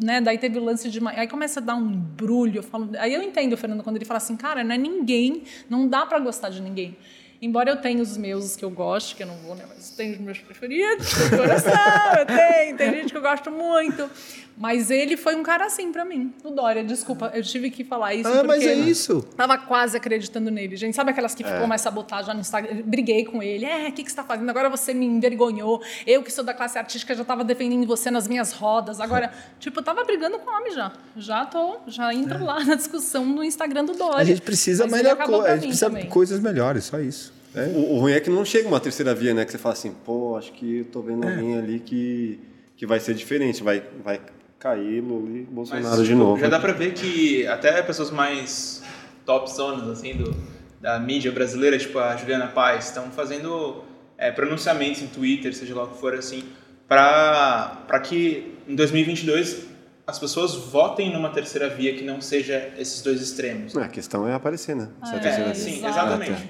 né, 0.01 0.21
daí 0.21 0.37
teve 0.37 0.59
o 0.59 0.63
lance 0.63 0.89
de... 0.89 0.99
Aí 1.07 1.27
começa 1.27 1.59
a 1.59 1.63
dar 1.63 1.75
um 1.75 1.91
embrulho. 1.91 2.59
Eu 2.59 2.63
falo, 2.63 2.89
aí 2.97 3.13
eu 3.13 3.21
entendo 3.21 3.53
o 3.53 3.57
Fernando 3.57 3.83
quando 3.83 3.95
ele 3.95 4.05
fala 4.05 4.17
assim, 4.17 4.35
cara, 4.35 4.63
não 4.63 4.75
é 4.75 4.77
ninguém, 4.77 5.43
não 5.69 5.87
dá 5.87 6.05
pra 6.05 6.19
gostar 6.19 6.49
de 6.49 6.61
ninguém. 6.61 6.97
Embora 7.41 7.69
eu 7.69 7.75
tenha 7.75 8.01
os 8.01 8.15
meus 8.15 8.55
que 8.55 8.63
eu 8.63 8.69
gosto, 8.69 9.17
que 9.17 9.23
eu 9.23 9.27
não 9.27 9.35
vou, 9.35 9.53
né? 9.53 9.65
Mas 9.67 9.89
tenho 9.91 10.13
os 10.13 10.19
meus 10.19 10.39
preferidos, 10.39 11.13
do 11.29 11.37
coração, 11.37 11.73
eu 12.17 12.25
tenho, 12.25 12.77
tem 12.77 12.91
gente 12.93 13.11
que 13.11 13.17
eu 13.17 13.21
gosto 13.21 13.51
muito. 13.51 14.09
Mas 14.55 14.91
ele 14.91 15.17
foi 15.17 15.35
um 15.35 15.41
cara 15.41 15.65
assim 15.65 15.91
pra 15.91 16.05
mim, 16.05 16.31
o 16.43 16.51
Dória. 16.51 16.84
Desculpa, 16.84 17.31
eu 17.34 17.41
tive 17.41 17.71
que 17.71 17.84
falar 17.84 18.13
isso 18.13 18.27
Ah, 18.30 18.34
porque... 18.34 18.47
mas 18.47 18.63
é 18.65 18.73
isso. 18.75 19.21
Tava 19.35 19.57
quase 19.57 19.97
acreditando 19.97 20.51
nele, 20.51 20.75
gente. 20.75 20.95
Sabe 20.95 21.09
aquelas 21.11 21.34
que 21.34 21.43
É. 21.43 21.47
ficou 21.51 21.65
mais 21.67 21.81
sabotar 21.81 22.23
já 22.23 22.34
no 22.34 22.41
Instagram? 22.41 22.81
Briguei 22.85 23.25
com 23.25 23.41
ele. 23.41 23.65
É, 23.65 23.89
o 23.89 23.91
que, 23.91 24.03
que 24.03 24.09
você 24.09 24.15
tá 24.15 24.23
fazendo? 24.23 24.49
Agora 24.49 24.69
você 24.69 24.93
me 24.93 25.05
envergonhou. 25.07 25.81
Eu 26.05 26.21
que 26.21 26.31
sou 26.31 26.43
da 26.43 26.53
classe 26.53 26.77
artística 26.77 27.15
já 27.15 27.23
tava 27.25 27.43
defendendo 27.43 27.88
você 27.88 28.11
nas 28.11 28.27
minhas 28.27 28.51
rodas. 28.53 28.99
Agora, 28.99 29.34
tipo, 29.59 29.80
eu 29.80 29.84
tava 29.84 30.03
brigando 30.03 30.38
com 30.39 30.49
o 30.51 30.55
homem 30.55 30.71
já. 30.71 30.93
Já 31.17 31.45
tô, 31.45 31.77
já 31.88 32.13
entro 32.13 32.43
lá 32.45 32.63
na 32.63 32.75
discussão 32.75 33.25
no 33.25 33.43
Instagram 33.43 33.85
do 33.85 33.93
Dória. 33.93 34.19
A 34.19 34.23
gente 34.23 34.41
precisa 34.41 34.84
Mas 34.84 34.93
melhor 35.01 35.17
co- 35.17 35.41
a 35.41 35.55
gente 35.55 35.67
precisa 35.67 35.88
também. 35.89 36.05
coisas 36.07 36.39
melhores, 36.39 36.84
só 36.84 36.99
isso. 36.99 37.34
É. 37.55 37.65
O, 37.67 37.95
o 37.95 37.99
ruim 37.99 38.13
é 38.13 38.19
que 38.19 38.30
não 38.30 38.45
chega 38.45 38.67
uma 38.67 38.80
terceira 38.80 39.13
via, 39.15 39.34
né? 39.34 39.45
Que 39.45 39.51
você 39.51 39.57
fala 39.57 39.73
assim, 39.73 39.93
pô, 40.05 40.35
acho 40.38 40.51
que 40.53 40.77
eu 40.80 40.85
tô 40.85 40.99
É. 40.99 41.03
vendo 41.03 41.27
alguém 41.27 41.57
ali 41.57 41.80
que, 41.80 42.39
que 42.77 42.85
vai 42.85 42.99
ser 42.99 43.13
diferente, 43.15 43.63
vai, 43.63 43.84
vai 44.03 44.19
cair 44.64 45.02
Lula 45.02 45.30
e 45.38 45.41
Bolsonaro 45.44 45.85
Mas, 45.90 45.99
de 45.99 46.06
tipo, 46.06 46.18
novo. 46.18 46.40
Já 46.40 46.48
dá 46.48 46.57
pra 46.57 46.72
ver 46.72 46.94
que 46.94 47.45
até 47.48 47.81
pessoas 47.84 48.10
mais 48.10 48.81
top 49.26 49.52
zonas, 49.52 49.90
assim, 49.90 50.15
do, 50.15 50.34
da 50.80 50.98
mídia 50.99 51.31
brasileira, 51.34 51.77
tipo 51.77 51.99
a 51.99 52.15
Juliana 52.15 52.48
Paz, 52.48 52.85
estão 52.85 53.11
fazendo 53.11 53.84
é, 54.18 54.31
pronunciamentos 54.31 55.02
em 55.02 55.07
Twitter, 55.07 55.53
seja 55.53 55.76
lá 55.76 55.84
o 55.84 55.88
que 55.88 55.99
for, 55.99 56.14
assim, 56.15 56.44
pra, 56.88 57.84
pra 57.88 57.99
que 57.99 58.56
em 58.65 58.73
2022 58.76 59.65
as 60.07 60.18
pessoas 60.18 60.56
votem 60.56 61.11
numa 61.11 61.30
terceira 61.30 61.69
via 61.69 61.94
que 61.94 62.03
não 62.03 62.22
seja 62.22 62.72
esses 62.77 63.02
dois 63.02 63.22
extremos. 63.22 63.76
É, 63.76 63.84
a 63.84 63.88
questão 63.90 64.27
é 64.27 64.34
aparecer, 64.34 64.76
né? 64.76 64.90
Essa 65.02 65.15
É, 65.15 65.19
terceira 65.19 65.56
sim, 65.56 65.80
via. 65.80 65.90
exatamente. 65.90 66.49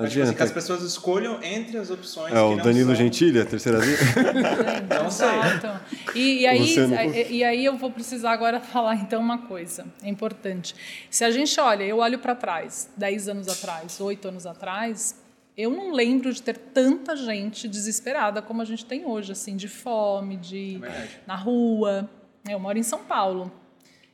Não 0.00 0.04
Mas, 0.04 0.12
tipo 0.12 0.22
assim, 0.22 0.30
adianta. 0.32 0.34
que 0.34 0.42
as 0.42 0.50
pessoas 0.50 0.82
escolham 0.82 1.42
entre 1.42 1.76
as 1.76 1.90
opções 1.90 2.32
É 2.32 2.34
que 2.34 2.40
o 2.40 2.56
não 2.56 2.64
Danilo 2.64 2.86
são... 2.86 2.94
Gentili, 2.94 3.38
a 3.38 3.44
terceira 3.44 3.78
via? 3.80 3.98
Não 5.02 5.10
sei. 5.10 5.28
Exato. 5.28 5.80
E, 6.14 6.40
e 6.40 6.46
aí, 6.46 6.58
Luciano. 6.58 6.94
e, 7.14 7.44
aí 7.44 7.64
eu 7.64 7.76
vou 7.76 7.90
precisar 7.90 8.32
agora 8.32 8.60
falar 8.60 8.94
então 8.94 9.20
uma 9.20 9.46
coisa, 9.46 9.84
é 10.02 10.08
importante. 10.08 10.74
Se 11.10 11.22
a 11.22 11.30
gente 11.30 11.60
olha, 11.60 11.84
eu 11.84 11.98
olho 11.98 12.18
para 12.18 12.34
trás, 12.34 12.88
10 12.96 13.28
anos 13.28 13.48
atrás, 13.48 14.00
8 14.00 14.28
anos 14.28 14.46
atrás, 14.46 15.16
eu 15.54 15.70
não 15.70 15.92
lembro 15.92 16.32
de 16.32 16.42
ter 16.42 16.56
tanta 16.56 17.14
gente 17.14 17.68
desesperada 17.68 18.40
como 18.40 18.62
a 18.62 18.64
gente 18.64 18.86
tem 18.86 19.04
hoje, 19.04 19.32
assim, 19.32 19.54
de 19.54 19.68
fome, 19.68 20.38
de 20.38 20.80
É 20.82 21.08
na 21.26 21.36
rua. 21.36 22.08
Eu 22.48 22.58
moro 22.58 22.78
em 22.78 22.82
São 22.82 23.00
Paulo. 23.04 23.52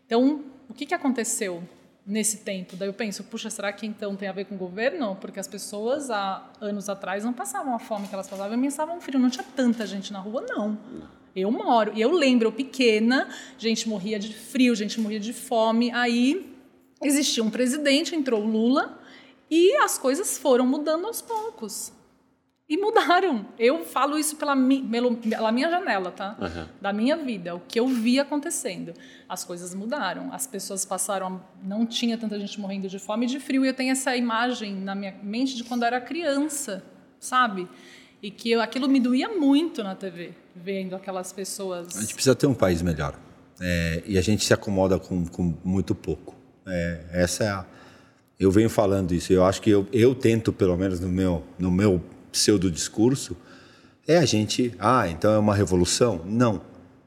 Então, 0.04 0.42
o 0.68 0.74
que, 0.74 0.84
que 0.84 0.94
aconteceu 0.94 1.62
nesse 2.06 2.38
tempo? 2.38 2.76
Daí 2.76 2.88
eu 2.88 2.94
penso, 2.94 3.24
puxa, 3.24 3.50
será 3.50 3.72
que 3.72 3.84
então 3.84 4.14
tem 4.14 4.28
a 4.28 4.32
ver 4.32 4.44
com 4.44 4.54
o 4.54 4.58
governo? 4.58 5.16
Porque 5.16 5.40
as 5.40 5.48
pessoas 5.48 6.10
há 6.10 6.48
anos 6.60 6.88
atrás 6.88 7.24
não 7.24 7.32
passavam 7.32 7.74
a 7.74 7.78
fome 7.78 8.06
que 8.06 8.14
elas 8.14 8.28
passavam, 8.28 8.62
e 8.62 8.64
passavam 8.64 9.00
frio. 9.00 9.18
Não 9.18 9.28
tinha 9.28 9.44
tanta 9.56 9.86
gente 9.86 10.12
na 10.12 10.20
rua, 10.20 10.44
não. 10.48 10.78
Eu 11.34 11.50
moro, 11.50 11.92
e 11.94 12.00
eu 12.00 12.12
lembro, 12.12 12.48
eu 12.48 12.52
pequena, 12.52 13.28
gente 13.58 13.88
morria 13.88 14.18
de 14.18 14.32
frio, 14.32 14.74
gente 14.74 14.98
morria 15.00 15.20
de 15.20 15.34
fome. 15.34 15.90
Aí 15.90 16.54
existia 17.02 17.42
um 17.42 17.50
presidente, 17.50 18.14
entrou 18.14 18.42
o 18.42 18.46
Lula, 18.46 18.98
e 19.50 19.76
as 19.76 19.98
coisas 19.98 20.38
foram 20.38 20.66
mudando 20.66 21.06
aos 21.06 21.20
poucos. 21.20 21.92
E 22.68 22.76
mudaram. 22.76 23.46
Eu 23.58 23.84
falo 23.84 24.18
isso 24.18 24.34
pela, 24.36 24.56
mi- 24.56 24.82
pela 25.30 25.52
minha 25.52 25.70
janela, 25.70 26.10
tá? 26.10 26.36
Da 26.80 26.92
minha 26.92 27.16
vida, 27.16 27.54
o 27.54 27.60
que 27.60 27.78
eu 27.78 27.86
vi 27.86 28.18
acontecendo. 28.18 28.92
As 29.28 29.44
coisas 29.44 29.72
mudaram. 29.74 30.32
As 30.32 30.46
pessoas 30.48 30.84
passaram. 30.84 31.26
a- 31.36 31.40
Não 31.62 31.86
tinha 31.86 32.18
tanta 32.18 32.38
gente 32.40 32.58
morrendo 32.60 32.88
de 32.88 32.98
fome 32.98 33.26
e 33.26 33.28
de 33.28 33.38
frio. 33.38 33.64
E 33.64 33.68
eu 33.68 33.74
tenho 33.74 33.92
essa 33.92 34.16
imagem 34.16 34.74
na 34.74 34.94
minha 34.96 35.14
mente 35.22 35.54
de 35.54 35.62
quando 35.62 35.82
eu 35.82 35.86
era 35.86 36.00
criança, 36.00 36.82
sabe? 37.20 37.68
E 38.20 38.30
que 38.32 38.50
eu- 38.50 38.60
aquilo 38.60 38.88
me 38.88 38.98
doía 38.98 39.28
muito 39.28 39.84
na 39.84 39.94
TV, 39.94 40.32
vendo 40.54 40.96
aquelas 40.96 41.32
pessoas. 41.32 41.96
A 41.96 42.00
gente 42.00 42.14
precisa 42.14 42.34
ter 42.34 42.48
um 42.48 42.54
país 42.54 42.82
melhor. 42.82 43.14
É, 43.60 44.02
e 44.06 44.18
a 44.18 44.20
gente 44.20 44.44
se 44.44 44.52
acomoda 44.52 44.98
com, 44.98 45.24
com 45.26 45.54
muito 45.64 45.94
pouco. 45.94 46.34
É, 46.66 47.04
essa 47.12 47.44
é 47.44 47.48
a. 47.48 47.64
Eu 48.40 48.50
venho 48.50 48.68
falando 48.68 49.14
isso. 49.14 49.32
Eu 49.32 49.44
acho 49.44 49.62
que 49.62 49.70
eu, 49.70 49.86
eu 49.92 50.14
tento, 50.14 50.52
pelo 50.52 50.76
menos 50.76 50.98
no 51.00 51.08
meu, 51.08 51.42
no 51.58 51.70
meu 51.70 52.02
pseudo 52.36 52.70
discurso, 52.70 53.34
é 54.06 54.18
a 54.18 54.24
gente. 54.26 54.74
Ah, 54.78 55.08
então 55.08 55.32
é 55.32 55.38
uma 55.38 55.54
revolução? 55.54 56.20
Não. 56.26 56.60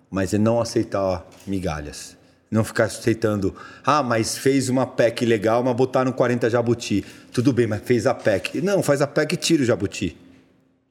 Mas 0.10 0.34
é 0.34 0.38
não 0.39 0.60
aceitar 0.60 1.23
migalhas. 1.45 2.18
Não 2.49 2.64
ficar 2.64 2.85
aceitando. 2.85 3.56
Ah, 3.85 4.01
mas 4.01 4.35
fez 4.35 4.69
uma 4.69 4.88
PEC 4.88 5.23
legal, 5.23 5.64
mas 5.64 5.76
botaram 5.76 6.11
40 6.11 6.49
jabuti. 6.49 7.06
Tudo 7.31 7.53
bem, 7.53 7.68
mas 7.68 7.81
fez 7.84 8.07
a 8.07 8.14
PEC. 8.15 8.60
Não, 8.60 8.81
faz 8.81 9.01
a 9.03 9.07
PEC 9.07 9.34
e 9.34 9.38
tira 9.38 9.61
o 9.61 9.65
jabuti. 9.65 10.18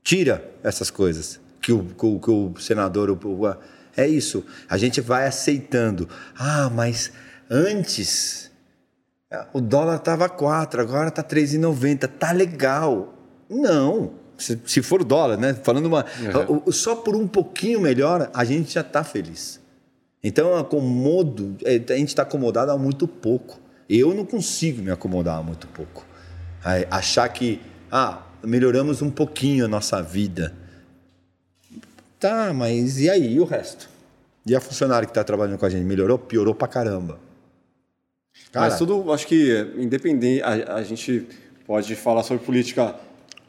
Tira 0.04 0.48
essas 0.62 0.88
coisas 0.88 1.40
que 1.60 1.72
o, 1.72 1.84
que 1.84 2.06
o, 2.06 2.20
que 2.20 2.30
o 2.30 2.54
senador. 2.60 3.10
o- 3.10 3.56
é 3.96 4.06
isso. 4.06 4.44
A 4.70 4.78
gente 4.78 5.00
vai 5.00 5.26
aceitando. 5.26 6.08
Ah, 6.38 6.70
mas 6.72 7.10
antes 7.50 8.48
o 9.52 9.60
dólar 9.60 9.96
estava 9.96 10.28
4, 10.28 10.80
agora 10.80 11.08
está 11.08 11.24
3,90. 11.24 12.06
Tá 12.06 12.30
legal. 12.30 13.12
Não. 13.50 14.12
Se, 14.38 14.58
se 14.64 14.80
for 14.82 15.02
dólar, 15.04 15.36
né? 15.36 15.52
Falando 15.54 15.86
uma. 15.86 16.06
o- 16.64 16.72
Só 16.72 16.94
por 16.96 17.16
um 17.16 17.26
pouquinho 17.26 17.80
melhor, 17.80 18.30
a 18.32 18.44
gente 18.44 18.72
já 18.72 18.80
está 18.82 19.02
feliz. 19.04 19.60
Então, 20.22 20.56
acomodo, 20.56 21.56
é, 21.64 21.74
a 21.92 21.96
gente 21.96 22.08
está 22.08 22.22
acomodado 22.22 22.70
há 22.70 22.78
muito 22.78 23.06
pouco. 23.08 23.58
Eu 23.88 24.14
não 24.14 24.24
consigo 24.24 24.82
me 24.82 24.90
acomodar 24.90 25.38
há 25.38 25.42
muito 25.42 25.66
pouco. 25.68 26.06
Achar 26.90 27.28
que, 27.30 27.60
ah, 27.90 28.22
melhoramos 28.42 29.00
um 29.02 29.10
pouquinho 29.10 29.64
a 29.64 29.68
nossa 29.68 30.02
vida. 30.02 30.54
Tá, 32.20 32.52
mas 32.52 32.98
e 33.00 33.08
aí? 33.08 33.34
E 33.34 33.40
o 33.40 33.44
resto? 33.44 33.88
E 34.46 34.54
a 34.54 34.60
funcionária 34.60 35.06
que 35.06 35.10
está 35.10 35.22
trabalhando 35.22 35.58
com 35.58 35.66
a 35.66 35.70
gente? 35.70 35.84
Melhorou? 35.84 36.18
Piorou 36.18 36.54
pra 36.54 36.66
caramba. 36.66 37.18
Cara, 38.52 38.68
Mas 38.70 38.78
tudo, 38.78 39.12
acho 39.12 39.26
que 39.26 39.72
independente, 39.76 40.42
a, 40.42 40.74
a 40.76 40.82
gente 40.82 41.26
pode 41.66 41.94
falar 41.94 42.22
sobre 42.22 42.44
política 42.44 42.94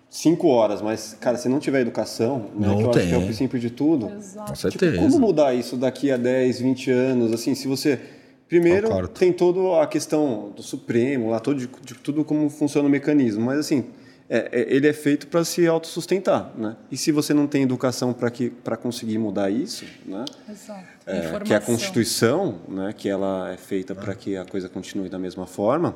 cinco 0.09 0.47
horas, 0.47 0.81
mas, 0.81 1.15
cara, 1.19 1.37
se 1.37 1.47
não 1.47 1.59
tiver 1.59 1.81
educação, 1.81 2.49
né, 2.55 2.67
Não 2.67 2.77
que 2.77 2.83
eu 2.83 2.89
acho 2.89 2.99
que 2.99 3.05
é 3.13 3.15
o 3.15 3.19
tem. 3.19 3.25
princípio 3.27 3.59
de 3.59 3.69
tudo, 3.69 4.09
Exato. 4.09 4.47
com 4.47 4.53
tipo, 4.53 4.57
certeza. 4.71 4.97
como 4.97 5.19
mudar 5.19 5.53
isso 5.53 5.77
daqui 5.77 6.11
a 6.11 6.17
10, 6.17 6.59
20 6.61 6.91
anos, 6.91 7.31
assim, 7.33 7.53
se 7.55 7.67
você... 7.67 7.99
Primeiro, 8.47 8.87
Concordo. 8.87 9.09
tem 9.09 9.31
toda 9.31 9.79
a 9.83 9.85
questão 9.85 10.51
do 10.55 10.63
Supremo, 10.63 11.29
lá, 11.29 11.39
todo, 11.39 11.59
de, 11.59 11.67
de 11.85 11.93
tudo 11.93 12.25
como 12.25 12.49
funciona 12.49 12.87
o 12.87 12.91
mecanismo, 12.91 13.45
mas, 13.45 13.59
assim, 13.59 13.85
é- 14.27 14.49
é- 14.51 14.75
ele 14.75 14.87
é 14.87 14.93
feito 14.93 15.27
para 15.27 15.43
se 15.43 15.67
autossustentar, 15.67 16.51
né? 16.57 16.75
E 16.91 16.97
se 16.97 17.11
você 17.11 17.31
não 17.31 17.45
tem 17.45 17.61
educação 17.61 18.11
para 18.11 18.75
conseguir 18.75 19.19
mudar 19.19 19.51
isso, 19.51 19.85
né? 20.03 20.25
Exato. 20.49 20.83
É, 21.05 21.39
que 21.43 21.53
é 21.53 21.57
a. 21.57 21.61
Constituição, 21.61 22.55
né, 22.67 22.91
que 22.97 23.07
ela 23.07 23.51
é 23.53 23.57
feita 23.57 23.93
para 23.93 24.15
que 24.15 24.35
a 24.35 24.45
coisa 24.45 24.67
continue 24.67 25.09
da 25.09 25.19
mesma 25.19 25.45
forma. 25.45 25.95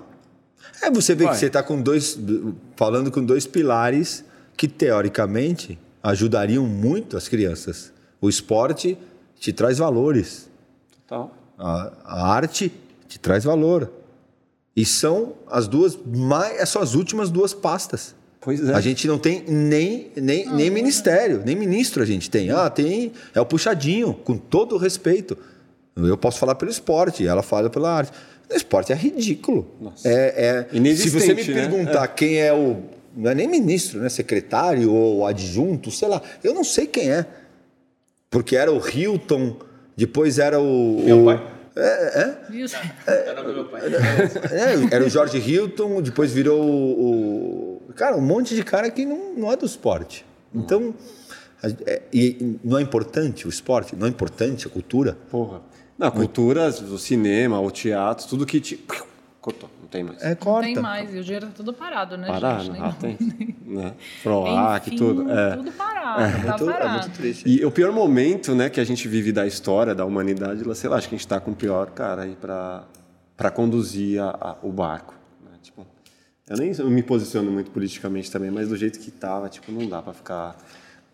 É, 0.81 0.91
você 0.91 1.15
vê 1.15 1.25
Vai. 1.25 1.33
que 1.33 1.39
você 1.39 1.47
está 1.47 1.63
com 1.63 1.81
dois. 1.81 2.19
falando 2.75 3.11
com 3.11 3.23
dois 3.23 3.45
pilares 3.47 4.23
que, 4.55 4.67
teoricamente, 4.67 5.79
ajudariam 6.01 6.65
muito 6.65 7.15
as 7.15 7.27
crianças. 7.27 7.91
O 8.19 8.29
esporte 8.29 8.97
te 9.39 9.53
traz 9.53 9.77
valores. 9.77 10.49
Tal. 11.07 11.35
A, 11.57 11.91
a 12.03 12.33
arte 12.33 12.71
te 13.07 13.19
traz 13.19 13.43
valor. 13.43 13.91
E 14.75 14.85
são 14.85 15.33
as 15.49 15.67
duas 15.67 15.97
mais. 16.05 16.67
São 16.69 16.81
as 16.81 16.95
últimas 16.95 17.29
duas 17.29 17.53
pastas. 17.53 18.15
Pois 18.41 18.67
é. 18.67 18.73
A 18.73 18.81
gente 18.81 19.07
não 19.07 19.17
tem 19.17 19.43
nem, 19.47 20.11
nem, 20.17 20.49
nem 20.49 20.69
ministério, 20.69 21.41
nem 21.45 21.55
ministro 21.55 22.03
a 22.03 22.05
gente 22.05 22.29
tem. 22.29 22.51
Ah, 22.51 22.69
tem. 22.69 23.13
É 23.33 23.39
o 23.39 23.45
puxadinho, 23.45 24.13
com 24.13 24.37
todo 24.37 24.75
o 24.75 24.77
respeito. 24.77 25.37
Eu 25.95 26.17
posso 26.17 26.39
falar 26.39 26.55
pelo 26.55 26.71
esporte, 26.71 27.25
ela 27.25 27.41
fala 27.43 27.69
pela 27.69 27.95
arte. 27.95 28.11
O 28.51 28.55
esporte 28.55 28.91
é 28.91 28.95
ridículo. 28.95 29.67
Nossa. 29.81 30.07
É, 30.07 30.33
é, 30.35 30.61
se 30.63 31.09
você 31.09 31.33
me 31.33 31.41
Inexistente, 31.43 31.51
né? 31.51 31.67
perguntar 31.67 32.07
quem 32.09 32.39
é 32.39 32.53
o. 32.53 32.83
Não 33.15 33.31
é 33.31 33.35
nem 33.35 33.47
ministro, 33.47 33.99
né? 33.99 34.09
Secretário 34.09 34.91
ou 34.91 35.25
adjunto, 35.25 35.91
sei 35.91 36.07
lá. 36.07 36.21
Eu 36.43 36.53
não 36.53 36.63
sei 36.63 36.87
quem 36.87 37.11
é. 37.11 37.25
Porque 38.29 38.55
era 38.55 38.71
o 38.71 38.79
Hilton, 38.87 39.57
depois 39.95 40.39
era 40.39 40.59
o. 40.59 41.01
Meu 41.03 41.21
o- 41.21 41.25
pai. 41.25 41.49
É, 41.75 42.19
é. 42.21 42.37
Viu? 42.51 42.67
É 43.07 43.33
do 43.33 43.53
meu 43.53 43.65
pai. 43.65 43.81
É, 44.51 44.95
era 44.95 45.03
o 45.03 45.09
Jorge 45.09 45.37
Hilton, 45.39 46.01
depois 46.01 46.31
virou 46.31 46.61
o, 46.61 47.81
o- 47.89 47.93
Cara, 47.95 48.15
um 48.15 48.21
monte 48.21 48.55
de 48.55 48.63
cara 48.63 48.89
que 48.91 49.05
não, 49.05 49.33
não 49.35 49.51
é 49.51 49.55
do 49.55 49.65
esporte. 49.65 50.25
Então, 50.53 50.93
a- 51.63 51.69
é, 51.85 52.01
e 52.13 52.57
não 52.63 52.77
é 52.77 52.81
importante 52.81 53.45
o 53.47 53.49
esporte? 53.49 53.95
Não 53.95 54.05
é 54.07 54.09
importante 54.09 54.67
a 54.67 54.69
cultura? 54.69 55.17
Porra. 55.31 55.61
Na 56.03 56.11
cultura, 56.11 56.67
o 56.67 56.97
cinema, 56.97 57.59
o 57.59 57.71
teatro, 57.71 58.27
tudo 58.27 58.45
que 58.45 58.59
te. 58.59 58.77
Cortou, 59.39 59.69
não 59.81 59.87
tem 59.89 60.03
mais. 60.03 60.21
É, 60.23 60.29
Não 60.29 60.35
corta. 60.37 60.65
tem 60.65 60.75
mais, 60.79 61.13
e 61.13 61.19
o 61.19 61.23
dinheiro 61.23 61.47
tá 61.47 61.53
tudo 61.55 61.73
parado, 61.73 62.17
né, 62.17 62.27
Parar, 62.27 62.59
gente? 62.61 62.71
né? 62.73 62.79
Ah, 62.81 62.93
tem. 62.99 63.17
né? 63.65 63.93
Proac, 64.21 64.87
Enfim, 64.87 64.97
tudo. 64.97 65.29
É. 65.31 65.55
Tudo 65.57 65.71
parado, 65.73 66.21
É 66.21 66.31
tá 66.31 66.57
muito, 66.57 66.69
é 66.69 66.73
parado. 66.73 66.91
muito 67.03 67.09
triste. 67.17 67.49
E 67.49 67.65
o 67.65 67.69
pior 67.71 67.91
momento, 67.91 68.55
né, 68.55 68.69
que 68.69 68.79
a 68.79 68.83
gente 68.85 69.05
vive 69.07 69.31
da 69.33 69.45
história, 69.45 69.93
da 69.93 70.05
humanidade, 70.05 70.63
sei 70.75 70.89
lá, 70.89 70.97
acho 70.97 71.09
que 71.09 71.15
a 71.15 71.17
gente 71.17 71.25
está 71.25 71.39
com 71.41 71.51
o 71.51 71.55
pior 71.55 71.89
cara 71.91 72.23
aí 72.23 72.35
para 72.39 72.83
para 73.35 73.49
conduzir 73.49 74.21
a, 74.21 74.29
a- 74.29 74.55
o 74.61 74.71
barco. 74.71 75.13
né? 75.43 75.57
Tipo, 75.61 75.85
eu 76.49 76.55
nem 76.57 76.71
me 76.91 77.01
posiciono 77.03 77.51
muito 77.51 77.71
politicamente 77.71 78.31
também, 78.31 78.51
mas 78.51 78.69
do 78.69 78.77
jeito 78.77 78.99
que 78.99 79.09
tava, 79.11 79.49
tipo, 79.49 79.71
não 79.71 79.87
dá 79.89 80.01
para 80.01 80.13
ficar 80.13 80.55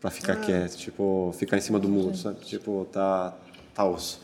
para 0.02 0.10
ficar 0.12 0.36
quieto, 0.36 0.76
tipo, 0.78 1.34
ficar 1.38 1.58
em 1.58 1.62
cima 1.62 1.80
do 1.80 1.90
muro, 1.90 2.16
sabe? 2.16 2.40
Tipo, 2.42 2.86
tá 2.92 3.34
tá 3.74 3.86
osso. 3.86 4.22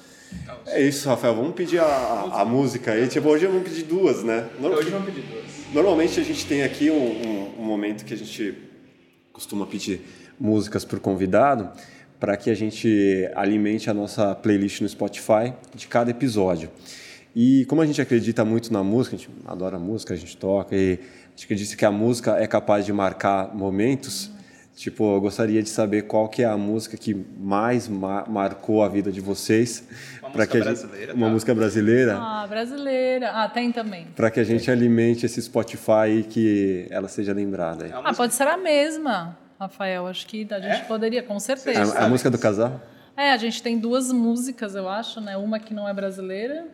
É 0.68 0.82
isso, 0.82 1.08
Rafael. 1.08 1.36
Vamos 1.36 1.54
pedir 1.54 1.80
a, 1.80 2.30
a, 2.42 2.46
música 2.46 2.92
aí. 2.92 3.08
Tipo, 3.08 3.30
hoje 3.30 3.46
vamos 3.46 3.64
pedir 3.64 3.84
duas, 3.84 4.24
né? 4.24 4.48
Não- 4.60 4.72
Hoje 4.72 4.90
vamos 4.90 5.06
pedir 5.06 5.22
duas. 5.28 5.46
Normalmente 5.74 6.20
a 6.20 6.24
gente 6.24 6.46
tem 6.46 6.64
aqui 6.64 6.90
um, 6.92 6.96
um- 6.96 7.54
um 7.60 7.64
momento 7.64 8.04
que 8.06 8.14
a 8.14 8.18
gente 8.18 8.54
costuma 9.32 9.66
pedir 9.66 10.02
músicas 10.40 10.84
para 10.86 10.98
o 10.98 11.00
convidado 11.02 11.70
para 12.20 12.36
que 12.38 12.50
a 12.50 12.56
gente 12.56 13.30
alimente 13.36 13.90
a 13.90 13.94
nossa 13.94 14.34
playlist 14.36 14.82
no 14.82 14.88
Spotify 14.90 15.54
de 15.74 15.88
cada 15.88 16.12
episódio. 16.12 16.70
E 17.36 17.66
como 17.66 17.82
a 17.82 17.86
gente 17.86 18.02
acredita 18.02 18.46
muito 18.46 18.72
na 18.72 18.82
música, 18.84 19.16
a 19.16 19.20
gente 19.20 19.30
adora 19.46 19.78
música, 19.78 20.14
a 20.14 20.18
gente 20.18 20.38
toca 20.38 20.76
e 20.76 20.94
a 20.94 21.30
gente 21.32 21.44
acredita 21.44 21.76
que 21.76 21.84
a 21.86 21.92
música 21.92 22.38
é 22.38 22.48
capaz 22.48 22.86
de 22.86 22.94
marcar 22.94 23.54
momentos. 23.54 24.32
Tipo, 24.76 25.16
eu 25.16 25.22
gostaria 25.22 25.64
de 25.64 25.70
saber 25.70 26.02
qual 26.02 26.28
que 26.28 26.44
é 26.44 26.46
a 26.46 26.58
música 26.58 26.98
que 26.98 27.14
mais 27.40 27.88
ma- 27.88 28.26
marcou 28.28 28.84
a 28.84 28.90
vida 28.90 29.10
de 29.10 29.22
vocês. 29.22 29.88
Uma 30.20 30.30
música 30.30 30.48
que 30.48 30.58
a 30.58 30.60
gente- 30.60 30.66
brasileira, 30.82 31.14
Uma 31.14 31.28
tá? 31.28 31.32
música 31.32 31.56
brasileira 31.56 32.18
Ah, 32.18 32.46
brasileira. 32.48 33.32
Ah, 33.32 33.48
tem 33.48 33.72
também. 33.72 34.08
para 34.14 34.30
que 34.30 34.38
a 34.40 34.44
gente 34.44 34.70
alimente 34.70 35.26
esse 35.26 35.42
Spotify 35.42 36.20
e 36.20 36.24
que 36.24 36.88
ela 36.90 37.08
seja 37.08 37.32
lembrada. 37.32 37.86
É 37.88 37.92
Ah, 37.94 37.96
música- 38.02 38.14
pode 38.18 38.34
ser 38.34 38.48
a 38.48 38.58
mesma, 38.58 39.38
Rafael. 39.58 40.08
Acho 40.08 40.28
que 40.28 40.46
a 40.52 40.60
gente 40.60 40.82
É? 40.82 40.84
poderia, 40.84 41.24
com 41.24 41.36
É 41.36 41.40
certeza. 41.40 41.98
a, 41.98 42.04
a 42.06 42.10
música 42.10 42.30
do 42.30 42.38
casal? 42.38 42.82
É, 43.16 43.32
a 43.32 43.38
gente 43.38 43.64
tem 43.64 43.80
duas 43.80 44.12
músicas, 44.12 44.76
eu 44.76 44.90
acho, 44.90 45.22
né? 45.22 45.38
Uma 45.38 45.58
que 45.58 45.74
não 45.74 45.88
é 45.88 45.94
brasileira 45.94 46.66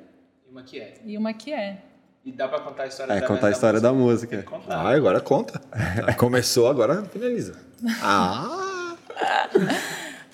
Uma 0.52 0.64
que 0.64 0.80
é. 0.80 0.96
e 1.06 1.16
uma 1.20 1.34
que 1.34 1.54
é. 1.54 1.78
E 2.26 2.32
dá 2.32 2.48
pra 2.48 2.60
contar 2.62 2.84
a 2.84 2.88
história 2.88 3.14
É, 3.14 3.20
da 3.22 3.28
contar 3.28 3.48
a 3.48 3.52
história 3.52 3.80
da 3.80 3.94
música. 3.94 4.38
Que 4.38 4.44
contar. 4.44 4.76
Ah, 4.76 4.90
agora 4.90 5.20
conta. 5.22 5.62
Começou, 6.18 6.68
agora 6.68 7.04
finaliza. 7.06 7.70
Ah! 8.02 8.96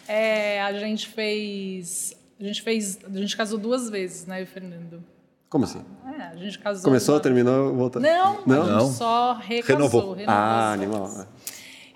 É, 0.07 0.61
a 0.61 0.74
gente 0.74 1.07
fez. 1.07 2.15
A 2.40 2.44
gente 2.44 2.61
fez. 2.61 2.99
A 3.03 3.18
gente 3.18 3.36
casou 3.36 3.57
duas 3.60 3.90
vezes, 3.90 4.26
né, 4.26 4.38
eu 4.40 4.41
e 4.41 4.44
o 4.44 4.48
Fernando? 4.48 5.03
Como 5.49 5.64
assim? 5.64 5.82
É, 6.18 6.22
a 6.24 6.36
gente 6.36 6.60
casou. 6.60 6.84
Começou, 6.84 7.15
uma- 7.15 7.22
terminou, 7.22 7.74
voltou? 7.74 8.02
Não, 8.02 8.41
Não? 8.45 8.61
a 8.61 8.65
gente 8.65 8.74
Não. 8.74 8.91
só 8.91 9.34
recasou. 9.34 9.76
Renovou. 9.78 10.14
renovou 10.14 10.26
Ah, 10.28 10.72
animal. 10.74 11.28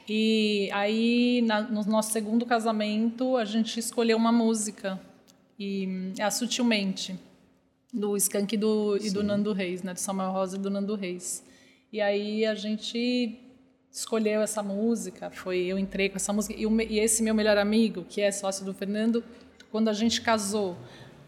E 0.07 0.69
aí, 0.73 1.41
na- 1.45 1.61
no 1.61 1.83
nosso 1.85 2.11
segundo 2.11 2.45
casamento, 2.45 3.37
a 3.37 3.45
gente 3.45 3.79
escolheu 3.79 4.17
uma 4.17 4.31
música. 4.31 4.99
E 5.59 6.11
é 6.17 6.23
a 6.23 6.31
Sutilmente, 6.31 7.19
do 7.93 8.17
Skank 8.17 8.55
e 8.55 8.57
do, 8.57 8.97
e 8.97 9.11
do 9.11 9.21
Nando 9.21 9.53
Reis, 9.53 9.83
né? 9.83 9.93
Do 9.93 9.99
Samuel 9.99 10.31
Rosa 10.31 10.57
e 10.57 10.59
do 10.59 10.69
Nando 10.69 10.95
Reis. 10.95 11.43
E 11.93 12.01
aí 12.01 12.45
a 12.45 12.55
gente 12.55 13.37
escolheu 13.91 14.41
essa 14.41 14.63
música, 14.63 15.29
foi 15.29 15.59
eu 15.65 15.77
entrei 15.77 16.09
com 16.09 16.15
essa 16.15 16.31
música. 16.31 16.53
E, 16.57 16.65
o 16.65 16.81
e 16.81 16.99
esse 16.99 17.21
meu 17.21 17.35
melhor 17.35 17.57
amigo, 17.57 18.05
que 18.07 18.21
é 18.21 18.31
sócio 18.31 18.63
do 18.65 18.73
Fernando, 18.73 19.23
quando 19.71 19.89
a 19.89 19.93
gente 19.93 20.21
casou, 20.21 20.77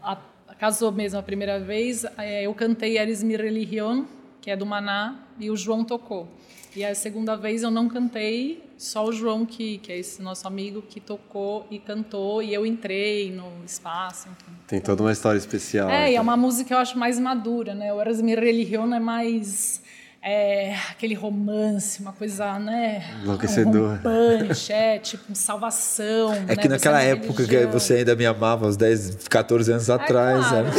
a- 0.02 0.16
casou 0.58 0.90
mesmo 0.90 1.18
a 1.18 1.22
primeira 1.22 1.58
vez, 1.60 2.04
eh, 2.18 2.42
eu 2.44 2.54
cantei 2.54 2.96
Eres 2.98 3.22
mi 3.22 3.36
religión, 3.36 4.06
que 4.40 4.50
é 4.50 4.56
do 4.56 4.64
Maná, 4.66 5.26
e 5.38 5.50
o 5.50 5.56
João 5.56 5.84
tocou. 5.84 6.28
E 6.76 6.84
a 6.84 6.94
segunda 6.94 7.36
vez 7.36 7.62
eu 7.62 7.70
não 7.70 7.88
cantei, 7.88 8.62
só 8.76 9.04
o 9.06 9.12
João, 9.12 9.46
que, 9.46 9.78
que 9.78 9.92
é 9.92 9.98
esse 9.98 10.20
nosso 10.20 10.46
amigo, 10.46 10.82
que 10.82 11.00
tocou 11.00 11.66
e 11.70 11.78
cantou, 11.78 12.42
e 12.42 12.52
eu 12.52 12.66
entrei 12.66 13.30
no 13.30 13.64
espaço. 13.64 14.28
Tem 14.66 14.80
toda 14.80 15.02
uma 15.02 15.12
história 15.12 15.38
especial. 15.38 15.88
É, 15.88 16.02
e 16.02 16.04
aqui. 16.06 16.16
é 16.16 16.20
uma 16.20 16.36
música 16.36 16.64
que 16.68 16.74
eu 16.74 16.78
acho 16.78 16.98
mais 16.98 17.18
madura, 17.18 17.74
né? 17.74 17.92
O 17.94 18.00
Eras 18.00 18.20
mi 18.20 18.34
religión 18.34 18.92
é 18.92 18.98
mais 19.00 19.80
é, 20.26 20.74
aquele 20.90 21.12
romance, 21.14 22.00
uma 22.00 22.12
coisa, 22.12 22.58
né? 22.58 23.04
Enlouquecedor. 23.22 23.96
Rompante, 23.96 24.72
é, 24.72 24.98
tipo, 24.98 25.34
salvação. 25.34 26.32
É 26.32 26.40
né? 26.40 26.56
que 26.56 26.66
naquela 26.68 26.98
Você 26.98 27.06
é 27.06 27.10
época 27.10 27.44
que 27.44 27.50
religião. 27.50 27.70
você 27.72 27.94
ainda 27.96 28.16
me 28.16 28.24
amava, 28.24 28.66
uns 28.66 28.76
10, 28.76 29.28
14 29.28 29.70
anos 29.72 29.90
atrás. 29.90 30.46
claro. 30.48 30.64
né? 30.66 30.72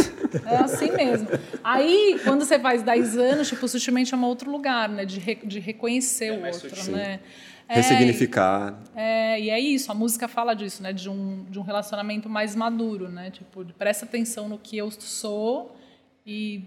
É 0.46 0.56
assim 0.58 0.92
mesmo. 0.92 1.28
Aí, 1.64 2.20
quando 2.24 2.44
você 2.44 2.58
faz 2.60 2.82
10 2.82 3.18
anos, 3.18 3.48
tipo, 3.48 3.68
sutilmente 3.68 4.14
é 4.14 4.18
um 4.18 4.24
outro 4.26 4.50
lugar, 4.52 4.90
né? 4.90 5.06
De, 5.06 5.20
re- 5.20 5.40
de 5.44 5.60
reconhecer 5.60 6.32
o 6.32 6.42
mais 6.42 6.56
outro, 6.64 6.76
sutil. 6.76 6.94
né? 6.96 7.20
É, 7.68 7.76
Ressignificar. 7.76 8.80
é, 8.96 9.40
e 9.42 9.50
é 9.50 9.60
isso, 9.60 9.92
a 9.92 9.96
música 9.96 10.28
fala 10.28 10.54
disso, 10.54 10.84
né? 10.84 10.92
De 10.94 11.10
um, 11.10 11.46
de 11.50 11.58
um 11.58 11.64
relacionamento 11.64 12.28
mais 12.30 12.56
maduro, 12.56 13.10
né? 13.10 13.30
Tipo, 13.32 13.64
de 13.64 13.74
presta 13.74 14.06
atenção 14.06 14.48
no 14.50 14.58
que 14.60 14.78
eu 14.78 14.92
sou 14.92 15.76
e, 16.26 16.64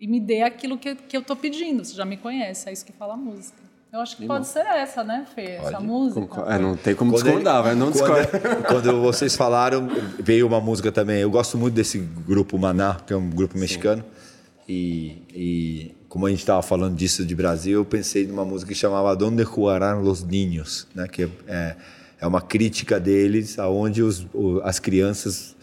e 0.00 0.06
me 0.06 0.18
dê 0.18 0.42
aquilo 0.42 0.78
que, 0.78 0.94
que 0.94 1.16
eu 1.16 1.22
tô 1.22 1.36
pedindo. 1.36 1.84
Você 1.84 1.94
já 1.94 2.04
me 2.04 2.16
conhece, 2.16 2.68
é 2.68 2.72
isso 2.72 2.84
que 2.84 2.92
fala 2.92 3.14
a 3.14 3.16
música. 3.16 3.58
Eu 3.92 3.98
acho 4.00 4.16
que 4.16 4.24
pode 4.24 4.46
ser 4.46 4.60
essa, 4.60 5.02
né, 5.02 5.26
Fê? 5.34 5.42
Essa 5.56 5.80
música. 5.80 6.42
É, 6.46 6.58
não 6.60 6.76
tem 6.76 6.94
como 6.94 7.10
Quando 7.10 7.24
discordar, 7.24 7.56
ele- 7.56 7.62
vai, 7.64 7.74
não 7.74 7.90
quando, 7.90 8.20
discorda. 8.22 8.56
quando 8.68 9.00
vocês 9.02 9.34
falaram, 9.34 9.88
veio 10.20 10.46
uma 10.46 10.60
música 10.60 10.92
também. 10.92 11.20
Eu 11.20 11.30
gosto 11.30 11.58
muito 11.58 11.74
desse 11.74 11.98
grupo 11.98 12.56
Maná, 12.56 13.00
que 13.04 13.12
é 13.12 13.16
um 13.16 13.28
grupo 13.28 13.58
mexicano. 13.58 14.04
E, 14.68 15.22
e 15.34 15.94
como 16.08 16.26
a 16.26 16.30
gente 16.30 16.38
estava 16.38 16.62
falando 16.62 16.94
disso 16.94 17.26
de 17.26 17.34
Brasil, 17.34 17.80
eu 17.80 17.84
pensei 17.84 18.26
numa 18.28 18.44
música 18.44 18.72
que 18.72 18.78
chamava 18.78 19.14
Donde 19.16 19.42
Jugarán 19.42 20.00
los 20.02 20.22
Niños, 20.22 20.86
né? 20.94 21.08
que 21.08 21.28
é, 21.48 21.74
é 22.20 22.26
uma 22.28 22.40
crítica 22.40 23.00
deles, 23.00 23.58
aonde 23.58 24.02
os, 24.04 24.24
o- 24.32 24.60
as 24.62 24.78
crianças 24.78 25.56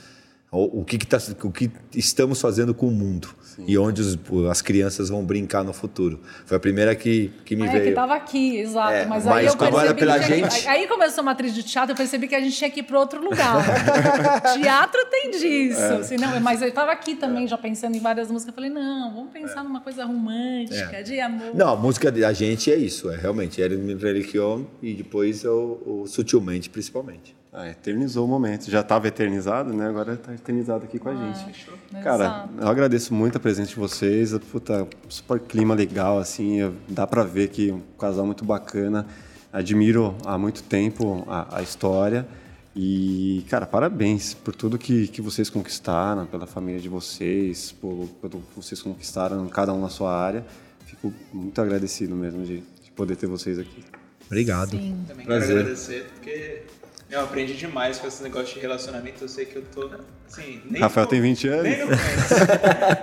o, 0.51 0.81
o 0.81 0.85
que, 0.85 0.97
que 0.97 1.07
tá, 1.07 1.17
o 1.43 1.51
que 1.51 1.71
estamos 1.95 2.41
fazendo 2.41 2.73
com 2.73 2.87
o 2.87 2.91
mundo 2.91 3.29
e 3.65 3.77
onde 3.77 4.01
os- 4.01 4.17
as 4.51 4.61
crianças 4.61 5.09
vão 5.09 5.23
brincar 5.25 5.63
no 5.63 5.73
futuro. 5.73 6.19
Foi 6.45 6.57
a 6.57 6.59
primeira 6.59 6.93
que, 6.95 7.31
que 7.45 7.55
me 7.55 7.63
Ah, 7.63 7.67
é 7.67 7.71
veio. 7.71 7.83
que 7.85 7.91
tava 7.91 8.15
aqui, 8.15 8.57
exato. 8.57 8.91
É, 8.91 9.05
mas, 9.05 9.25
mas 9.25 9.35
aí 9.37 9.45
eu 9.45 9.55
como 9.57 9.71
percebi 9.71 9.85
era 9.87 9.93
pela 9.95 10.19
que 10.19 10.25
gente- 10.25 10.67
Aí 10.67 10.87
começou 10.87 11.21
uma 11.23 11.31
atriz 11.31 11.53
de 11.53 11.63
teatro, 11.63 11.93
eu 11.93 11.95
percebi 11.97 12.27
que 12.27 12.35
a 12.35 12.39
gente 12.39 12.55
tinha 12.55 12.69
que 12.69 12.81
ir 12.81 12.83
para 12.83 12.99
outro 12.99 13.21
lugar. 13.23 13.63
teatro 14.53 15.05
tem 15.09 15.31
disso. 15.31 15.79
É. 15.79 15.95
assim, 15.97 16.17
não, 16.17 16.39
mas 16.39 16.61
eu 16.61 16.67
estava 16.67 16.91
aqui 16.91 17.15
também, 17.15 17.47
já 17.47 17.57
pensando 17.57 17.95
em 17.95 17.99
várias 17.99 18.29
músicas. 18.29 18.49
Eu 18.49 18.55
falei, 18.55 18.69
não, 18.69 19.13
vamos 19.13 19.31
pensar 19.31 19.63
numa 19.63 19.81
coisa 19.81 20.05
romântica, 20.05 20.97
É. 20.97 21.03
de 21.03 21.19
amor. 21.19 21.55
Não, 21.55 21.69
a 21.69 21.75
música 21.75 22.11
da 22.11 22.31
gente 22.33 22.71
é 22.71 22.75
isso, 22.75 23.09
é 23.09 23.15
realmente. 23.17 23.61
Era 23.61 23.75
mi 23.75 23.93
religião 23.95 24.67
e 24.81 24.93
depois 24.93 25.43
o, 25.45 25.79
o 25.85 26.07
Sutilmente, 26.07 26.69
principalmente. 26.69 27.35
Ah, 27.51 27.69
eternizou 27.69 28.25
o 28.25 28.27
momento. 28.27 28.69
Já 28.69 28.81
estava 28.81 29.07
eternizado, 29.07 29.73
né? 29.73 29.87
Agora 29.87 30.13
está 30.13 30.33
eternizado 30.33 30.83
aqui 30.83 30.99
com 30.99 31.09
a 31.09 31.15
gente. 31.15 31.67
Cara, 32.03 32.25
Exato. 32.25 32.49
eu 32.59 32.67
agradeço 32.67 33.13
muito 33.13 33.37
a 33.37 33.39
presença 33.39 33.69
de 33.69 33.75
vocês. 33.75 34.37
Puta, 34.51 34.87
super 35.09 35.39
clima 35.39 35.73
legal, 35.73 36.19
assim. 36.19 36.59
Dá 36.87 37.07
pra 37.07 37.23
ver 37.23 37.49
que 37.49 37.69
é 37.69 37.73
um 37.73 37.81
casal 37.97 38.25
muito 38.25 38.45
bacana. 38.45 39.07
Admiro 39.51 40.15
há 40.25 40.37
muito 40.37 40.61
tempo 40.61 41.25
a, 41.27 41.57
a 41.57 41.61
história. 41.63 42.27
E, 42.75 43.43
cara, 43.49 43.65
parabéns 43.65 44.35
por 44.35 44.55
tudo 44.55 44.77
que, 44.77 45.07
que 45.07 45.19
vocês 45.19 45.49
conquistaram, 45.49 46.27
pela 46.27 46.45
família 46.45 46.79
de 46.79 46.87
vocês, 46.87 47.71
por, 47.71 48.07
pelo 48.21 48.39
que 48.39 48.55
vocês 48.55 48.79
conquistaram, 48.83 49.47
cada 49.47 49.73
um 49.73 49.81
na 49.81 49.89
sua 49.89 50.15
área. 50.15 50.45
Fico 50.85 51.11
muito 51.33 51.59
agradecido 51.59 52.15
mesmo 52.15 52.45
de, 52.45 52.57
de 52.83 52.91
poder 52.95 53.15
ter 53.15 53.25
vocês 53.25 53.57
aqui. 53.57 53.83
Obrigado. 54.27 54.71
Sim. 54.71 55.03
Também 55.07 55.25
Prazer. 55.25 55.47
quero 55.47 55.59
agradecer, 55.61 56.07
porque 56.13 56.63
eu 57.09 57.21
aprendi 57.21 57.53
demais 57.55 57.97
com 57.99 58.07
esse 58.07 58.21
negócio 58.23 58.53
de 58.53 58.59
relacionamento. 58.59 59.23
Eu 59.23 59.27
sei 59.29 59.45
que 59.45 59.55
eu 59.57 59.63
tô. 59.73 59.89
Assim, 60.27 60.61
nem 60.69 60.81
Rafael 60.81 61.05
no- 61.05 61.09
tem 61.09 61.21
20 61.21 61.47
anos. 61.47 61.63
Nem 61.63 61.79
no 61.79 61.85
começo. 61.85 62.35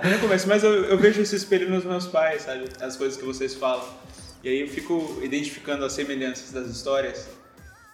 nem 0.03 0.13
no 0.13 0.19
começo, 0.19 0.47
mas 0.47 0.63
eu, 0.63 0.73
eu 0.85 0.97
vejo 0.97 1.21
esse 1.21 1.35
espelho 1.35 1.69
nos 1.69 1.83
meus 1.83 2.05
pais, 2.07 2.43
sabe? 2.43 2.65
As 2.81 2.95
coisas 2.95 3.17
que 3.17 3.25
vocês 3.25 3.55
falam. 3.55 3.85
E 4.43 4.49
aí 4.49 4.61
eu 4.61 4.67
fico 4.67 5.19
identificando 5.23 5.83
as 5.83 5.93
semelhanças 5.93 6.51
das 6.51 6.67
histórias. 6.67 7.27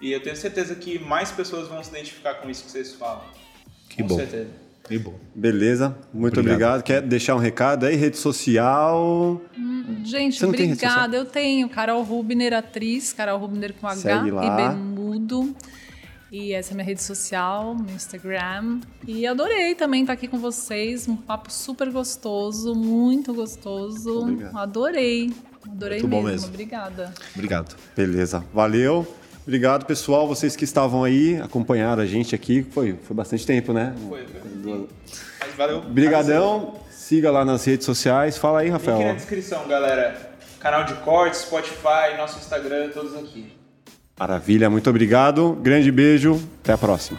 E 0.01 0.11
eu 0.11 0.21
tenho 0.21 0.35
certeza 0.35 0.75
que 0.75 0.99
mais 0.99 1.31
pessoas 1.31 1.67
vão 1.67 1.81
se 1.83 1.89
identificar 1.91 2.33
com 2.35 2.49
isso 2.49 2.63
que 2.65 2.71
vocês 2.71 2.93
falam. 2.93 3.23
Que 3.87 4.01
com 4.01 4.09
bom. 4.09 4.15
certeza. 4.17 4.47
Que 4.83 4.97
bom. 4.97 5.13
Beleza, 5.33 5.95
muito 6.11 6.39
obrigado. 6.39 6.79
Obrigado. 6.79 6.83
Quer 6.83 7.01
deixar 7.03 7.35
um 7.35 7.39
recado 7.39 7.85
aí? 7.85 7.95
Rede 7.95 8.17
social? 8.17 9.39
Gente, 10.03 10.13
rede 10.13 10.33
social? 10.33 10.49
obrigada. 10.49 11.15
Eu 11.15 11.25
tenho 11.25 11.69
Carol 11.69 12.01
Rubner, 12.03 12.51
atriz, 12.53 13.13
Carol 13.13 13.37
Rubner 13.39 13.73
com 13.79 13.87
H 13.87 13.97
Segue 14.01 14.31
lá. 14.31 14.43
e 14.45 14.49
Bermudo. 14.49 15.55
E 16.31 16.53
essa 16.53 16.71
é 16.71 16.75
minha 16.75 16.85
rede 16.85 17.03
social, 17.03 17.75
meu 17.75 17.93
Instagram. 17.93 18.79
E 19.05 19.27
adorei 19.27 19.75
também 19.75 20.01
estar 20.01 20.13
aqui 20.13 20.29
com 20.29 20.39
vocês. 20.39 21.05
Um 21.07 21.17
papo 21.17 21.51
super 21.51 21.91
gostoso, 21.91 22.73
muito 22.73 23.33
gostoso. 23.33 24.21
Obrigado. 24.21 24.57
Adorei. 24.57 25.33
Adorei 25.65 25.99
Muito 25.99 26.09
bom 26.09 26.17
mesmo. 26.23 26.31
mesmo. 26.31 26.47
Obrigada. 26.47 27.13
Obrigado. 27.35 27.75
Beleza, 27.95 28.43
valeu. 28.53 29.05
Obrigado, 29.43 29.85
pessoal. 29.85 30.27
Vocês 30.27 30.55
que 30.55 30.63
estavam 30.63 31.03
aí, 31.03 31.35
acompanharam 31.41 32.01
a 32.01 32.05
gente 32.05 32.33
aqui. 32.33 32.63
Foi, 32.63 32.97
foi 33.03 33.15
bastante 33.15 33.45
tempo, 33.45 33.73
né? 33.73 33.93
Foi, 34.07 34.25
foi. 34.25 34.87
Mas 35.39 35.55
valeu. 35.55 35.79
Obrigadão. 35.79 36.75
Siga 36.89 37.29
lá 37.29 37.43
nas 37.43 37.65
redes 37.65 37.85
sociais. 37.85 38.37
Fala 38.37 38.59
aí, 38.61 38.69
Link 38.69 38.71
na 38.85 38.91
Rafael. 38.93 39.15
descrição, 39.15 39.67
galera. 39.67 40.31
Canal 40.59 40.85
de 40.85 40.93
cortes, 40.95 41.41
Spotify, 41.41 42.15
nosso 42.17 42.37
Instagram, 42.37 42.89
todos 42.93 43.15
aqui. 43.17 43.51
Maravilha, 44.21 44.69
muito 44.69 44.87
obrigado. 44.87 45.57
Grande 45.63 45.91
beijo. 45.91 46.39
Até 46.61 46.73
a 46.73 46.77
próxima. 46.77 47.17